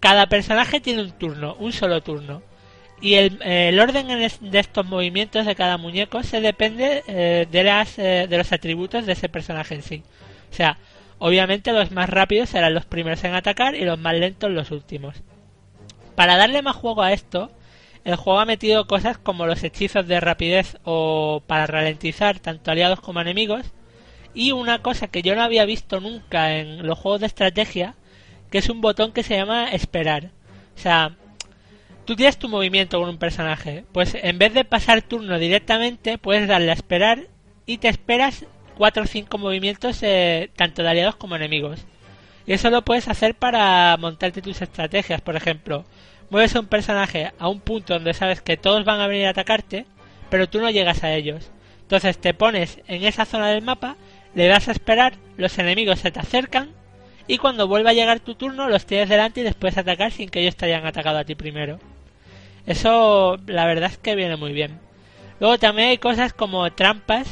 Cada 0.01 0.27
personaje 0.27 0.81
tiene 0.81 1.03
un 1.03 1.13
turno, 1.13 1.55
un 1.61 1.73
solo 1.73 2.03
turno. 2.03 2.43
Y 3.03 3.15
el, 3.15 3.43
el 3.43 3.81
orden 3.81 4.07
de 4.07 4.59
estos 4.61 4.87
movimientos 4.87 5.45
de 5.45 5.57
cada 5.57 5.77
muñeco 5.77 6.23
se 6.23 6.41
depende 6.41 7.03
eh, 7.09 7.49
de, 7.51 7.65
las, 7.65 7.99
eh, 7.99 8.29
de 8.31 8.39
los 8.39 8.53
atributos 8.53 9.07
de 9.07 9.15
ese 9.15 9.29
personaje 9.29 9.75
en 9.75 9.83
sí. 9.83 10.03
O 10.53 10.55
sea, 10.55 10.79
obviamente 11.19 11.73
los 11.73 11.91
más 11.91 12.09
rápidos 12.09 12.51
serán 12.51 12.75
los 12.75 12.87
primeros 12.87 13.25
en 13.25 13.35
atacar 13.35 13.75
y 13.75 13.85
los 13.85 13.99
más 13.99 14.15
lentos 14.15 14.53
los 14.53 14.71
últimos. 14.71 15.17
Para 16.15 16.37
darle 16.37 16.63
más 16.63 16.77
juego 16.77 17.03
a 17.03 17.13
esto, 17.13 17.51
el 18.05 18.15
juego 18.15 18.39
ha 18.39 18.45
metido 18.45 18.87
cosas 18.87 19.19
como 19.19 19.47
los 19.47 19.65
hechizos 19.65 20.07
de 20.07 20.21
rapidez 20.21 20.77
o 20.85 21.43
para 21.45 21.67
ralentizar 21.67 22.39
tanto 22.39 22.71
aliados 22.71 23.01
como 23.01 23.21
enemigos. 23.21 23.67
Y 24.33 24.53
una 24.53 24.81
cosa 24.81 25.09
que 25.09 25.23
yo 25.23 25.35
no 25.35 25.43
había 25.43 25.65
visto 25.65 26.01
nunca 26.01 26.57
en 26.57 26.87
los 26.87 27.01
juegos 27.01 27.21
de 27.21 27.27
estrategia, 27.27 27.97
que 28.53 28.59
es 28.59 28.69
un 28.69 28.81
botón 28.81 29.11
que 29.11 29.25
se 29.25 29.37
llama 29.37 29.73
esperar. 29.73 30.31
O 30.77 30.79
sea, 30.79 31.17
tienes 32.17 32.39
tu 32.39 32.49
movimiento 32.49 32.99
con 32.99 33.09
un 33.09 33.19
personaje, 33.19 33.85
pues 33.93 34.17
en 34.21 34.39
vez 34.39 34.55
de 34.55 34.65
pasar 34.65 35.03
turno 35.03 35.39
directamente, 35.39 36.19
puedes 36.19 36.49
darle 36.49 36.71
a 36.71 36.75
esperar 36.75 37.29
y 37.67 37.79
te 37.79 37.89
esperas 37.89 38.45
4 38.77 39.03
o 39.03 39.07
5 39.07 39.39
movimientos 39.39 40.03
eh, 40.03 40.51
tanto 40.57 40.83
de 40.83 40.89
aliados 40.89 41.17
como 41.17 41.37
enemigos. 41.37 41.85
Y 42.47 42.53
eso 42.53 42.71
lo 42.71 42.83
puedes 42.83 43.09
hacer 43.09 43.35
para 43.35 43.97
montarte 43.99 44.43
tus 44.43 44.61
estrategias, 44.63 45.21
por 45.21 45.37
ejemplo, 45.37 45.85
mueves 46.31 46.57
a 46.57 46.61
un 46.61 46.67
personaje 46.67 47.33
a 47.39 47.49
un 47.49 47.61
punto 47.61 47.95
donde 47.95 48.15
sabes 48.15 48.41
que 48.41 48.57
todos 48.57 48.85
van 48.85 49.01
a 49.01 49.07
venir 49.07 49.27
a 49.27 49.31
atacarte, 49.31 49.87
pero 50.31 50.49
tú 50.49 50.61
no 50.61 50.71
llegas 50.71 51.05
a 51.05 51.15
ellos. 51.15 51.51
Entonces 51.83 52.19
te 52.19 52.35
pones 52.35 52.81
en 52.89 53.05
esa 53.05 53.27
zona 53.27 53.49
del 53.49 53.63
mapa, 53.63 53.97
le 54.35 54.47
das 54.47 54.69
a 54.69 54.73
esperar, 54.73 55.15
los 55.37 55.59
enemigos 55.59 56.01
se 56.01 56.11
te 56.11 56.21
acercan 56.21 56.71
y 57.27 57.39
cuando 57.39 57.69
vuelva 57.69 57.91
a 57.91 57.95
llegar 57.95 58.21
tu 58.21 58.35
turno 58.35 58.69
los 58.69 58.87
tienes 58.87 59.09
delante 59.09 59.41
y 59.41 59.45
después 59.45 59.77
atacar 59.77 60.11
sin 60.11 60.31
que 60.31 60.41
ellos 60.41 60.57
te 60.57 60.67
hayan 60.67 60.87
atacado 60.87 61.19
a 61.19 61.25
ti 61.25 61.35
primero. 61.35 61.79
Eso 62.67 63.37
la 63.47 63.67
verdad 63.67 63.91
es 63.91 63.99
que 63.99 64.15
viene 64.15 64.37
muy 64.37 64.53
bien. 64.53 64.79
Luego 65.41 65.59
también 65.59 65.89
hay 65.89 65.99
cosas 65.99 66.33
como 66.33 66.71
trampas 66.73 67.27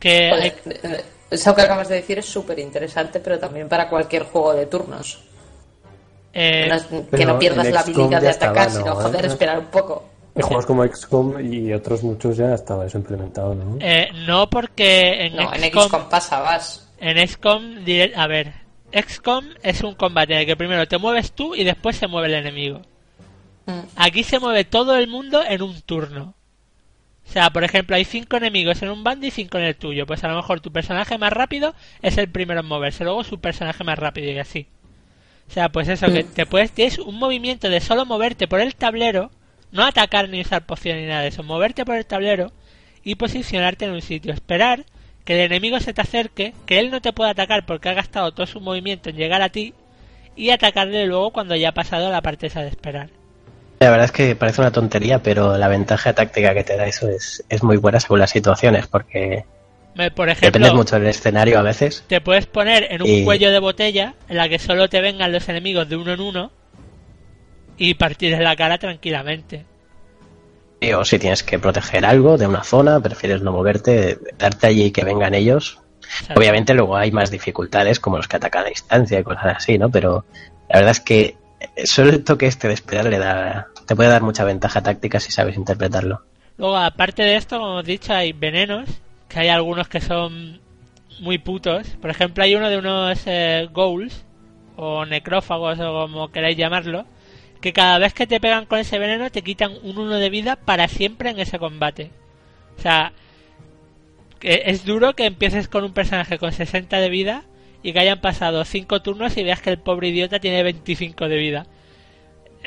que 0.00 0.30
hay- 0.30 0.52
Joder, 0.64 0.80
eh, 0.82 1.04
eso 1.30 1.54
que 1.54 1.62
acabas 1.62 1.88
de 1.88 1.96
decir 1.96 2.18
es 2.18 2.26
súper 2.26 2.58
interesante, 2.58 3.20
pero 3.20 3.38
también 3.38 3.68
para 3.68 3.88
cualquier 3.88 4.24
juego 4.24 4.54
de 4.54 4.66
turnos. 4.66 5.20
eh, 6.36 6.68
que 7.12 7.24
no 7.24 7.38
pierdas 7.38 7.70
la 7.70 7.82
XCOM 7.82 7.94
habilidad 8.06 8.20
de 8.22 8.28
estaba, 8.30 8.52
atacar, 8.52 8.72
¿no? 8.74 8.78
sino 8.80 8.94
joder, 8.96 9.24
¿Eh? 9.24 9.28
esperar 9.28 9.58
un 9.58 9.66
poco. 9.66 10.08
En 10.34 10.42
juegos 10.42 10.66
como 10.66 10.82
XCOM 10.84 11.40
y 11.52 11.72
otros 11.72 12.02
muchos 12.02 12.36
ya 12.36 12.54
estaba 12.54 12.86
eso 12.86 12.98
implementado, 12.98 13.54
¿no? 13.54 13.76
eh, 13.80 14.08
no 14.26 14.50
porque 14.50 15.26
en 15.26 15.36
No, 15.36 15.54
en 15.54 15.60
XCOM 15.62 15.84
XCOM 15.84 16.08
pasabas. 16.08 16.90
En 16.98 17.28
XCOM, 17.28 17.76
a 18.16 18.26
ver, 18.26 18.52
XCOM 18.92 19.44
es 19.62 19.82
un 19.84 19.94
combate 19.94 20.32
en 20.34 20.40
el 20.40 20.46
que 20.46 20.56
primero 20.56 20.88
te 20.88 20.98
mueves 20.98 21.30
tú 21.30 21.54
y 21.54 21.62
después 21.62 21.96
se 21.96 22.08
mueve 22.08 22.26
el 22.28 22.34
enemigo. 22.34 22.80
Mm. 23.66 23.80
Aquí 23.96 24.24
se 24.24 24.38
mueve 24.38 24.64
todo 24.64 24.96
el 24.96 25.08
mundo 25.08 25.42
en 25.46 25.62
un 25.62 25.80
turno. 25.82 26.34
O 27.26 27.32
sea, 27.32 27.50
por 27.50 27.64
ejemplo, 27.64 27.96
hay 27.96 28.04
cinco 28.04 28.36
enemigos 28.36 28.82
en 28.82 28.90
un 28.90 29.02
bando 29.02 29.26
y 29.26 29.30
cinco 29.30 29.58
en 29.58 29.64
el 29.64 29.76
tuyo. 29.76 30.06
Pues 30.06 30.22
a 30.24 30.28
lo 30.28 30.36
mejor 30.36 30.60
tu 30.60 30.70
personaje 30.72 31.16
más 31.18 31.32
rápido 31.32 31.74
es 32.02 32.18
el 32.18 32.28
primero 32.28 32.60
en 32.60 32.66
moverse, 32.66 33.04
luego 33.04 33.24
su 33.24 33.40
personaje 33.40 33.82
más 33.82 33.98
rápido 33.98 34.30
y 34.30 34.38
así. 34.38 34.66
O 35.48 35.52
sea, 35.52 35.68
pues 35.70 35.88
eso, 35.88 36.06
que 36.06 36.24
te 36.24 36.46
puedes, 36.46 36.72
tienes 36.72 36.98
un 36.98 37.18
movimiento 37.18 37.68
de 37.68 37.80
solo 37.80 38.06
moverte 38.06 38.48
por 38.48 38.60
el 38.60 38.74
tablero, 38.74 39.30
no 39.72 39.84
atacar 39.84 40.28
ni 40.28 40.40
usar 40.40 40.64
poción 40.64 40.98
ni 40.98 41.06
nada 41.06 41.22
de 41.22 41.28
eso, 41.28 41.42
moverte 41.42 41.84
por 41.84 41.96
el 41.96 42.06
tablero 42.06 42.52
y 43.02 43.16
posicionarte 43.16 43.84
en 43.84 43.92
un 43.92 44.02
sitio, 44.02 44.32
esperar 44.32 44.84
que 45.24 45.34
el 45.34 45.40
enemigo 45.40 45.80
se 45.80 45.92
te 45.92 46.00
acerque, 46.00 46.54
que 46.66 46.78
él 46.78 46.90
no 46.90 47.00
te 47.00 47.12
pueda 47.12 47.30
atacar 47.30 47.66
porque 47.66 47.88
ha 47.88 47.94
gastado 47.94 48.32
todo 48.32 48.46
su 48.46 48.60
movimiento 48.60 49.10
en 49.10 49.16
llegar 49.16 49.42
a 49.42 49.50
ti 49.50 49.74
y 50.34 50.50
atacarle 50.50 51.06
luego 51.06 51.30
cuando 51.30 51.56
ya 51.56 51.70
ha 51.70 51.74
pasado 51.74 52.10
la 52.10 52.22
parte 52.22 52.46
esa 52.46 52.62
de 52.62 52.68
esperar. 52.68 53.10
La 53.80 53.90
verdad 53.90 54.06
es 54.06 54.12
que 54.12 54.34
parece 54.36 54.60
una 54.60 54.70
tontería, 54.70 55.22
pero 55.22 55.58
la 55.58 55.68
ventaja 55.68 56.12
táctica 56.14 56.54
que 56.54 56.64
te 56.64 56.76
da 56.76 56.86
eso 56.86 57.08
es, 57.08 57.44
es 57.48 57.62
muy 57.62 57.76
buena 57.76 58.00
según 58.00 58.20
las 58.20 58.30
situaciones, 58.30 58.86
porque 58.86 59.44
Por 60.14 60.26
depende 60.28 60.32
ejemplo, 60.68 60.74
mucho 60.74 60.98
del 60.98 61.08
escenario 61.08 61.58
a 61.58 61.62
veces. 61.62 62.04
te 62.06 62.20
puedes 62.20 62.46
poner 62.46 62.86
en 62.90 63.02
un 63.02 63.08
Y- 63.08 63.24
cuello 63.24 63.50
de 63.50 63.58
botella 63.58 64.14
en 64.28 64.36
la 64.36 64.48
que 64.48 64.58
solo 64.58 64.88
te 64.88 65.00
vengan 65.00 65.32
los 65.32 65.48
enemigos 65.48 65.88
de 65.88 65.96
uno 65.96 66.12
en 66.14 66.20
uno 66.20 66.50
y 67.76 67.94
partirles 67.94 68.40
la 68.40 68.56
cara 68.56 68.78
tranquilamente. 68.78 69.64
Y- 70.80 70.92
O 70.92 71.04
si 71.04 71.18
tienes 71.18 71.42
que 71.42 71.58
proteger 71.58 72.06
algo 72.06 72.38
de 72.38 72.46
una 72.46 72.62
zona, 72.64 73.00
prefieres 73.00 73.42
no 73.42 73.52
moverte, 73.52 74.18
darte 74.38 74.66
allí 74.68 74.84
y 74.84 74.90
que 74.92 75.04
vengan 75.04 75.34
ellos. 75.34 75.80
¿sabes? 76.22 76.36
Obviamente 76.38 76.74
luego 76.74 76.96
hay 76.96 77.10
más 77.10 77.30
dificultades, 77.30 77.98
como 78.00 78.16
los 78.18 78.28
que 78.28 78.36
atacan 78.36 78.64
a 78.66 78.68
distancia 78.68 79.18
y 79.18 79.24
cosas 79.24 79.56
así, 79.56 79.78
¿no? 79.78 79.90
Pero 79.90 80.24
la 80.68 80.76
verdad 80.76 80.90
es 80.92 81.00
que 81.00 81.36
solo 81.84 82.10
el 82.10 82.24
toque 82.24 82.46
este 82.46 82.68
de 82.68 82.74
esperar 82.74 83.06
le 83.06 83.18
da, 83.18 83.68
te 83.86 83.96
puede 83.96 84.08
dar 84.08 84.22
mucha 84.22 84.44
ventaja 84.44 84.82
táctica 84.82 85.20
si 85.20 85.32
sabes 85.32 85.56
interpretarlo. 85.56 86.22
Luego, 86.56 86.76
aparte 86.76 87.22
de 87.22 87.36
esto, 87.36 87.58
como 87.58 87.76
os 87.76 87.84
dicho, 87.84 88.12
hay 88.12 88.32
venenos, 88.32 88.88
que 89.28 89.40
hay 89.40 89.48
algunos 89.48 89.88
que 89.88 90.00
son 90.00 90.60
muy 91.20 91.38
putos. 91.38 91.88
Por 92.00 92.10
ejemplo, 92.10 92.44
hay 92.44 92.54
uno 92.54 92.70
de 92.70 92.78
unos 92.78 93.20
eh, 93.26 93.68
ghouls, 93.72 94.24
o 94.76 95.04
necrófagos, 95.04 95.78
o 95.80 95.92
como 96.02 96.30
queráis 96.30 96.56
llamarlo, 96.56 97.06
que 97.60 97.72
cada 97.72 97.98
vez 97.98 98.14
que 98.14 98.26
te 98.26 98.40
pegan 98.40 98.66
con 98.66 98.78
ese 98.78 98.98
veneno 98.98 99.30
te 99.30 99.42
quitan 99.42 99.72
un 99.82 99.98
uno 99.98 100.16
de 100.16 100.30
vida 100.30 100.56
para 100.56 100.88
siempre 100.88 101.30
en 101.30 101.38
ese 101.38 101.58
combate. 101.58 102.10
O 102.78 102.82
sea, 102.82 103.12
es 104.40 104.84
duro 104.84 105.14
que 105.14 105.26
empieces 105.26 105.68
con 105.68 105.84
un 105.84 105.92
personaje 105.92 106.38
con 106.38 106.52
60 106.52 106.98
de 106.98 107.08
vida 107.08 107.44
y 107.84 107.92
que 107.92 108.00
hayan 108.00 108.20
pasado 108.20 108.64
5 108.64 109.02
turnos 109.02 109.36
y 109.36 109.44
veas 109.44 109.60
que 109.60 109.68
el 109.68 109.78
pobre 109.78 110.08
idiota 110.08 110.40
tiene 110.40 110.62
25 110.62 111.28
de 111.28 111.36
vida. 111.36 111.66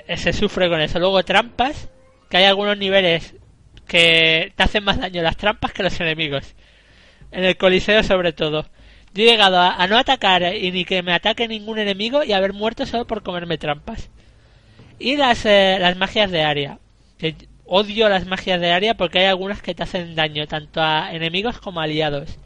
Eh, 0.07 0.15
Se 0.15 0.31
sufre 0.31 0.69
con 0.69 0.80
eso. 0.80 0.99
Luego 0.99 1.23
trampas, 1.23 1.89
que 2.30 2.38
hay 2.38 2.44
algunos 2.45 2.77
niveles 2.77 3.34
que 3.88 4.53
te 4.56 4.64
hacen 4.64 4.84
más 4.84 4.99
daño 4.99 5.23
las 5.23 5.35
trampas 5.35 5.73
que 5.73 5.81
los 5.81 5.99
enemigos. 5.99 6.53
En 7.31 7.44
el 7.44 7.57
Coliseo 7.57 8.03
sobre 8.03 8.31
todo. 8.31 8.69
Yo 9.15 9.23
he 9.23 9.26
llegado 9.26 9.60
a, 9.60 9.88
no 9.88 9.98
atacar 9.98 10.56
y 10.56 10.72
ni 10.72 10.85
que 10.85 11.02
me 11.02 11.14
ataque 11.14 11.48
ningún 11.48 11.80
enemigo 11.80 12.23
y 12.23 12.34
haber 12.34 12.53
muerto 12.53 12.85
solo 12.85 13.07
por 13.07 13.23
comerme 13.23 13.57
trampas. 13.57 14.11
Y 14.99 15.18
las, 15.18 15.48
eh, 15.48 15.77
las 15.80 15.98
magias 15.98 16.30
de 16.30 16.44
área. 16.44 16.77
Odio 17.65 18.07
las 18.07 18.27
magias 18.27 18.61
de 18.61 18.72
área 18.72 18.95
porque 18.95 19.19
hay 19.19 19.26
algunas 19.26 19.64
que 19.64 19.73
te 19.73 19.81
hacen 19.81 20.14
daño, 20.14 20.45
tanto 20.45 20.80
a 20.80 21.11
enemigos 21.11 21.60
como 21.60 21.80
a 21.80 21.85
aliados. 21.85 22.38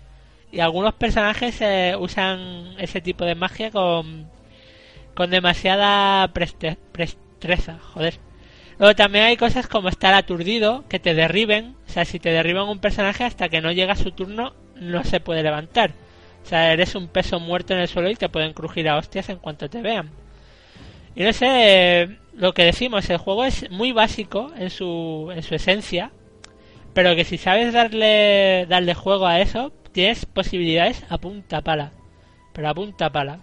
Y 0.52 0.60
algunos 0.60 0.94
personajes 0.96 1.62
eh, 1.62 1.96
usan 1.98 2.76
ese 2.78 3.02
tipo 3.02 3.24
de 3.26 3.36
magia 3.36 3.72
con, 3.72 4.30
con 5.16 5.30
demasiada 5.30 6.28
preste- 6.34 6.78
prestreza, 6.92 7.80
joder. 7.94 8.20
Luego 8.78 8.96
también 8.96 9.26
hay 9.26 9.38
cosas 9.38 9.68
como 9.68 9.90
estar 9.90 10.14
aturdido, 10.14 10.84
que 10.90 11.00
te 11.00 11.14
derriben. 11.14 11.76
O 11.88 11.92
sea, 11.92 12.04
si 12.06 12.20
te 12.20 12.30
derriban 12.32 12.68
un 12.68 12.80
personaje 12.80 13.24
hasta 13.24 13.48
que 13.50 13.62
no 13.62 13.72
llega 13.72 13.96
su 13.96 14.12
turno, 14.12 14.54
no 14.76 15.04
se 15.04 15.20
puede 15.20 15.44
levantar. 15.44 15.92
O 16.44 16.48
sea, 16.48 16.74
eres 16.74 16.96
un 16.96 17.08
peso 17.08 17.40
muerto 17.40 17.74
en 17.74 17.80
el 17.80 17.88
suelo 17.88 18.10
y 18.10 18.16
te 18.16 18.30
pueden 18.30 18.54
crujir 18.54 18.90
a 18.90 18.98
hostias 18.98 19.30
en 19.30 19.38
cuanto 19.38 19.70
te 19.70 19.82
vean. 19.82 20.10
Y 21.16 21.24
no 21.24 21.34
sé, 21.34 22.18
lo 22.34 22.54
que 22.54 22.64
decimos, 22.66 23.10
el 23.10 23.18
juego 23.18 23.44
es 23.46 23.70
muy 23.70 23.92
básico 23.92 24.52
en 24.58 24.70
su, 24.70 25.32
en 25.36 25.44
su 25.44 25.56
esencia, 25.56 26.12
pero 26.94 27.16
que 27.16 27.26
si 27.26 27.38
sabes 27.38 27.74
darle, 27.74 28.66
darle 28.68 28.94
juego 28.94 29.28
a 29.28 29.40
eso, 29.42 29.72
tienes 29.92 30.26
posibilidades 30.26 31.04
a 31.10 31.18
punta 31.18 31.62
pala. 31.62 31.92
Pero 32.54 32.70
a 32.70 32.74
punta 32.74 33.12
pala. 33.12 33.40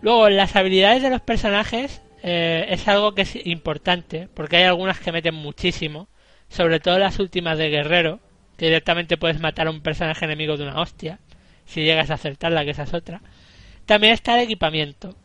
Luego, 0.00 0.28
las 0.28 0.56
habilidades 0.56 1.02
de 1.02 1.10
los 1.10 1.20
personajes 1.20 2.02
eh, 2.22 2.66
es 2.68 2.86
algo 2.88 3.14
que 3.14 3.22
es 3.22 3.46
importante, 3.46 4.28
porque 4.34 4.56
hay 4.56 4.64
algunas 4.64 5.00
que 5.00 5.12
meten 5.12 5.34
muchísimo, 5.34 6.08
sobre 6.48 6.80
todo 6.80 6.98
las 6.98 7.18
últimas 7.18 7.58
de 7.58 7.70
guerrero, 7.70 8.20
que 8.56 8.66
directamente 8.66 9.16
puedes 9.16 9.40
matar 9.40 9.66
a 9.66 9.70
un 9.70 9.80
personaje 9.80 10.24
enemigo 10.24 10.56
de 10.56 10.64
una 10.64 10.80
hostia, 10.80 11.18
si 11.64 11.82
llegas 11.82 12.10
a 12.10 12.14
acertarla, 12.14 12.64
que 12.64 12.70
esa 12.70 12.84
es 12.84 12.94
otra. 12.94 13.22
También 13.86 14.12
está 14.12 14.34
el 14.36 14.44
equipamiento. 14.44 15.16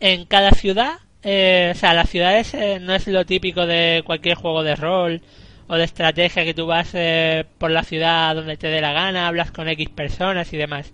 En 0.00 0.26
cada 0.26 0.50
ciudad, 0.52 0.98
eh, 1.22 1.72
o 1.74 1.78
sea, 1.78 1.94
las 1.94 2.10
ciudades 2.10 2.52
eh, 2.54 2.78
no 2.80 2.94
es 2.94 3.06
lo 3.06 3.24
típico 3.24 3.66
de 3.66 4.02
cualquier 4.04 4.36
juego 4.36 4.62
de 4.62 4.76
rol 4.76 5.22
o 5.66 5.76
de 5.76 5.84
estrategia 5.84 6.44
que 6.44 6.54
tú 6.54 6.66
vas 6.66 6.90
eh, 6.94 7.44
por 7.58 7.70
la 7.70 7.82
ciudad 7.82 8.34
donde 8.34 8.56
te 8.56 8.68
dé 8.68 8.80
la 8.80 8.92
gana, 8.92 9.26
hablas 9.26 9.50
con 9.50 9.68
X 9.68 9.88
personas 9.90 10.52
y 10.52 10.56
demás. 10.56 10.92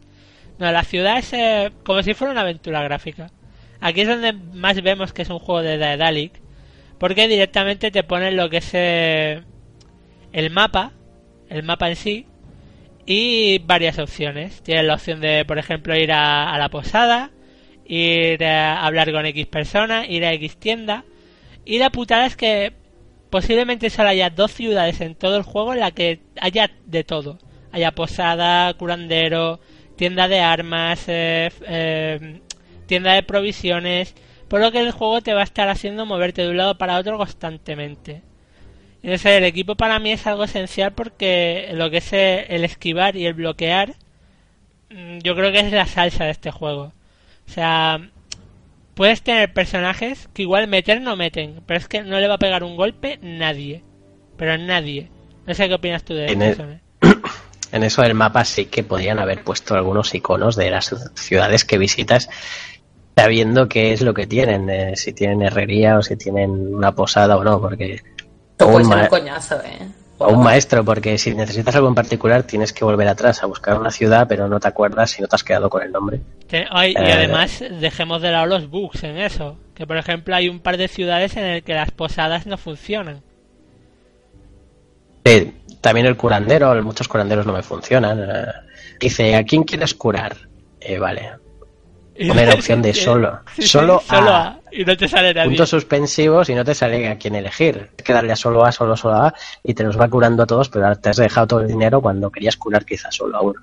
No, 0.58 0.70
la 0.70 0.84
ciudad 0.84 1.18
es 1.18 1.32
eh, 1.32 1.72
como 1.84 2.02
si 2.02 2.14
fuera 2.14 2.32
una 2.32 2.42
aventura 2.42 2.82
gráfica. 2.82 3.30
Aquí 3.80 4.02
es 4.02 4.08
donde 4.08 4.32
más 4.32 4.80
vemos 4.82 5.12
que 5.12 5.22
es 5.22 5.30
un 5.30 5.38
juego 5.38 5.62
de 5.62 5.78
Daedalic, 5.78 6.32
porque 6.98 7.28
directamente 7.28 7.90
te 7.90 8.04
ponen 8.04 8.36
lo 8.36 8.50
que 8.50 8.58
es 8.58 8.70
eh, 8.74 9.42
el 10.32 10.50
mapa, 10.50 10.92
el 11.48 11.62
mapa 11.62 11.88
en 11.88 11.96
sí, 11.96 12.26
y 13.06 13.58
varias 13.60 13.98
opciones. 13.98 14.62
Tienes 14.62 14.84
la 14.84 14.94
opción 14.94 15.20
de, 15.20 15.44
por 15.46 15.58
ejemplo, 15.58 15.96
ir 15.96 16.12
a, 16.12 16.52
a 16.52 16.58
la 16.58 16.68
posada, 16.68 17.30
ir 17.86 18.44
a 18.44 18.84
hablar 18.84 19.10
con 19.10 19.26
X 19.26 19.46
persona, 19.46 20.06
ir 20.06 20.24
a 20.24 20.32
X 20.34 20.58
tienda. 20.58 21.04
Y 21.64 21.78
la 21.78 21.90
putada 21.90 22.26
es 22.26 22.36
que 22.36 22.74
posiblemente 23.30 23.90
solo 23.90 24.10
haya 24.10 24.30
dos 24.30 24.52
ciudades 24.52 25.00
en 25.00 25.14
todo 25.14 25.36
el 25.36 25.42
juego 25.42 25.72
en 25.72 25.80
la 25.80 25.92
que 25.92 26.20
haya 26.40 26.70
de 26.86 27.04
todo. 27.04 27.38
Haya 27.72 27.92
posada, 27.92 28.74
curandero, 28.74 29.60
tienda 29.96 30.28
de 30.28 30.40
armas, 30.40 31.04
eh, 31.06 31.50
eh, 31.66 32.40
tienda 32.86 33.14
de 33.14 33.22
provisiones. 33.22 34.14
Por 34.48 34.60
lo 34.60 34.72
que 34.72 34.80
el 34.80 34.90
juego 34.90 35.20
te 35.20 35.32
va 35.32 35.40
a 35.42 35.44
estar 35.44 35.68
haciendo 35.68 36.06
moverte 36.06 36.42
de 36.42 36.50
un 36.50 36.56
lado 36.56 36.76
para 36.76 36.98
otro 36.98 37.16
constantemente. 37.16 38.22
Sé, 39.16 39.36
el 39.36 39.44
equipo 39.44 39.76
para 39.76 39.98
mí 39.98 40.12
es 40.12 40.26
algo 40.26 40.44
esencial 40.44 40.92
porque 40.92 41.70
lo 41.72 41.90
que 41.90 41.98
es 41.98 42.12
eh, 42.12 42.46
el 42.50 42.64
esquivar 42.64 43.16
y 43.16 43.26
el 43.26 43.34
bloquear, 43.34 43.94
mm, 44.90 45.18
yo 45.22 45.34
creo 45.34 45.52
que 45.52 45.60
es 45.60 45.72
la 45.72 45.86
salsa 45.86 46.24
de 46.24 46.32
este 46.32 46.50
juego. 46.50 46.92
O 47.48 47.52
sea, 47.52 48.10
puedes 49.00 49.22
tener 49.22 49.50
personajes 49.54 50.28
que 50.34 50.42
igual 50.42 50.68
meter 50.68 51.00
no 51.00 51.16
meten, 51.16 51.62
pero 51.64 51.78
es 51.80 51.88
que 51.88 52.02
no 52.02 52.20
le 52.20 52.28
va 52.28 52.34
a 52.34 52.38
pegar 52.38 52.62
un 52.62 52.76
golpe 52.76 53.18
nadie. 53.22 53.82
Pero 54.36 54.58
nadie. 54.58 55.08
No 55.46 55.54
sé 55.54 55.68
qué 55.68 55.74
opinas 55.74 56.04
tú 56.04 56.12
de 56.12 56.26
En 56.30 56.42
el- 56.42 56.54
Sone. 56.54 56.82
En 57.72 57.82
eso 57.82 58.02
del 58.02 58.12
mapa 58.12 58.44
sí 58.44 58.66
que 58.66 58.84
podrían 58.84 59.18
haber 59.18 59.42
puesto 59.42 59.74
algunos 59.74 60.14
iconos 60.14 60.54
de 60.54 60.70
las 60.70 60.94
ciudades 61.14 61.64
que 61.64 61.78
visitas, 61.78 62.28
sabiendo 63.16 63.70
qué 63.70 63.94
es 63.94 64.02
lo 64.02 64.12
que 64.12 64.26
tienen, 64.26 64.68
eh, 64.68 64.96
si 64.96 65.14
tienen 65.14 65.40
herrería 65.40 65.96
o 65.96 66.02
si 66.02 66.16
tienen 66.16 66.50
una 66.50 66.92
posada 66.94 67.38
o 67.38 67.42
no, 67.42 67.58
porque 67.58 68.02
Esto 68.50 68.70
puede 68.70 68.84
ser 68.84 68.98
un 68.98 69.06
coñazo, 69.06 69.54
¿eh? 69.64 69.78
O 70.22 70.32
un 70.34 70.42
maestro, 70.44 70.84
porque 70.84 71.16
si 71.16 71.34
necesitas 71.34 71.74
algo 71.74 71.88
en 71.88 71.94
particular 71.94 72.42
tienes 72.42 72.72
que 72.74 72.84
volver 72.84 73.08
atrás 73.08 73.42
a 73.42 73.46
buscar 73.46 73.78
una 73.80 73.90
ciudad, 73.90 74.26
pero 74.28 74.48
no 74.48 74.60
te 74.60 74.68
acuerdas 74.68 75.10
si 75.10 75.22
no 75.22 75.28
te 75.28 75.34
has 75.34 75.42
quedado 75.42 75.70
con 75.70 75.82
el 75.82 75.90
nombre. 75.90 76.20
Ay, 76.70 76.92
y 76.92 77.00
Eh, 77.00 77.12
además 77.12 77.64
dejemos 77.80 78.20
de 78.20 78.30
lado 78.30 78.46
los 78.46 78.68
bugs 78.68 79.02
en 79.04 79.16
eso. 79.16 79.56
Que 79.74 79.86
por 79.86 79.96
ejemplo 79.96 80.36
hay 80.36 80.48
un 80.50 80.60
par 80.60 80.76
de 80.76 80.88
ciudades 80.88 81.36
en 81.38 81.44
el 81.44 81.62
que 81.62 81.72
las 81.72 81.90
posadas 81.90 82.46
no 82.46 82.58
funcionan. 82.58 83.22
Eh, 85.24 85.52
también 85.80 86.06
el 86.06 86.16
curandero, 86.16 86.82
muchos 86.82 87.08
curanderos 87.08 87.46
no 87.46 87.52
me 87.54 87.62
funcionan. 87.62 88.20
eh, 88.20 88.52
dice, 89.00 89.34
¿a 89.34 89.44
quién 89.44 89.62
quieres 89.64 89.94
curar? 89.94 90.36
Eh, 90.80 90.98
vale, 90.98 91.30
Y 92.16 92.28
Pone 92.28 92.44
la 92.46 92.54
opción 92.54 92.82
de 92.82 92.92
solo. 92.92 93.40
Solo 93.58 94.02
solo 94.06 94.30
a. 94.30 94.59
Y 94.72 94.84
no 94.84 94.96
te 94.96 95.08
sale 95.08 95.34
nadie. 95.34 95.48
puntos 95.48 95.70
suspensivos 95.70 96.48
y 96.48 96.54
no 96.54 96.64
te 96.64 96.74
sale 96.74 97.08
a 97.08 97.16
quién 97.16 97.34
elegir. 97.34 97.90
Hay 97.98 98.04
que 98.04 98.12
darle 98.12 98.32
a 98.32 98.36
solo 98.36 98.64
a, 98.64 98.72
solo, 98.72 98.96
solo 98.96 99.16
a 99.16 99.34
y 99.62 99.74
te 99.74 99.84
los 99.84 99.98
va 99.98 100.08
curando 100.08 100.42
a 100.42 100.46
todos, 100.46 100.68
pero 100.68 100.94
te 100.96 101.08
has 101.08 101.16
dejado 101.16 101.46
todo 101.46 101.60
el 101.60 101.68
dinero 101.68 102.00
cuando 102.00 102.30
querías 102.30 102.56
curar 102.56 102.84
quizás 102.84 103.14
solo 103.14 103.36
a 103.36 103.40
uno. 103.42 103.60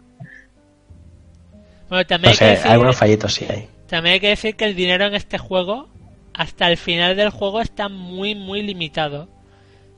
Bueno, 1.89 2.05
también 2.05 2.29
No 2.29 2.31
hay, 2.31 2.37
que 2.37 2.45
decir, 2.57 2.71
algunos 2.71 2.95
fallitos 2.97 3.33
sí 3.33 3.45
hay. 3.49 3.67
también 3.87 4.13
hay 4.13 4.19
que 4.19 4.29
decir 4.29 4.55
que 4.55 4.65
el 4.65 4.75
dinero 4.75 5.05
en 5.05 5.15
este 5.15 5.37
juego, 5.37 5.87
hasta 6.33 6.69
el 6.69 6.77
final 6.77 7.15
del 7.15 7.29
juego, 7.29 7.61
está 7.61 7.87
muy, 7.89 8.35
muy 8.35 8.61
limitado. 8.61 9.29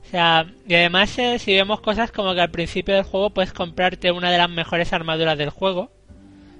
O 0.04 0.10
sea, 0.10 0.46
y 0.66 0.74
además, 0.74 1.16
eh, 1.18 1.38
si 1.38 1.54
vemos 1.54 1.80
cosas 1.80 2.10
como 2.10 2.34
que 2.34 2.40
al 2.40 2.50
principio 2.50 2.94
del 2.94 3.04
juego 3.04 3.30
puedes 3.30 3.52
comprarte 3.52 4.10
una 4.10 4.30
de 4.30 4.38
las 4.38 4.50
mejores 4.50 4.92
armaduras 4.92 5.36
del 5.38 5.50
juego, 5.50 5.90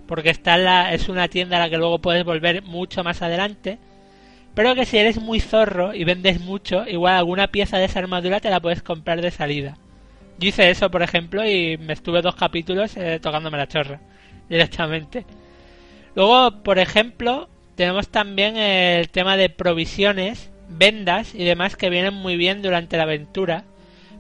porque 0.07 0.31
está 0.31 0.57
en 0.57 0.65
la, 0.65 0.93
es 0.93 1.09
una 1.09 1.29
tienda 1.29 1.57
a 1.57 1.61
la 1.61 1.71
que 1.71 1.77
luego 1.77 2.01
puedes 2.01 2.25
volver 2.25 2.63
mucho 2.63 3.03
más 3.05 3.23
adelante. 3.23 3.79
Pero 4.55 4.75
que 4.75 4.85
si 4.85 4.99
eres 4.99 5.21
muy 5.21 5.41
zorro 5.41 5.95
y 5.95 6.05
vendes 6.05 6.41
mucho, 6.41 6.87
igual 6.87 7.15
alguna 7.15 7.49
pieza 7.49 7.79
de 7.79 7.85
esa 7.85 8.01
armadura 8.01 8.41
te 8.41 8.51
la 8.51 8.61
puedes 8.61 8.83
comprar 8.83 9.23
de 9.23 9.31
salida. 9.31 9.77
Yo 10.39 10.49
hice 10.49 10.71
eso, 10.71 10.91
por 10.91 11.03
ejemplo, 11.03 11.47
y 11.47 11.77
me 11.79 11.93
estuve 11.93 12.23
dos 12.23 12.35
capítulos 12.35 12.97
eh, 12.97 13.21
tocándome 13.21 13.59
la 13.59 13.69
chorra 13.69 14.01
directamente. 14.49 15.25
Luego, 16.15 16.63
por 16.63 16.79
ejemplo, 16.79 17.49
tenemos 17.77 18.09
también 18.09 18.57
el 18.57 19.09
tema 19.11 19.37
de 19.37 19.51
provisiones, 19.51 20.51
vendas 20.69 21.35
y 21.35 21.45
demás 21.45 21.77
que 21.77 21.91
vienen 21.91 22.15
muy 22.15 22.37
bien 22.37 22.63
durante 22.63 22.97
la 22.97 23.05
aventura. 23.05 23.65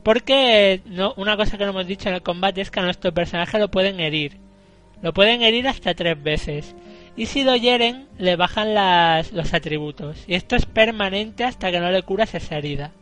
Porque 0.03 0.81
no, 0.87 1.13
una 1.17 1.37
cosa 1.37 1.59
que 1.59 1.65
no 1.65 1.71
hemos 1.71 1.87
dicho 1.87 2.09
en 2.09 2.15
el 2.15 2.23
combate 2.23 2.61
es 2.61 2.71
que 2.71 2.81
a 2.81 2.85
nuestro 2.85 3.13
personaje 3.13 3.59
lo 3.59 3.71
pueden 3.71 4.01
herir. 4.01 4.39
Lo 5.03 5.13
pueden 5.13 5.43
herir 5.43 5.69
hasta 5.69 5.95
tres 5.95 6.23
veces. 6.23 6.75
Y 7.17 7.27
si 7.27 7.45
lo 7.45 7.57
hieren, 7.57 8.09
le 8.19 8.37
bajan 8.37 8.75
las, 8.75 9.33
los 9.33 9.53
atributos. 9.53 10.25
Y 10.27 10.35
esto 10.35 10.57
es 10.57 10.67
permanente 10.67 11.45
hasta 11.45 11.71
que 11.71 11.81
no 11.81 11.91
le 11.91 12.03
curas 12.03 12.35
esa 12.35 12.57
herida. 12.57 12.93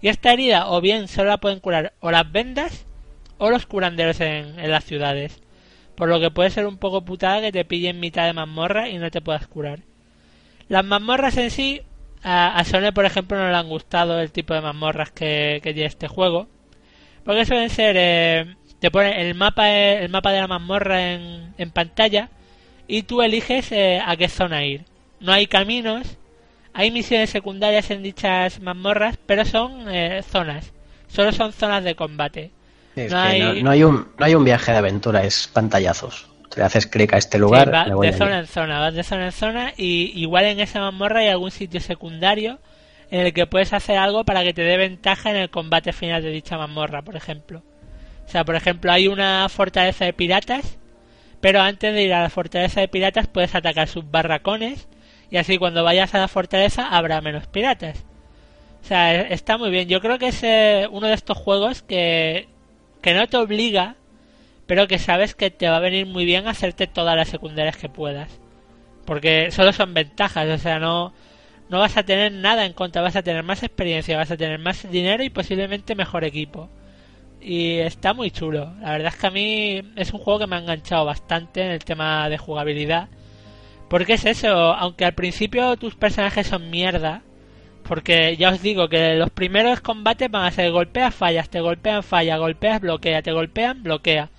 Y 0.00 0.08
esta 0.08 0.32
herida 0.32 0.70
o 0.70 0.80
bien 0.80 1.08
solo 1.08 1.30
la 1.30 1.38
pueden 1.38 1.60
curar 1.60 1.92
o 2.00 2.10
las 2.10 2.30
vendas 2.30 2.86
o 3.38 3.50
los 3.50 3.66
curanderos 3.66 4.20
en, 4.20 4.58
en 4.58 4.70
las 4.70 4.84
ciudades. 4.84 5.40
Por 5.94 6.08
lo 6.08 6.20
que 6.20 6.30
puede 6.30 6.50
ser 6.50 6.66
un 6.66 6.78
poco 6.78 7.04
putada 7.04 7.40
que 7.40 7.52
te 7.52 7.64
pillen 7.64 8.00
mitad 8.00 8.24
de 8.24 8.32
mazmorra 8.32 8.88
y 8.88 8.98
no 8.98 9.10
te 9.10 9.20
puedas 9.20 9.46
curar. 9.46 9.80
Las 10.68 10.84
mazmorras 10.84 11.36
en 11.36 11.50
sí, 11.50 11.82
a, 12.22 12.56
a 12.56 12.64
Sone 12.64 12.92
por 12.92 13.04
ejemplo 13.04 13.36
no 13.36 13.50
le 13.50 13.56
han 13.56 13.68
gustado 13.68 14.20
el 14.20 14.32
tipo 14.32 14.54
de 14.54 14.60
mazmorras 14.62 15.10
que, 15.10 15.60
que 15.62 15.74
tiene 15.74 15.88
este 15.88 16.08
juego. 16.08 16.48
Porque 17.24 17.44
suelen 17.44 17.68
ser, 17.68 17.96
eh, 17.98 18.56
te 18.78 18.90
pone 18.90 19.20
el 19.20 19.34
mapa, 19.34 19.70
el 19.70 20.08
mapa 20.08 20.32
de 20.32 20.40
la 20.40 20.46
mazmorra 20.46 21.12
en, 21.12 21.54
en 21.58 21.70
pantalla 21.70 22.30
y 22.90 23.02
tú 23.04 23.22
eliges 23.22 23.70
eh, 23.72 24.00
a 24.04 24.16
qué 24.16 24.28
zona 24.28 24.64
ir. 24.64 24.84
No 25.20 25.32
hay 25.32 25.46
caminos, 25.46 26.16
hay 26.72 26.90
misiones 26.90 27.30
secundarias 27.30 27.90
en 27.90 28.02
dichas 28.02 28.60
mazmorras, 28.60 29.16
pero 29.26 29.44
son 29.44 29.86
eh, 29.88 30.22
zonas. 30.22 30.72
Solo 31.08 31.32
son 31.32 31.52
zonas 31.52 31.84
de 31.84 31.94
combate. 31.94 32.50
Es 32.96 33.12
No 33.12 33.22
que 33.22 33.28
hay- 33.28 33.40
no, 33.40 33.54
no 33.64 33.70
hay 33.70 33.82
un, 33.84 34.08
no 34.18 34.24
hay 34.26 34.34
un 34.34 34.44
viaje 34.44 34.72
de 34.72 34.78
aventura, 34.78 35.24
es 35.24 35.48
pantallazos. 35.48 36.28
Te 36.54 36.62
haces 36.62 36.86
clic 36.86 37.12
a 37.14 37.18
este 37.18 37.38
lugar, 37.38 37.66
Sí, 37.66 37.70
va 37.72 37.84
me 37.86 37.94
voy 37.94 38.06
de 38.08 38.12
allí. 38.14 38.18
zona 38.18 38.38
en 38.40 38.46
zona, 38.46 38.80
vas 38.80 38.94
de 38.94 39.04
zona 39.04 39.26
en 39.26 39.32
zona 39.32 39.72
y 39.76 40.12
igual 40.20 40.46
en 40.46 40.58
esa 40.58 40.80
mazmorra 40.80 41.20
hay 41.20 41.28
algún 41.28 41.52
sitio 41.52 41.80
secundario 41.80 42.58
en 43.12 43.20
el 43.26 43.32
que 43.32 43.46
puedes 43.46 43.72
hacer 43.72 43.96
algo 43.98 44.24
para 44.24 44.42
que 44.42 44.52
te 44.52 44.62
dé 44.62 44.76
ventaja 44.76 45.30
en 45.30 45.36
el 45.36 45.50
combate 45.50 45.92
final 45.92 46.22
de 46.22 46.30
dicha 46.30 46.58
mazmorra, 46.58 47.02
por 47.02 47.14
ejemplo. 47.14 47.62
O 48.26 48.28
sea, 48.28 48.44
por 48.44 48.54
ejemplo, 48.56 48.90
hay 48.90 49.06
una 49.08 49.48
fortaleza 49.48 50.04
de 50.04 50.12
piratas, 50.12 50.76
pero 51.40 51.60
antes 51.62 51.94
de 51.94 52.02
ir 52.02 52.12
a 52.14 52.22
la 52.22 52.30
fortaleza 52.30 52.80
de 52.80 52.88
piratas 52.88 53.26
puedes 53.26 53.54
atacar 53.54 53.88
sus 53.88 54.10
barracones 54.10 54.88
y 55.30 55.36
así 55.38 55.58
cuando 55.58 55.84
vayas 55.84 56.14
a 56.14 56.18
la 56.18 56.28
fortaleza 56.28 56.88
habrá 56.88 57.20
menos 57.20 57.46
piratas. 57.46 58.04
O 58.82 58.86
sea, 58.86 59.14
e- 59.14 59.34
está 59.34 59.58
muy 59.58 59.70
bien. 59.70 59.88
Yo 59.88 60.00
creo 60.00 60.18
que 60.18 60.28
es 60.28 60.42
uno 60.90 61.06
de 61.08 61.14
estos 61.14 61.38
juegos 61.38 61.82
que, 61.82 62.48
que 63.02 63.14
no 63.14 63.26
te 63.28 63.36
obliga, 63.36 63.96
pero 64.66 64.88
que 64.88 64.98
sabes 64.98 65.34
que 65.34 65.50
te 65.50 65.68
va 65.68 65.76
a 65.76 65.80
venir 65.80 66.06
muy 66.06 66.24
bien 66.24 66.46
hacerte 66.48 66.86
todas 66.86 67.16
las 67.16 67.28
secundarias 67.28 67.76
que 67.76 67.88
puedas. 67.88 68.40
Porque 69.06 69.50
solo 69.50 69.72
son 69.72 69.94
ventajas, 69.94 70.48
o 70.48 70.58
sea, 70.58 70.78
no, 70.78 71.12
no 71.68 71.78
vas 71.80 71.96
a 71.96 72.04
tener 72.04 72.32
nada 72.32 72.66
en 72.66 72.72
contra, 72.74 73.02
vas 73.02 73.16
a 73.16 73.22
tener 73.22 73.42
más 73.42 73.62
experiencia, 73.62 74.16
vas 74.16 74.30
a 74.30 74.36
tener 74.36 74.58
más 74.58 74.90
dinero 74.90 75.22
y 75.24 75.30
posiblemente 75.30 75.94
mejor 75.94 76.24
equipo. 76.24 76.68
Y 77.40 77.78
está 77.78 78.12
muy 78.12 78.30
chulo. 78.30 78.74
La 78.80 78.92
verdad 78.92 79.12
es 79.14 79.20
que 79.20 79.26
a 79.26 79.30
mí 79.30 79.82
es 79.96 80.12
un 80.12 80.20
juego 80.20 80.40
que 80.40 80.46
me 80.46 80.56
ha 80.56 80.60
enganchado 80.60 81.04
bastante 81.06 81.62
en 81.64 81.70
el 81.70 81.84
tema 81.84 82.28
de 82.28 82.38
jugabilidad. 82.38 83.08
Porque 83.88 84.14
es 84.14 84.24
eso, 84.24 84.48
aunque 84.48 85.04
al 85.04 85.14
principio 85.14 85.76
tus 85.76 85.96
personajes 85.96 86.46
son 86.46 86.70
mierda, 86.70 87.22
porque 87.82 88.36
ya 88.36 88.50
os 88.50 88.62
digo 88.62 88.88
que 88.88 89.14
los 89.16 89.30
primeros 89.30 89.80
combates 89.80 90.30
van 90.30 90.44
a 90.46 90.52
ser 90.52 90.70
golpeas, 90.70 91.14
fallas, 91.14 91.50
te 91.50 91.60
golpean, 91.60 92.02
falla, 92.02 92.36
golpeas, 92.36 92.80
bloquea, 92.80 93.22
te 93.22 93.32
golpean, 93.32 93.82
bloquea. 93.82 94.30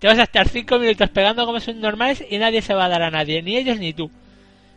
Te 0.00 0.08
vas 0.08 0.18
a 0.18 0.24
estar 0.24 0.48
5 0.48 0.78
minutos 0.78 1.10
pegando 1.10 1.46
como 1.46 1.60
son 1.60 1.80
normales 1.80 2.24
y 2.28 2.38
nadie 2.38 2.62
se 2.62 2.74
va 2.74 2.86
a 2.86 2.88
dar 2.88 3.02
a 3.02 3.10
nadie, 3.10 3.42
ni 3.42 3.56
ellos 3.56 3.78
ni 3.78 3.92
tú. 3.92 4.10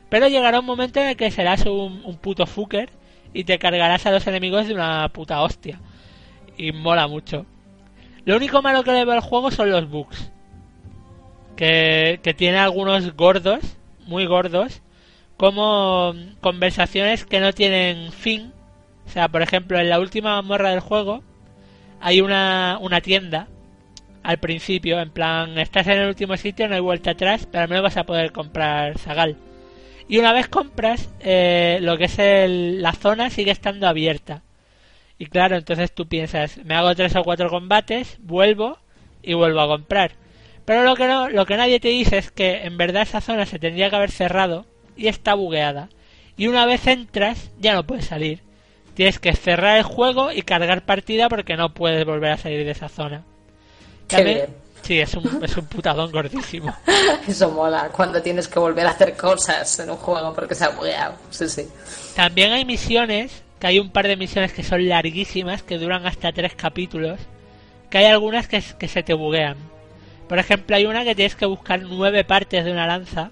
Pero 0.09 0.27
llegará 0.27 0.59
un 0.59 0.65
momento 0.65 0.99
en 0.99 1.07
el 1.07 1.17
que 1.17 1.31
serás 1.31 1.65
un, 1.65 2.01
un 2.05 2.17
puto 2.17 2.45
fucker 2.45 2.89
y 3.33 3.45
te 3.45 3.57
cargarás 3.57 4.05
a 4.05 4.11
los 4.11 4.27
enemigos 4.27 4.67
de 4.67 4.75
una 4.75 5.09
puta 5.09 5.41
hostia. 5.41 5.79
Y 6.57 6.71
mola 6.71 7.07
mucho. 7.07 7.47
Lo 8.25 8.35
único 8.37 8.61
malo 8.61 8.83
que 8.83 8.91
le 8.91 9.05
veo 9.05 9.13
al 9.13 9.19
juego 9.21 9.51
son 9.51 9.69
los 9.71 9.89
bugs. 9.89 10.31
Que, 11.55 12.19
que 12.23 12.33
tiene 12.33 12.57
algunos 12.57 13.15
gordos, 13.15 13.59
muy 14.07 14.25
gordos, 14.25 14.81
como 15.37 16.13
conversaciones 16.41 17.25
que 17.25 17.39
no 17.39 17.53
tienen 17.53 18.11
fin. 18.11 18.51
O 19.05 19.09
sea, 19.09 19.27
por 19.27 19.41
ejemplo, 19.41 19.79
en 19.79 19.89
la 19.89 19.99
última 19.99 20.41
morra 20.41 20.71
del 20.71 20.79
juego 20.79 21.21
hay 22.01 22.21
una, 22.21 22.77
una 22.81 23.01
tienda 23.01 23.47
al 24.23 24.37
principio, 24.39 24.99
en 25.01 25.11
plan, 25.11 25.57
estás 25.59 25.85
en 25.87 25.99
el 25.99 26.07
último 26.07 26.37
sitio, 26.37 26.67
no 26.69 26.75
hay 26.75 26.81
vuelta 26.81 27.11
atrás, 27.11 27.45
pero 27.51 27.63
al 27.63 27.69
menos 27.69 27.83
vas 27.83 27.97
a 27.97 28.05
poder 28.05 28.31
comprar 28.31 28.97
Sagal. 28.97 29.35
Y 30.07 30.17
una 30.17 30.31
vez 30.31 30.47
compras, 30.47 31.09
eh, 31.19 31.79
lo 31.81 31.97
que 31.97 32.05
es 32.05 32.17
el- 32.19 32.81
la 32.81 32.93
zona 32.93 33.29
sigue 33.29 33.51
estando 33.51 33.87
abierta. 33.87 34.41
Y 35.23 35.27
claro, 35.27 35.55
entonces 35.55 35.93
tú 35.93 36.05
piensas, 36.05 36.57
me 36.65 36.75
hago 36.75 36.93
tres 36.95 37.15
o 37.15 37.23
cuatro 37.23 37.49
combates, 37.49 38.17
vuelvo 38.19 38.77
y 39.21 39.33
vuelvo 39.33 39.61
a 39.61 39.67
comprar. 39.69 40.11
Pero 40.65 40.83
lo 40.83 40.97
que 40.97 41.07
no, 41.07 41.29
lo 41.29 41.45
que 41.45 41.55
nadie 41.55 41.79
te 41.79 41.87
dice 41.87 42.17
es 42.17 42.29
que 42.29 42.65
en 42.65 42.75
verdad 42.75 43.03
esa 43.03 43.21
zona 43.21 43.45
se 43.45 43.57
tendría 43.57 43.89
que 43.89 43.95
haber 43.95 44.11
cerrado 44.11 44.65
y 44.97 45.07
está 45.07 45.33
bugueada. 45.33 45.87
Y 46.35 46.47
una 46.47 46.65
vez 46.65 46.87
entras, 46.87 47.51
ya 47.57 47.73
no 47.73 47.85
puedes 47.87 48.03
salir. 48.03 48.41
Tienes 48.95 49.17
que 49.17 49.33
cerrar 49.33 49.77
el 49.77 49.83
juego 49.83 50.29
y 50.29 50.41
cargar 50.41 50.83
partida 50.83 51.29
porque 51.29 51.55
no 51.55 51.73
puedes 51.73 52.05
volver 52.05 52.33
a 52.33 52.37
salir 52.37 52.65
de 52.65 52.71
esa 52.71 52.89
zona. 52.89 53.23
Qué 54.09 54.17
También-. 54.17 54.63
Sí, 54.81 54.99
es 54.99 55.13
un, 55.13 55.41
es 55.41 55.55
un 55.55 55.67
putadón 55.67 56.11
gordísimo. 56.11 56.75
Eso 57.25 57.49
mola, 57.49 57.89
cuando 57.93 58.21
tienes 58.21 58.49
que 58.49 58.59
volver 58.59 58.85
a 58.85 58.89
hacer 58.89 59.15
cosas 59.15 59.79
en 59.79 59.89
un 59.89 59.95
juego 59.95 60.33
porque 60.33 60.53
se 60.53 60.65
ha 60.65 60.69
bugueado. 60.71 61.15
Sí, 61.29 61.47
sí. 61.47 61.65
También 62.13 62.51
hay 62.51 62.65
misiones, 62.65 63.42
que 63.63 63.67
hay 63.67 63.79
un 63.79 63.91
par 63.91 64.09
de 64.09 64.17
misiones 64.17 64.51
que 64.51 64.61
son 64.61 64.89
larguísimas, 64.89 65.63
que 65.63 65.77
duran 65.77 66.05
hasta 66.05 66.33
tres 66.33 66.53
capítulos, 66.53 67.17
que 67.89 67.99
hay 67.99 68.05
algunas 68.07 68.49
que, 68.49 68.61
que 68.77 68.89
se 68.89 69.03
te 69.03 69.13
buguean. 69.13 69.55
Por 70.27 70.37
ejemplo, 70.37 70.75
hay 70.75 70.85
una 70.85 71.05
que 71.05 71.15
tienes 71.15 71.37
que 71.37 71.45
buscar 71.45 71.81
nueve 71.81 72.25
partes 72.25 72.65
de 72.65 72.73
una 72.73 72.87
lanza, 72.87 73.31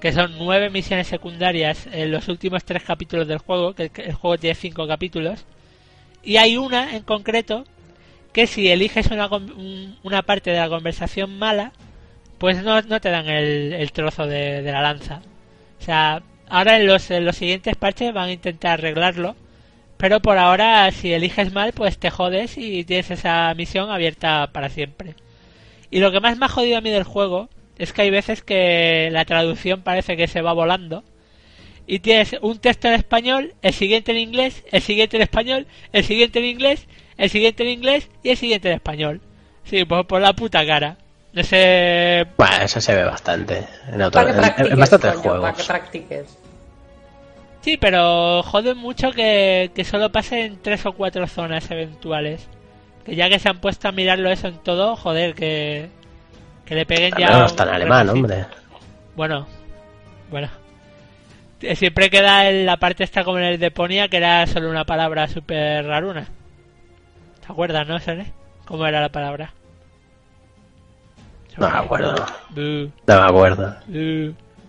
que 0.00 0.12
son 0.12 0.36
nueve 0.36 0.68
misiones 0.68 1.06
secundarias 1.06 1.86
en 1.92 2.10
los 2.10 2.26
últimos 2.26 2.64
tres 2.64 2.82
capítulos 2.82 3.28
del 3.28 3.38
juego, 3.38 3.72
que 3.72 3.88
el 3.94 4.14
juego 4.14 4.36
tiene 4.36 4.56
cinco 4.56 4.88
capítulos. 4.88 5.44
Y 6.24 6.38
hay 6.38 6.56
una 6.56 6.96
en 6.96 7.04
concreto 7.04 7.62
que 8.32 8.48
si 8.48 8.68
eliges 8.68 9.12
una, 9.12 9.30
una 10.02 10.22
parte 10.22 10.50
de 10.50 10.58
la 10.58 10.68
conversación 10.68 11.38
mala, 11.38 11.70
pues 12.38 12.64
no, 12.64 12.82
no 12.82 13.00
te 13.00 13.10
dan 13.10 13.28
el, 13.28 13.74
el 13.74 13.92
trozo 13.92 14.26
de, 14.26 14.62
de 14.62 14.72
la 14.72 14.82
lanza. 14.82 15.22
O 15.78 15.84
sea, 15.84 16.20
ahora 16.48 16.76
en 16.76 16.86
los, 16.86 17.10
los 17.10 17.36
siguientes 17.36 17.76
parches 17.76 18.12
van 18.12 18.28
a 18.28 18.32
intentar 18.32 18.78
arreglarlo, 18.78 19.36
pero 19.96 20.20
por 20.20 20.38
ahora 20.38 20.90
si 20.92 21.12
eliges 21.12 21.52
mal, 21.52 21.72
pues 21.72 21.98
te 21.98 22.10
jodes 22.10 22.58
y 22.58 22.84
tienes 22.84 23.10
esa 23.10 23.52
misión 23.54 23.90
abierta 23.90 24.50
para 24.52 24.68
siempre. 24.68 25.14
Y 25.90 26.00
lo 26.00 26.12
que 26.12 26.20
más 26.20 26.38
me 26.38 26.46
ha 26.46 26.48
jodido 26.48 26.78
a 26.78 26.80
mí 26.80 26.90
del 26.90 27.04
juego 27.04 27.48
es 27.78 27.92
que 27.92 28.02
hay 28.02 28.10
veces 28.10 28.42
que 28.42 29.08
la 29.12 29.24
traducción 29.24 29.82
parece 29.82 30.16
que 30.16 30.28
se 30.28 30.42
va 30.42 30.52
volando 30.52 31.04
y 31.86 32.00
tienes 32.00 32.36
un 32.42 32.58
texto 32.58 32.88
en 32.88 32.94
español, 32.94 33.54
el 33.62 33.72
siguiente 33.72 34.12
en 34.12 34.18
inglés, 34.18 34.64
el 34.72 34.82
siguiente 34.82 35.16
en 35.16 35.22
español, 35.22 35.66
el 35.92 36.04
siguiente 36.04 36.40
en 36.40 36.46
inglés, 36.46 36.86
el 37.16 37.30
siguiente 37.30 37.62
en 37.62 37.70
inglés 37.70 38.10
y 38.22 38.30
el 38.30 38.36
siguiente 38.36 38.68
en 38.68 38.74
español. 38.74 39.20
Sí, 39.64 39.84
pues 39.84 40.04
por 40.06 40.20
la 40.20 40.34
puta 40.34 40.66
cara. 40.66 40.98
No 41.36 41.42
sé. 41.44 42.26
Bueno, 42.38 42.56
eso 42.62 42.80
se 42.80 42.94
ve 42.96 43.04
bastante. 43.04 43.62
En, 43.92 44.00
otro- 44.00 44.24
Para 44.24 44.54
que 44.56 44.62
en- 44.62 44.78
bastantes 44.80 45.12
coño, 45.12 45.22
para 45.22 45.32
que 45.52 45.52
juegos. 45.52 45.66
practiques. 45.66 46.38
Sí, 47.60 47.76
pero 47.76 48.42
jode 48.42 48.74
mucho 48.74 49.10
que, 49.12 49.70
que 49.74 49.84
solo 49.84 50.10
pase 50.10 50.46
en 50.46 50.62
tres 50.62 50.86
o 50.86 50.92
cuatro 50.94 51.26
zonas 51.26 51.70
eventuales. 51.70 52.48
Que 53.04 53.14
ya 53.16 53.28
que 53.28 53.38
se 53.38 53.50
han 53.50 53.60
puesto 53.60 53.86
a 53.86 53.92
mirarlo 53.92 54.30
eso 54.30 54.48
en 54.48 54.56
todo, 54.58 54.96
joder, 54.96 55.34
que, 55.34 55.90
que 56.64 56.74
le 56.74 56.86
peguen 56.86 57.12
ya. 57.18 57.28
No 57.38 57.44
está 57.46 57.64
en 57.64 57.68
alemán, 57.68 58.08
hombre. 58.08 58.46
Bueno, 59.14 59.46
bueno. 60.30 60.48
Eh, 61.60 61.76
Siempre 61.76 62.08
queda 62.08 62.48
en 62.48 62.64
la 62.64 62.78
parte 62.78 63.04
esta 63.04 63.24
como 63.24 63.36
en 63.38 63.44
el 63.44 63.58
de 63.58 63.70
Ponia, 63.70 64.08
que 64.08 64.16
era 64.16 64.46
solo 64.46 64.70
una 64.70 64.84
palabra 64.86 65.28
súper 65.28 65.84
raruna. 65.86 66.26
¿Te 67.46 67.52
acuerdas, 67.52 67.86
no, 67.86 67.98
Sene? 67.98 68.32
¿Cómo 68.64 68.86
era 68.86 69.00
la 69.02 69.10
palabra? 69.10 69.52
No 71.56 71.68
me 71.70 71.78
acuerdo. 71.78 72.14
No 72.54 72.90
me 73.06 73.28
acuerdo. 73.28 73.76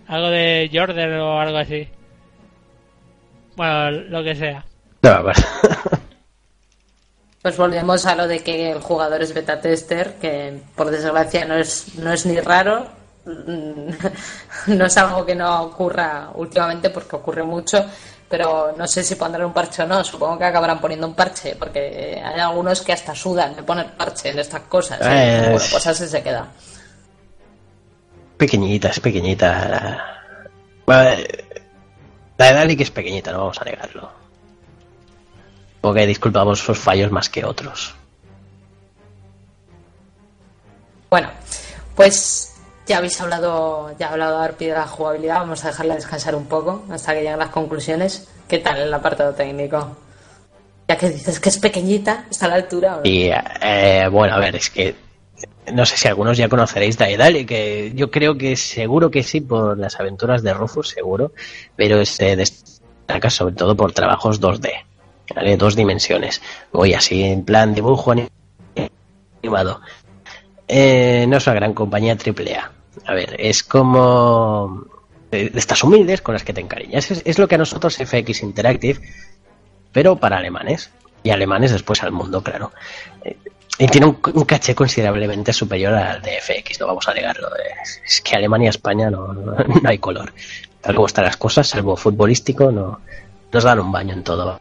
Algo 0.08 0.28
de 0.30 0.70
Jordan 0.72 1.20
o 1.20 1.40
algo 1.40 1.58
así. 1.58 1.88
Bueno, 3.56 3.90
lo 3.90 4.22
que 4.22 4.34
sea. 4.34 4.64
No 5.02 5.10
me 5.10 5.16
acuerdo. 5.30 5.42
Pues 7.40 7.56
volvemos 7.56 8.04
a 8.04 8.16
lo 8.16 8.26
de 8.26 8.40
que 8.40 8.72
el 8.72 8.80
jugador 8.80 9.22
es 9.22 9.32
beta 9.32 9.60
tester, 9.60 10.14
que 10.20 10.60
por 10.74 10.90
desgracia 10.90 11.44
no 11.44 11.54
es, 11.54 11.94
no 11.94 12.12
es 12.12 12.26
ni 12.26 12.38
raro, 12.40 12.88
no 14.66 14.84
es 14.84 14.96
algo 14.98 15.24
que 15.24 15.36
no 15.36 15.62
ocurra 15.62 16.30
últimamente 16.34 16.90
porque 16.90 17.14
ocurre 17.14 17.44
mucho, 17.44 17.86
pero 18.28 18.74
no 18.76 18.86
sé 18.88 19.04
si 19.04 19.14
pondrán 19.14 19.46
un 19.46 19.52
parche 19.52 19.82
o 19.84 19.86
no, 19.86 20.02
supongo 20.02 20.36
que 20.36 20.44
acabarán 20.46 20.80
poniendo 20.80 21.06
un 21.06 21.14
parche, 21.14 21.54
porque 21.56 22.20
hay 22.22 22.40
algunos 22.40 22.82
que 22.82 22.92
hasta 22.92 23.14
sudan 23.14 23.54
de 23.54 23.62
poner 23.62 23.96
parche 23.96 24.30
en 24.30 24.40
estas 24.40 24.62
cosas. 24.62 25.00
¿eh? 25.00 25.04
Eh, 25.08 25.40
Bueno, 25.42 25.56
es- 25.58 25.70
pues 25.70 25.86
así 25.86 26.08
se 26.08 26.22
queda. 26.22 26.48
Pequeñita, 28.38 28.88
es 28.88 29.00
pequeñita. 29.00 30.22
Vale, 30.86 31.44
La 32.38 32.46
de 32.46 32.52
Dalek 32.54 32.80
es 32.80 32.90
pequeñita, 32.90 33.32
no 33.32 33.38
vamos 33.38 33.60
a 33.60 33.64
negarlo. 33.64 34.10
Porque 35.80 36.06
disculpamos 36.06 36.60
sus 36.60 36.78
fallos 36.78 37.10
más 37.10 37.28
que 37.28 37.44
otros. 37.44 37.94
Bueno, 41.10 41.30
pues 41.96 42.54
ya 42.86 42.98
habéis 42.98 43.20
hablado, 43.20 43.94
ya 43.98 44.08
ha 44.08 44.12
hablado 44.12 44.38
Arpi 44.38 44.66
de 44.66 44.74
la 44.74 44.86
jugabilidad, 44.86 45.40
vamos 45.40 45.64
a 45.64 45.68
dejarla 45.68 45.96
descansar 45.96 46.34
un 46.36 46.46
poco 46.46 46.84
hasta 46.90 47.14
que 47.14 47.22
lleguen 47.22 47.38
las 47.38 47.50
conclusiones. 47.50 48.28
¿Qué 48.46 48.58
tal 48.58 48.80
el 48.80 48.94
apartado 48.94 49.34
técnico? 49.34 49.96
Ya 50.86 50.96
que 50.96 51.10
dices 51.10 51.40
que 51.40 51.48
es 51.48 51.58
pequeñita, 51.58 52.26
está 52.30 52.46
a 52.46 52.50
la 52.50 52.54
altura. 52.54 52.94
¿o 52.94 52.96
no? 52.98 53.02
Y 53.04 53.30
eh, 53.30 54.08
bueno, 54.10 54.34
a 54.34 54.38
ver, 54.38 54.56
es 54.56 54.70
que 54.70 55.07
no 55.72 55.86
sé 55.86 55.96
si 55.96 56.08
algunos 56.08 56.36
ya 56.36 56.48
conoceréis 56.48 56.96
Daedalic, 56.96 57.48
que 57.48 57.92
yo 57.94 58.10
creo 58.10 58.36
que 58.36 58.56
seguro 58.56 59.10
que 59.10 59.22
sí 59.22 59.40
por 59.40 59.78
las 59.78 59.98
aventuras 60.00 60.42
de 60.42 60.54
Rufus, 60.54 60.88
seguro, 60.88 61.32
pero 61.76 62.04
se 62.04 62.36
destaca 62.36 63.30
sobre 63.30 63.54
todo 63.54 63.76
por 63.76 63.92
trabajos 63.92 64.40
2D, 64.40 64.70
¿vale? 65.34 65.56
dos 65.56 65.76
dimensiones, 65.76 66.42
voy 66.72 66.94
así 66.94 67.22
en 67.22 67.44
plan 67.44 67.74
dibujo 67.74 68.12
animado. 69.42 69.80
Eh, 70.66 71.26
no 71.28 71.38
es 71.38 71.46
una 71.46 71.54
gran 71.54 71.74
compañía 71.74 72.14
AAA. 72.16 72.72
A 73.06 73.14
ver, 73.14 73.36
es 73.38 73.62
como 73.62 74.84
de 75.30 75.50
de 75.50 75.58
estas 75.58 75.82
humildes 75.84 76.20
con 76.20 76.34
las 76.34 76.44
que 76.44 76.52
te 76.52 76.60
encariñas. 76.60 77.10
Es, 77.10 77.22
es 77.24 77.38
lo 77.38 77.48
que 77.48 77.54
a 77.54 77.58
nosotros 77.58 77.96
FX 77.96 78.42
Interactive, 78.42 79.00
pero 79.92 80.16
para 80.16 80.38
alemanes. 80.38 80.90
Y 81.22 81.30
alemanes 81.30 81.72
después 81.72 82.02
al 82.02 82.12
mundo, 82.12 82.42
claro. 82.42 82.70
Eh, 83.24 83.36
y 83.78 83.86
tiene 83.86 84.06
un, 84.06 84.44
caché 84.44 84.74
considerablemente 84.74 85.52
superior 85.52 85.94
al 85.94 86.20
de 86.20 86.40
FX, 86.40 86.80
no 86.80 86.88
vamos 86.88 87.06
a 87.08 87.14
negarlo. 87.14 87.48
Es, 87.82 88.00
es 88.04 88.20
que 88.20 88.36
Alemania 88.36 88.66
y 88.66 88.70
España 88.70 89.10
no, 89.10 89.32
no, 89.32 89.52
no 89.82 89.88
hay 89.88 89.98
color. 89.98 90.32
Tal 90.80 90.94
como 90.94 91.06
están 91.06 91.24
las 91.24 91.36
cosas, 91.36 91.68
salvo 91.68 91.96
futbolístico, 91.96 92.70
no 92.70 93.00
nos 93.52 93.64
dan 93.64 93.80
un 93.80 93.92
baño 93.92 94.14
en 94.14 94.22
todo. 94.22 94.60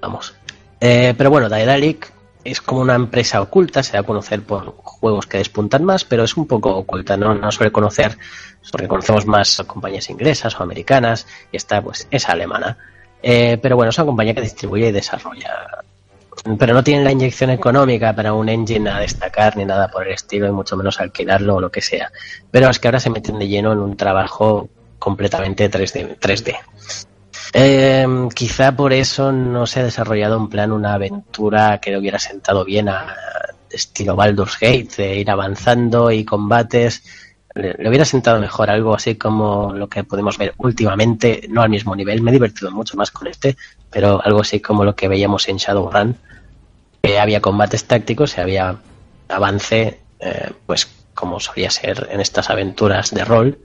Vamos. 0.00 0.34
Eh, 0.80 1.14
pero 1.16 1.30
bueno, 1.30 1.48
Daedalic 1.48 2.12
es 2.44 2.60
como 2.60 2.80
una 2.80 2.94
empresa 2.94 3.40
oculta, 3.40 3.82
se 3.82 3.92
da 3.92 4.00
a 4.00 4.02
conocer 4.02 4.42
por 4.42 4.74
juegos 4.76 5.26
que 5.26 5.38
despuntan 5.38 5.84
más, 5.84 6.04
pero 6.04 6.24
es 6.24 6.36
un 6.36 6.46
poco 6.46 6.74
oculta, 6.74 7.16
no, 7.16 7.34
no 7.34 7.52
suele 7.52 7.70
conocer, 7.70 8.18
porque 8.70 8.88
conocemos 8.88 9.26
más 9.26 9.62
compañías 9.66 10.10
inglesas 10.10 10.58
o 10.58 10.62
americanas, 10.62 11.26
y 11.52 11.56
esta 11.56 11.80
pues 11.82 12.08
es 12.10 12.28
alemana. 12.28 12.78
Eh, 13.22 13.58
pero 13.62 13.76
bueno, 13.76 13.90
es 13.90 13.98
una 13.98 14.06
compañía 14.06 14.34
que 14.34 14.40
distribuye 14.40 14.88
y 14.88 14.92
desarrolla 14.92 15.84
pero 16.58 16.74
no 16.74 16.82
tienen 16.82 17.04
la 17.04 17.12
inyección 17.12 17.50
económica 17.50 18.14
para 18.14 18.32
un 18.32 18.48
engine 18.48 18.90
a 18.90 18.98
destacar 18.98 19.56
ni 19.56 19.64
nada 19.64 19.88
por 19.88 20.06
el 20.06 20.12
estilo, 20.12 20.48
y 20.48 20.52
mucho 20.52 20.76
menos 20.76 21.00
alquilarlo 21.00 21.56
o 21.56 21.60
lo 21.60 21.70
que 21.70 21.80
sea. 21.80 22.10
Pero 22.50 22.68
es 22.68 22.78
que 22.78 22.88
ahora 22.88 23.00
se 23.00 23.10
meten 23.10 23.38
de 23.38 23.48
lleno 23.48 23.72
en 23.72 23.78
un 23.78 23.96
trabajo 23.96 24.68
completamente 24.98 25.70
3D. 25.70 26.18
3D. 26.18 26.56
Eh, 27.54 28.06
quizá 28.34 28.74
por 28.74 28.92
eso 28.92 29.30
no 29.30 29.66
se 29.66 29.80
ha 29.80 29.84
desarrollado 29.84 30.36
en 30.36 30.48
plan 30.48 30.72
una 30.72 30.94
aventura 30.94 31.78
que 31.78 31.90
le 31.90 31.98
hubiera 31.98 32.18
sentado 32.18 32.64
bien 32.64 32.88
a 32.88 33.14
estilo 33.70 34.16
Baldur's 34.16 34.58
Gate, 34.58 34.88
de 34.96 35.20
ir 35.20 35.30
avanzando 35.30 36.10
y 36.10 36.24
combates. 36.24 37.04
Le, 37.54 37.74
le 37.74 37.88
hubiera 37.88 38.04
sentado 38.04 38.40
mejor 38.40 38.70
algo 38.70 38.94
así 38.94 39.16
como 39.16 39.72
lo 39.74 39.88
que 39.88 40.04
podemos 40.04 40.38
ver 40.38 40.54
últimamente, 40.56 41.46
no 41.50 41.62
al 41.62 41.70
mismo 41.70 41.94
nivel. 41.94 42.22
Me 42.22 42.30
he 42.30 42.34
divertido 42.34 42.70
mucho 42.70 42.96
más 42.96 43.10
con 43.10 43.28
este, 43.28 43.56
pero 43.90 44.24
algo 44.24 44.40
así 44.40 44.60
como 44.60 44.84
lo 44.84 44.96
que 44.96 45.08
veíamos 45.08 45.48
en 45.48 45.58
Shadowrun, 45.58 46.16
que 47.02 47.18
había 47.18 47.40
combates 47.40 47.84
tácticos 47.84 48.36
y 48.38 48.40
había 48.40 48.76
avance, 49.28 50.00
eh, 50.20 50.50
pues 50.66 50.88
como 51.14 51.40
solía 51.40 51.70
ser 51.70 52.08
en 52.10 52.20
estas 52.20 52.48
aventuras 52.48 53.10
de 53.10 53.24
rol. 53.24 53.58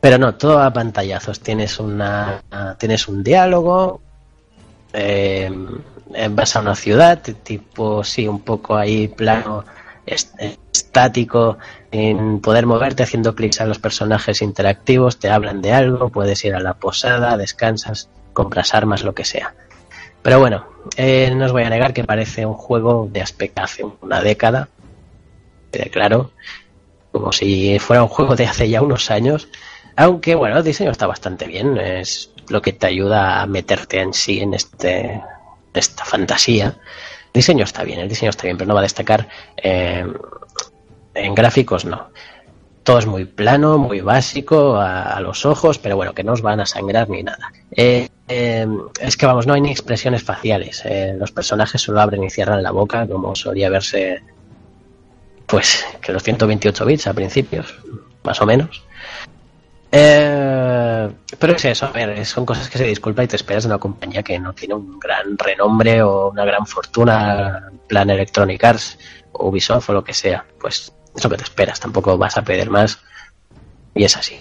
Pero 0.00 0.18
no, 0.18 0.34
todo 0.34 0.60
a 0.60 0.72
pantallazos. 0.72 1.40
Tienes 1.40 1.78
una, 1.78 2.42
tienes 2.78 3.08
un 3.08 3.22
diálogo, 3.22 4.00
eh, 4.92 5.50
eh, 6.14 6.28
vas 6.30 6.56
a 6.56 6.60
una 6.60 6.74
ciudad, 6.74 7.20
tipo, 7.42 8.04
sí, 8.04 8.28
un 8.28 8.40
poco 8.40 8.76
ahí 8.76 9.08
plano 9.08 9.64
est- 10.04 10.34
estático, 10.72 11.58
en 11.90 12.40
poder 12.40 12.66
moverte 12.66 13.02
haciendo 13.02 13.34
clics 13.34 13.60
a 13.60 13.66
los 13.66 13.78
personajes 13.78 14.42
interactivos, 14.42 15.18
te 15.18 15.30
hablan 15.30 15.62
de 15.62 15.72
algo, 15.72 16.08
puedes 16.10 16.44
ir 16.44 16.54
a 16.54 16.60
la 16.60 16.74
posada, 16.74 17.36
descansas, 17.36 18.08
compras 18.32 18.74
armas, 18.74 19.02
lo 19.02 19.14
que 19.14 19.24
sea. 19.24 19.54
Pero 20.26 20.40
bueno, 20.40 20.66
eh, 20.96 21.32
no 21.36 21.44
os 21.44 21.52
voy 21.52 21.62
a 21.62 21.70
negar 21.70 21.94
que 21.94 22.02
parece 22.02 22.44
un 22.44 22.54
juego 22.54 23.08
de 23.08 23.22
aspecto 23.22 23.62
hace 23.62 23.84
una 23.84 24.20
década, 24.20 24.68
eh, 25.70 25.88
claro, 25.88 26.32
como 27.12 27.30
si 27.30 27.78
fuera 27.78 28.02
un 28.02 28.08
juego 28.08 28.34
de 28.34 28.44
hace 28.44 28.68
ya 28.68 28.82
unos 28.82 29.12
años, 29.12 29.46
aunque 29.94 30.34
bueno, 30.34 30.58
el 30.58 30.64
diseño 30.64 30.90
está 30.90 31.06
bastante 31.06 31.46
bien, 31.46 31.78
es 31.78 32.32
lo 32.48 32.60
que 32.60 32.72
te 32.72 32.88
ayuda 32.88 33.40
a 33.40 33.46
meterte 33.46 34.00
en 34.00 34.12
sí 34.12 34.40
en 34.40 34.54
este 34.54 35.22
esta 35.72 36.04
fantasía. 36.04 36.76
El 37.26 37.32
diseño 37.32 37.62
está 37.62 37.84
bien, 37.84 38.00
el 38.00 38.08
diseño 38.08 38.30
está 38.30 38.42
bien, 38.42 38.56
pero 38.58 38.66
no 38.66 38.74
va 38.74 38.80
a 38.80 38.82
destacar 38.82 39.28
eh, 39.56 40.04
en 41.14 41.34
gráficos 41.36 41.84
no. 41.84 42.08
Todo 42.86 43.00
es 43.00 43.06
muy 43.06 43.24
plano, 43.24 43.78
muy 43.78 44.00
básico 44.00 44.76
a, 44.76 45.02
a 45.02 45.20
los 45.20 45.44
ojos, 45.44 45.76
pero 45.76 45.96
bueno, 45.96 46.14
que 46.14 46.22
no 46.22 46.34
os 46.34 46.40
van 46.40 46.60
a 46.60 46.66
sangrar 46.66 47.10
ni 47.10 47.24
nada. 47.24 47.52
Eh, 47.72 48.08
eh, 48.28 48.64
es 49.00 49.16
que 49.16 49.26
vamos, 49.26 49.44
no 49.44 49.54
hay 49.54 49.60
ni 49.60 49.72
expresiones 49.72 50.22
faciales. 50.22 50.82
eh, 50.84 51.12
los 51.18 51.32
personajes 51.32 51.82
solo 51.82 52.00
abren 52.00 52.22
y 52.22 52.30
cierran 52.30 52.62
la 52.62 52.70
boca, 52.70 53.04
como 53.08 53.34
solía 53.34 53.70
verse, 53.70 54.22
pues, 55.46 55.84
que 56.00 56.12
los 56.12 56.22
128 56.22 56.86
bits 56.86 57.08
a 57.08 57.12
principios, 57.12 57.74
más 58.22 58.40
o 58.40 58.46
menos. 58.46 58.84
Pero 59.90 61.56
es 61.56 61.64
eso, 61.64 61.86
a 61.86 61.90
ver, 61.90 62.24
son 62.24 62.46
cosas 62.46 62.70
que 62.70 62.78
se 62.78 62.84
disculpa 62.84 63.24
y 63.24 63.26
te 63.26 63.34
esperas 63.34 63.64
de 63.64 63.70
una 63.70 63.78
compañía 63.78 64.22
que 64.22 64.38
no 64.38 64.52
tiene 64.52 64.74
un 64.74 65.00
gran 65.00 65.36
renombre 65.36 66.02
o 66.02 66.30
una 66.30 66.44
gran 66.44 66.64
fortuna, 66.64 67.68
plan 67.88 68.10
Electronic 68.10 68.62
Arts 68.62 68.96
o 69.32 69.48
Ubisoft 69.48 69.90
o 69.90 69.92
lo 69.92 70.04
que 70.04 70.14
sea. 70.14 70.44
Pues 70.60 70.92
es 71.16 71.24
lo 71.24 71.30
que 71.30 71.36
te 71.36 71.44
esperas, 71.44 71.80
tampoco 71.80 72.16
vas 72.18 72.36
a 72.36 72.42
pedir 72.42 72.70
más 72.70 73.00
y 73.94 74.04
es 74.04 74.16
así. 74.16 74.36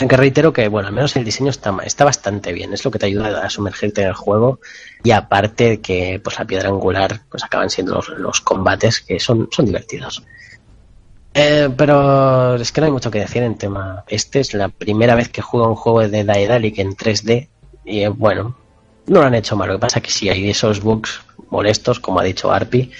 Aunque 0.00 0.16
reitero 0.16 0.52
que, 0.52 0.66
bueno, 0.68 0.88
al 0.88 0.94
menos 0.94 1.14
el 1.16 1.24
diseño 1.24 1.50
está, 1.50 1.76
está 1.84 2.04
bastante 2.04 2.52
bien, 2.52 2.72
es 2.72 2.84
lo 2.84 2.90
que 2.90 2.98
te 2.98 3.06
ayuda 3.06 3.44
a 3.44 3.50
sumergirte 3.50 4.00
en 4.00 4.08
el 4.08 4.14
juego 4.14 4.60
y 5.04 5.10
aparte 5.10 5.80
que 5.80 6.20
pues 6.24 6.38
la 6.38 6.46
piedra 6.46 6.70
angular 6.70 7.20
pues 7.30 7.44
acaban 7.44 7.68
siendo 7.68 7.94
los, 7.94 8.08
los 8.08 8.40
combates 8.40 9.02
que 9.02 9.20
son, 9.20 9.48
son 9.50 9.66
divertidos. 9.66 10.24
Eh, 11.34 11.68
pero 11.76 12.56
es 12.56 12.72
que 12.72 12.80
no 12.80 12.86
hay 12.86 12.92
mucho 12.92 13.10
que 13.10 13.20
decir 13.20 13.42
en 13.42 13.56
tema. 13.56 14.04
Este 14.08 14.40
es 14.40 14.54
la 14.54 14.68
primera 14.68 15.14
vez 15.14 15.28
que 15.28 15.42
juego 15.42 15.68
un 15.68 15.76
juego 15.76 16.08
de 16.08 16.24
Daedalic 16.24 16.78
en 16.78 16.96
3D 16.96 17.48
y 17.84 18.00
eh, 18.00 18.08
bueno, 18.08 18.56
no 19.06 19.20
lo 19.20 19.26
han 19.26 19.34
hecho 19.34 19.56
mal. 19.56 19.68
Lo 19.68 19.74
que 19.74 19.80
pasa 19.80 19.98
es 19.98 20.04
que 20.04 20.10
sí 20.10 20.28
hay 20.28 20.50
esos 20.50 20.80
bugs 20.80 21.20
molestos, 21.50 22.00
como 22.00 22.20
ha 22.20 22.24
dicho 22.24 22.50
Arpi, 22.50 22.90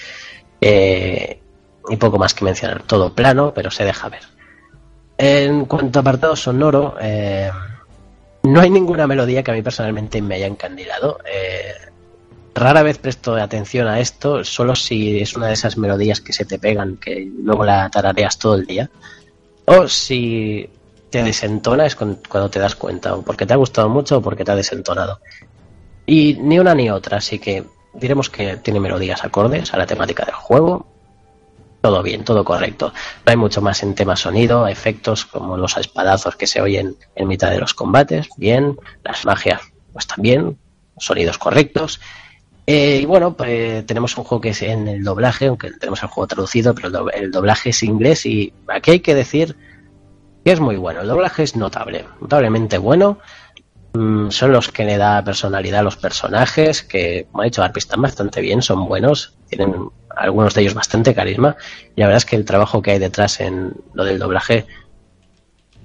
eh, 0.61 1.41
y 1.89 1.97
poco 1.97 2.19
más 2.19 2.35
que 2.35 2.45
mencionar. 2.45 2.83
Todo 2.83 3.15
plano, 3.15 3.53
pero 3.55 3.71
se 3.71 3.85
deja 3.85 4.09
ver. 4.09 4.23
En 5.19 5.67
cuanto 5.67 5.99
a 5.99 6.01
apartado 6.01 6.37
sonoro, 6.37 6.97
eh, 7.01 7.51
no 8.43 8.61
hay 8.61 8.71
ninguna 8.71 9.07
melodía 9.07 9.43
que 9.43 9.51
a 9.51 9.55
mí 9.55 9.63
personalmente 9.63 10.23
me 10.23 10.37
haya 10.37 10.47
encandilado. 10.47 11.19
Eh, 11.31 11.75
rara 12.55 12.83
vez 12.83 12.99
presto 12.99 13.35
atención 13.37 13.87
a 13.89 14.01
esto, 14.01 14.45
solo 14.45 14.75
si 14.75 15.21
es 15.21 15.37
una 15.37 15.49
de 15.49 15.55
esas 15.55 15.77
melodías 15.77 16.21
que 16.21 16.33
se 16.33 16.45
te 16.45 16.59
pegan, 16.59 16.97
que 16.97 17.31
luego 17.43 17.65
la 17.65 17.91
tarareas 17.91 18.39
todo 18.39 18.55
el 18.55 18.67
día. 18.67 18.91
O 19.67 19.89
si 19.89 20.69
te 21.11 21.23
desentona 21.23 21.87
es 21.87 21.97
cuando 21.97 22.51
te 22.51 22.59
das 22.59 22.75
cuenta, 22.75 23.15
o 23.15 23.23
porque 23.23 23.47
te 23.47 23.53
ha 23.53 23.57
gustado 23.57 23.89
mucho 23.89 24.19
o 24.19 24.23
porque 24.23 24.45
te 24.45 24.53
ha 24.53 24.57
desentonado. 24.57 25.21
Y 26.07 26.35
ni 26.41 26.59
una 26.59 26.75
ni 26.75 26.91
otra, 26.91 27.19
así 27.19 27.39
que 27.39 27.65
diremos 27.93 28.31
que 28.31 28.57
tiene 28.57 28.81
melodías 28.81 29.25
acordes 29.25 29.75
a 29.75 29.77
la 29.77 29.87
temática 29.87 30.25
del 30.25 30.35
juego. 30.35 30.87
Todo 31.81 32.03
bien, 32.03 32.25
todo 32.25 32.45
correcto. 32.45 32.93
No 33.25 33.31
hay 33.31 33.37
mucho 33.37 33.63
más 33.63 33.83
en 33.83 33.95
tema 33.95 34.15
sonido, 34.15 34.67
efectos 34.69 35.25
como 35.25 35.57
los 35.57 35.77
espadazos 35.79 36.37
que 36.37 36.47
se 36.47 36.61
oyen 36.61 36.97
en 37.15 37.27
mitad 37.29 37.51
de 37.51 37.59
los 37.59 37.73
combates, 37.73 38.29
bien. 38.37 38.77
Las 39.03 39.25
magias, 39.25 39.63
pues 39.93 40.07
también, 40.07 40.59
sonidos 40.99 41.39
correctos. 41.39 42.01
Eh, 42.67 43.01
y 43.03 43.07
bueno, 43.07 43.35
pues 43.35 43.85
tenemos 43.87 44.17
un 44.19 44.25
juego 44.25 44.43
que 44.43 44.51
es 44.51 44.61
en 44.63 44.89
el 44.89 45.03
doblaje, 45.03 45.47
aunque 45.47 45.71
tenemos 45.73 46.03
el 46.03 46.11
juego 46.11 46.27
traducido, 46.29 46.75
pero 46.75 46.89
el, 46.89 46.93
do- 46.93 47.11
el 47.11 47.31
doblaje 47.31 47.71
es 47.71 47.83
inglés 47.83 48.27
y 48.27 48.53
aquí 48.69 48.91
hay 48.93 49.01
que 49.01 49.15
decir 49.15 49.57
que 50.45 50.53
es 50.53 50.61
muy 50.61 50.77
bueno. 50.77 51.01
El 51.01 51.09
doblaje 51.09 51.43
es 51.45 51.57
notable, 51.57 52.05
notablemente 52.21 52.77
bueno. 52.79 53.19
Mm, 53.95 54.31
son 54.31 54.53
los 54.53 54.71
que 54.71 54.85
le 54.85 54.99
da 54.99 55.25
personalidad 55.25 55.81
a 55.81 55.85
los 55.85 55.97
personajes, 55.97 56.83
que, 56.83 57.27
como 57.31 57.43
ha 57.43 57.47
dicho 57.47 57.63
Arpi, 57.63 57.79
están 57.79 58.03
bastante 58.03 58.41
bien, 58.41 58.63
son 58.63 58.87
buenos, 58.87 59.35
tienen 59.49 59.89
algunos 60.17 60.55
de 60.55 60.63
ellos 60.63 60.75
bastante 60.75 61.15
carisma. 61.15 61.57
Y 61.97 62.01
la 62.01 62.07
verdad 62.07 62.19
es 62.19 62.25
que 62.25 62.37
el 62.37 62.45
trabajo 62.45 62.83
que 62.83 62.93
hay 62.93 62.99
detrás 62.99 63.41
en 63.41 63.73
lo 63.95 64.05
del 64.05 64.19
doblaje, 64.19 64.67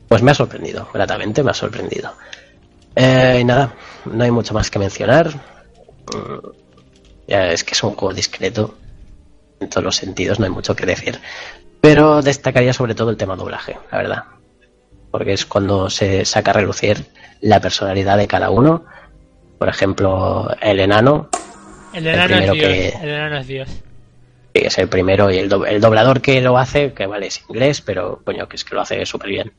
pues 0.08 0.22
me 0.22 0.32
ha 0.32 0.36
sorprendido, 0.36 0.88
gratamente 0.94 1.44
me 1.44 1.52
ha 1.52 1.54
sorprendido. 1.54 2.14
Eh, 2.96 3.40
y 3.42 3.44
nada, 3.44 3.74
no 4.06 4.24
hay 4.24 4.32
mucho 4.32 4.54
más 4.54 4.70
que 4.70 4.80
mencionar. 4.80 5.30
Mm, 6.14 6.48
ya 7.28 7.52
es 7.52 7.64
que 7.64 7.74
es 7.74 7.84
un 7.84 7.92
juego 7.96 8.14
discreto 8.14 8.78
en 9.60 9.70
todos 9.70 9.84
los 9.84 9.96
sentidos, 9.96 10.40
no 10.40 10.46
hay 10.46 10.52
mucho 10.52 10.76
que 10.76 10.86
decir. 10.86 11.20
Pero 11.82 12.22
destacaría 12.22 12.74
sobre 12.74 12.96
todo 12.96 13.10
el 13.10 13.18
tema 13.18 13.36
doblaje, 13.36 13.78
la 13.92 13.98
verdad. 13.98 14.24
Porque 15.12 15.34
es 15.34 15.46
cuando 15.46 15.90
se 15.90 16.26
saca 16.26 16.52
a 16.52 16.56
relucir 16.56 17.06
la 17.42 17.60
personalidad 17.60 18.18
de 18.18 18.28
cada 18.28 18.50
uno. 18.50 18.86
Por 19.58 19.70
ejemplo, 19.70 20.50
el 20.62 20.80
enano, 20.80 21.30
El 21.94 22.08
enano 22.08 22.36
es 22.36 22.52
Dios. 22.52 22.58
que- 22.58 22.88
El 22.90 23.10
enano 23.10 23.38
es 23.38 23.48
Dios. 23.48 23.70
Es 24.60 24.78
el 24.78 24.88
primero, 24.88 25.32
y 25.32 25.38
el, 25.38 25.50
do- 25.50 25.66
el 25.66 25.82
doblador 25.82 26.22
que 26.22 26.42
lo 26.42 26.58
hace, 26.58 26.94
que 26.94 27.06
vale, 27.08 27.28
es 27.28 27.44
inglés, 27.50 27.82
pero 27.82 28.22
coño, 28.24 28.48
que 28.48 28.56
es 28.56 28.64
que 28.64 28.76
lo 28.76 28.82
hace 28.82 29.06
súper 29.06 29.30
bien. 29.30 29.54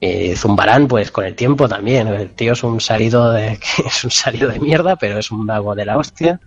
Y 0.00 0.36
Zumbarán, 0.36 0.86
pues 0.88 1.10
con 1.10 1.24
el 1.24 1.34
tiempo 1.34 1.68
también. 1.68 2.08
El 2.08 2.30
tío 2.30 2.52
es 2.52 2.62
un 2.62 2.80
salido 2.80 3.32
de, 3.32 3.58
es 3.86 4.04
un 4.04 4.10
salido 4.10 4.50
de 4.50 4.60
mierda, 4.60 4.96
pero 4.96 5.18
es 5.18 5.30
un 5.30 5.46
vago 5.46 5.74
de 5.74 5.84
la 5.86 5.96
hostia. 5.96 6.40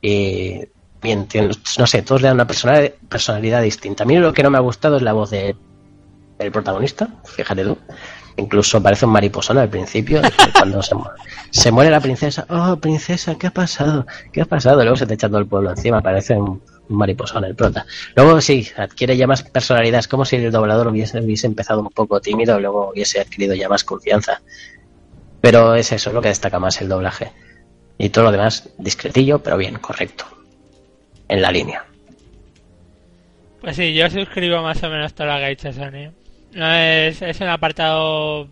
Y 0.00 0.60
bien, 1.02 1.26
no 1.78 1.86
sé, 1.86 2.02
todos 2.02 2.22
le 2.22 2.28
dan 2.28 2.36
una 2.36 2.46
personalidad, 2.46 2.92
personalidad 3.08 3.62
distinta. 3.62 4.04
A 4.04 4.06
mí 4.06 4.16
lo 4.18 4.32
que 4.32 4.42
no 4.42 4.50
me 4.50 4.58
ha 4.58 4.60
gustado 4.60 4.96
es 4.96 5.02
la 5.02 5.12
voz 5.14 5.30
de, 5.30 5.56
del 6.38 6.52
protagonista, 6.52 7.08
fíjate 7.24 7.64
tú. 7.64 7.78
Incluso 8.36 8.82
parece 8.82 9.06
un 9.06 9.12
mariposón 9.12 9.56
al 9.58 9.70
principio, 9.70 10.20
cuando 10.52 10.82
se, 10.82 10.94
mu- 10.94 11.04
se 11.50 11.72
muere 11.72 11.90
la 11.90 12.00
princesa. 12.00 12.46
Oh, 12.50 12.76
princesa, 12.76 13.34
¿qué 13.36 13.46
ha 13.46 13.50
pasado? 13.50 14.06
¿Qué 14.32 14.42
ha 14.42 14.44
pasado? 14.44 14.76
Luego 14.82 14.96
se 14.96 15.06
te 15.06 15.14
echa 15.14 15.28
todo 15.28 15.38
el 15.38 15.46
pueblo 15.46 15.70
encima, 15.70 16.02
parece 16.02 16.34
un 16.34 16.62
mariposón 16.88 17.44
el 17.44 17.54
prota. 17.54 17.86
Luego 18.14 18.40
sí, 18.40 18.68
adquiere 18.76 19.16
ya 19.16 19.26
más 19.26 19.42
personalidad, 19.42 20.00
es 20.00 20.08
como 20.08 20.24
si 20.24 20.36
el 20.36 20.50
doblador 20.50 20.88
hubiese, 20.88 21.20
hubiese 21.20 21.46
empezado 21.46 21.80
un 21.80 21.90
poco 21.90 22.20
tímido, 22.20 22.58
luego 22.60 22.90
hubiese 22.90 23.20
adquirido 23.20 23.54
ya 23.54 23.68
más 23.68 23.84
confianza. 23.84 24.40
Pero 25.40 25.74
es 25.74 25.92
eso, 25.92 26.10
es 26.10 26.14
lo 26.14 26.22
que 26.22 26.28
destaca 26.28 26.58
más 26.58 26.80
el 26.80 26.88
doblaje. 26.88 27.32
Y 27.98 28.10
todo 28.10 28.24
lo 28.24 28.32
demás, 28.32 28.68
discretillo, 28.78 29.42
pero 29.42 29.56
bien, 29.56 29.76
correcto. 29.76 30.24
En 31.28 31.42
la 31.42 31.50
línea. 31.50 31.84
Pues 33.60 33.76
sí, 33.76 33.94
yo 33.94 34.08
suscribo 34.10 34.62
más 34.62 34.82
o 34.82 34.90
menos 34.90 35.14
todo 35.14 35.26
lo 35.26 35.38
que 35.38 35.44
ha 35.44 35.48
dicho 35.48 35.72
Sony. 35.72 36.12
No 36.52 36.72
es, 36.72 37.20
es 37.22 37.40
un 37.40 37.48
apartado 37.48 38.48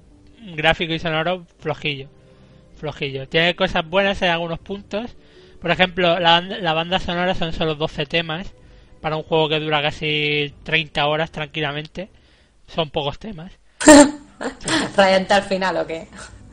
gráfico 0.54 0.92
y 0.92 0.98
sonoro 0.98 1.46
flojillo. 1.58 2.08
Flojillo. 2.76 3.28
Tiene 3.28 3.54
cosas 3.54 3.88
buenas 3.88 4.20
en 4.22 4.30
algunos 4.30 4.58
puntos. 4.58 5.16
Por 5.64 5.70
ejemplo, 5.70 6.20
la, 6.20 6.32
banda- 6.32 6.58
la 6.58 6.74
banda 6.74 6.98
sonora 6.98 7.34
son 7.34 7.54
solo 7.54 7.74
12 7.74 8.04
temas. 8.04 8.52
Para 9.00 9.16
un 9.16 9.22
juego 9.22 9.48
que 9.48 9.60
dura 9.60 9.80
casi 9.80 10.52
30 10.62 11.06
horas 11.06 11.30
tranquilamente. 11.30 12.10
Son 12.66 12.90
pocos 12.90 13.18
temas. 13.18 13.50
¿Rayante 14.94 15.32
al 15.32 15.42
final 15.44 15.78
o 15.78 15.86
qué? 15.86 16.06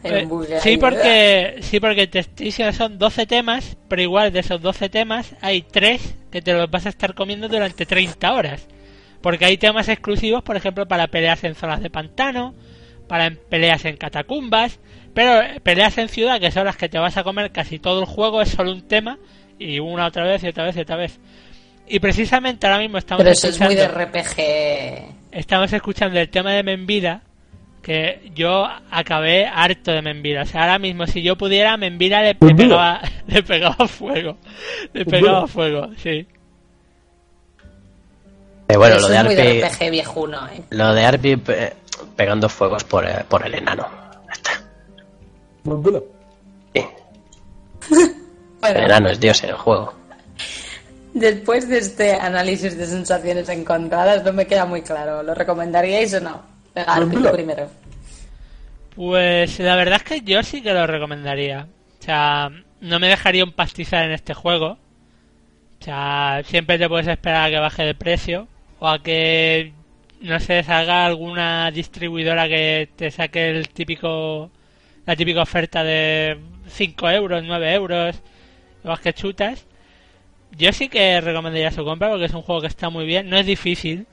Eh, 0.06 0.26
sí, 0.62 0.78
porque, 0.78 1.58
sí, 1.60 1.82
porque 1.82 2.08
te 2.08 2.24
son 2.72 2.98
12 2.98 3.26
temas, 3.26 3.76
pero 3.90 4.02
igual 4.02 4.32
de 4.32 4.40
esos 4.40 4.62
12 4.62 4.88
temas 4.88 5.36
hay 5.42 5.64
3 5.64 6.16
que 6.32 6.42
te 6.42 6.54
los 6.54 6.72
vas 6.72 6.86
a 6.86 6.90
estar 6.90 7.14
comiendo 7.14 7.50
durante 7.50 7.86
30 7.86 8.32
horas. 8.32 8.66
Porque 9.22 9.44
hay 9.44 9.58
temas 9.58 9.90
exclusivos, 9.90 10.42
por 10.42 10.56
ejemplo, 10.56 10.88
para 10.88 11.08
peleas 11.08 11.44
en 11.44 11.56
zonas 11.56 11.82
de 11.84 11.90
pantano, 11.90 12.56
para 13.10 13.30
peleas 13.50 13.84
en 13.84 13.98
catacumbas, 13.98 14.80
pero 15.14 15.42
eh, 15.42 15.60
peleas 15.62 15.98
en 15.98 16.10
ciudad, 16.10 16.40
que 16.40 16.52
son 16.52 16.66
las 16.66 16.78
que 16.78 16.90
te 16.90 16.98
vas 17.00 17.18
a 17.18 17.24
comer 17.24 17.52
casi 17.52 17.80
todo 17.80 18.00
el 18.02 18.06
juego, 18.06 18.42
es 18.42 18.50
solo 18.50 18.72
un 18.72 18.88
tema, 18.88 19.18
y 19.60 19.80
una 19.80 20.08
otra 20.08 20.24
vez 20.26 20.44
y 20.44 20.48
otra 20.48 20.66
vez 20.66 20.76
y 20.78 20.82
otra 20.82 20.96
vez. 20.96 21.20
Y 21.88 22.00
precisamente 22.00 22.66
ahora 22.68 22.80
mismo 22.80 22.98
estamos 22.98 23.22
Pero 23.24 23.34
eso 23.34 23.48
es 23.50 23.60
muy 23.60 23.76
de 23.76 23.84
escuchando- 23.84 24.06
RPG. 24.20 25.14
estamos 25.32 25.74
escuchando 25.74 26.20
el 26.20 26.30
tema 26.30 26.52
de 26.54 26.64
Menvida, 26.64 27.22
que 27.82 28.32
yo 28.36 28.68
acabé 28.92 29.46
harto 29.48 29.92
de 29.92 30.02
Menvida. 30.02 30.44
O 30.44 30.46
sea, 30.46 30.62
ahora 30.62 30.80
mismo 30.80 31.06
si 31.08 31.22
yo 31.24 31.36
pudiera, 31.36 31.76
Menvida 31.78 32.22
le, 32.22 32.36
pegaba, 32.36 33.02
le 33.28 33.44
pegaba 33.44 33.88
fuego. 33.88 34.38
Le 34.94 35.04
pegaba 35.06 35.48
fuego, 35.48 35.90
sí. 35.98 36.26
Eh, 38.68 38.78
bueno, 38.78 38.96
eso 38.96 39.08
lo 39.08 39.14
de 39.14 39.18
es 39.18 39.24
muy 39.26 39.36
de 39.36 39.64
Arpi, 39.66 39.76
RPG 39.86 39.92
viejuno, 39.92 40.48
¿eh? 40.48 40.62
lo 40.70 40.94
de 40.94 41.04
Arpi 41.06 41.36
pe- 41.36 41.74
pegando 42.16 42.48
fuegos 42.48 42.84
por, 42.86 43.06
eh, 43.06 43.26
por 43.28 43.46
el 43.46 43.56
enano. 43.56 43.86
Está. 45.66 46.02
Sí, 46.74 46.90
el 48.64 48.80
Bueno, 48.80 48.80
enano 48.82 49.10
es 49.10 49.20
Dios 49.20 49.44
en 49.44 49.50
el 49.52 49.56
juego. 49.58 49.94
después 51.14 51.68
de 51.70 51.78
este 51.80 52.14
análisis 52.16 52.78
de 52.78 52.86
sensaciones 52.86 53.50
encontradas, 53.50 54.24
no 54.24 54.34
me 54.34 54.48
queda 54.48 54.66
muy 54.66 54.82
claro. 54.84 55.24
¿Lo 55.24 55.34
recomendaríais 55.36 56.14
o 56.16 56.22
no? 56.22 56.42
Venga, 56.76 57.32
primero. 57.32 57.70
Pues 58.96 59.60
la 59.60 59.76
verdad 59.76 59.98
es 59.98 60.04
que 60.04 60.22
yo 60.22 60.44
sí 60.44 60.62
que 60.62 60.74
lo 60.74 60.86
recomendaría. 60.88 61.70
O 62.00 62.04
sea, 62.04 62.50
no 62.80 63.00
me 63.00 63.08
dejaría 63.08 63.44
un 63.44 63.54
pastizal 63.54 64.06
en 64.06 64.12
este 64.12 64.34
juego. 64.34 64.80
O 65.82 65.84
sea, 65.84 66.42
siempre 66.46 66.78
te 66.78 66.88
puedes 66.90 67.08
esperar 67.08 67.46
a 67.48 67.50
que 67.52 67.60
baje 67.60 67.84
de 67.84 67.96
precio 67.96 68.50
o 68.80 68.88
a 68.88 69.02
que, 69.02 69.76
no 70.22 70.40
sé, 70.40 70.64
salga 70.64 71.06
alguna 71.06 71.72
distribuidora 71.72 72.48
que 72.48 72.92
te 72.96 73.12
saque 73.12 73.50
el 73.52 73.70
típico, 73.70 74.52
la 75.06 75.16
típica 75.16 75.42
oferta 75.42 75.84
de 75.84 76.40
5 76.68 77.10
euros, 77.10 77.44
9 77.46 77.74
euros, 77.74 78.22
los 78.84 79.00
que 79.00 79.14
chutas. 79.14 79.66
Yo 80.52 80.74
sí 80.74 80.90
que 80.90 81.22
recomendaría 81.22 81.72
su 81.72 81.84
compra 81.86 82.10
porque 82.10 82.26
es 82.26 82.34
un 82.34 82.42
juego 82.42 82.62
que 82.62 82.68
está 82.68 82.90
muy 82.90 83.06
bien, 83.06 83.30
no 83.30 83.38
es 83.38 83.46
difícil. 83.46 84.08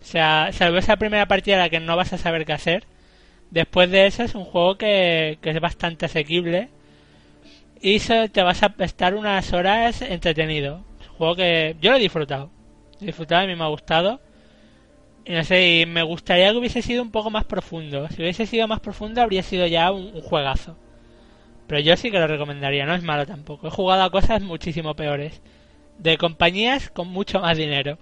O 0.00 0.04
sea, 0.04 0.50
salvo 0.52 0.78
esa 0.78 0.96
primera 0.96 1.26
partida 1.26 1.56
en 1.56 1.60
la 1.60 1.70
que 1.70 1.80
no 1.80 1.96
vas 1.96 2.12
a 2.12 2.18
saber 2.18 2.44
qué 2.44 2.52
hacer. 2.52 2.84
Después 3.50 3.90
de 3.90 4.06
eso 4.06 4.22
es 4.22 4.34
un 4.34 4.44
juego 4.44 4.76
que, 4.78 5.38
que 5.42 5.50
es 5.50 5.60
bastante 5.60 6.06
asequible 6.06 6.70
y 7.82 7.98
te 7.98 8.42
vas 8.42 8.62
a 8.62 8.72
estar 8.78 9.14
unas 9.14 9.52
horas 9.52 10.02
entretenido. 10.02 10.84
Es 11.00 11.08
un 11.08 11.16
juego 11.16 11.36
que 11.36 11.76
yo 11.80 11.90
lo 11.90 11.96
he 11.96 12.00
disfrutado. 12.00 12.50
He 13.00 13.06
disfrutado, 13.06 13.46
mí 13.46 13.56
me 13.56 13.64
ha 13.64 13.68
gustado. 13.68 14.20
Y 15.24 15.32
no 15.32 15.44
sé, 15.44 15.80
y 15.80 15.86
me 15.86 16.02
gustaría 16.02 16.50
que 16.50 16.58
hubiese 16.58 16.82
sido 16.82 17.02
un 17.02 17.10
poco 17.10 17.30
más 17.30 17.44
profundo. 17.44 18.08
Si 18.08 18.22
hubiese 18.22 18.46
sido 18.46 18.66
más 18.66 18.80
profundo 18.80 19.22
habría 19.22 19.42
sido 19.42 19.66
ya 19.66 19.90
un, 19.92 20.10
un 20.14 20.20
juegazo. 20.20 20.76
Pero 21.66 21.80
yo 21.80 21.96
sí 21.96 22.10
que 22.10 22.18
lo 22.18 22.26
recomendaría, 22.26 22.84
no 22.86 22.94
es 22.94 23.02
malo 23.02 23.24
tampoco. 23.24 23.68
He 23.68 23.70
jugado 23.70 24.02
a 24.02 24.10
cosas 24.10 24.42
muchísimo 24.42 24.94
peores. 24.94 25.40
De 25.98 26.18
compañías 26.18 26.90
con 26.90 27.08
mucho 27.08 27.40
más 27.40 27.56
dinero. 27.56 27.98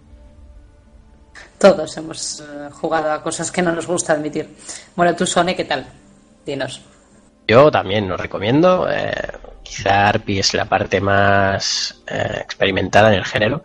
Todos 1.59 1.97
hemos 1.97 2.41
eh, 2.41 2.71
jugado 2.73 3.13
a 3.13 3.23
cosas 3.23 3.53
que 3.53 3.63
no 3.63 3.73
nos 3.73 3.87
gusta 3.87 4.15
admitir. 4.15 4.49
Bueno, 4.97 5.15
tú, 5.15 5.27
Sone, 5.27 5.55
¿qué 5.55 5.65
tal? 5.65 5.87
Dinos. 6.45 6.81
Yo 7.47 7.71
también 7.71 8.09
lo 8.09 8.17
recomiendo. 8.17 8.89
eh, 8.91 9.13
quizá 9.63 10.09
Arpi 10.09 10.39
es 10.39 10.55
la 10.55 10.65
parte 10.65 11.01
más 11.01 12.03
eh, 12.07 12.39
experimentada 12.41 13.09
en 13.13 13.19
el 13.19 13.25
género. 13.25 13.63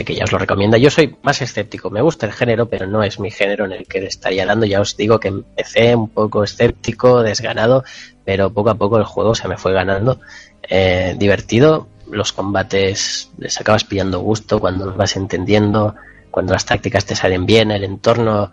De 0.00 0.04
que 0.06 0.14
ya 0.14 0.24
os 0.24 0.32
lo 0.32 0.38
recomiendo. 0.38 0.78
Yo 0.78 0.88
soy 0.88 1.14
más 1.20 1.42
escéptico. 1.42 1.90
Me 1.90 2.00
gusta 2.00 2.24
el 2.24 2.32
género, 2.32 2.70
pero 2.70 2.86
no 2.86 3.02
es 3.02 3.20
mi 3.20 3.30
género 3.30 3.66
en 3.66 3.72
el 3.72 3.86
que 3.86 3.98
estaría 4.06 4.46
dando. 4.46 4.64
Ya 4.64 4.80
os 4.80 4.96
digo 4.96 5.20
que 5.20 5.28
empecé 5.28 5.94
un 5.94 6.08
poco 6.08 6.42
escéptico, 6.42 7.22
desganado, 7.22 7.84
pero 8.24 8.50
poco 8.50 8.70
a 8.70 8.76
poco 8.76 8.96
el 8.96 9.04
juego 9.04 9.34
se 9.34 9.46
me 9.46 9.58
fue 9.58 9.74
ganando. 9.74 10.18
Eh, 10.62 11.16
divertido. 11.18 11.86
Los 12.10 12.32
combates 12.32 13.28
les 13.36 13.60
acabas 13.60 13.84
pillando 13.84 14.20
gusto 14.20 14.58
cuando 14.58 14.86
los 14.86 14.96
vas 14.96 15.16
entendiendo, 15.16 15.94
cuando 16.30 16.54
las 16.54 16.64
tácticas 16.64 17.04
te 17.04 17.14
salen 17.14 17.44
bien, 17.44 17.70
el 17.70 17.84
entorno 17.84 18.50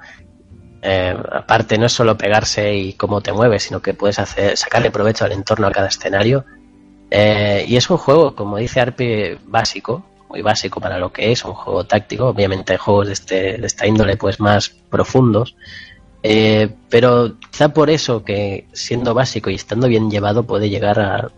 eh, 0.82 1.15
aparte 1.32 1.78
no 1.78 1.86
es 1.86 1.94
solo 1.94 2.18
pegarse 2.18 2.76
y 2.76 2.91
cómo 2.94 3.22
te 3.22 3.32
mueves, 3.32 3.64
sino 3.64 3.82
que 3.82 3.94
puedes 3.94 4.19
hacer, 4.19 4.57
sacarle 4.57 4.91
provecho 4.91 5.24
al 5.24 5.32
entorno 5.32 5.65
a 5.68 5.72
cada 5.72 5.88
escenario. 5.88 6.44
Eh, 7.10 7.64
y 7.69 7.78
es 7.78 7.90
un 7.90 7.95
juego, 7.95 8.36
como 8.36 8.57
dice 8.57 8.82
Arpe, 8.82 9.40
básico, 9.45 10.06
muy 10.30 10.41
básico 10.41 10.80
para 10.82 10.99
lo 10.99 11.12
que 11.12 11.32
es, 11.32 11.44
un 11.45 11.54
juego 11.54 11.86
táctico. 11.86 12.26
Obviamente 12.28 12.74
hay 12.74 12.80
juegos 12.80 13.08
de, 13.08 13.14
este, 13.14 13.58
de 13.58 13.68
esta 13.68 13.88
índole 13.88 14.18
pues 14.18 14.40
más 14.40 14.70
profundos. 14.70 15.56
Eh, 16.24 16.70
pero 16.90 17.36
quizá 17.52 17.70
por 17.70 17.90
eso 17.90 18.24
que 18.24 18.66
siendo 18.74 19.14
básico 19.14 19.49
y 19.49 19.56
estando 19.56 19.88
bien 19.88 20.10
llevado 20.10 20.44
puede 20.44 20.70
llegar 20.70 20.99
a, 20.99 21.30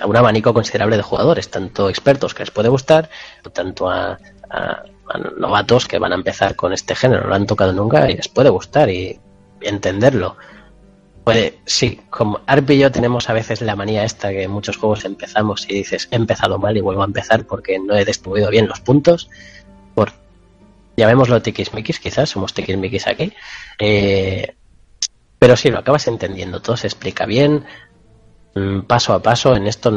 a 0.00 0.06
un 0.06 0.16
abanico 0.16 0.54
considerable 0.54 0.96
de 0.96 1.02
jugadores, 1.02 1.50
tanto 1.50 1.88
expertos 1.88 2.32
que 2.32 2.42
les 2.44 2.50
puede 2.50 2.68
gustar, 2.68 3.10
tanto 3.52 3.90
a, 3.90 4.18
a- 4.50 4.82
a 5.10 5.18
novatos 5.38 5.86
que 5.86 5.98
van 5.98 6.12
a 6.12 6.16
empezar 6.16 6.54
con 6.54 6.72
este 6.74 6.94
género, 6.94 7.22
no 7.22 7.28
lo 7.30 7.34
han 7.34 7.46
tocado 7.46 7.72
nunca 7.72 8.10
y 8.10 8.16
les 8.16 8.28
puede 8.28 8.50
gustar 8.50 8.90
y 8.90 9.18
entenderlo. 9.62 10.36
Pues 11.28 11.52
sí, 11.66 12.00
como 12.08 12.40
Arp 12.46 12.70
y 12.70 12.78
yo 12.78 12.90
tenemos 12.90 13.28
a 13.28 13.34
veces 13.34 13.60
la 13.60 13.76
manía 13.76 14.02
esta 14.02 14.30
que 14.30 14.44
en 14.44 14.50
muchos 14.50 14.78
juegos 14.78 15.04
empezamos 15.04 15.68
y 15.68 15.74
dices 15.74 16.08
he 16.10 16.16
empezado 16.16 16.58
mal 16.58 16.74
y 16.74 16.80
vuelvo 16.80 17.02
a 17.02 17.04
empezar 17.04 17.44
porque 17.44 17.78
no 17.78 17.94
he 17.94 18.06
distribuido 18.06 18.48
bien 18.48 18.66
los 18.66 18.80
puntos. 18.80 19.28
Por 19.94 20.12
llamémoslo 20.96 21.42
tiquismiquis, 21.42 22.00
quizás, 22.00 22.30
somos 22.30 22.54
tiquismiquis 22.54 23.06
aquí. 23.06 23.30
Eh, 23.78 24.54
pero 25.38 25.54
sí, 25.54 25.70
lo 25.70 25.80
acabas 25.80 26.06
entendiendo, 26.06 26.62
todo 26.62 26.78
se 26.78 26.86
explica 26.86 27.26
bien, 27.26 27.66
mm, 28.54 28.80
paso 28.86 29.12
a 29.12 29.20
paso. 29.20 29.54
En 29.54 29.66
esto 29.66 29.92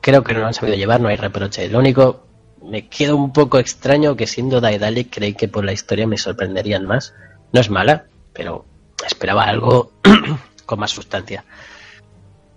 creo 0.00 0.24
que 0.24 0.32
no 0.32 0.40
lo 0.40 0.46
han 0.46 0.54
sabido 0.54 0.78
llevar, 0.78 0.98
no 0.98 1.08
hay 1.08 1.16
reproche. 1.16 1.68
Lo 1.68 1.78
único, 1.78 2.24
me 2.62 2.88
queda 2.88 3.14
un 3.14 3.34
poco 3.34 3.58
extraño 3.58 4.16
que 4.16 4.26
siendo 4.26 4.62
Daedalic 4.62 5.14
creí 5.14 5.34
que 5.34 5.46
por 5.46 5.62
la 5.62 5.74
historia 5.74 6.06
me 6.06 6.16
sorprenderían 6.16 6.86
más. 6.86 7.12
No 7.52 7.60
es 7.60 7.68
mala, 7.68 8.06
pero 8.32 8.64
esperaba 9.06 9.44
algo 9.44 9.92
con 10.64 10.80
más 10.80 10.90
sustancia. 10.90 11.44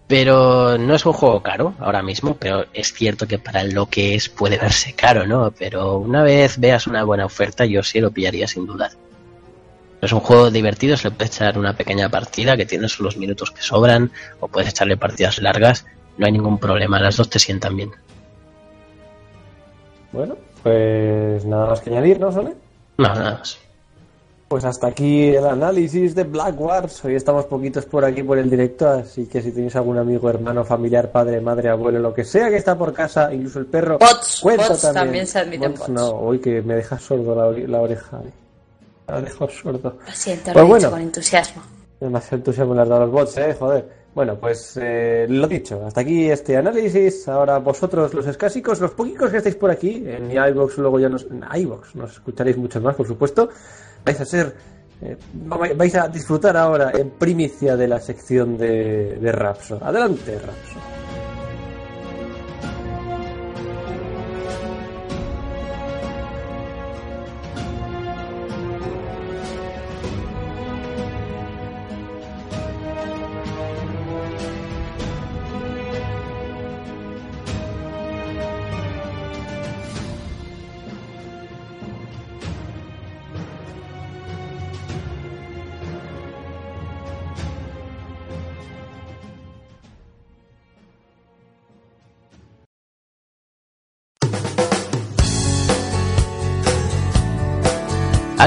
Pero 0.08 0.78
no 0.78 0.96
es 0.96 1.06
un 1.06 1.14
juego 1.14 1.44
caro 1.44 1.74
ahora 1.80 2.02
mismo, 2.02 2.38
pero 2.38 2.66
es 2.74 2.94
cierto 2.94 3.28
que 3.28 3.40
para 3.40 3.64
lo 3.64 3.88
que 3.88 4.16
es 4.16 4.30
puede 4.30 4.58
verse 4.62 4.94
caro, 4.94 5.28
¿no? 5.28 5.52
Pero 5.52 5.98
una 5.98 6.24
vez 6.24 6.60
veas 6.60 6.88
una 6.88 7.04
buena 7.04 7.26
oferta, 7.26 7.66
yo 7.66 7.84
sí 7.84 8.00
lo 8.00 8.12
pillaría 8.12 8.48
sin 8.48 8.66
duda. 8.66 8.90
Es 10.02 10.12
un 10.14 10.20
juego 10.20 10.52
divertido, 10.52 10.96
se 10.96 11.10
le 11.10 11.16
puede 11.16 11.28
echar 11.28 11.58
una 11.58 11.74
pequeña 11.76 12.08
partida 12.08 12.56
que 12.56 12.66
tienes 12.66 13.00
los 13.00 13.18
minutos 13.18 13.52
que 13.52 13.62
sobran, 13.62 14.12
o 14.40 14.48
puedes 14.48 14.70
echarle 14.70 14.96
partidas 14.96 15.40
largas, 15.40 15.86
no 16.18 16.26
hay 16.26 16.32
ningún 16.32 16.60
problema, 16.60 17.00
las 17.00 17.18
dos 17.18 17.30
te 17.30 17.40
sientan 17.40 17.76
bien. 17.76 17.92
Bueno, 20.12 20.38
pues 20.64 21.46
nada 21.46 21.68
más 21.68 21.82
que 21.82 21.90
añadir, 21.90 22.20
¿no, 22.20 22.32
Sole? 22.32 22.54
No, 22.98 23.08
nada 23.08 23.40
más. 23.40 23.60
Pues 24.48 24.64
hasta 24.64 24.88
aquí 24.88 25.36
el 25.36 25.46
análisis 25.46 26.16
de 26.16 26.24
Black 26.24 26.60
Wars. 26.60 27.04
Hoy 27.04 27.16
estamos 27.16 27.46
poquitos 27.46 27.86
por 27.86 28.06
aquí 28.06 28.24
por 28.24 28.38
el 28.38 28.50
directo, 28.50 28.88
así 28.90 29.26
que 29.26 29.42
si 29.42 29.52
tenéis 29.52 29.76
algún 29.76 29.98
amigo, 29.98 30.30
hermano, 30.30 30.64
familiar, 30.64 31.12
padre, 31.12 31.42
madre, 31.42 31.68
abuelo, 31.70 32.00
lo 32.00 32.14
que 32.14 32.24
sea 32.24 32.50
que 32.50 32.56
está 32.56 32.78
por 32.78 32.94
casa, 32.94 33.34
incluso 33.34 33.60
el 33.60 33.66
perro, 33.66 33.98
Bots, 34.00 34.40
cuenta 34.42 34.70
bots 34.70 34.82
también. 34.84 35.04
también 35.04 35.28
se 35.28 35.40
admiten 35.40 35.74
bots. 35.74 35.90
No, 35.90 36.12
hoy 36.12 36.40
que 36.40 36.62
me 36.62 36.76
dejas 36.76 37.02
sordo 37.02 37.36
la, 37.36 37.48
ore- 37.48 37.68
la 37.68 37.82
oreja. 37.82 38.22
eh. 38.26 38.32
Me 39.10 39.16
ha 39.16 39.22
dejado 39.22 39.50
sordo. 39.50 39.98
Lo 40.06 40.14
siento, 40.14 40.44
Pues 40.46 40.56
lo 40.56 40.62
he 40.62 40.64
bueno. 40.64 40.78
dicho 40.78 40.92
con 40.92 41.02
entusiasmo. 41.02 41.62
Demasiado 42.00 42.38
entusiasmo 42.38 42.74
le 42.76 42.82
has 42.82 42.88
dado 42.90 43.02
a 43.02 43.06
los 43.06 43.14
bots, 43.14 43.38
eh, 43.40 43.56
joder. 43.60 43.98
Bueno, 44.16 44.36
pues 44.40 44.80
eh, 44.82 45.26
lo 45.30 45.48
dicho, 45.48 45.86
hasta 45.86 46.02
aquí 46.02 46.30
este 46.32 46.56
análisis. 46.56 47.28
Ahora 47.28 47.58
vosotros, 47.60 48.14
los 48.14 48.26
escásicos, 48.26 48.80
los 48.80 48.92
poquitos 48.92 49.30
que 49.30 49.38
estáis 49.38 49.56
por 49.56 49.70
aquí, 49.72 50.04
en 50.08 50.28
mi 50.30 50.36
iVox, 50.36 50.78
luego 50.78 51.00
ya 51.00 51.10
nos, 51.10 51.24
en 51.30 51.44
iVox, 51.54 51.96
nos 51.96 52.14
escucharéis 52.14 52.58
muchos 52.58 52.82
más, 52.82 52.96
por 52.96 53.06
supuesto. 53.06 53.50
Vais 54.08 54.20
a 54.22 54.26
ser, 54.26 54.56
eh, 55.02 55.16
va- 55.52 55.74
vais 55.76 55.96
a 55.96 56.08
disfrutar 56.08 56.56
ahora 56.58 56.92
en 56.96 57.10
primicia 57.12 57.76
de 57.78 57.88
la 57.88 58.00
sección 58.00 58.58
de, 58.58 59.18
de 59.22 59.32
Rapso. 59.32 59.80
Adelante, 59.84 60.40
Rapso. 60.40 60.97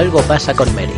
Algo 0.01 0.19
pasa 0.23 0.55
con 0.55 0.67
Mary. 0.73 0.91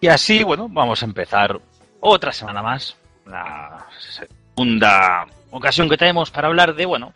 Y 0.00 0.06
así, 0.06 0.44
bueno, 0.44 0.68
vamos 0.70 1.02
a 1.02 1.06
empezar 1.06 1.60
otra 1.98 2.30
semana 2.30 2.62
más. 2.62 2.96
La 3.26 3.84
segunda 4.54 5.26
ocasión 5.52 5.88
que 5.88 5.96
tenemos 5.96 6.30
para 6.30 6.48
hablar 6.48 6.74
de, 6.74 6.86
bueno, 6.86 7.12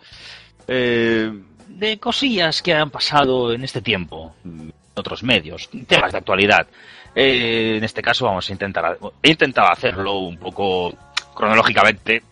eh, 0.69 1.33
de 1.69 1.99
cosillas 1.99 2.63
que 2.63 2.75
han 2.75 2.91
pasado 2.91 3.53
en 3.53 3.65
este 3.65 3.83
tiempo, 3.83 4.35
en 4.45 4.73
otros 4.95 5.23
medios, 5.23 5.69
temas 5.87 6.13
de 6.13 6.19
actualidad. 6.19 6.67
Eh, 7.15 7.77
en 7.79 7.85
este 7.85 8.03
caso 8.03 8.27
vamos 8.27 8.49
a 8.49 8.53
intentar, 8.53 8.99
he 9.23 9.31
intentado 9.31 9.69
hacerlo 9.69 10.19
un 10.19 10.39
poco 10.39 10.95
cronológicamente 11.35 12.23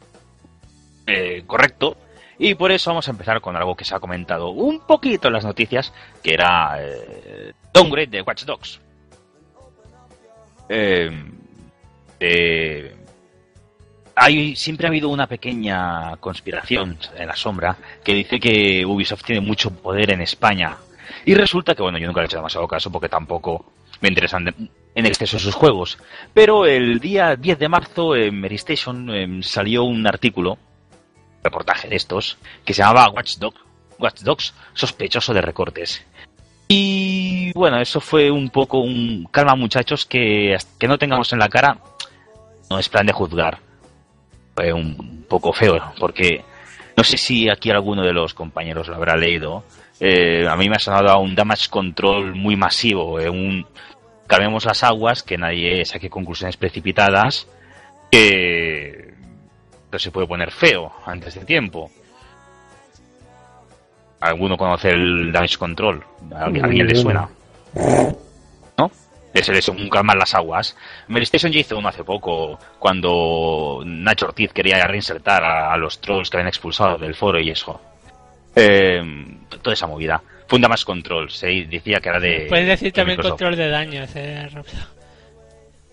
eh, 1.06 1.42
correcto 1.46 1.96
y 2.38 2.54
por 2.54 2.72
eso 2.72 2.90
vamos 2.90 3.06
a 3.08 3.10
empezar 3.12 3.40
con 3.40 3.56
algo 3.56 3.74
que 3.74 3.84
se 3.84 3.94
ha 3.94 4.00
comentado 4.00 4.50
un 4.50 4.80
poquito 4.80 5.28
en 5.28 5.34
las 5.34 5.44
noticias, 5.44 5.92
que 6.22 6.34
era 6.34 6.76
eh, 6.80 7.52
downgrade 7.72 8.08
de 8.08 8.22
Watch 8.22 8.44
Dogs. 8.44 8.80
Eh, 10.68 11.10
hay, 14.16 14.54
siempre 14.56 14.86
ha 14.86 14.90
habido 14.90 15.08
una 15.08 15.26
pequeña 15.26 16.16
conspiración 16.18 16.98
en 17.16 17.26
la 17.28 17.36
sombra 17.36 17.76
que 18.04 18.14
dice 18.14 18.38
que 18.40 18.84
Ubisoft 18.86 19.24
tiene 19.24 19.40
mucho 19.40 19.70
poder 19.70 20.10
en 20.12 20.20
España. 20.20 20.76
Y 21.24 21.34
resulta 21.34 21.74
que, 21.74 21.82
bueno, 21.82 21.98
yo 21.98 22.06
nunca 22.06 22.20
le 22.20 22.24
he 22.24 22.28
hecho 22.28 22.36
demasiado 22.36 22.68
caso 22.68 22.90
porque 22.92 23.08
tampoco 23.08 23.64
me 24.00 24.08
interesan 24.08 24.54
en 24.94 25.06
exceso 25.06 25.38
sus 25.38 25.54
juegos. 25.54 25.98
Pero 26.32 26.66
el 26.66 27.00
día 27.00 27.36
10 27.36 27.58
de 27.58 27.68
marzo 27.68 28.14
en 28.16 28.40
Mary 28.40 28.56
Station 28.56 29.10
em, 29.10 29.42
salió 29.42 29.84
un 29.84 30.06
artículo, 30.06 30.58
reportaje 31.42 31.88
de 31.88 31.96
estos, 31.96 32.38
que 32.64 32.74
se 32.74 32.82
llamaba 32.82 33.10
Watch, 33.10 33.38
Dog- 33.38 33.54
Watch 33.98 34.20
Dogs 34.22 34.54
sospechoso 34.74 35.32
de 35.34 35.40
recortes. 35.40 36.04
Y 36.68 37.52
bueno, 37.52 37.78
eso 37.80 38.00
fue 38.00 38.30
un 38.30 38.50
poco 38.50 38.78
un 38.78 39.28
calma 39.30 39.54
muchachos 39.54 40.06
que, 40.06 40.56
que 40.78 40.88
no 40.88 40.98
tengamos 40.98 41.32
en 41.32 41.38
la 41.38 41.48
cara 41.48 41.78
no 42.70 42.78
es 42.78 42.88
plan 42.88 43.06
de 43.06 43.12
juzgar. 43.12 43.58
Fue 44.54 44.72
un 44.72 45.24
poco 45.28 45.52
feo, 45.52 45.80
porque 45.98 46.44
no 46.96 47.04
sé 47.04 47.16
si 47.16 47.48
aquí 47.48 47.70
alguno 47.70 48.02
de 48.02 48.12
los 48.12 48.34
compañeros 48.34 48.88
lo 48.88 48.94
habrá 48.94 49.16
leído. 49.16 49.64
Eh, 50.00 50.46
a 50.48 50.56
mí 50.56 50.68
me 50.68 50.76
ha 50.76 50.80
sonado 50.80 51.08
a 51.10 51.18
un 51.18 51.34
damage 51.34 51.68
control 51.70 52.34
muy 52.34 52.56
masivo, 52.56 53.20
eh, 53.20 53.28
un 53.28 53.66
calmemos 54.26 54.64
las 54.64 54.82
aguas, 54.82 55.22
que 55.22 55.36
nadie 55.36 55.84
saque 55.84 56.08
conclusiones 56.08 56.56
precipitadas, 56.56 57.46
que 58.10 59.14
se 59.96 60.10
puede 60.10 60.26
poner 60.26 60.50
feo 60.50 60.92
antes 61.06 61.34
de 61.34 61.44
tiempo. 61.44 61.90
¿Alguno 64.20 64.56
conoce 64.56 64.90
el 64.90 65.30
damage 65.32 65.58
control? 65.58 66.02
¿A 66.34 66.44
alguien, 66.44 66.64
a 66.64 66.68
alguien 66.68 66.86
le 66.86 66.94
suena? 66.94 67.28
¿No? 69.34 69.40
Es 69.40 69.48
el 69.48 69.56
eso, 69.56 69.72
un 69.72 69.88
calmar 69.88 70.16
las 70.16 70.34
aguas. 70.34 70.76
Mary 71.08 71.24
Station 71.24 71.52
ya 71.52 71.60
hizo 71.60 71.76
uno 71.76 71.88
hace 71.88 72.04
poco, 72.04 72.58
cuando 72.78 73.82
Nacho 73.84 74.26
Ortiz 74.26 74.52
quería 74.52 74.86
reinsertar 74.86 75.42
a, 75.42 75.72
a 75.72 75.76
los 75.76 76.00
trolls 76.00 76.30
que 76.30 76.36
habían 76.36 76.48
expulsado 76.48 76.96
del 76.98 77.14
foro 77.14 77.40
y 77.40 77.50
eso. 77.50 77.80
Eh, 78.54 79.02
toda 79.62 79.74
esa 79.74 79.86
movida. 79.86 80.22
Fue 80.46 80.56
un 80.56 80.62
damage 80.62 80.84
control, 80.84 81.30
se 81.30 81.48
decía 81.66 82.00
que 82.00 82.08
era 82.08 82.20
de. 82.20 82.46
Puedes 82.48 82.66
decir 82.66 82.88
de 82.88 82.92
también 82.92 83.16
Microsoft. 83.16 83.38
control 83.38 83.56
de 83.56 83.68
daños, 83.68 84.10
eh. 84.14 84.48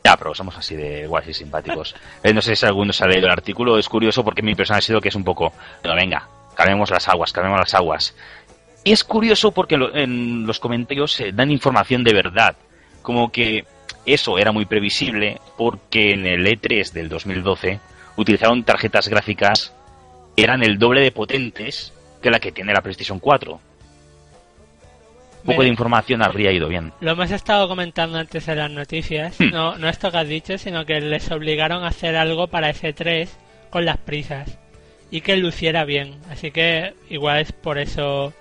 Ya, 0.04 0.18
pero 0.18 0.34
somos 0.34 0.58
así 0.58 0.76
de 0.76 1.08
guays 1.08 1.28
y 1.30 1.34
simpáticos. 1.34 1.96
Eh, 2.24 2.34
no 2.34 2.42
sé 2.42 2.56
si 2.56 2.66
alguno 2.66 2.94
se 2.94 3.04
ha 3.04 3.08
leído 3.08 3.26
el 3.26 3.32
artículo, 3.32 3.80
es 3.80 3.90
curioso 3.90 4.24
porque 4.24 4.44
mi 4.44 4.52
impresión 4.52 4.78
ha 4.78 4.82
sido 4.82 5.02
que 5.02 5.10
es 5.10 5.16
un 5.16 5.24
poco, 5.24 5.54
pero 5.82 5.96
venga, 5.96 6.28
calmemos 6.56 6.92
las 6.92 7.08
aguas, 7.08 7.34
calmemos 7.34 7.60
las 7.60 7.74
aguas. 7.74 8.16
Y 8.84 8.92
es 8.92 9.04
curioso 9.04 9.52
porque 9.52 9.76
en 9.96 10.46
los 10.46 10.60
comentarios 10.60 11.14
se 11.14 11.32
dan 11.32 11.50
información 11.50 12.04
de 12.04 12.14
verdad, 12.14 12.56
como 13.02 13.32
que 13.32 13.66
eso 14.06 14.38
era 14.38 14.52
muy 14.52 14.66
previsible 14.66 15.40
porque 15.58 16.12
en 16.12 16.26
el 16.26 16.46
E3 16.46 16.92
del 16.92 17.10
2012 17.10 17.80
utilizaron 18.18 18.64
tarjetas 18.64 19.08
gráficas 19.08 19.74
que 20.36 20.44
eran 20.44 20.64
el 20.64 20.78
doble 20.78 21.02
de 21.02 21.12
potentes 21.12 21.94
que 22.22 22.32
la 22.32 22.40
que 22.40 22.52
tiene 22.52 22.74
la 22.74 22.82
PlayStation 22.82 23.20
4. 23.20 23.60
Un 25.44 25.46
poco 25.46 25.64
de 25.64 25.70
información 25.70 26.24
habría 26.24 26.52
ido 26.52 26.68
bien. 26.70 26.94
Lo 27.02 27.12
hemos 27.12 27.32
estado 27.32 27.68
comentando 27.68 28.20
antes 28.20 28.48
en 28.48 28.58
las 28.58 28.70
noticias. 28.70 29.40
Hmm. 29.40 29.50
No, 29.50 29.78
no 29.78 29.90
esto 29.90 30.12
que 30.12 30.18
has 30.18 30.28
dicho, 30.28 30.58
sino 30.58 30.86
que 30.86 31.02
les 31.02 31.32
obligaron 31.32 31.84
a 31.84 31.88
hacer 31.88 32.16
algo 32.16 32.48
para 32.48 32.70
ese 32.70 32.94
3 32.94 33.36
con 33.72 33.86
las 33.86 33.98
prisas. 33.98 34.60
Y 35.10 35.22
que 35.22 35.36
luciera 35.38 35.84
bien. 35.84 36.20
Así 36.30 36.52
que 36.52 36.94
igual 37.10 37.40
es 37.40 37.52
por 37.52 37.80
eso. 37.80 38.34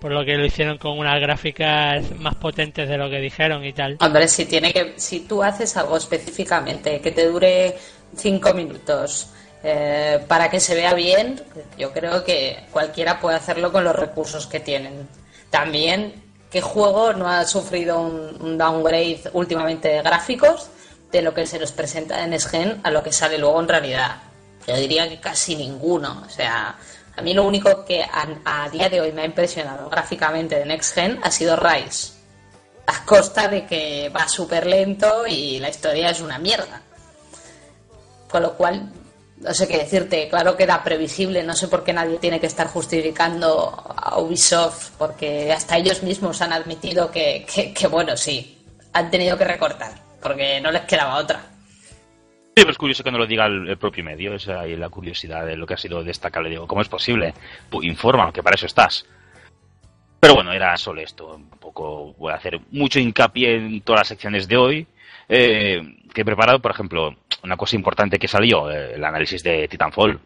Por 0.00 0.12
lo 0.12 0.24
que 0.24 0.36
lo 0.36 0.44
hicieron 0.44 0.78
con 0.78 0.98
unas 0.98 1.20
gráficas 1.20 2.04
más 2.18 2.36
potentes 2.36 2.88
de 2.88 2.96
lo 2.96 3.10
que 3.10 3.18
dijeron 3.18 3.64
y 3.64 3.72
tal. 3.72 3.96
Hombre, 4.00 4.28
si 4.28 4.46
tiene 4.46 4.72
que, 4.72 4.94
si 4.96 5.20
tú 5.20 5.42
haces 5.42 5.76
algo 5.76 5.96
específicamente 5.96 7.00
que 7.00 7.10
te 7.10 7.26
dure 7.26 7.76
cinco 8.16 8.54
minutos 8.54 9.30
eh, 9.62 10.24
para 10.28 10.50
que 10.50 10.60
se 10.60 10.74
vea 10.74 10.94
bien, 10.94 11.42
yo 11.76 11.92
creo 11.92 12.24
que 12.24 12.64
cualquiera 12.70 13.18
puede 13.18 13.36
hacerlo 13.36 13.72
con 13.72 13.84
los 13.84 13.96
recursos 13.96 14.46
que 14.46 14.60
tienen. 14.60 15.08
También, 15.50 16.22
¿qué 16.50 16.60
juego 16.60 17.12
no 17.12 17.28
ha 17.28 17.44
sufrido 17.44 18.00
un, 18.00 18.56
downgrade 18.56 19.22
últimamente 19.32 19.88
de 19.88 20.02
gráficos 20.02 20.70
de 21.10 21.22
lo 21.22 21.34
que 21.34 21.46
se 21.46 21.58
nos 21.58 21.72
presenta 21.72 22.22
en 22.22 22.38
SGEN 22.38 22.80
a 22.84 22.90
lo 22.90 23.02
que 23.02 23.12
sale 23.12 23.38
luego 23.38 23.60
en 23.60 23.68
realidad? 23.68 24.22
Yo 24.66 24.76
diría 24.76 25.08
que 25.08 25.18
casi 25.18 25.56
ninguno. 25.56 26.22
O 26.26 26.30
sea, 26.30 26.76
a 27.18 27.22
mí 27.22 27.34
lo 27.34 27.42
único 27.44 27.84
que 27.84 28.00
a, 28.02 28.68
día 28.70 28.88
de 28.88 29.00
hoy 29.00 29.10
me 29.10 29.22
ha 29.22 29.24
impresionado 29.24 29.90
gráficamente 29.90 30.56
de 30.56 30.64
Next 30.64 30.94
Gen 30.94 31.18
ha 31.22 31.30
sido 31.32 31.56
Rise 31.56 32.12
a 32.86 33.04
costa 33.04 33.48
de 33.48 33.66
que 33.66 34.08
va 34.08 34.28
súper 34.28 34.66
lento 34.66 35.26
y 35.26 35.58
la 35.58 35.68
historia 35.68 36.10
es 36.10 36.20
una 36.20 36.38
mierda. 36.38 36.80
Con 38.30 38.42
lo 38.42 38.54
cual, 38.54 38.92
no 39.38 39.52
sé 39.52 39.66
qué 39.66 39.78
decirte, 39.78 40.28
claro 40.28 40.56
que 40.56 40.62
era 40.62 40.82
previsible, 40.84 41.42
no 41.42 41.54
sé 41.54 41.66
por 41.66 41.82
qué 41.82 41.92
nadie 41.92 42.18
tiene 42.18 42.38
que 42.38 42.46
estar 42.46 42.68
justificando 42.68 43.74
a 43.94 44.18
Ubisoft, 44.20 44.92
porque 44.96 45.52
hasta 45.52 45.76
ellos 45.76 46.02
mismos 46.02 46.40
han 46.40 46.52
admitido 46.52 47.10
que, 47.10 47.44
que, 47.52 47.74
que, 47.74 47.86
bueno, 47.88 48.16
sí, 48.16 48.64
han 48.92 49.10
tenido 49.10 49.36
que 49.36 49.44
recortar, 49.44 49.92
porque 50.22 50.60
no 50.60 50.70
les 50.70 50.82
quedaba 50.82 51.16
otra. 51.16 51.42
Pero 52.60 52.70
es 52.70 52.78
curioso 52.78 53.04
que 53.04 53.10
no 53.10 53.18
lo 53.18 53.26
diga 53.26 53.46
el, 53.46 53.76
propio 53.78 54.04
medio, 54.04 54.34
es 54.34 54.48
ahí 54.48 54.76
la 54.76 54.88
curiosidad 54.88 55.46
de 55.46 55.56
lo 55.56 55.66
que 55.66 55.74
ha 55.74 55.78
sido 55.78 56.02
destacable. 56.02 56.50
Digo, 56.50 56.66
¿cómo 56.66 56.82
es 56.82 56.88
posible? 56.88 57.34
Pues 57.70 57.86
informa, 57.86 58.32
que 58.32 58.42
para 58.42 58.56
eso 58.56 58.66
estás. 58.66 59.06
Pero 60.20 60.34
bueno, 60.34 60.52
era 60.52 60.76
solo 60.76 61.00
esto. 61.00 61.36
Un 61.36 61.50
poco 61.50 62.14
voy 62.14 62.32
a 62.32 62.36
hacer 62.36 62.60
mucho 62.72 62.98
hincapié 62.98 63.56
en 63.56 63.80
todas 63.82 64.00
las 64.00 64.08
secciones 64.08 64.48
de 64.48 64.56
hoy. 64.56 64.86
eh, 65.28 65.82
que 66.12 66.22
he 66.22 66.24
preparado, 66.24 66.58
por 66.58 66.70
ejemplo, 66.70 67.14
una 67.44 67.56
cosa 67.56 67.76
importante 67.76 68.18
que 68.18 68.28
salió, 68.28 68.70
eh, 68.70 68.94
el 68.94 69.04
análisis 69.04 69.42
de 69.42 69.68
Titanfall. 69.68 70.18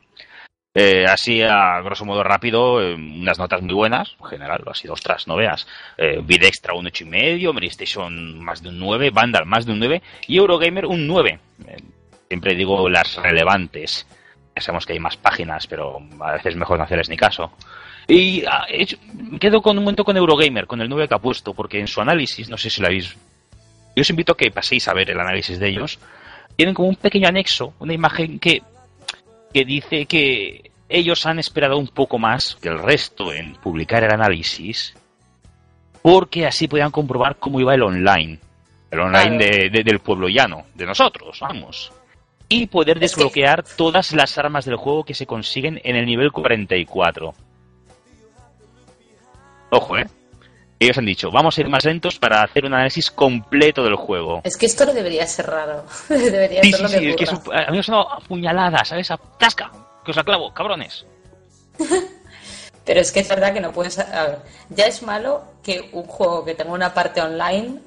Eh, 0.75 1.05
así, 1.05 1.43
a 1.43 1.83
grosso 1.83 2.07
modo 2.07 2.25
rápido, 2.25 2.81
eh, 2.81 2.95
unas 2.95 3.39
notas 3.39 3.61
muy 3.61 3.75
buenas, 3.75 4.17
en 4.19 4.27
general, 4.27 4.63
así, 4.67 4.89
ostras, 4.89 5.29
no 5.29 5.37
veas. 5.37 5.67
Eh, 5.99 6.21
Vid 6.25 6.45
Extra 6.45 6.73
un 6.73 6.87
ocho 6.87 7.05
y 7.05 7.09
medio, 7.09 7.53
Mary 7.53 7.67
Station 7.67 8.43
más 8.43 8.63
de 8.63 8.71
un 8.71 8.79
9, 8.79 9.11
Vandal 9.11 9.45
más 9.45 9.67
de 9.67 9.73
un 9.73 9.81
9 9.81 10.03
y 10.29 10.39
Eurogamer 10.39 10.87
un 10.87 11.07
9. 11.07 11.39
Siempre 12.33 12.55
digo 12.55 12.89
las 12.89 13.17
relevantes. 13.17 14.07
Ya 14.57 14.63
sabemos 14.63 14.87
que 14.87 14.95
hay 14.95 14.99
más 14.99 15.19
páginas, 15.19 15.67
pero 15.67 15.99
a 16.21 16.33
veces 16.33 16.47
es 16.53 16.57
mejor 16.57 16.79
no 16.79 16.85
hacerles 16.85 17.11
ni 17.11 17.17
caso. 17.19 17.53
Y 18.09 18.43
ah, 18.47 18.65
hecho- 18.71 18.97
quedo 19.39 19.61
con 19.61 19.77
un 19.77 19.85
momento 19.85 20.03
con 20.03 20.17
Eurogamer, 20.17 20.67
con 20.67 20.81
el 20.81 20.89
9 20.89 21.09
que 21.09 21.15
ha 21.15 21.19
puesto, 21.19 21.53
porque 21.53 21.79
en 21.79 21.87
su 21.89 22.01
análisis, 22.01 22.49
no 22.49 22.57
sé 22.57 22.71
si 22.71 22.81
lo 22.81 22.87
habéis. 22.87 23.15
Yo 23.95 24.01
os 24.01 24.09
invito 24.09 24.33
a 24.33 24.37
que 24.39 24.51
paséis 24.51 24.89
a 24.89 24.95
ver 24.95 25.11
el 25.11 25.21
análisis 25.21 25.59
de 25.59 25.69
ellos. 25.69 25.99
Tienen 26.57 26.75
como 26.75 26.89
un 26.89 26.97
pequeño 26.97 27.29
anexo, 27.29 27.75
una 27.81 27.93
imagen 27.93 28.39
que, 28.39 28.63
que 29.53 29.65
dice 29.67 30.07
que 30.07 30.71
ellos 30.89 31.27
han 31.27 31.39
esperado 31.39 31.77
un 31.77 31.89
poco 31.89 32.19
más 32.19 32.57
que 32.63 32.71
el 32.71 32.79
resto 32.79 33.31
en 33.35 33.57
publicar 33.57 34.05
el 34.05 34.13
análisis, 34.15 34.95
porque 36.01 36.47
así 36.47 36.67
podían 36.67 36.91
comprobar 36.93 37.37
cómo 37.37 37.61
iba 37.61 37.75
el 37.75 37.83
online. 37.83 38.39
El 38.91 39.01
online 39.01 39.37
Claro. 39.39 39.53
de- 39.55 39.71
de- 39.71 39.85
del 39.85 39.99
pueblo 40.01 40.29
llano, 40.29 40.65
de 40.75 40.85
nosotros, 40.87 41.39
vamos. 41.41 41.93
Y 42.53 42.67
poder 42.67 42.97
Es 42.97 43.01
que- 43.01 43.05
desbloquear 43.23 43.63
todas 43.77 44.13
las 44.13 44.37
armas 44.39 44.65
del 44.65 44.77
juego 44.77 45.05
que 45.05 45.15
se 45.15 45.27
consiguen 45.27 45.81
en 45.85 45.97
el 45.97 46.07
nivel 46.07 46.31
44. 46.33 47.35
Ojo, 49.71 49.97
¿eh? 49.99 50.07
Ellos 50.79 50.99
han 50.99 51.07
dicho, 51.07 51.31
vamos 51.31 51.57
a 51.57 51.61
ir 51.61 51.69
más 51.69 51.85
lentos 51.85 52.19
para 52.19 52.43
hacer 52.43 52.65
un 52.65 52.75
análisis 52.75 53.11
completo 53.11 53.85
del 53.85 53.95
juego. 53.95 54.41
Es 54.45 54.57
que 54.57 54.67
esto 54.67 54.85
no 54.85 54.93
debería 54.93 55.27
ser 55.27 55.47
raro. 55.47 55.85
debería 56.09 56.61
Sí, 56.63 56.73
ser 56.73 56.77
sí, 56.77 56.83
lo 56.83 56.89
sí, 57.01 57.09
es 57.11 57.17
que 57.17 57.25
a 57.53 57.67
mí 57.71 57.73
me 57.73 57.79
ha 57.79 57.83
sonado 57.83 58.13
a 58.13 58.19
puñalada, 58.21 58.85
¿sabes? 58.85 59.11
A 59.13 59.17
tasca. 59.17 59.71
Que 60.05 60.11
os 60.11 60.17
la 60.17 60.25
clavo, 60.25 60.53
cabrones. 60.53 61.07
Pero 62.85 62.99
es 63.01 63.13
que 63.13 63.21
es 63.21 63.29
verdad 63.29 63.55
que 63.55 63.61
no 63.61 63.71
puedes. 63.71 63.97
A 64.01 64.23
ver, 64.27 64.39
ya 64.71 64.87
es 64.87 65.03
malo 65.05 65.45
que 65.63 65.89
un 65.93 66.03
juego 66.03 66.45
que 66.45 66.57
tenga 66.57 66.73
una 66.73 66.93
parte 66.93 67.21
online 67.23 67.79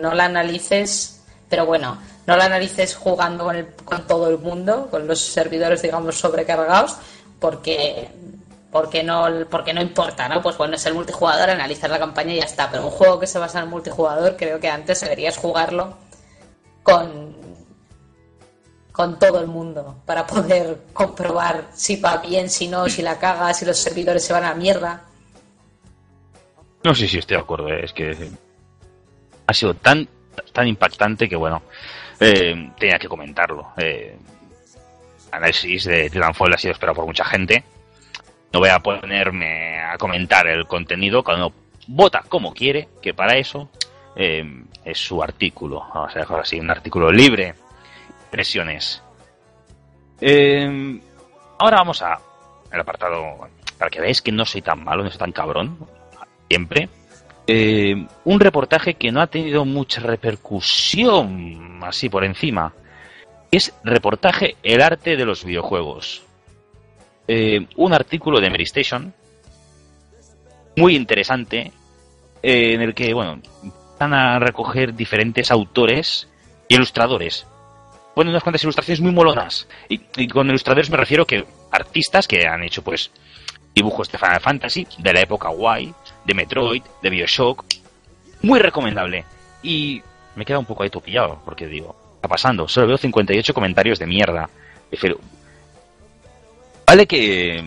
no 0.00 0.12
la 0.12 0.24
analices, 0.24 1.19
pero 1.50 1.66
bueno, 1.66 1.98
no 2.26 2.36
la 2.36 2.44
analices 2.44 2.94
jugando 2.94 3.52
con, 3.84 4.06
todo 4.06 4.30
el 4.30 4.38
mundo, 4.38 4.88
con 4.88 5.06
los 5.06 5.20
servidores, 5.20 5.82
digamos, 5.82 6.16
sobrecargados, 6.16 6.96
porque 7.40 8.08
porque 8.70 9.02
no 9.02 9.26
porque 9.50 9.74
no 9.74 9.82
importa, 9.82 10.28
¿no? 10.28 10.40
Pues 10.40 10.56
bueno, 10.56 10.76
es 10.76 10.86
el 10.86 10.94
multijugador, 10.94 11.50
analizar 11.50 11.90
la 11.90 11.98
campaña 11.98 12.32
y 12.34 12.36
ya 12.36 12.44
está. 12.44 12.70
Pero 12.70 12.84
un 12.84 12.92
juego 12.92 13.18
que 13.18 13.26
se 13.26 13.40
basa 13.40 13.58
en 13.58 13.64
el 13.64 13.70
multijugador, 13.70 14.36
creo 14.36 14.60
que 14.60 14.68
antes 14.68 15.00
deberías 15.00 15.36
jugarlo 15.36 15.96
con 16.84 17.34
con 18.92 19.18
todo 19.18 19.40
el 19.40 19.46
mundo 19.48 19.96
para 20.06 20.26
poder 20.26 20.78
comprobar 20.92 21.68
si 21.72 21.96
va 21.96 22.18
bien, 22.18 22.48
si 22.48 22.68
no, 22.68 22.88
si 22.88 23.02
la 23.02 23.18
caga, 23.18 23.52
si 23.54 23.64
los 23.64 23.78
servidores 23.78 24.24
se 24.24 24.32
van 24.32 24.44
a 24.44 24.54
mierda. 24.54 25.04
No 26.84 26.94
sé 26.94 27.08
si 27.08 27.18
estoy 27.18 27.36
de 27.36 27.42
acuerdo, 27.42 27.68
eh, 27.68 27.84
es 27.84 27.92
que 27.92 28.30
ha 29.46 29.54
sido 29.54 29.74
tan, 29.74 30.08
tan 30.52 30.66
impactante 30.66 31.28
que, 31.28 31.36
bueno, 31.36 31.62
eh, 32.18 32.70
tenía 32.78 32.98
que 32.98 33.08
comentarlo. 33.08 33.72
Eh, 33.76 34.16
análisis 35.32 35.84
de 35.84 36.10
Titanfall 36.10 36.54
ha 36.54 36.58
sido 36.58 36.72
esperado 36.72 36.96
por 36.96 37.06
mucha 37.06 37.24
gente. 37.24 37.64
No 38.52 38.60
voy 38.60 38.70
a 38.70 38.80
ponerme 38.80 39.80
a 39.80 39.96
comentar 39.96 40.46
el 40.46 40.66
contenido, 40.66 41.22
cada 41.22 41.38
uno 41.38 41.54
vota 41.86 42.22
como 42.28 42.52
quiere, 42.52 42.88
que 43.00 43.14
para 43.14 43.36
eso 43.36 43.70
eh, 44.16 44.44
es 44.84 44.98
su 44.98 45.22
artículo. 45.22 45.86
Vamos 45.94 46.14
a 46.16 46.20
dejarlo 46.20 46.42
así, 46.42 46.58
un 46.58 46.70
artículo 46.70 47.12
libre. 47.12 47.54
Impresiones. 48.24 49.02
Eh, 50.20 51.00
ahora 51.58 51.78
vamos 51.78 52.02
a 52.02 52.20
el 52.72 52.80
apartado, 52.80 53.48
para 53.78 53.90
que 53.90 54.00
veáis 54.00 54.22
que 54.22 54.30
no 54.30 54.44
soy 54.44 54.62
tan 54.62 54.84
malo, 54.84 55.02
no 55.02 55.10
soy 55.10 55.18
tan 55.18 55.32
cabrón, 55.32 55.78
siempre. 56.48 56.88
Eh, 57.52 58.06
un 58.26 58.38
reportaje 58.38 58.94
que 58.94 59.10
no 59.10 59.20
ha 59.20 59.26
tenido 59.26 59.64
mucha 59.64 60.00
repercusión, 60.00 61.80
así 61.82 62.08
por 62.08 62.24
encima. 62.24 62.72
Es 63.50 63.74
reportaje 63.82 64.54
El 64.62 64.80
arte 64.80 65.16
de 65.16 65.24
los 65.24 65.44
videojuegos. 65.44 66.22
Eh, 67.26 67.66
un 67.74 67.92
artículo 67.92 68.40
de 68.40 68.50
Mary 68.50 68.62
Station, 68.62 69.12
muy 70.76 70.94
interesante, 70.94 71.72
eh, 72.40 72.74
en 72.74 72.82
el 72.82 72.94
que, 72.94 73.12
bueno, 73.12 73.40
van 73.98 74.14
a 74.14 74.38
recoger 74.38 74.94
diferentes 74.94 75.50
autores 75.50 76.28
y 76.68 76.76
ilustradores. 76.76 77.48
Ponen 78.14 78.30
unas 78.30 78.44
cuantas 78.44 78.62
ilustraciones 78.62 79.00
muy 79.00 79.10
molonas. 79.10 79.66
Y, 79.88 80.00
y 80.18 80.28
con 80.28 80.48
ilustradores 80.48 80.88
me 80.88 80.96
refiero 80.96 81.26
que 81.26 81.44
artistas 81.72 82.28
que 82.28 82.46
han 82.46 82.62
hecho, 82.62 82.82
pues, 82.82 83.10
dibujos 83.74 84.08
de 84.12 84.18
Final 84.18 84.40
Fantasy, 84.40 84.86
de 84.98 85.12
la 85.12 85.20
época 85.22 85.48
guay, 85.48 85.92
de 86.24 86.34
Metroid, 86.34 86.82
de 87.02 87.10
Bioshock. 87.10 87.64
Muy 88.42 88.58
recomendable. 88.58 89.24
Y 89.62 90.02
me 90.36 90.44
queda 90.44 90.58
un 90.58 90.64
poco 90.66 90.82
ahí 90.82 90.90
topillado, 90.90 91.40
porque 91.44 91.66
digo, 91.66 91.94
¿qué 92.00 92.14
está 92.16 92.28
pasando? 92.28 92.68
Solo 92.68 92.86
veo 92.86 92.96
58 92.98 93.52
comentarios 93.54 93.98
de 93.98 94.06
mierda. 94.06 94.48
Prefiero- 94.88 95.18
Vale 96.86 97.06
que 97.06 97.62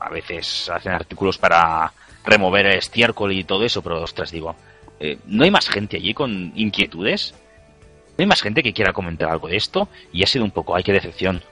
a 0.00 0.08
veces 0.08 0.70
hacen 0.70 0.92
artículos 0.92 1.36
para 1.38 1.92
remover 2.24 2.66
el 2.66 2.78
estiércol 2.78 3.32
y 3.32 3.44
todo 3.44 3.64
eso, 3.64 3.82
pero 3.82 4.02
ostras, 4.02 4.30
digo, 4.30 4.54
eh, 4.98 5.18
¿no 5.26 5.44
hay 5.44 5.50
más 5.50 5.68
gente 5.68 5.96
allí 5.98 6.14
con 6.14 6.52
inquietudes? 6.54 7.34
¿No 8.16 8.22
hay 8.22 8.26
más 8.26 8.40
gente 8.40 8.62
que 8.62 8.72
quiera 8.72 8.92
comentar 8.94 9.28
algo 9.30 9.48
de 9.48 9.56
esto? 9.56 9.88
Y 10.12 10.22
ha 10.22 10.26
sido 10.26 10.44
un 10.44 10.50
poco, 10.50 10.74
ay, 10.74 10.82
qué 10.82 10.92
decepción. 10.92 11.42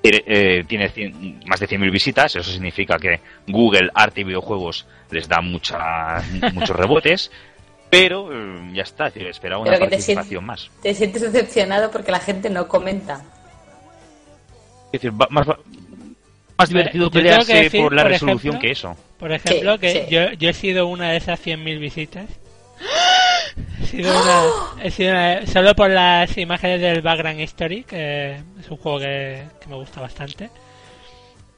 Tiene, 0.00 0.22
eh, 0.26 0.64
tiene 0.68 0.90
cien- 0.92 1.44
más 1.46 1.58
de 1.60 1.66
100.000 1.66 1.90
visitas, 1.90 2.36
eso 2.36 2.50
significa 2.50 2.98
que 2.98 3.20
Google, 3.48 3.90
arte 3.94 4.20
y 4.20 4.24
videojuegos 4.24 4.86
les 5.10 5.28
da 5.28 5.40
mucha, 5.40 6.22
muchos 6.52 6.76
rebotes, 6.76 7.30
pero 7.90 8.28
eh, 8.32 8.70
ya 8.74 8.82
está, 8.82 9.08
esperaba 9.08 9.62
una 9.62 9.72
que 9.72 9.76
te 9.78 9.90
participación 9.90 10.42
sien- 10.42 10.46
más. 10.46 10.70
Te 10.82 10.94
sientes 10.94 11.22
decepcionado 11.22 11.90
porque 11.90 12.12
la 12.12 12.20
gente 12.20 12.48
no 12.48 12.68
comenta. 12.68 13.22
Es 14.92 14.92
decir, 15.02 15.10
va- 15.20 15.26
más, 15.30 15.48
va- 15.48 15.58
más 16.56 16.68
divertido 16.68 17.10
que 17.10 17.18
pelearse 17.18 17.54
decir, 17.62 17.80
por 17.82 17.92
la 17.92 18.02
por 18.02 18.10
resolución 18.12 18.54
ejemplo, 18.56 18.60
que 18.60 18.70
eso. 18.72 18.96
Por 19.18 19.32
ejemplo, 19.32 19.74
Sí, 19.74 19.78
que 19.80 19.90
sí. 19.90 20.00
Yo, 20.10 20.32
yo 20.32 20.48
he 20.50 20.54
sido 20.54 20.86
una 20.86 21.10
de 21.10 21.16
esas 21.16 21.44
100.000 21.44 21.78
visitas. 21.80 22.26
Sido 23.84 24.12
he 24.82 24.90
sido 24.90 25.14
solo 25.46 25.74
por 25.74 25.90
las 25.90 26.36
imágenes 26.36 26.80
del 26.80 27.02
Background 27.02 27.40
History, 27.40 27.84
que 27.84 28.36
es 28.60 28.70
un 28.70 28.76
juego 28.76 28.98
que, 28.98 29.44
que 29.60 29.68
me 29.68 29.76
gusta 29.76 30.00
bastante. 30.00 30.50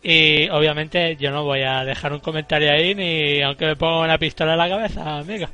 Y 0.03 0.49
obviamente 0.49 1.17
yo 1.17 1.31
no 1.31 1.45
voy 1.45 1.63
a 1.63 1.85
dejar 1.85 2.13
un 2.13 2.21
comentario 2.21 2.73
ahí 2.73 2.95
ni 2.95 3.43
aunque 3.43 3.67
me 3.67 3.77
ponga 3.77 4.01
una 4.01 4.19
pistola 4.19 4.53
en 4.53 4.59
la 4.59 4.69
cabeza, 4.69 5.19
amigo. 5.19 5.47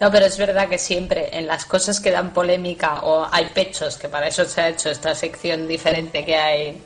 No, 0.00 0.12
pero 0.12 0.26
es 0.26 0.38
verdad 0.38 0.68
que 0.68 0.78
siempre 0.78 1.28
en 1.32 1.46
las 1.46 1.64
cosas 1.64 1.98
que 1.98 2.12
dan 2.12 2.32
polémica 2.32 3.00
o 3.02 3.26
hay 3.30 3.46
pechos, 3.46 3.96
que 3.96 4.08
para 4.08 4.28
eso 4.28 4.44
se 4.44 4.60
ha 4.60 4.68
hecho 4.68 4.90
esta 4.90 5.14
sección 5.14 5.66
diferente 5.66 6.24
que 6.24 6.36
hay 6.36 6.80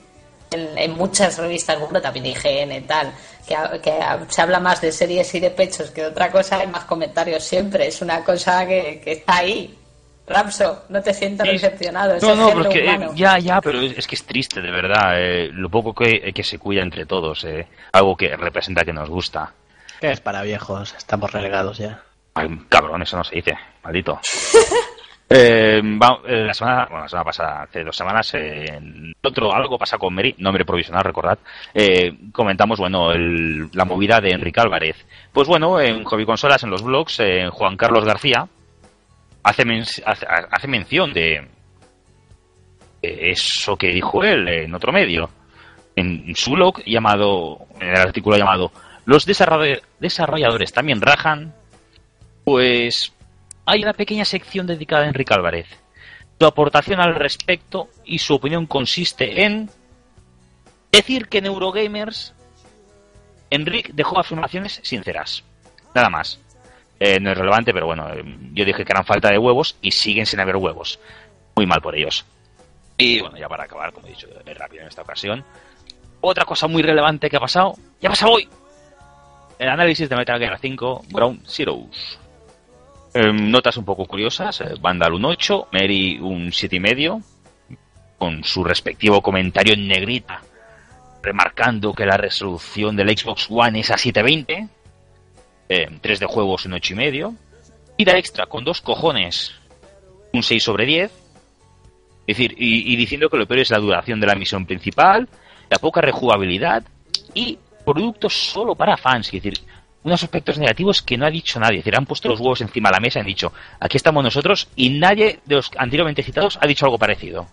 en, 0.54 0.76
en 0.78 0.92
muchas 0.92 1.38
revistas, 1.38 1.78
bueno, 1.80 2.00
también 2.00 2.26
IGN 2.26 2.72
y 2.72 2.80
tal, 2.82 3.12
que, 3.46 3.56
que 3.80 3.98
se 4.28 4.42
habla 4.42 4.60
más 4.60 4.80
de 4.80 4.92
series 4.92 5.34
y 5.34 5.40
de 5.40 5.50
pechos 5.50 5.90
que 5.90 6.02
de 6.02 6.06
otra 6.08 6.30
cosa, 6.30 6.58
hay 6.58 6.66
más 6.66 6.84
comentarios 6.84 7.42
siempre. 7.44 7.86
Es 7.86 8.00
una 8.02 8.22
cosa 8.24 8.66
que, 8.66 9.00
que 9.02 9.12
está 9.12 9.36
ahí. 9.38 9.76
Rapso, 10.26 10.84
no 10.88 11.02
te 11.02 11.12
sientas 11.12 11.46
Sí. 11.48 11.54
decepcionado. 11.54 12.14
Es 12.14 12.22
No, 12.22 12.36
no, 12.36 12.48
pero 12.50 12.60
es 12.62 12.68
que, 12.68 12.84
eh, 12.90 13.08
ya, 13.14 13.38
ya, 13.38 13.60
pero 13.60 13.80
es, 13.80 13.98
es 13.98 14.06
que 14.06 14.14
es 14.14 14.24
triste, 14.24 14.60
de 14.60 14.70
verdad, 14.70 15.14
eh, 15.20 15.48
lo 15.52 15.68
poco 15.68 15.92
que, 15.94 16.32
que 16.32 16.44
se 16.44 16.58
cuida 16.58 16.80
entre 16.82 17.06
todos, 17.06 17.42
eh, 17.44 17.66
algo 17.92 18.16
que 18.16 18.36
representa 18.36 18.84
que 18.84 18.92
nos 18.92 19.10
gusta. 19.10 19.52
Que 20.00 20.12
es 20.12 20.20
para 20.20 20.42
viejos, 20.42 20.94
estamos 20.96 21.32
relegados 21.32 21.78
ya. 21.78 22.02
Ay, 22.34 22.48
cabrón, 22.68 23.02
eso 23.02 23.16
no 23.16 23.24
se 23.24 23.34
dice, 23.34 23.58
maldito. 23.82 24.20
Eh, 25.34 25.80
va- 25.82 26.20
eh, 26.26 26.44
la 26.46 26.54
semana, 26.54 26.86
bueno, 26.90 27.02
la 27.04 27.08
semana 27.08 27.24
pasada, 27.24 27.62
hace 27.62 27.84
dos 27.84 27.96
semanas, 27.96 28.34
eh, 28.34 28.78
otro 29.22 29.54
algo 29.54 29.78
pasa 29.78 29.96
con 29.98 30.14
Mary, 30.14 30.34
nombre 30.38 30.64
provisional, 30.64 31.04
recordad, 31.04 31.38
eh, 31.72 32.12
comentamos, 32.32 32.78
bueno, 32.78 33.12
el- 33.12 33.68
la 33.72 33.84
movida 33.84 34.20
de 34.20 34.30
Enrique 34.30 34.60
Álvarez. 34.60 34.96
Pues 35.32 35.48
bueno, 35.48 35.80
en 35.80 36.04
Hobby 36.04 36.26
Consolas, 36.26 36.62
en 36.64 36.70
los 36.70 36.82
blogs, 36.82 37.20
eh, 37.20 37.48
Juan 37.50 37.76
Carlos 37.76 38.04
García 38.04 38.46
hace, 39.42 39.62
hace, 40.04 40.26
hace 40.50 40.68
mención 40.68 41.12
de 41.12 41.48
eso 43.02 43.76
que 43.76 43.88
dijo 43.88 44.22
él 44.22 44.48
en 44.48 44.74
otro 44.74 44.92
medio, 44.92 45.30
en 45.96 46.34
su 46.36 46.52
blog 46.52 46.82
llamado, 46.84 47.58
en 47.80 47.88
el 47.88 47.96
artículo 47.96 48.36
llamado 48.36 48.70
Los 49.04 49.26
desarroll- 49.26 49.82
desarrolladores 49.98 50.72
también 50.72 51.00
rajan, 51.00 51.52
pues 52.44 53.12
hay 53.66 53.82
una 53.82 53.92
pequeña 53.92 54.24
sección 54.24 54.66
dedicada 54.66 55.04
a 55.04 55.08
Enrique 55.08 55.34
Álvarez. 55.34 55.66
Su 56.38 56.46
aportación 56.46 57.00
al 57.00 57.14
respecto 57.14 57.88
y 58.04 58.18
su 58.18 58.34
opinión 58.34 58.66
consiste 58.66 59.44
en 59.44 59.70
decir 60.90 61.28
que 61.28 61.38
en 61.38 61.46
Eurogamers 61.46 62.34
Enrique 63.50 63.92
dejó 63.94 64.18
afirmaciones 64.18 64.80
sinceras. 64.82 65.44
Nada 65.94 66.08
más. 66.08 66.40
Eh, 66.98 67.18
no 67.20 67.32
es 67.32 67.36
relevante, 67.36 67.72
pero 67.72 67.86
bueno, 67.86 68.08
eh, 68.12 68.22
yo 68.52 68.64
dije 68.64 68.84
que 68.84 68.92
eran 68.92 69.04
falta 69.04 69.30
de 69.30 69.38
huevos 69.38 69.76
y 69.82 69.90
siguen 69.90 70.24
sin 70.24 70.40
haber 70.40 70.56
huevos. 70.56 70.98
Muy 71.54 71.66
mal 71.66 71.80
por 71.80 71.96
ellos. 71.96 72.24
Y 72.96 73.20
bueno, 73.20 73.36
ya 73.36 73.48
para 73.48 73.64
acabar, 73.64 73.92
como 73.92 74.06
he 74.06 74.10
dicho, 74.10 74.28
es 74.46 74.58
rápido 74.58 74.82
en 74.82 74.88
esta 74.88 75.02
ocasión. 75.02 75.44
Otra 76.20 76.44
cosa 76.44 76.68
muy 76.68 76.82
relevante 76.82 77.28
que 77.28 77.36
ha 77.36 77.40
pasado, 77.40 77.74
ya 78.00 78.08
pasa 78.08 78.28
hoy. 78.28 78.48
El 79.58 79.68
análisis 79.68 80.08
de 80.08 80.16
Metal 80.16 80.38
Gear 80.38 80.58
5 80.58 81.04
Ground 81.10 81.46
Zeroes. 81.46 82.18
Em, 83.14 83.50
notas 83.50 83.76
un 83.76 83.84
poco 83.84 84.06
curiosas. 84.06 84.60
eh, 84.62 84.74
Vandal 84.80 85.12
un 85.12 85.24
8, 85.24 85.68
Mary 85.72 86.18
un 86.18 86.50
7,5, 86.50 87.22
con 88.18 88.42
su 88.44 88.64
respectivo 88.64 89.20
comentario 89.20 89.74
en 89.74 89.86
negrita, 89.86 90.40
remarcando 91.22 91.92
que 91.92 92.06
la 92.06 92.16
resolución 92.16 92.96
del 92.96 93.16
Xbox 93.16 93.48
One 93.50 93.80
es 93.80 93.90
a 93.90 93.98
720, 93.98 94.68
em, 95.68 95.98
3 96.00 96.20
de 96.20 96.26
juegos 96.26 96.64
un 96.66 96.72
8,5, 96.74 97.34
Vida 97.98 98.16
extra 98.16 98.46
con 98.46 98.64
dos 98.64 98.80
cojones, 98.80 99.52
un 100.32 100.42
6 100.42 100.62
sobre 100.62 100.86
10, 100.86 101.12
es 102.26 102.36
decir, 102.36 102.54
y, 102.56 102.92
y 102.92 102.96
diciendo 102.96 103.28
que 103.28 103.36
lo 103.36 103.46
peor 103.46 103.60
es 103.60 103.70
la 103.70 103.78
duración 103.78 104.18
de 104.18 104.26
la 104.26 104.34
misión 104.34 104.64
principal, 104.64 105.28
la 105.68 105.78
poca 105.78 106.00
rejugabilidad 106.00 106.82
y 107.34 107.58
productos 107.84 108.32
solo 108.32 108.74
para 108.74 108.96
fans. 108.96 109.26
Es 109.26 109.42
decir, 109.42 109.58
unos 110.04 110.22
aspectos 110.22 110.58
negativos 110.58 111.00
que 111.02 111.16
no 111.16 111.26
ha 111.26 111.30
dicho 111.30 111.60
nadie. 111.60 111.78
Es 111.78 111.84
decir, 111.84 111.96
han 111.96 112.06
puesto 112.06 112.28
los 112.28 112.40
huevos 112.40 112.60
encima 112.60 112.88
de 112.88 112.94
la 112.94 113.00
mesa 113.00 113.18
y 113.18 113.20
han 113.20 113.26
dicho, 113.26 113.52
aquí 113.80 113.96
estamos 113.96 114.22
nosotros 114.24 114.68
y 114.76 114.90
nadie 114.90 115.40
de 115.44 115.54
los 115.56 115.70
anteriormente 115.76 116.22
citados 116.22 116.58
ha 116.60 116.66
dicho 116.66 116.84
algo 116.86 116.98
parecido. 116.98 117.46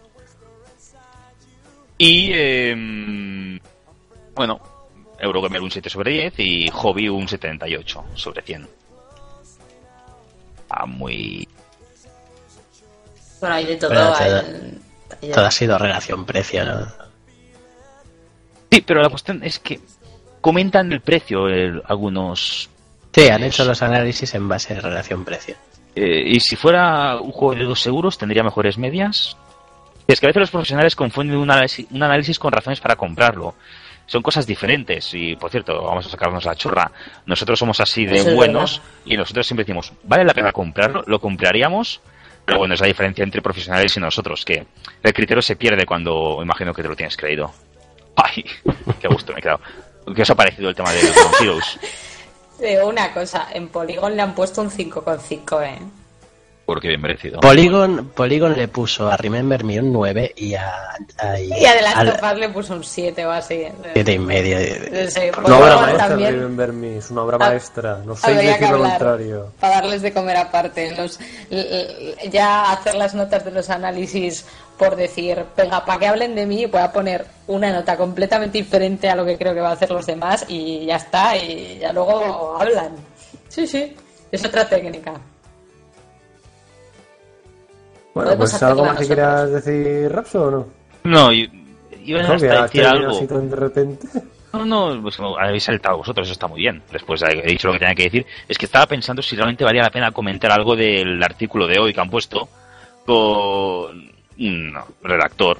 Y, 1.97 2.31
eh, 2.33 3.59
bueno, 4.33 4.59
Eurogamer 5.19 5.61
un 5.61 5.69
7 5.69 5.89
sobre 5.89 6.11
10 6.13 6.33
y 6.39 6.69
Hobby 6.69 7.09
un 7.09 7.27
78 7.27 8.05
sobre 8.15 8.41
100. 8.41 8.67
Ah, 10.69 10.85
muy... 10.85 11.47
Bueno, 13.41 13.55
hay 13.55 13.65
de 13.65 13.75
todo. 13.75 13.91
Hay- 14.15 14.29
todo- 14.29 15.33
Todo 15.33 15.45
ha 15.45 15.51
sido 15.51 15.77
relación-precio, 15.77 16.65
¿no? 16.65 16.87
Sí, 18.71 18.81
pero 18.81 19.01
la 19.01 19.09
cuestión 19.09 19.43
es 19.43 19.57
que 19.59 19.79
comentan 20.41 20.91
el 20.91 21.01
precio 21.01 21.47
el- 21.47 21.81
algunos. 21.85 22.69
Sí, 23.13 23.27
han 23.29 23.43
hecho 23.43 23.65
los 23.65 23.81
análisis 23.81 24.33
en 24.35 24.47
base 24.47 24.75
a 24.75 24.79
relación-precio. 24.81 25.55
eh, 25.95 26.23
y 26.27 26.39
si 26.39 26.55
fuera 26.55 27.17
un 27.19 27.31
juego 27.31 27.55
de 27.55 27.65
2 27.65 27.85
euros, 27.87 28.17
tendría 28.17 28.43
mejores 28.43 28.77
medias. 28.77 29.35
Es 30.07 30.19
que 30.19 30.27
a 30.27 30.29
veces 30.29 30.39
los 30.41 30.51
profesionales 30.51 30.95
confunden 30.95 31.37
un 31.37 31.49
análisis, 31.51 31.85
un 31.91 32.01
análisis 32.03 32.39
con 32.39 32.51
razones 32.51 32.79
para 32.79 32.95
comprarlo. 32.95 33.55
Son 34.05 34.21
cosas 34.23 34.47
diferentes. 34.47 35.13
Y 35.13 35.35
por 35.35 35.51
cierto, 35.51 35.83
vamos 35.83 36.05
a 36.05 36.09
sacarnos 36.09 36.45
la 36.45 36.55
chorra. 36.55 36.91
Nosotros 37.25 37.59
somos 37.59 37.79
así 37.79 38.05
de 38.05 38.17
Eso 38.17 38.33
buenos 38.33 38.81
y 39.05 39.17
nosotros 39.17 39.45
siempre 39.45 39.63
decimos, 39.65 39.91
¿vale 40.03 40.23
la 40.23 40.33
pena 40.33 40.51
comprarlo? 40.51 41.03
¿Lo 41.05 41.19
compraríamos? 41.19 42.01
Pero 42.45 42.59
bueno, 42.59 42.73
es 42.73 42.79
la 42.81 42.87
diferencia 42.87 43.23
entre 43.23 43.41
profesionales 43.41 43.95
y 43.97 43.99
nosotros, 43.99 44.45
que 44.45 44.65
el 45.03 45.13
criterio 45.13 45.41
se 45.41 45.55
pierde 45.55 45.85
cuando 45.85 46.39
imagino 46.41 46.73
que 46.73 46.81
te 46.81 46.87
lo 46.87 46.95
tienes 46.95 47.15
creído. 47.17 47.51
¡Ay! 48.15 48.43
¡Qué 48.99 49.07
gusto 49.09 49.33
me 49.33 49.39
he 49.39 49.41
quedado! 49.43 49.59
¿Qué 50.15 50.21
os 50.21 50.29
ha 50.29 50.35
parecido 50.35 50.69
el 50.69 50.75
tema 50.75 50.91
de 50.91 51.01
Ground 51.01 51.35
Heroes? 51.41 51.79
Digo 52.59 52.87
una 52.89 53.13
cosa, 53.13 53.47
en 53.53 53.69
Polygon 53.69 54.15
le 54.15 54.21
han 54.21 54.35
puesto 54.35 54.61
un 54.61 54.69
5,5, 54.69 55.63
¿eh? 55.65 55.79
Porque 56.65 56.89
bien 56.89 57.01
merecido. 57.01 57.39
Polygon, 57.39 58.09
Polygon 58.13 58.53
le 58.55 58.67
puso 58.67 59.09
a 59.09 59.17
Remember 59.17 59.63
Me 59.63 59.79
un 59.79 59.91
9 59.91 60.33
y 60.37 60.53
a, 60.53 60.71
a- 61.17 61.39
Y 61.39 61.65
a 61.65 61.73
The 61.73 61.81
Last 61.81 61.97
al 61.97 62.09
of 62.09 62.21
Us 62.33 62.37
le 62.39 62.49
puso 62.49 62.73
un 62.75 62.83
7 62.83 63.25
o 63.25 63.31
así. 63.31 63.63
siete 63.93 64.11
y 64.13 64.19
medio. 64.19 64.59
Sí, 65.09 65.19
Una 65.29 65.31
Polygon 65.31 65.61
obra 65.63 65.77
maestra, 65.77 66.07
también 66.09 66.33
Remember 66.35 66.73
Me, 66.73 66.97
es 66.97 67.09
una 67.09 67.23
obra 67.23 67.37
Ah, 67.41 67.49
maestra. 67.49 68.01
No 68.05 68.15
sé 68.15 68.33
decir 68.35 68.69
lo 68.69 68.77
contrario. 68.83 69.51
para 69.59 69.75
darles 69.75 70.01
de 70.03 70.13
comer 70.13 70.37
aparte. 70.37 70.95
Los, 70.95 71.19
ya 72.29 72.71
hacer 72.71 72.93
las 72.95 73.15
notas 73.15 73.45
de 73.45 73.51
los 73.51 73.67
análisis 73.71 74.45
por 74.79 74.95
decir, 74.95 75.43
venga, 75.57 75.85
para 75.85 75.99
que 75.99 76.07
hablen 76.07 76.33
de 76.35 76.45
mí, 76.45 76.65
voy 76.65 76.79
a 76.81 76.91
poner 76.91 77.25
una 77.47 77.71
nota 77.71 77.97
completamente 77.97 78.57
diferente 78.57 79.09
a 79.09 79.15
lo 79.15 79.25
que 79.25 79.37
creo 79.37 79.53
que 79.53 79.59
va 79.59 79.69
a 79.69 79.73
hacer 79.73 79.91
los 79.91 80.05
demás 80.05 80.45
y 80.47 80.85
ya 80.85 80.95
está, 80.95 81.35
y 81.37 81.77
ya 81.79 81.91
luego 81.91 82.57
hablan. 82.57 82.95
Sí, 83.49 83.67
sí, 83.67 83.93
es 84.31 84.45
otra 84.45 84.67
técnica. 84.67 85.13
Bueno, 88.13 88.35
pues 88.37 88.61
algo 88.63 88.85
más 88.85 88.97
que 88.97 89.05
quieras 89.07 89.51
decir, 89.51 90.11
Rapso, 90.11 90.43
o 90.45 90.51
no? 90.51 90.67
No, 91.03 91.31
y- 91.33 91.49
iba 92.03 92.21
a 92.21 92.33
decir 92.63 92.85
algo. 92.85 93.19
de 93.19 93.55
repente. 93.55 94.07
No, 94.53 94.65
no, 94.65 95.01
pues 95.01 95.19
no, 95.19 95.37
habéis 95.37 95.63
saltado 95.63 95.97
vosotros, 95.97 96.25
eso 96.25 96.33
está 96.33 96.47
muy 96.47 96.61
bien. 96.61 96.81
Después 96.91 97.21
he 97.21 97.47
dicho 97.47 97.67
lo 97.67 97.73
que 97.73 97.79
tenía 97.79 97.93
que 97.95 98.03
decir. 98.05 98.25
Es 98.47 98.57
que 98.57 98.65
estaba 98.65 98.87
pensando 98.87 99.21
si 99.21 99.35
realmente 99.35 99.63
valía 99.63 99.83
la 99.83 99.91
pena 99.91 100.11
comentar 100.11 100.51
algo 100.51 100.75
del 100.75 101.21
artículo 101.21 101.67
de 101.67 101.77
hoy 101.79 101.93
que 101.93 102.01
han 102.01 102.09
puesto 102.09 102.49
con 103.05 104.11
un 104.39 104.73
redactor 105.03 105.59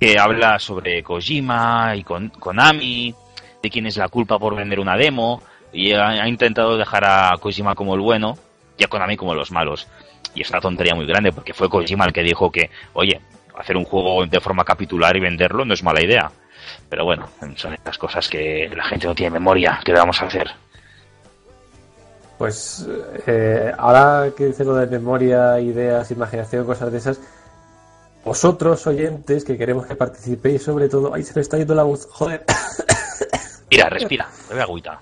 que 0.00 0.18
habla 0.18 0.58
sobre 0.58 1.02
Kojima 1.02 1.94
y 1.96 2.02
con 2.02 2.28
Konami, 2.30 3.14
de 3.62 3.70
quién 3.70 3.86
es 3.86 3.96
la 3.96 4.08
culpa 4.08 4.38
por 4.38 4.56
vender 4.56 4.80
una 4.80 4.96
demo, 4.96 5.42
y 5.72 5.92
ha, 5.92 6.26
intentado 6.28 6.76
dejar 6.76 7.04
a 7.04 7.36
Kojima 7.40 7.74
como 7.74 7.94
el 7.94 8.00
bueno 8.00 8.36
y 8.76 8.84
a 8.84 8.88
Konami 8.88 9.16
como 9.16 9.34
los 9.34 9.50
malos. 9.50 9.86
Y 10.34 10.42
es 10.42 10.50
una 10.50 10.60
tontería 10.60 10.94
muy 10.94 11.06
grande, 11.06 11.32
porque 11.32 11.54
fue 11.54 11.68
Kojima 11.68 12.04
el 12.06 12.12
que 12.12 12.22
dijo 12.22 12.50
que, 12.50 12.70
oye, 12.94 13.20
hacer 13.56 13.76
un 13.76 13.84
juego 13.84 14.26
de 14.26 14.40
forma 14.40 14.64
capitular 14.64 15.16
y 15.16 15.20
venderlo 15.20 15.64
no 15.64 15.74
es 15.74 15.82
mala 15.82 16.02
idea. 16.02 16.30
Pero 16.88 17.04
bueno, 17.04 17.28
son 17.56 17.74
estas 17.74 17.98
cosas 17.98 18.28
que 18.28 18.70
la 18.74 18.84
gente 18.84 19.06
no 19.06 19.14
tiene 19.14 19.30
memoria. 19.30 19.80
¿Qué 19.84 19.92
vamos 19.92 20.20
a 20.22 20.26
hacer? 20.26 20.50
Pues 22.44 22.86
eh, 23.26 23.72
ahora 23.78 24.30
que 24.36 24.44
dice 24.44 24.66
lo 24.66 24.74
de 24.74 24.86
memoria, 24.86 25.58
ideas, 25.60 26.10
imaginación, 26.10 26.66
cosas 26.66 26.92
de 26.92 26.98
esas, 26.98 27.18
vosotros 28.22 28.86
oyentes 28.86 29.46
que 29.46 29.56
queremos 29.56 29.86
que 29.86 29.96
participéis 29.96 30.62
sobre 30.62 30.90
todo, 30.90 31.14
ahí 31.14 31.22
se 31.22 31.32
me 31.34 31.40
está 31.40 31.56
yendo 31.56 31.74
la 31.74 31.84
voz, 31.84 32.06
joder, 32.10 32.44
Mira, 33.70 33.88
respira, 33.88 34.28
bebe 34.50 34.60
agüita. 34.60 35.00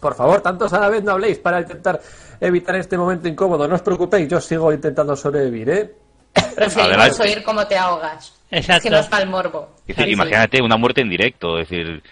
por 0.00 0.14
favor, 0.14 0.40
tantos 0.40 0.72
a 0.72 0.80
la 0.80 0.88
vez 0.88 1.04
no 1.04 1.12
habléis 1.12 1.38
para 1.38 1.60
intentar 1.60 2.00
evitar 2.40 2.76
este 2.76 2.96
momento 2.96 3.28
incómodo, 3.28 3.68
no 3.68 3.74
os 3.74 3.82
preocupéis, 3.82 4.30
yo 4.30 4.40
sigo 4.40 4.72
intentando 4.72 5.14
sobrevivir, 5.14 5.68
¿eh? 5.68 5.94
Preferimos 6.56 7.20
oír 7.20 7.42
cómo 7.42 7.66
te 7.66 7.76
ahogas. 7.76 8.34
Exacto. 8.50 8.84
Que 8.84 8.90
nos 8.90 9.12
el 9.12 9.28
morbo. 9.28 9.74
Es 9.86 9.94
decir, 9.94 10.10
imagínate 10.10 10.62
una 10.62 10.78
muerte 10.78 11.02
en 11.02 11.10
directo, 11.10 11.58
es 11.58 11.68
decir, 11.68 12.02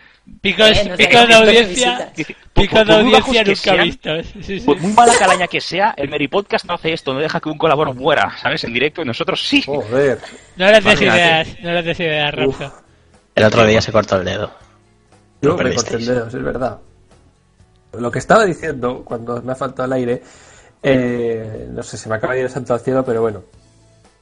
Picos, 0.41 0.71
Eh, 0.71 0.97
de 0.97 1.35
audiencia, 1.35 2.13
picos 2.55 2.87
de 2.87 2.95
audiencia 2.95 3.45
nunca 3.45 3.57
sean, 3.57 3.85
vistos. 3.85 4.27
Sí, 4.41 4.61
sí. 4.61 4.67
por 4.67 4.79
muy 4.81 4.93
mala 4.93 5.15
calaña 5.19 5.47
que 5.47 5.61
sea, 5.61 5.93
el 5.97 6.09
Mary 6.09 6.29
Podcast 6.29 6.65
no 6.65 6.75
hace 6.75 6.93
esto, 6.93 7.13
no 7.13 7.21
deja 7.21 7.41
que 7.41 7.51
un 7.51 7.59
colaborador 7.59 8.01
muera, 8.01 8.37
¿sabes? 8.41 8.65
En 8.65 8.73
directo 8.73 9.03
y 9.03 9.05
nosotros 9.05 9.47
sí. 9.47 9.63
Joder, 9.63 10.19
No 10.57 10.71
les 10.71 10.83
des 10.83 11.01
ideas, 11.03 11.49
no 11.63 11.73
les 11.73 11.85
des 11.85 12.01
ideas. 12.01 12.35
Rapso. 12.35 12.73
El 13.35 13.45
otro 13.45 13.67
día 13.67 13.81
se 13.83 13.93
cortó 13.93 14.17
el 14.17 14.25
dedo. 14.25 14.51
yo 15.43 15.57
me 15.57 15.75
corté 15.75 15.97
el 15.97 16.07
dedo, 16.07 16.27
es 16.27 16.43
verdad. 16.43 16.79
Lo 17.93 18.11
que 18.11 18.19
estaba 18.19 18.45
diciendo 18.45 19.03
cuando 19.05 19.43
me 19.43 19.53
ha 19.53 19.57
faltado 19.57 19.87
el 19.87 19.93
aire, 19.93 20.23
eh, 20.83 21.67
no 21.71 21.83
sé, 21.83 21.99
se 21.99 22.09
me 22.09 22.15
acaba 22.15 22.33
de 22.33 22.41
ir 22.41 22.47
el 22.47 22.51
santo 22.51 22.73
al 22.73 22.81
cielo, 22.81 23.05
pero 23.05 23.21
bueno. 23.21 23.43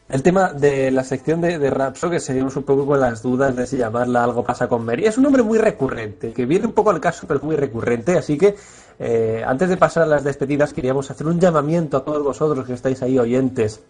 El 0.08 0.22
tema 0.22 0.54
de 0.54 0.90
la 0.90 1.04
sección 1.04 1.42
de, 1.42 1.58
de 1.58 1.68
Rapso, 1.68 2.08
que 2.08 2.18
seguimos 2.18 2.56
un 2.56 2.62
poco 2.62 2.86
con 2.86 2.98
las 2.98 3.22
dudas 3.22 3.54
de 3.54 3.66
si 3.66 3.76
llamarla 3.76 4.24
Algo 4.24 4.42
pasa 4.42 4.66
con 4.66 4.82
Mary, 4.82 5.04
es 5.04 5.18
un 5.18 5.24
nombre 5.24 5.42
muy 5.42 5.58
recurrente, 5.58 6.32
que 6.32 6.46
viene 6.46 6.64
un 6.64 6.72
poco 6.72 6.90
al 6.90 7.00
caso, 7.00 7.26
pero 7.26 7.38
es 7.38 7.44
muy 7.44 7.56
recurrente, 7.56 8.16
así 8.16 8.38
que 8.38 8.56
eh, 8.98 9.44
antes 9.46 9.68
de 9.68 9.76
pasar 9.76 10.04
a 10.04 10.06
las 10.06 10.24
despedidas 10.24 10.72
queríamos 10.72 11.10
hacer 11.10 11.26
un 11.26 11.38
llamamiento 11.38 11.98
a 11.98 12.04
todos 12.04 12.22
vosotros 12.22 12.66
que 12.66 12.72
estáis 12.72 13.02
ahí 13.02 13.18
oyentes 13.18 13.82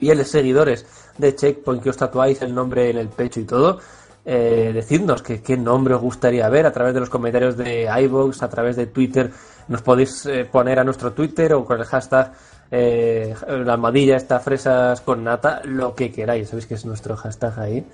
los 0.00 0.28
seguidores 0.28 0.86
de 1.18 1.34
Checkpoint 1.34 1.82
que 1.82 1.90
os 1.90 1.96
tatuáis 1.96 2.40
el 2.42 2.54
nombre 2.54 2.90
en 2.90 2.98
el 2.98 3.08
pecho 3.08 3.40
y 3.40 3.44
todo, 3.44 3.80
eh, 4.24 4.70
decidnos 4.72 5.22
que, 5.22 5.42
qué 5.42 5.56
nombre 5.56 5.94
os 5.94 6.00
gustaría 6.00 6.48
ver 6.48 6.66
a 6.66 6.72
través 6.72 6.94
de 6.94 7.00
los 7.00 7.10
comentarios 7.10 7.56
de 7.56 7.88
iVoox, 8.02 8.42
a 8.42 8.48
través 8.48 8.76
de 8.76 8.86
Twitter. 8.86 9.30
Nos 9.68 9.82
podéis 9.82 10.26
eh, 10.26 10.44
poner 10.44 10.78
a 10.78 10.84
nuestro 10.84 11.12
Twitter 11.12 11.54
o 11.54 11.64
con 11.64 11.78
el 11.78 11.86
hashtag 11.86 12.32
eh, 12.70 13.34
la 13.64 13.72
almohadilla 13.74 14.16
esta 14.16 14.40
fresas 14.40 15.00
con 15.00 15.24
nata, 15.24 15.60
lo 15.64 15.94
que 15.94 16.10
queráis. 16.12 16.48
Sabéis 16.48 16.66
que 16.66 16.74
es 16.74 16.84
nuestro 16.84 17.16
hashtag 17.16 17.58
ahí, 17.58 17.84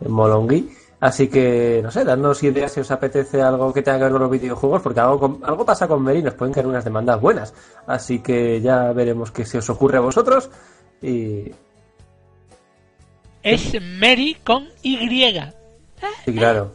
en 0.00 0.10
Molongui. 0.10 0.70
Así 1.00 1.28
que, 1.28 1.80
no 1.82 1.90
sé, 1.90 2.02
dadnos 2.04 2.42
ideas 2.44 2.72
si 2.72 2.80
os 2.80 2.90
apetece 2.90 3.42
algo 3.42 3.72
que 3.74 3.82
tenga 3.82 3.98
que 3.98 4.04
ver 4.04 4.12
con 4.12 4.22
los 4.22 4.30
videojuegos, 4.30 4.80
porque 4.80 5.00
algo, 5.00 5.18
con- 5.20 5.40
algo 5.44 5.64
pasa 5.66 5.86
con 5.86 6.00
Mary 6.02 6.20
y 6.20 6.22
nos 6.22 6.34
pueden 6.34 6.54
caer 6.54 6.66
unas 6.66 6.84
demandas 6.84 7.20
buenas. 7.20 7.52
Así 7.86 8.20
que 8.20 8.60
ya 8.62 8.92
veremos 8.92 9.30
qué 9.30 9.44
se 9.44 9.58
os 9.58 9.68
ocurre 9.68 9.98
a 9.98 10.00
vosotros. 10.00 10.48
Y, 11.02 11.52
Es 13.42 13.74
Mary 14.00 14.36
con 14.42 14.66
Y. 14.82 14.96
y 16.26 16.32
claro. 16.32 16.72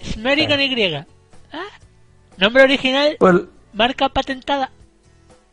Es 0.00 0.16
Mary 0.16 0.46
con 0.46 0.58
Y. 0.60 1.04
Nombre 2.38 2.62
original, 2.62 3.16
Pues 3.18 3.34
marca 3.74 4.08
patentada. 4.08 4.70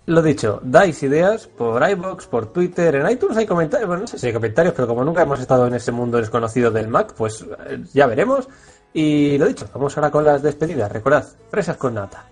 Lo 0.08 0.22
dicho, 0.22 0.60
dais 0.64 1.02
ideas 1.02 1.48
por 1.48 1.82
iBox, 1.82 2.28
por 2.28 2.54
Twitter, 2.54 2.94
en 2.96 3.10
iTunes 3.10 3.38
hay 3.38 3.48
comentarios, 3.48 3.88
bueno, 3.88 4.02
no 4.02 4.08
sé 4.08 4.20
si 4.20 4.28
hay 4.28 4.34
comentarios, 4.34 4.76
pero 4.76 4.88
como 4.88 5.04
nunca 5.04 5.24
hemos 5.24 5.40
estado 5.40 5.66
en 5.66 5.74
ese 5.74 5.92
mundo 5.92 6.20
desconocido 6.20 6.70
del 6.70 6.88
Mac, 6.88 7.16
pues 7.18 7.44
eh, 7.68 7.84
ya 7.92 8.06
veremos. 8.06 8.48
Y 8.94 9.38
lo 9.40 9.48
dicho, 9.48 9.68
vamos 9.74 9.98
ahora 9.98 10.12
con 10.12 10.24
las 10.24 10.44
despedidas. 10.44 10.92
Recordad, 10.92 11.26
fresas 11.50 11.78
con 11.78 11.96
nata. 11.96 12.26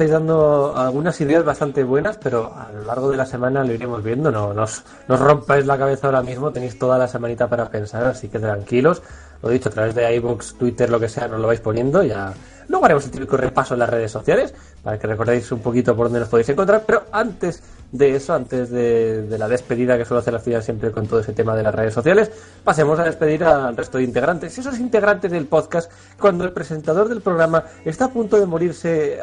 Estáis 0.00 0.12
dando 0.12 0.74
algunas 0.74 1.20
ideas 1.20 1.44
bastante 1.44 1.84
buenas, 1.84 2.16
pero 2.16 2.54
a 2.56 2.72
lo 2.72 2.84
largo 2.84 3.10
de 3.10 3.18
la 3.18 3.26
semana 3.26 3.62
lo 3.62 3.74
iremos 3.74 4.02
viendo. 4.02 4.32
No, 4.32 4.54
no 4.54 4.62
os, 4.62 4.82
no 5.06 5.14
os 5.16 5.20
rompáis 5.20 5.66
la 5.66 5.76
cabeza 5.76 6.06
ahora 6.06 6.22
mismo, 6.22 6.50
tenéis 6.50 6.78
toda 6.78 6.96
la 6.96 7.06
semanita 7.06 7.48
para 7.48 7.68
pensar, 7.68 8.04
así 8.04 8.28
que 8.28 8.38
tranquilos. 8.38 9.02
Lo 9.42 9.50
dicho, 9.50 9.68
a 9.68 9.72
través 9.72 9.94
de 9.94 10.14
iBooks, 10.16 10.54
Twitter, 10.54 10.88
lo 10.88 10.98
que 10.98 11.10
sea, 11.10 11.28
nos 11.28 11.38
lo 11.38 11.48
vais 11.48 11.60
poniendo. 11.60 12.02
Ya 12.02 12.32
luego 12.68 12.86
haremos 12.86 13.04
el 13.04 13.10
típico 13.10 13.36
repaso 13.36 13.74
en 13.74 13.80
las 13.80 13.90
redes 13.90 14.10
sociales 14.10 14.54
para 14.82 14.98
que 14.98 15.06
recordéis 15.06 15.52
un 15.52 15.60
poquito 15.60 15.94
por 15.94 16.06
dónde 16.06 16.20
nos 16.20 16.30
podéis 16.30 16.48
encontrar. 16.48 16.82
Pero 16.86 17.02
antes 17.12 17.62
de 17.92 18.16
eso, 18.16 18.32
antes 18.32 18.70
de, 18.70 19.26
la 19.38 19.48
despedida 19.48 19.98
que 19.98 20.06
suelo 20.06 20.20
hacer 20.20 20.34
al 20.34 20.40
final 20.40 20.62
siempre 20.62 20.92
con 20.92 21.06
todo 21.06 21.20
ese 21.20 21.34
tema 21.34 21.54
de 21.54 21.62
las 21.62 21.74
redes 21.74 21.92
sociales, 21.92 22.30
pasemos 22.64 22.98
a 22.98 23.04
despedir 23.04 23.44
al 23.44 23.76
resto 23.76 23.98
de 23.98 24.04
integrantes. 24.04 24.56
Esos 24.56 24.78
integrantes 24.78 25.30
del 25.30 25.44
podcast, 25.44 25.92
cuando 26.18 26.44
el 26.44 26.52
presentador 26.52 27.10
del 27.10 27.20
programa 27.20 27.64
está 27.84 28.06
a 28.06 28.10
punto 28.10 28.40
de 28.40 28.46
morirse, 28.46 29.20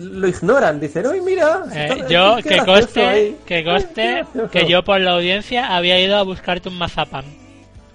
lo 0.00 0.28
ignoran. 0.28 0.80
Dicen, 0.80 1.06
oye, 1.06 1.20
mira. 1.22 1.64
Eh, 1.72 1.86
está- 1.90 2.08
yo, 2.08 2.36
que 2.42 3.00
ahí". 3.00 3.36
que 3.46 3.62
gracioso. 3.62 4.50
que 4.50 4.66
yo 4.66 4.82
por 4.84 5.00
la 5.00 5.12
audiencia 5.12 5.74
había 5.76 6.00
ido 6.00 6.16
a 6.16 6.22
buscarte 6.22 6.68
un 6.68 6.78
mazapán. 6.78 7.24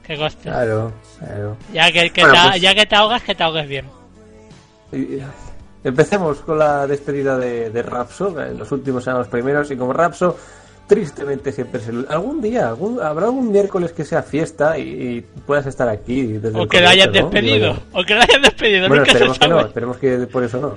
Que 0.05 0.17
conste. 0.17 0.43
Claro, 0.49 0.91
claro. 1.19 1.57
Ya 1.73 1.91
que, 1.91 2.09
que 2.11 2.21
Bueno, 2.21 2.35
te, 2.43 2.49
pues- 2.49 2.61
ya 2.61 2.75
que 2.75 2.85
te 2.85 2.95
ahogas, 2.95 3.23
que 3.23 3.35
te 3.35 3.43
ahogues 3.43 3.67
bien. 3.67 3.85
Empecemos 5.83 6.39
con 6.39 6.59
la 6.59 6.87
despedida 6.87 7.37
de, 7.37 7.69
de 7.69 7.81
Rapso. 7.83 8.33
Los 8.57 8.71
últimos 8.71 9.05
eran 9.07 9.19
los 9.19 9.27
primeros 9.27 9.69
y 9.71 9.75
como 9.75 9.91
Rapso, 9.91 10.37
tristemente 10.87 11.51
siempre 11.51 11.81
es 11.81 11.87
el... 11.89 12.05
Algún 12.09 12.41
día, 12.41 12.69
algún- 12.69 13.01
habrá 13.01 13.25
algún 13.25 13.51
miércoles 13.51 13.91
que 13.91 14.05
sea 14.05 14.23
fiesta 14.23 14.77
y, 14.77 14.81
y 14.83 15.21
puedas 15.45 15.65
estar 15.65 15.89
aquí. 15.89 16.23
Desde 16.23 16.57
O 16.57 16.63
el 16.63 16.69
que 16.69 16.79
lo 16.81 16.87
hayas 16.89 17.07
comienzo, 17.07 17.27
¿no? 17.27 17.31
despedido. 17.31 17.77
O 17.93 18.03
que 18.03 18.15
lo 18.15 18.21
hayas 18.21 18.41
despedido. 18.41 18.87
Bueno, 18.87 18.95
nunca 19.05 19.11
se 19.11 19.17
esperemos 19.17 19.39
que 19.39 19.47
no, 19.47 19.59
esperemos 19.61 19.97
que 19.97 20.17
por 20.27 20.43
eso 20.43 20.59
no. 20.61 20.75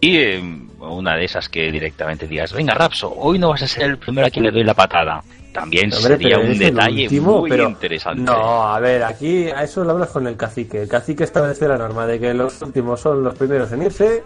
Y 0.00 0.16
eh, 0.18 0.58
una 0.80 1.16
de 1.16 1.24
esas 1.24 1.48
que 1.48 1.70
directamente 1.72 2.26
digas, 2.26 2.52
venga 2.52 2.74
Rapso, 2.74 3.12
hoy 3.16 3.38
no 3.38 3.48
vas 3.50 3.62
a 3.62 3.66
ser 3.66 3.84
el 3.84 3.98
primero 3.98 4.26
a 4.26 4.30
quien 4.30 4.44
le 4.44 4.50
doy 4.50 4.62
la 4.64 4.74
patada. 4.74 5.22
También 5.52 5.90
Hombre, 5.94 6.18
sería 6.18 6.38
un 6.38 6.58
detalle 6.58 7.04
último, 7.04 7.38
muy 7.38 7.50
pero- 7.50 7.68
interesante. 7.68 8.20
No, 8.22 8.62
a 8.74 8.78
ver, 8.78 9.02
aquí 9.02 9.48
a 9.48 9.62
eso 9.62 9.82
lo 9.84 9.92
hablas 9.92 10.10
con 10.10 10.26
el 10.26 10.36
cacique. 10.36 10.82
El 10.82 10.88
cacique 10.88 11.24
establece 11.24 11.66
la 11.66 11.78
norma 11.78 12.06
de 12.06 12.20
que 12.20 12.34
los 12.34 12.60
últimos 12.60 13.00
son 13.00 13.24
los 13.24 13.34
primeros 13.34 13.72
en 13.72 13.82
irse. 13.84 14.22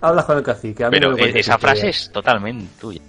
Hablas 0.00 0.24
con 0.24 0.38
el 0.38 0.44
cacique. 0.44 0.84
A 0.84 0.90
mí 0.90 0.96
Pero 1.00 1.10
no 1.16 1.16
esa 1.16 1.58
frase 1.58 1.88
es 1.88 2.10
totalmente 2.12 2.66
tuya. 2.80 3.00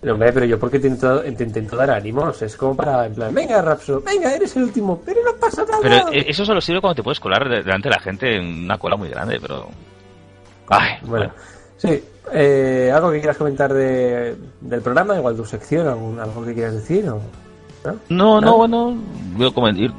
Pero, 0.00 0.14
hombre, 0.14 0.32
pero 0.32 0.46
yo 0.46 0.58
porque 0.58 0.78
te 0.80 0.88
intento, 0.88 1.20
te 1.20 1.44
intento 1.44 1.76
dar 1.76 1.90
ánimos. 1.90 2.40
Es 2.40 2.56
como 2.56 2.74
para, 2.74 3.04
en 3.06 3.14
plan, 3.14 3.34
venga, 3.34 3.60
Rapso, 3.60 4.00
venga, 4.00 4.34
eres 4.34 4.56
el 4.56 4.62
último, 4.64 5.00
pero 5.04 5.20
no 5.22 5.38
pasa 5.38 5.64
nada. 5.64 5.78
Pero 5.82 6.10
eh, 6.10 6.24
eso 6.26 6.44
solo 6.46 6.60
sirve 6.62 6.80
cuando 6.80 6.94
te 6.96 7.02
puedes 7.02 7.20
colar 7.20 7.48
de- 7.48 7.62
delante 7.62 7.88
de 7.90 7.94
la 7.94 8.00
gente 8.00 8.36
en 8.36 8.64
una 8.64 8.78
cola 8.78 8.96
muy 8.96 9.10
grande, 9.10 9.38
pero... 9.40 9.68
Ay, 10.68 10.92
Bueno, 11.02 11.30
sí. 11.76 12.02
Eh, 12.32 12.90
¿Algo 12.94 13.10
que 13.10 13.18
quieras 13.18 13.36
comentar 13.36 13.72
de, 13.74 14.36
del 14.60 14.80
programa? 14.80 15.16
Igual 15.16 15.36
tu 15.36 15.44
sección, 15.44 15.86
algún, 15.88 16.18
algo 16.20 16.44
que 16.44 16.54
quieras 16.54 16.74
decir. 16.74 17.06
O, 17.08 17.20
¿no? 17.84 17.96
No, 18.08 18.40
no, 18.40 18.56
bueno, 18.56 18.96
yo 19.36 19.52
como, 19.52 19.68
ir- 19.68 19.92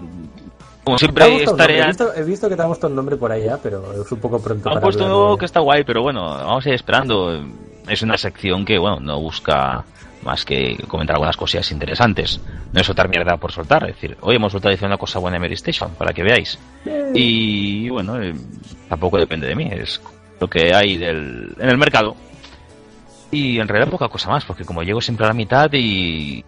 como 0.83 0.97
siempre 0.97 1.25
ha 1.25 1.27
gustado 1.27 1.57
el 1.57 1.57
nombre, 1.57 1.75
estaré... 1.75 1.79
He 1.83 1.87
visto, 1.87 2.13
he 2.15 2.23
visto 2.23 2.49
que 2.49 2.55
te 2.55 2.61
ha 2.61 2.65
gustado 2.65 2.87
el 2.89 2.95
nombre 2.95 3.17
por 3.17 3.37
ya, 3.37 3.57
pero 3.61 4.01
es 4.01 4.11
un 4.11 4.19
poco 4.19 4.39
pronto 4.39 4.69
Han 4.69 4.79
puesto 4.81 5.05
uno 5.05 5.31
de- 5.33 5.37
que 5.37 5.45
está 5.45 5.59
guay, 5.59 5.83
pero 5.83 6.01
bueno, 6.01 6.21
vamos 6.23 6.65
a 6.65 6.69
ir 6.69 6.75
esperando. 6.75 7.43
Es 7.87 8.01
una 8.01 8.17
sección 8.17 8.63
que, 8.63 8.77
bueno, 8.79 8.99
no 9.01 9.19
busca 9.19 9.83
más 10.23 10.45
que 10.45 10.77
comentar 10.87 11.15
algunas 11.17 11.35
cosillas 11.35 11.69
interesantes. 11.71 12.39
No 12.71 12.79
es 12.79 12.87
soltar 12.87 13.09
mierda 13.09 13.35
por 13.35 13.51
soltar, 13.51 13.83
es 13.89 13.95
decir, 13.95 14.15
hoy 14.21 14.37
hemos 14.37 14.53
soltado 14.53 14.71
diciendo 14.71 14.93
una 14.93 14.97
cosa 14.99 15.19
buena 15.19 15.35
en 15.35 15.41
Mary 15.41 15.55
Station, 15.55 15.91
para 15.97 16.13
que 16.13 16.23
veáis. 16.23 16.57
Y 17.13 17.89
bueno, 17.89 18.21
eh, 18.21 18.33
tampoco 18.87 19.17
depende 19.17 19.47
de 19.47 19.55
mí, 19.55 19.69
es 19.69 19.99
lo 20.39 20.47
que 20.49 20.73
hay 20.73 20.97
del, 20.97 21.53
en 21.59 21.69
el 21.69 21.77
mercado. 21.77 22.15
Y 23.31 23.59
en 23.59 23.67
realidad 23.67 23.89
poca 23.91 24.07
cosa 24.09 24.29
más, 24.29 24.45
porque 24.45 24.63
como 24.65 24.83
llego 24.83 25.01
siempre 25.01 25.25
a 25.25 25.29
la 25.29 25.33
mitad 25.33 25.69
y 25.73 26.43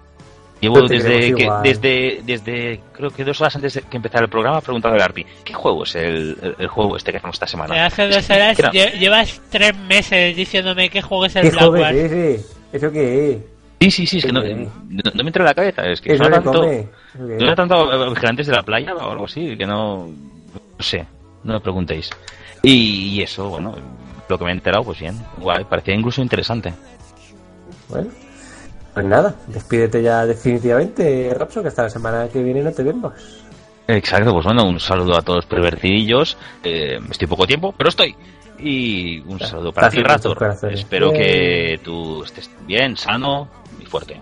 llevo 0.61 0.79
No 0.81 0.87
desde 0.87 1.33
que, 1.33 1.49
desde 1.63 2.21
desde 2.23 2.79
creo 2.93 3.09
que 3.09 3.23
dos 3.23 3.41
horas 3.41 3.55
antes 3.55 3.73
de 3.73 3.81
que 3.81 3.97
empezara 3.97 4.23
el 4.25 4.29
programa 4.29 4.61
preguntando 4.61 5.01
a 5.01 5.05
Arpi, 5.05 5.25
¿qué 5.43 5.53
juego 5.53 5.83
es 5.83 5.95
el, 5.95 6.37
el, 6.41 6.55
el 6.59 6.67
juego 6.67 6.95
este 6.95 7.11
que 7.11 7.17
hacemos 7.17 7.35
esta 7.37 7.47
semana? 7.47 7.85
Hace 7.87 8.07
dos 8.07 8.29
horas, 8.29 8.59
era- 8.59 8.71
lle- 8.71 8.93
llevas 8.99 9.41
tres 9.49 9.75
meses 9.75 10.35
diciéndome 10.35 10.89
qué 10.89 11.01
juego 11.01 11.25
es 11.25 11.35
el 11.35 11.41
¿Qué 11.43 11.49
Black 11.49 11.93
ese? 11.95 12.45
¿Eso 12.71 12.91
qué 12.91 13.31
es? 13.31 13.37
Sí, 13.81 13.91
sí, 13.91 14.07
sí, 14.07 14.17
es 14.19 14.25
que 14.25 14.31
no, 14.31 14.41
no, 14.41 15.01
no 15.13 15.23
me 15.23 15.29
entra 15.29 15.41
en 15.43 15.45
la 15.45 15.53
cabeza. 15.53 15.83
Es 15.87 16.01
que 16.01 16.15
suena 16.17 16.37
que 16.37 16.43
tanto, 16.45 16.63
no 17.19 17.45
era 17.45 17.55
tanto 17.55 18.05
eh, 18.05 18.09
vigilantes 18.09 18.47
de 18.47 18.53
la 18.53 18.63
playa 18.63 18.93
o 18.95 19.11
algo 19.11 19.25
así, 19.25 19.55
que 19.57 19.65
no, 19.65 20.07
no 20.07 20.83
sé, 20.83 21.05
no 21.43 21.53
me 21.53 21.59
preguntéis. 21.59 22.09
Y, 22.65 23.09
y 23.09 23.21
eso, 23.21 23.49
bueno, 23.49 23.75
lo 24.27 24.37
que 24.37 24.43
me 24.43 24.51
he 24.51 24.53
enterado, 24.53 24.83
pues 24.83 24.99
bien, 24.99 25.19
guay, 25.37 25.63
parecía 25.65 25.93
incluso 25.93 26.21
interesante. 26.21 26.73
Bueno, 27.89 28.09
pues 28.93 29.05
nada, 29.05 29.35
despídete 29.47 30.01
ya 30.01 30.25
definitivamente, 30.25 31.33
Rapso, 31.37 31.61
que 31.61 31.67
hasta 31.67 31.83
la 31.83 31.89
semana 31.89 32.27
que 32.27 32.41
viene 32.41 32.63
no 32.63 32.71
te 32.71 32.83
vemos. 32.83 33.13
Exacto, 33.87 34.33
pues 34.33 34.45
bueno, 34.45 34.65
un 34.65 34.79
saludo 34.79 35.17
a 35.17 35.21
todos 35.21 35.37
los 35.37 35.45
pervertidillos. 35.45 36.37
Eh, 36.63 36.99
estoy 37.11 37.27
poco 37.27 37.45
tiempo, 37.45 37.73
pero 37.77 37.89
estoy. 37.89 38.15
Y 38.57 39.19
un 39.19 39.39
saludo 39.39 39.71
para 39.71 39.89
ti, 39.89 40.01
corazones. 40.01 40.79
Espero 40.79 41.11
que 41.11 41.79
tú 41.83 42.23
estés 42.23 42.49
bien, 42.65 42.97
sano 42.97 43.47
y 43.81 43.85
fuerte. 43.85 44.19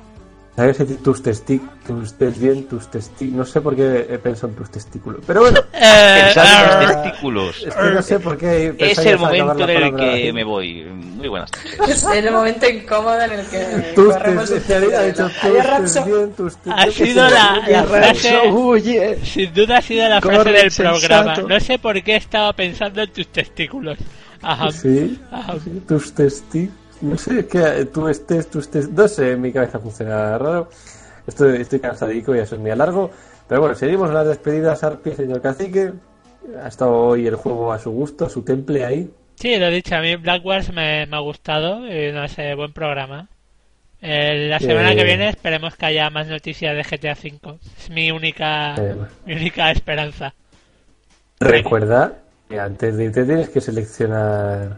¿Sabes 0.55 0.77
si 0.77 0.85
tus 0.97 1.23
testículos, 1.23 2.13
tus 2.15 2.38
bien, 2.38 2.65
tus 2.67 2.91
testículos? 2.91 3.34
No 3.38 3.45
sé 3.45 3.59
por 3.61 3.75
qué 3.75 4.05
he 4.07 4.19
pensado 4.19 4.49
en 4.49 4.55
tus 4.55 4.69
testículos. 4.69 5.21
Pero 5.25 5.41
bueno, 5.41 5.59
Eh, 5.73 6.31
en 6.35 6.88
los 6.88 7.01
testículos. 7.03 7.63
es 7.65 7.73
que 7.75 7.89
no 7.89 8.01
sé 8.03 8.19
por 8.19 8.38
qué. 8.38 8.75
Es 8.77 8.97
el 8.99 9.17
momento 9.17 9.67
en 9.67 9.84
el 9.84 9.95
que 9.95 10.31
me 10.31 10.43
voy. 10.43 10.84
Muy 10.84 11.27
buenas. 11.27 11.49
Es 11.88 12.03
el 12.03 12.31
momento 12.31 12.69
incómodo 12.69 13.19
en 13.21 13.31
el 13.31 13.45
que 13.47 13.59
Tus 13.95 14.13
testículos, 14.15 14.93
ha 14.93 15.03
dicho 15.03 15.30
tus 15.41 16.05
bien, 16.05 16.34
tus 16.34 16.53
Ha 16.67 16.85
sido 16.91 17.30
la, 17.30 17.63
la 17.67 17.84
frase, 17.85 18.39
huye. 18.51 19.17
sin 19.25 19.51
duda 19.55 19.77
ha 19.77 19.81
sido 19.81 20.07
la 20.07 20.21
Corre, 20.21 20.35
frase 20.35 20.51
del 20.51 20.71
sensato. 20.71 20.99
programa. 20.99 21.35
No 21.55 21.59
sé 21.59 21.80
por 21.80 22.03
qué 22.03 22.15
estaba 22.17 22.53
pensando 22.53 23.01
en 23.01 23.11
tus 23.11 23.27
testículos. 23.30 23.97
Ajá. 24.43 24.71
Sí, 24.71 25.19
Ajá. 25.31 25.53
sí, 25.63 25.81
tus 25.88 26.13
testículos. 26.13 26.82
No 27.03 27.17
sé, 27.17 27.39
es 27.39 27.45
que 27.47 27.85
tú 27.93 28.07
estés, 28.07 28.49
tus 28.49 28.69
tes... 28.71 28.89
No 28.89 29.07
sé, 29.07 29.35
mi 29.35 29.51
cabeza 29.51 29.77
funciona 29.80 30.38
raro. 30.38 30.69
Estoy, 31.27 31.61
estoy 31.61 31.80
cansadico 31.80 32.35
y 32.35 32.39
eso 32.39 32.55
es 32.55 32.61
muy 32.61 32.73
largo. 32.75 33.11
Pero 33.47 33.61
bueno, 33.61 33.75
seguimos 33.75 34.11
las 34.13 34.25
despedidas, 34.27 34.84
Arpi, 34.84 35.11
señor 35.11 35.41
cacique. 35.41 35.91
Ha 36.63 36.67
estado 36.67 36.93
hoy 36.93 37.27
el 37.27 37.35
juego 37.35 37.71
a 37.73 37.80
su 37.80 37.91
gusto, 37.91 38.25
a 38.25 38.30
su 38.30 38.41
temple 38.43 38.85
ahí. 38.85 39.11
Sí, 39.35 39.57
lo 39.57 39.65
he 39.67 39.71
dicho, 39.71 39.95
a 39.95 39.99
mí 40.01 40.15
Black 40.15 40.45
Wars 40.45 40.71
me, 40.71 41.05
me 41.07 41.15
ha 41.17 41.19
gustado 41.19 41.85
y 41.88 42.11
no 42.11 42.27
sé, 42.27 42.53
buen 42.55 42.71
programa. 42.71 43.27
Eh, 44.01 44.47
la 44.49 44.59
semana 44.59 44.93
Eh. 44.93 44.95
que 44.95 45.03
viene 45.03 45.30
esperemos 45.30 45.75
que 45.75 45.85
haya 45.85 46.09
más 46.09 46.27
noticias 46.27 46.75
de 46.75 46.84
GTA 46.84 47.13
V. 47.21 47.57
Es 47.80 47.89
mi 47.89 48.11
única, 48.11 48.75
Eh. 48.77 48.95
mi 49.25 49.34
única 49.34 49.71
esperanza. 49.71 50.34
Recuerda 51.39 52.13
que 52.49 52.59
antes 52.59 52.95
de 52.95 53.05
irte 53.05 53.23
tienes 53.25 53.49
que 53.49 53.59
seleccionar. 53.61 54.77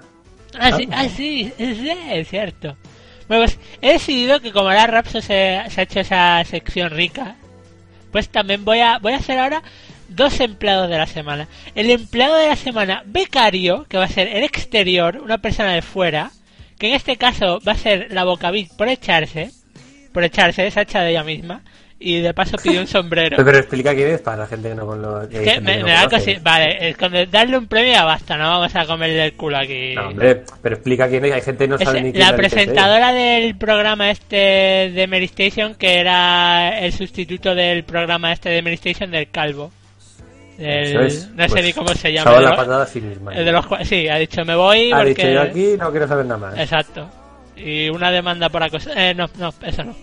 Ah, 0.59 0.77
sí, 0.77 0.87
ah, 0.91 1.05
sí, 1.09 1.51
sí, 1.57 1.89
es 2.09 2.27
cierto. 2.27 2.77
Bueno, 3.27 3.45
pues 3.45 3.59
he 3.81 3.93
decidido 3.93 4.39
que 4.39 4.51
como 4.51 4.69
ahora 4.69 4.87
Rapso 4.87 5.21
se, 5.21 5.61
se 5.69 5.81
ha 5.81 5.83
hecho 5.83 5.99
esa 5.99 6.43
sección 6.45 6.91
rica, 6.91 7.35
pues 8.11 8.29
también 8.29 8.63
voy 8.63 8.79
a, 8.79 8.99
voy 8.99 9.13
a 9.13 9.17
hacer 9.17 9.39
ahora 9.39 9.63
dos 10.09 10.39
empleados 10.39 10.89
de 10.89 10.97
la 10.97 11.07
semana. 11.07 11.47
El 11.73 11.89
empleado 11.89 12.35
de 12.35 12.47
la 12.47 12.55
semana 12.55 13.03
becario, 13.05 13.85
que 13.89 13.97
va 13.97 14.05
a 14.05 14.09
ser 14.09 14.27
el 14.27 14.43
exterior, 14.43 15.19
una 15.23 15.39
persona 15.39 15.73
de 15.73 15.81
fuera, 15.81 16.31
que 16.77 16.89
en 16.89 16.93
este 16.93 17.17
caso 17.17 17.59
va 17.67 17.73
a 17.73 17.77
ser 17.77 18.11
la 18.11 18.23
bocavit 18.23 18.71
por 18.73 18.89
echarse, 18.89 19.51
por 20.13 20.23
echarse, 20.23 20.69
se 20.69 20.79
ha 20.79 20.83
echado 20.83 21.05
ella 21.05 21.23
misma, 21.23 21.63
y 21.97 22.19
de 22.21 22.33
paso 22.33 22.57
pidió 22.61 22.81
un 22.81 22.87
sombrero. 22.87 23.29
Pero, 23.37 23.45
pero 23.45 23.57
explica 23.59 23.95
quién 23.95 24.09
es 24.09 24.21
para 24.21 24.37
la 24.37 24.47
gente 24.47 24.69
que 24.69 24.75
no 24.75 24.85
con 24.85 25.01
lo 25.01 25.27
que 25.29 25.37
hay 25.39 25.45
Que 25.45 25.61
me, 25.61 25.83
me 25.83 25.91
da 25.91 26.09
cosi- 26.09 26.41
Vale, 26.43 26.89
es 26.89 26.97
con 26.97 27.11
darle 27.31 27.57
un 27.57 27.67
premio 27.67 27.93
ya 27.93 28.03
basta, 28.03 28.37
no 28.37 28.49
vamos 28.49 28.75
a 28.75 28.85
comerle 28.85 29.25
el 29.25 29.33
culo 29.33 29.57
aquí. 29.57 29.95
No, 29.95 30.09
hombre, 30.09 30.43
pero 30.61 30.75
explica 30.75 31.07
quién 31.07 31.23
es. 31.25 31.31
Hay 31.33 31.41
gente 31.41 31.63
que 31.63 31.67
no 31.69 31.75
Es 31.75 31.83
sabe 31.83 32.01
ni 32.01 32.11
quién 32.11 32.23
la 32.27 32.35
presentadora 32.35 33.13
del 33.13 33.55
programa 33.57 34.11
este 34.11 34.35
de 34.93 35.07
Mary 35.07 35.25
Station, 35.25 35.75
que 35.75 35.99
era 35.99 36.79
el 36.79 36.91
sustituto 36.91 37.55
del 37.55 37.83
programa 37.83 38.33
este 38.33 38.49
de 38.49 38.61
Mary 38.61 38.75
Station 38.75 39.09
del 39.11 39.29
Calvo. 39.31 39.71
Eso 40.57 40.99
es. 41.01 41.29
no 41.31 41.43
sé 41.43 41.49
Pues, 41.49 41.63
ni 41.65 41.73
cómo 41.73 41.89
se 41.89 42.13
llama. 42.13 42.35
el 42.37 42.43
la 42.43 42.49
los- 42.51 42.57
patada 42.59 42.87
sí 42.87 43.01
misma. 43.01 43.33
el 43.35 43.43
de 43.45 43.51
los 43.51 43.65
sí, 43.83 44.07
ha 44.07 44.17
dicho 44.17 44.45
me 44.45 44.55
voy 44.55 44.91
Ha 44.91 44.97
porque... 44.97 45.09
dicho 45.13 45.29
yo 45.29 45.41
aquí 45.41 45.75
no 45.77 45.91
quiero 45.91 46.07
saber 46.07 46.25
nada 46.25 46.37
más. 46.39 46.57
Exacto. 46.59 47.09
Y 47.57 47.89
una 47.89 48.11
demanda 48.11 48.49
por 48.49 48.63
acoso. 48.63 48.89
Eh, 48.95 49.13
no, 49.13 49.29
no, 49.37 49.53
eso 49.65 49.83
no. 49.83 49.95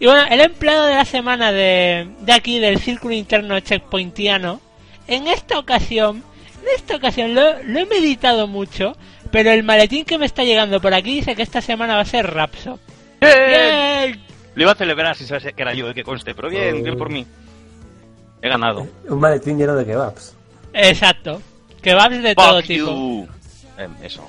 Y 0.00 0.06
bueno, 0.06 0.22
el 0.30 0.40
empleado 0.40 0.86
de 0.86 0.94
la 0.94 1.04
semana 1.04 1.52
de, 1.52 2.08
de 2.20 2.32
aquí, 2.32 2.58
del 2.58 2.80
círculo 2.80 3.14
interno 3.14 3.60
checkpointiano, 3.60 4.60
en 5.06 5.26
esta 5.26 5.58
ocasión, 5.58 6.24
en 6.62 6.68
esta 6.74 6.96
ocasión 6.96 7.34
lo, 7.34 7.62
lo 7.62 7.78
he 7.80 7.86
meditado 7.86 8.46
mucho, 8.46 8.96
pero 9.30 9.50
el 9.50 9.62
maletín 9.62 10.04
que 10.06 10.16
me 10.18 10.24
está 10.26 10.42
llegando 10.42 10.80
por 10.80 10.94
aquí 10.94 11.16
dice 11.16 11.36
que 11.36 11.42
esta 11.42 11.60
semana 11.60 11.94
va 11.96 12.00
a 12.00 12.06
ser 12.06 12.32
Rapso. 12.32 12.78
¡Bien! 13.20 14.18
Lo 14.54 14.62
iba 14.62 14.72
a 14.72 14.74
celebrar 14.74 15.16
si 15.16 15.26
sabes 15.26 15.44
que 15.54 15.62
era 15.62 15.74
yo 15.74 15.86
el 15.88 15.94
que 15.94 16.02
conste, 16.02 16.34
pero 16.34 16.48
bien, 16.48 16.82
bien 16.82 16.96
por 16.96 17.10
mí. 17.10 17.26
He 18.42 18.48
ganado. 18.48 18.88
Un 19.08 19.20
maletín 19.20 19.58
lleno 19.58 19.74
de 19.76 19.84
kebabs. 19.84 20.34
Exacto. 20.72 21.42
Kebabs 21.82 22.22
de 22.22 22.34
todo 22.34 22.56
Fuck 22.56 22.66
tipo. 22.66 22.86
you. 22.86 23.28
Em, 23.76 23.92
eso. 24.02 24.28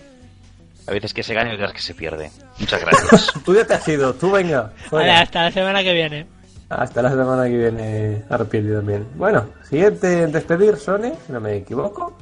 A 0.88 0.92
veces 0.92 1.14
que 1.14 1.24
se 1.24 1.34
gana 1.34 1.52
y 1.52 1.56
otras 1.56 1.74
que 1.74 1.82
se 1.82 1.94
pierde. 1.94 2.32
Muchas 2.60 2.82
gracias. 2.82 3.34
Tú 3.46 3.54
ya 3.54 3.66
te 3.66 3.76
has 3.76 3.88
ido, 3.88 4.14
tú 4.14 4.32
venga. 4.32 4.72
Vale, 4.92 5.12
hasta 5.12 5.44
la 5.44 5.52
semana 5.52 5.84
que 5.84 5.94
viene. 5.94 6.28
Hasta 6.70 7.02
la 7.02 7.10
semana 7.10 7.44
que 7.46 7.58
viene, 7.58 8.24
arrepiento 8.30 8.76
también. 8.76 9.08
Bueno, 9.16 9.46
siguiente 9.70 10.24
en 10.24 10.32
despedir, 10.32 10.78
Sone, 10.78 11.14
si 11.26 11.34
no 11.34 11.42
me 11.42 11.58
equivoco. 11.58 12.18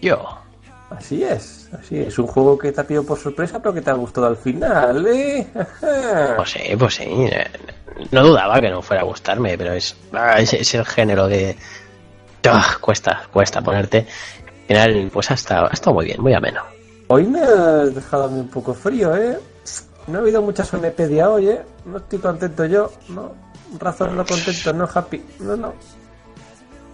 Yo. 0.00 0.38
Así 0.90 1.22
es, 1.24 1.68
así 1.78 1.98
es. 1.98 2.18
Un 2.18 2.26
juego 2.26 2.56
que 2.56 2.72
te 2.72 2.80
ha 2.80 2.84
pillado 2.84 3.04
por 3.04 3.18
sorpresa, 3.18 3.58
pero 3.58 3.74
que 3.74 3.82
te 3.82 3.90
ha 3.90 3.94
gustado 3.94 4.28
al 4.28 4.36
final, 4.36 5.06
¿eh? 5.06 5.46
Pues 6.36 6.50
sí, 6.50 6.76
pues 6.78 6.94
sí. 6.94 7.28
No 8.12 8.24
dudaba 8.24 8.60
que 8.60 8.70
no 8.70 8.82
fuera 8.82 9.02
a 9.02 9.04
gustarme, 9.04 9.58
pero 9.58 9.72
es, 9.72 9.96
ah, 10.12 10.40
es, 10.40 10.52
es 10.54 10.74
el 10.74 10.84
género 10.84 11.28
que 11.28 11.56
ah, 12.48 12.76
cuesta, 12.80 13.24
cuesta 13.32 13.60
ponerte. 13.60 14.06
Al 14.46 14.66
final, 14.66 15.10
pues 15.12 15.30
ha 15.30 15.34
estado, 15.34 15.66
ha 15.66 15.72
estado 15.72 15.94
muy 15.94 16.06
bien, 16.06 16.22
muy 16.22 16.32
ameno. 16.32 16.75
Hoy 17.08 17.24
me 17.26 17.40
has 17.40 17.94
dejado 17.94 18.24
a 18.24 18.28
mí 18.28 18.40
un 18.40 18.48
poco 18.48 18.74
frío, 18.74 19.14
¿eh? 19.16 19.38
No 20.08 20.18
ha 20.18 20.20
habido 20.20 20.42
mucha 20.42 20.64
sonepedia 20.64 21.30
hoy, 21.30 21.48
¿eh? 21.48 21.62
No 21.84 21.98
estoy 21.98 22.18
contento 22.18 22.64
yo, 22.66 22.90
¿no? 23.08 23.32
Razón 23.78 24.16
no 24.16 24.24
contento, 24.24 24.72
no 24.72 24.88
happy, 24.92 25.22
no, 25.40 25.56
no. 25.56 25.72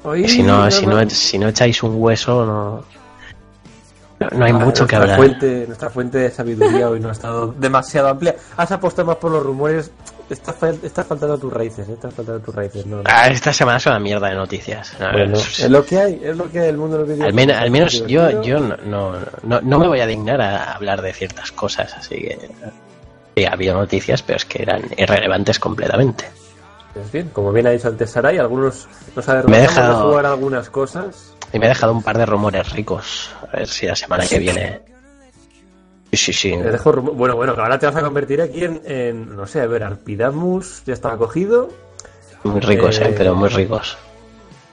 Hoy 0.05 0.28
Si 0.28 0.43
no, 0.43 0.70
si 0.70 0.86
no, 0.86 1.09
si 1.10 1.39
no 1.39 1.48
echáis 1.48 1.82
un 1.82 1.94
hueso, 2.02 2.44
no, 2.44 2.84
no, 4.18 4.28
no 4.30 4.44
hay 4.44 4.52
Ah, 4.52 4.59
mucho 4.59 4.86
que 4.86 4.97
hablar. 4.97 5.16
Fuente, 5.16 5.64
nuestra 5.66 5.90
fuente 5.90 6.18
de 6.18 6.30
sabiduría 6.30 6.89
hoy 6.90 6.98
no 7.01 7.09
ha 7.09 7.12
estado 7.12 7.52
demasiado 7.59 8.09
amplia. 8.09 8.34
Has 8.56 8.72
apostado 8.72 9.06
más 9.06 9.16
por 9.16 9.30
los 9.30 9.43
rumores. 9.44 9.90
Estás, 10.32 10.56
fal- 10.59 10.78
estás 10.82 11.06
faltando 11.06 11.34
a 11.34 11.38
tus 11.38 11.52
raíces, 11.52 11.88
¿eh? 11.88 11.92
Estás 11.92 12.14
faltando 12.14 12.40
a 12.40 12.44
tus 12.44 12.54
raíces. 12.54 12.86
No, 12.86 12.96
no. 12.96 13.02
Ah, 13.06 13.28
esta 13.28 13.52
semana 13.52 13.78
es 13.78 13.86
una 13.86 13.98
mierda 13.98 14.28
de 14.28 14.34
noticias. 14.34 14.94
No, 14.98 15.12
Bueno, 15.12 15.36
es- 15.36 15.68
lo 15.70 15.84
que 15.84 15.98
hay, 15.98 16.20
es 16.22 16.36
lo 16.36 16.50
que 16.50 16.60
hay 16.60 16.68
el 16.70 16.76
mundo 16.78 16.96
de 16.96 17.00
los 17.00 17.09
videojuegos. 17.09 17.28
al, 17.28 17.46
men- 17.46 17.56
al 17.56 17.70
menos 17.70 18.06
yo, 18.06 18.42
yo 18.42 18.59
no, 18.60 19.12
no, 19.62 19.78
me 19.78 19.88
voy 19.88 20.00
a 20.00 20.06
dignar 20.06 20.40
a 20.40 20.72
hablar 20.72 21.02
de 21.02 21.12
ciertas 21.12 21.52
cosas, 21.52 21.92
así 21.94 22.16
que 22.16 22.38
sí, 23.36 23.44
ha 23.44 23.52
habido 23.52 23.74
noticias, 23.74 24.22
pero 24.22 24.36
es 24.38 24.44
que 24.44 24.62
eran 24.62 24.82
irrelevantes 24.96 25.59
completamente. 25.59 26.24
Pues 26.94 27.10
bien, 27.12 27.30
como 27.32 27.52
bien 27.52 27.66
ha 27.66 27.70
dicho 27.70 27.88
antes 27.88 28.10
Sarai, 28.10 28.38
algunos 28.38 28.86
nos 29.16 29.28
ha 29.28 29.42
Me 29.44 29.56
he 29.56 29.60
de 29.60 29.66
dejado- 29.68 30.09
jugar 30.10 30.26
algunas 30.26 30.68
cosas. 30.70 31.34
Y 31.52 31.59
me 31.59 31.66
he 31.66 31.68
dejado 31.68 31.92
un 31.92 32.02
par 32.02 32.16
de 32.18 32.24
rumores 32.26 32.70
ricos. 32.72 33.30
A 33.52 33.56
ver 33.59 33.68
si 33.68 33.86
la 33.86 33.94
semana 33.96 34.26
que 34.26 34.38
viene. 34.38 34.80
Sí, 36.12 36.18
sí, 36.18 36.32
sí. 36.32 36.51
Te 36.51 36.70
dejo 36.72 36.93
bueno, 36.93 37.36
bueno, 37.36 37.55
que 37.55 37.60
ahora 37.62 37.78
te 37.78 37.86
vas 37.86 37.97
a 37.97 38.02
convertir 38.02 38.40
aquí 38.43 38.64
en, 38.64 38.82
en, 38.84 39.34
no 39.34 39.47
sé, 39.47 39.60
a 39.62 39.66
ver, 39.66 39.82
Arpidamus 39.82 40.82
ya 40.84 40.93
estaba 40.93 41.16
cogido. 41.16 41.70
Muy 42.44 42.60
ricos, 42.60 42.98
eh, 42.98 43.06
Eh, 43.09 43.14
pero 43.16 43.34
muy 43.34 43.48
ricos. 43.48 43.97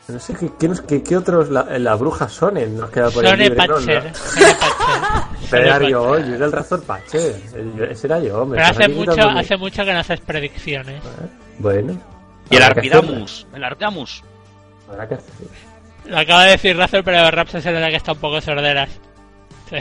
No 0.09 0.19
sé 0.19 0.33
qué, 0.33 0.49
qué, 0.59 0.67
nos- 0.67 0.81
qué- 0.81 1.03
qué 1.03 1.15
otros, 1.15 1.49
la, 1.49 1.63
la 1.77 1.95
bruja 1.95 2.27
Sonen 2.27 2.75
nos 2.77 2.89
queda 2.89 3.09
por 3.11 3.23
ahí 3.25 3.31
Sone 3.31 3.49
¿no? 3.51 3.55
Patcher. 3.55 4.03
No. 4.05 4.13
Sone 4.15 4.55
Patcher. 4.55 5.49
Pero 5.51 5.63
era 5.63 5.87
yo, 5.89 6.09
Patcher. 6.09 6.27
yo 6.29 6.35
era 6.35 6.45
el 6.45 6.51
Razor 6.51 6.83
Pache. 6.83 7.35
el- 7.55 7.81
Ese 7.91 8.07
era 8.07 8.19
yo, 8.19 8.45
me 8.45 8.55
Pero 8.57 8.67
hace 8.67 8.87
mucho, 8.89 9.29
hace 9.29 9.57
mucho 9.57 9.85
que 9.85 9.93
no 9.93 9.99
haces 9.99 10.19
predicciones. 10.21 11.01
Bueno. 11.59 11.97
Y 12.49 12.55
el 12.55 12.63
Arpidamus. 12.63 13.47
El 13.53 13.63
Arpidamus. 13.63 14.23
habrá 14.89 15.07
que 15.07 15.13
hacerlo. 15.13 15.47
Lo 16.05 16.17
acaba 16.17 16.43
de 16.45 16.51
decir 16.51 16.75
Razer, 16.75 17.03
pero 17.03 17.29
Raps 17.29 17.53
es 17.55 17.65
el 17.67 17.75
que 17.89 17.95
está 17.95 18.13
un 18.13 18.17
poco 18.19 18.41
sorderas. 18.41 18.89
Sí. 19.69 19.77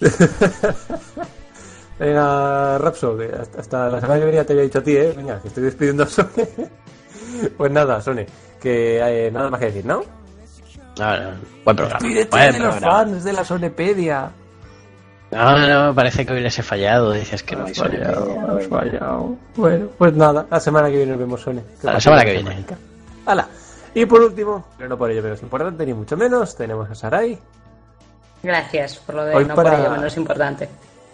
Venga, 1.98 2.78
Rapso, 2.78 3.16
que 3.18 3.30
hasta, 3.58 3.90
la 3.90 4.00
semana 4.00 4.18
que 4.18 4.24
viene 4.24 4.36
ya 4.38 4.44
te 4.44 4.54
había 4.54 4.64
dicho 4.64 4.78
a 4.78 4.82
ti, 4.82 4.96
¿eh? 4.96 5.12
Venga, 5.14 5.38
que 5.40 5.48
estoy 5.48 5.64
despidiendo 5.64 6.04
a 6.04 6.06
Sone. 6.06 6.48
pues 7.56 7.70
nada, 7.70 8.00
Sone, 8.00 8.26
que 8.58 9.26
eh, 9.26 9.30
nada 9.30 9.50
más 9.50 9.60
que 9.60 9.66
decir, 9.66 9.84
¿no? 9.84 10.02
No, 10.98 11.16
no, 11.16 11.30
buen 11.64 11.76
programa. 11.76 12.00
Despídete 12.00 12.36
de 12.38 12.58
los 12.58 12.76
programa. 12.76 12.96
fans 12.96 13.24
de 13.24 13.32
la 13.32 13.44
Sonepedia. 13.44 14.30
No, 15.30 15.68
no, 15.68 15.94
parece 15.94 16.26
que 16.26 16.32
hoy 16.32 16.40
les 16.40 16.58
he 16.58 16.62
fallado. 16.62 17.12
Dices 17.12 17.42
que 17.42 17.54
no 17.54 17.64
Has 17.64 17.76
fallado, 17.76 18.24
sonido. 18.26 18.56
has 18.58 18.66
fallado. 18.66 19.36
Bueno, 19.54 19.88
pues 19.96 20.14
nada, 20.14 20.46
la 20.50 20.58
semana 20.58 20.88
que 20.88 20.96
viene 20.96 21.12
nos 21.12 21.20
vemos, 21.20 21.40
Sone. 21.40 21.62
A 21.84 21.92
la 21.92 22.00
semana 22.00 22.24
que 22.24 22.32
viene. 22.32 22.64
Hala. 23.26 23.46
Y 23.94 24.06
por 24.06 24.20
último, 24.22 24.64
pero 24.76 24.88
no 24.88 24.96
por 24.96 25.10
ello 25.10 25.22
menos 25.22 25.42
importante, 25.42 25.84
ni 25.84 25.92
mucho 25.94 26.16
menos, 26.16 26.56
tenemos 26.56 26.88
a 26.90 26.94
Sarai. 26.94 27.38
Gracias 28.42 28.96
por 28.96 29.14
lo 29.16 29.24
de 29.24 29.34
Hoy 29.36 29.44
no 29.44 29.54
para- 29.54 29.70
por 29.70 29.80
ello 29.80 29.90
menos 29.90 30.16
importante. 30.16 30.68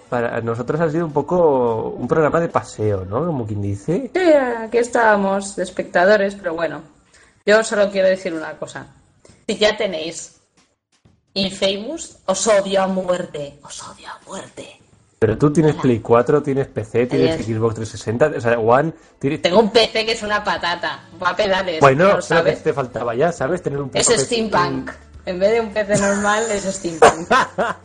Para 0.09 0.41
nosotros 0.41 0.81
ha 0.81 0.89
sido 0.91 1.05
un 1.07 1.13
poco 1.13 1.89
un 1.99 2.07
programa 2.07 2.39
de 2.41 2.49
paseo, 2.49 3.05
¿no? 3.05 3.27
Como 3.27 3.45
quien 3.47 3.61
dice. 3.61 4.11
Sí, 4.15 4.33
aquí 4.33 4.79
estábamos 4.79 5.57
de 5.57 5.65
espectadores, 5.65 6.37
pero 6.37 6.55
bueno. 6.55 6.83
Yo 7.45 7.63
solo 7.65 7.91
quiero 7.91 8.09
decir 8.09 8.33
una 8.33 8.53
cosa. 8.53 8.87
Si 9.49 9.57
ya 9.57 9.77
tenéis 9.77 10.41
Infamous, 11.35 12.19
os 12.27 12.47
odio 12.47 12.83
a 12.83 12.87
muerte. 12.87 13.59
Os 13.63 13.83
odio 13.83 14.09
a 14.09 14.19
muerte. 14.27 14.81
Pero 15.19 15.37
tú 15.37 15.53
tienes 15.53 15.75
Play 15.77 16.01
4, 16.01 16.43
tienes 16.43 16.67
PC, 16.69 17.07
tienes. 17.07 17.45
Xbox 17.45 17.75
360, 17.75 18.33
o 18.37 18.41
sea, 18.41 18.59
One, 18.59 18.93
tienes... 19.19 19.43
Tengo 19.43 19.61
un 19.61 19.71
PC 19.71 20.05
que 20.07 20.13
es 20.13 20.23
una 20.23 20.43
patata. 20.45 21.01
Va 21.23 21.31
a 21.31 21.37
pedales. 21.37 21.81
Bueno, 21.81 22.05
¿no 22.05 22.05
lo 22.05 22.11
pero 22.17 22.23
que 22.23 22.27
sabes? 22.29 22.63
te 22.63 22.73
faltaba 22.73 23.15
ya, 23.15 23.33
¿sabes? 23.33 23.63
Tener 23.63 23.81
un 23.81 23.91
Es 23.93 24.07
PC. 24.07 24.13
En 25.27 25.39
vez 25.39 25.53
de 25.53 25.61
un 25.61 25.71
PC 25.73 25.99
normal, 26.01 26.45
es 26.51 26.63
Steampunk. 26.65 27.29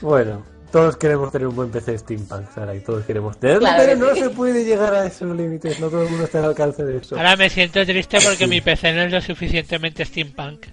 Bueno, 0.00 0.44
todos 0.70 0.96
queremos 0.96 1.32
tener 1.32 1.48
un 1.48 1.56
buen 1.56 1.70
PC 1.70 1.98
Steampunk, 1.98 2.48
Sara, 2.54 2.74
y 2.76 2.80
todos 2.80 3.04
queremos 3.04 3.36
tenerlo, 3.38 3.60
Claro 3.62 3.82
pero 3.84 3.96
no 4.06 4.14
sí. 4.14 4.20
se 4.20 4.30
puede 4.30 4.64
llegar 4.64 4.94
a 4.94 5.06
esos 5.06 5.36
límites, 5.36 5.80
no 5.80 5.88
todo 5.88 6.04
el 6.04 6.10
mundo 6.10 6.24
está 6.26 6.38
al 6.38 6.44
alcance 6.46 6.84
de 6.84 6.98
eso. 6.98 7.16
Ahora 7.16 7.34
me 7.36 7.50
siento 7.50 7.84
triste 7.84 8.18
porque 8.24 8.46
mi 8.46 8.60
PC 8.60 8.92
no 8.92 9.02
es 9.02 9.12
lo 9.12 9.20
suficientemente 9.20 10.04
steampunk. 10.04 10.66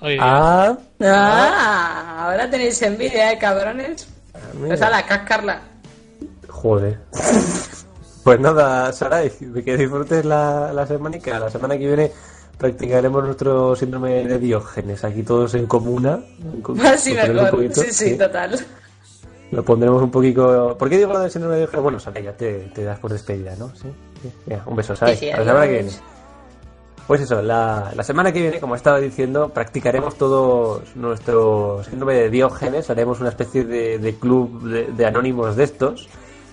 Hoy 0.00 0.14
día. 0.14 0.22
Ah, 0.24 0.76
ah, 1.02 2.24
ahora 2.26 2.50
tenéis 2.50 2.82
envidia, 2.82 3.30
¿eh, 3.32 3.38
cabrones? 3.38 4.08
mira. 4.54 4.68
Pues 4.68 4.82
a 4.82 4.90
la 4.90 5.06
cascarla. 5.06 5.60
joder. 6.48 6.98
Pues 8.24 8.40
nada, 8.40 8.92
Sarai, 8.92 9.30
que 9.64 9.76
disfrutes 9.78 10.22
la, 10.22 10.70
la 10.74 10.86
semanica. 10.86 11.38
La 11.38 11.48
semana 11.48 11.78
que 11.78 11.86
viene 11.86 12.12
practicaremos 12.58 13.24
nuestro 13.24 13.74
síndrome 13.76 14.24
de 14.24 14.38
Diógenes, 14.38 15.04
aquí 15.04 15.22
todos 15.22 15.54
en 15.54 15.66
comuna. 15.66 16.20
Así 16.84 17.14
mejor. 17.14 17.50
poquito, 17.50 17.82
Sí, 17.82 17.92
sí, 17.92 18.18
total. 18.18 18.58
Lo 19.50 19.64
pondremos 19.64 20.02
un 20.02 20.10
poquito. 20.10 20.76
¿Por 20.78 20.90
qué 20.90 20.98
digo 20.98 21.12
lo 21.12 21.20
del 21.20 21.30
síndrome 21.30 21.54
de 21.54 21.60
Diógenes? 21.62 21.82
Bueno, 21.82 22.00
Sarai, 22.00 22.22
ya 22.24 22.32
te, 22.32 22.70
te 22.74 22.84
das 22.84 22.98
por 22.98 23.12
despedida, 23.12 23.54
¿no? 23.56 23.70
Sí. 23.74 23.88
sí. 24.22 24.30
Venga, 24.44 24.64
un 24.66 24.76
beso, 24.76 24.94
Sarai. 24.94 25.14
Sí, 25.16 25.26
sí, 25.26 25.30
a 25.30 25.38
la 25.38 25.44
semana 25.44 25.66
que 25.66 25.72
viene. 25.72 25.90
Pues 27.06 27.22
eso, 27.22 27.40
la, 27.40 27.90
la 27.96 28.02
semana 28.02 28.30
que 28.32 28.42
viene, 28.42 28.60
como 28.60 28.74
estaba 28.74 29.00
diciendo, 29.00 29.48
practicaremos 29.48 30.16
todos 30.16 30.94
nuestro 30.94 31.82
síndrome 31.88 32.12
de 32.14 32.28
Diógenes, 32.28 32.90
haremos 32.90 33.20
una 33.20 33.30
especie 33.30 33.64
de, 33.64 33.98
de 33.98 34.14
club 34.16 34.62
de, 34.64 34.92
de 34.92 35.06
anónimos 35.06 35.56
de 35.56 35.64
estos 35.64 36.06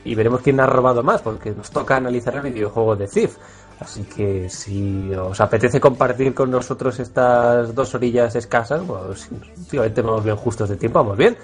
y 0.06 0.16
veremos 0.16 0.40
quién 0.40 0.62
ha 0.62 0.66
robado 0.66 1.04
más, 1.04 1.22
porque 1.22 1.52
nos 1.52 1.72
toca 1.72 1.98
analizar 1.98 2.38
el 2.38 2.54
videojuego 2.54 2.96
de 2.96 3.08
Thief. 3.08 3.36
Así 3.80 4.04
que 4.04 4.50
si 4.50 5.12
os 5.14 5.40
apetece 5.42 5.80
compartir 5.80 6.34
con 6.34 6.50
nosotros 6.50 7.00
estas 7.00 7.76
dos 7.76 7.94
orillas 7.94 8.36
escasas, 8.36 8.82
pues 8.88 9.30
últimamente 9.58 10.02
vamos 10.02 10.24
bien 10.24 10.36
justos 10.38 10.70
de 10.70 10.78
tiempo, 10.78 11.00
vamos 11.00 11.18
bien. 11.18 11.38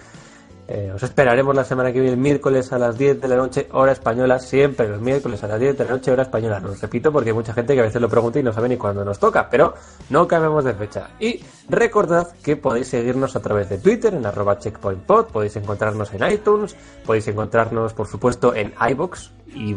Eh, 0.74 0.90
os 0.90 1.04
esperaremos 1.04 1.54
la 1.54 1.66
semana 1.66 1.92
que 1.92 2.00
viene, 2.00 2.14
el 2.14 2.18
miércoles 2.18 2.72
a 2.72 2.80
las 2.80 2.98
10 2.98 3.20
de 3.20 3.28
la 3.28 3.36
noche, 3.36 3.68
hora 3.74 3.92
española, 3.92 4.40
siempre 4.40 4.88
los 4.88 5.02
miércoles 5.02 5.44
a 5.44 5.48
las 5.48 5.60
10 5.60 5.78
de 5.78 5.84
la 5.84 5.92
noche, 5.92 6.12
hora 6.12 6.24
española. 6.24 6.62
Lo 6.62 6.74
repito 6.74 7.12
porque 7.12 7.32
hay 7.32 7.34
mucha 7.34 7.54
gente 7.54 7.74
que 7.74 7.82
a 7.82 7.84
veces 7.84 8.02
lo 8.02 8.08
pregunta 8.08 8.40
y 8.40 8.44
no 8.44 8.54
sabe 8.54 8.70
ni 8.70 8.78
cuándo 8.78 9.04
nos 9.04 9.20
toca, 9.20 9.50
pero 9.50 9.74
no 10.10 10.26
cambiamos 10.26 10.64
de 10.64 10.74
fecha. 10.74 11.10
Y 11.20 11.44
recordad 11.68 12.30
que 12.42 12.56
podéis 12.56 12.88
seguirnos 12.88 13.36
a 13.36 13.42
través 13.42 13.68
de 13.68 13.80
Twitter, 13.80 14.14
en 14.14 14.26
arroba 14.26 14.60
checkpointpod, 14.60 15.26
podéis 15.26 15.58
encontrarnos 15.58 16.14
en 16.14 16.32
iTunes, 16.32 16.74
podéis 17.06 17.28
encontrarnos, 17.28 17.94
por 17.94 18.08
supuesto, 18.08 18.56
en 18.56 18.74
iBox 18.92 19.30
y 19.54 19.76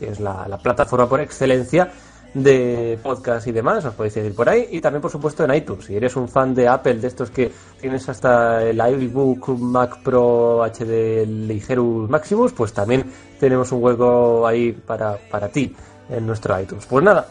que 0.00 0.08
es 0.08 0.18
la 0.18 0.58
plataforma 0.60 1.08
por 1.08 1.20
excelencia 1.20 1.92
de 2.34 2.98
podcast 3.02 3.46
y 3.46 3.52
demás, 3.52 3.84
os 3.84 3.94
podéis 3.94 4.14
seguir 4.14 4.34
por 4.34 4.48
ahí 4.48 4.68
y 4.70 4.80
también 4.80 5.02
por 5.02 5.10
supuesto 5.10 5.44
en 5.44 5.54
iTunes. 5.54 5.84
Si 5.84 5.96
eres 5.96 6.16
un 6.16 6.28
fan 6.28 6.54
de 6.54 6.68
Apple, 6.68 6.94
de 6.94 7.08
estos 7.08 7.30
que 7.30 7.50
tienes 7.80 8.08
hasta 8.08 8.62
el 8.62 8.78
iBook 8.78 9.48
Mac 9.58 10.02
Pro 10.02 10.62
HD 10.64 11.26
Ligerus 11.26 12.08
Maximus, 12.08 12.52
pues 12.52 12.72
también 12.72 13.04
tenemos 13.38 13.70
un 13.72 13.82
hueco 13.82 14.46
ahí 14.46 14.72
para, 14.72 15.18
para 15.30 15.48
ti 15.48 15.74
en 16.08 16.26
nuestro 16.26 16.58
iTunes. 16.58 16.86
Pues 16.86 17.04
nada, 17.04 17.26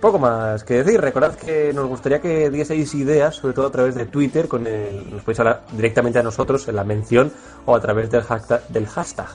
poco 0.00 0.18
más 0.18 0.64
que 0.64 0.82
decir. 0.82 1.00
Recordad 1.00 1.34
que 1.34 1.72
nos 1.72 1.86
gustaría 1.86 2.20
que 2.20 2.50
dieseis 2.50 2.94
ideas, 2.94 3.36
sobre 3.36 3.54
todo 3.54 3.66
a 3.66 3.72
través 3.72 3.94
de 3.94 4.06
Twitter, 4.06 4.48
con 4.48 4.66
el, 4.66 5.10
nos 5.10 5.22
podéis 5.22 5.40
hablar 5.40 5.64
directamente 5.72 6.18
a 6.18 6.22
nosotros 6.22 6.66
en 6.68 6.76
la 6.76 6.84
mención 6.84 7.32
o 7.66 7.74
a 7.74 7.80
través 7.80 8.10
del 8.10 8.22
hashtag, 8.22 8.66
del 8.68 8.86
hashtag 8.86 9.28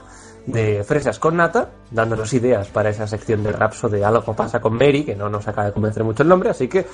de 0.45 0.83
Fresas 0.83 1.19
con 1.19 1.37
Nata, 1.37 1.69
dándonos 1.91 2.33
ideas 2.33 2.67
para 2.67 2.89
esa 2.89 3.07
sección 3.07 3.43
de 3.43 3.51
Rapso 3.51 3.89
de 3.89 4.03
Algo 4.03 4.35
pasa 4.35 4.59
con 4.59 4.73
Mary, 4.73 5.03
que 5.03 5.15
no 5.15 5.29
nos 5.29 5.47
acaba 5.47 5.67
de 5.67 5.73
convencer 5.73 6.03
mucho 6.03 6.23
el 6.23 6.29
nombre, 6.29 6.49
así 6.49 6.67
que 6.67 6.85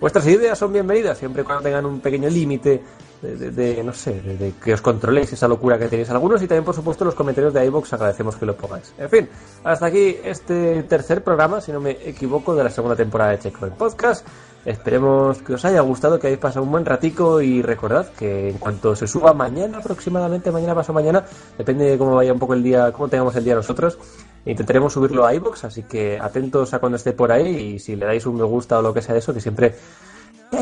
Vuestras 0.00 0.26
ideas 0.28 0.58
son 0.58 0.72
bienvenidas, 0.72 1.18
siempre 1.18 1.44
cuando 1.44 1.62
tengan 1.62 1.84
un 1.84 2.00
pequeño 2.00 2.30
límite 2.30 2.82
de, 3.20 3.82
no 3.84 3.92
sé, 3.92 4.18
de, 4.22 4.38
de 4.38 4.52
que 4.52 4.72
os 4.72 4.80
controléis 4.80 5.30
esa 5.30 5.46
locura 5.46 5.78
que 5.78 5.88
tenéis 5.88 6.08
algunos 6.08 6.42
y 6.42 6.48
también, 6.48 6.64
por 6.64 6.74
supuesto, 6.74 7.04
los 7.04 7.14
comentarios 7.14 7.52
de 7.52 7.66
iVoox 7.66 7.92
agradecemos 7.92 8.36
que 8.36 8.46
lo 8.46 8.56
pongáis. 8.56 8.94
En 8.96 9.10
fin, 9.10 9.28
hasta 9.62 9.84
aquí 9.84 10.16
este 10.24 10.84
tercer 10.84 11.22
programa, 11.22 11.60
si 11.60 11.70
no 11.70 11.80
me 11.80 11.90
equivoco, 11.90 12.54
de 12.54 12.64
la 12.64 12.70
segunda 12.70 12.96
temporada 12.96 13.32
de 13.32 13.40
Checkpoint 13.40 13.76
Podcast. 13.76 14.26
Esperemos 14.64 15.38
que 15.38 15.54
os 15.54 15.64
haya 15.64 15.80
gustado, 15.80 16.18
que 16.18 16.26
hayáis 16.26 16.40
pasado 16.40 16.64
un 16.64 16.70
buen 16.70 16.84
ratico 16.84 17.40
y 17.40 17.62
recordad 17.62 18.08
que 18.12 18.50
en 18.50 18.58
cuanto 18.58 18.94
se 18.94 19.06
suba 19.06 19.32
mañana 19.32 19.78
aproximadamente, 19.78 20.50
mañana 20.50 20.74
paso 20.74 20.92
mañana, 20.92 21.24
depende 21.56 21.86
de 21.86 21.96
cómo 21.96 22.14
vaya 22.14 22.32
un 22.32 22.38
poco 22.38 22.52
el 22.52 22.62
día, 22.62 22.92
cómo 22.92 23.08
tengamos 23.08 23.34
el 23.36 23.44
día 23.44 23.54
nosotros, 23.54 23.98
intentaremos 24.44 24.92
subirlo 24.92 25.24
a 25.24 25.34
iVoox, 25.34 25.64
así 25.64 25.84
que 25.84 26.18
atentos 26.20 26.74
a 26.74 26.78
cuando 26.78 26.96
esté 26.96 27.12
por 27.12 27.32
ahí 27.32 27.56
y 27.56 27.78
si 27.78 27.96
le 27.96 28.04
dais 28.04 28.26
un 28.26 28.36
me 28.36 28.44
gusta 28.44 28.78
o 28.78 28.82
lo 28.82 28.92
que 28.92 29.00
sea 29.00 29.14
de 29.14 29.20
eso, 29.20 29.32
que 29.32 29.40
siempre 29.40 29.74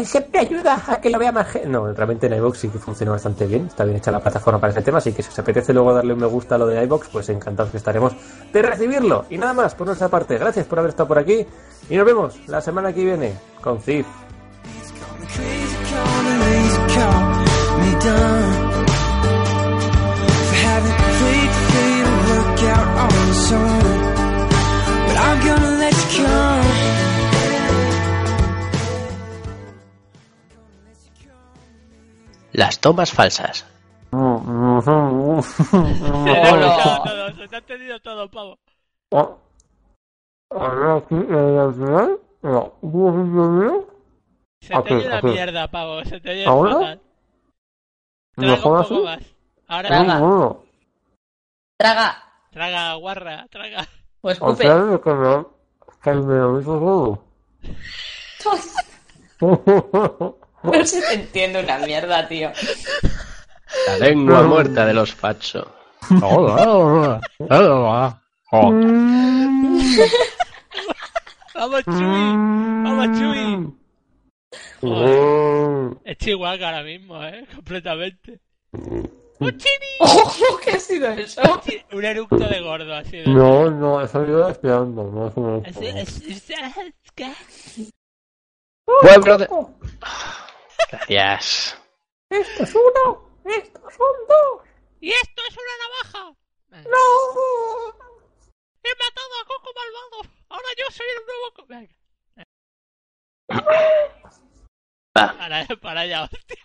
siempre 0.04 0.40
ayuda 0.40 0.82
a 0.86 1.00
que 1.00 1.10
lo 1.10 1.18
vea 1.18 1.32
más 1.32 1.48
gente. 1.48 1.68
No, 1.68 1.92
realmente 1.92 2.26
en 2.26 2.34
iVoox 2.34 2.58
sí 2.58 2.68
que 2.68 2.78
funciona 2.78 3.12
bastante 3.12 3.46
bien. 3.46 3.66
Está 3.66 3.84
bien 3.84 3.96
hecha 3.96 4.10
la 4.10 4.20
plataforma 4.20 4.60
para 4.60 4.72
ese 4.72 4.82
tema. 4.82 4.98
Así 4.98 5.12
que 5.12 5.22
si 5.22 5.30
os 5.30 5.38
apetece 5.38 5.72
luego 5.72 5.92
darle 5.92 6.12
un 6.12 6.20
me 6.20 6.26
gusta 6.26 6.56
a 6.56 6.58
lo 6.58 6.66
de 6.66 6.82
iVoox, 6.84 7.08
pues 7.08 7.28
encantados 7.28 7.70
que 7.70 7.78
estaremos 7.78 8.12
de 8.52 8.62
recibirlo. 8.62 9.24
Y 9.30 9.38
nada 9.38 9.54
más 9.54 9.74
por 9.74 9.86
nuestra 9.86 10.08
parte. 10.08 10.38
Gracias 10.38 10.66
por 10.66 10.78
haber 10.78 10.90
estado 10.90 11.08
por 11.08 11.18
aquí. 11.18 11.46
Y 11.88 11.96
nos 11.96 12.06
vemos 12.06 12.38
la 12.48 12.60
semana 12.60 12.92
que 12.92 13.04
viene 13.04 13.32
con 13.60 13.80
Cif. 13.80 14.06
Las 32.58 32.80
tomas 32.80 33.12
falsas. 33.12 33.64
Se 34.10 34.16
te 34.16 34.18
ha 36.48 37.02
todo, 37.04 37.34
se 37.36 37.46
te 37.46 37.54
ha 37.54 37.58
entendido 37.60 38.00
todo, 38.00 38.28
pavo. 38.28 38.58
Se 44.60 44.70
te 44.70 44.76
Aquí, 44.76 44.92
oye 44.94 45.12
aquí. 45.14 45.26
mierda, 45.28 45.68
pavo, 45.68 46.04
se 46.04 46.18
te 46.18 46.30
oye 46.30 46.46
¿Ahora? 46.46 46.72
fatal. 46.72 47.00
Traga 48.34 48.52
un 48.54 48.56
¿Mejor 48.58 48.82
poco 48.88 48.94
así? 48.94 49.04
más. 49.04 49.22
Ahora 49.68 49.88
Traga. 49.88 50.18
Traga. 51.78 52.24
Traga, 52.50 52.94
guarra, 52.94 53.46
traga. 53.50 53.86
O 54.20 54.28
O 54.28 54.30
escupe. 54.32 54.64
que 54.64 54.74
me, 55.14 55.44
que 56.02 56.10
me 56.12 56.34
lo 56.38 56.60
hizo 56.60 56.76
todo. 56.80 57.22
No 60.72 60.84
se 60.86 61.00
te 61.02 61.14
entiende 61.14 61.62
una 61.62 61.78
mierda, 61.78 62.26
tío. 62.28 62.50
La 63.86 63.98
lengua 63.98 64.42
muerta 64.42 64.84
de 64.86 64.94
los 64.94 65.14
facho. 65.14 65.70
Vamos, 71.54 71.84
Chuy. 71.84 72.36
Vamos, 72.84 73.18
Chuy. 73.18 73.74
Joder. 74.80 75.96
Es 76.04 76.16
Chihuahua 76.18 76.66
ahora 76.66 76.82
mismo, 76.82 77.22
eh. 77.24 77.46
Completamente. 77.54 78.40
¡Un 78.72 79.56
chini! 79.56 79.86
¡Oh, 80.00 80.58
qué 80.64 80.72
ha 80.72 80.80
sido 80.80 81.08
eso! 81.10 81.40
Un 81.92 82.04
eructo 82.04 82.36
de 82.38 82.60
gordo 82.60 82.92
ha 82.94 83.04
sido. 83.04 83.30
No, 83.32 83.70
no, 83.70 84.00
eso 84.00 84.24
iba 84.26 84.50
espiando. 84.50 85.04
No, 85.04 85.28
eso 85.28 85.40
no 85.40 85.62
Es- 85.64 85.76
es- 85.76 86.22
es- 86.26 86.52
Gracias. 90.90 91.76
Esto 92.30 92.62
es 92.62 92.74
uno, 92.74 93.30
estos 93.44 93.94
son 93.94 94.16
dos. 94.28 94.62
Y 95.00 95.10
esto 95.10 95.42
es 95.48 95.56
una 95.56 95.76
navaja. 95.82 96.36
¡No! 96.88 96.98
He 98.82 98.90
matado 98.94 99.34
a 99.42 99.46
Coco 99.46 99.70
Malvado. 99.74 100.34
Ahora 100.50 100.68
yo 100.76 100.90
soy 100.90 101.06
el 101.16 101.24
nuevo. 101.26 101.54
Co- 101.54 101.66
Venga. 101.66 101.94
Para, 105.12 105.66
para 105.80 106.06
ya, 106.06 106.22
hostia. 106.24 106.64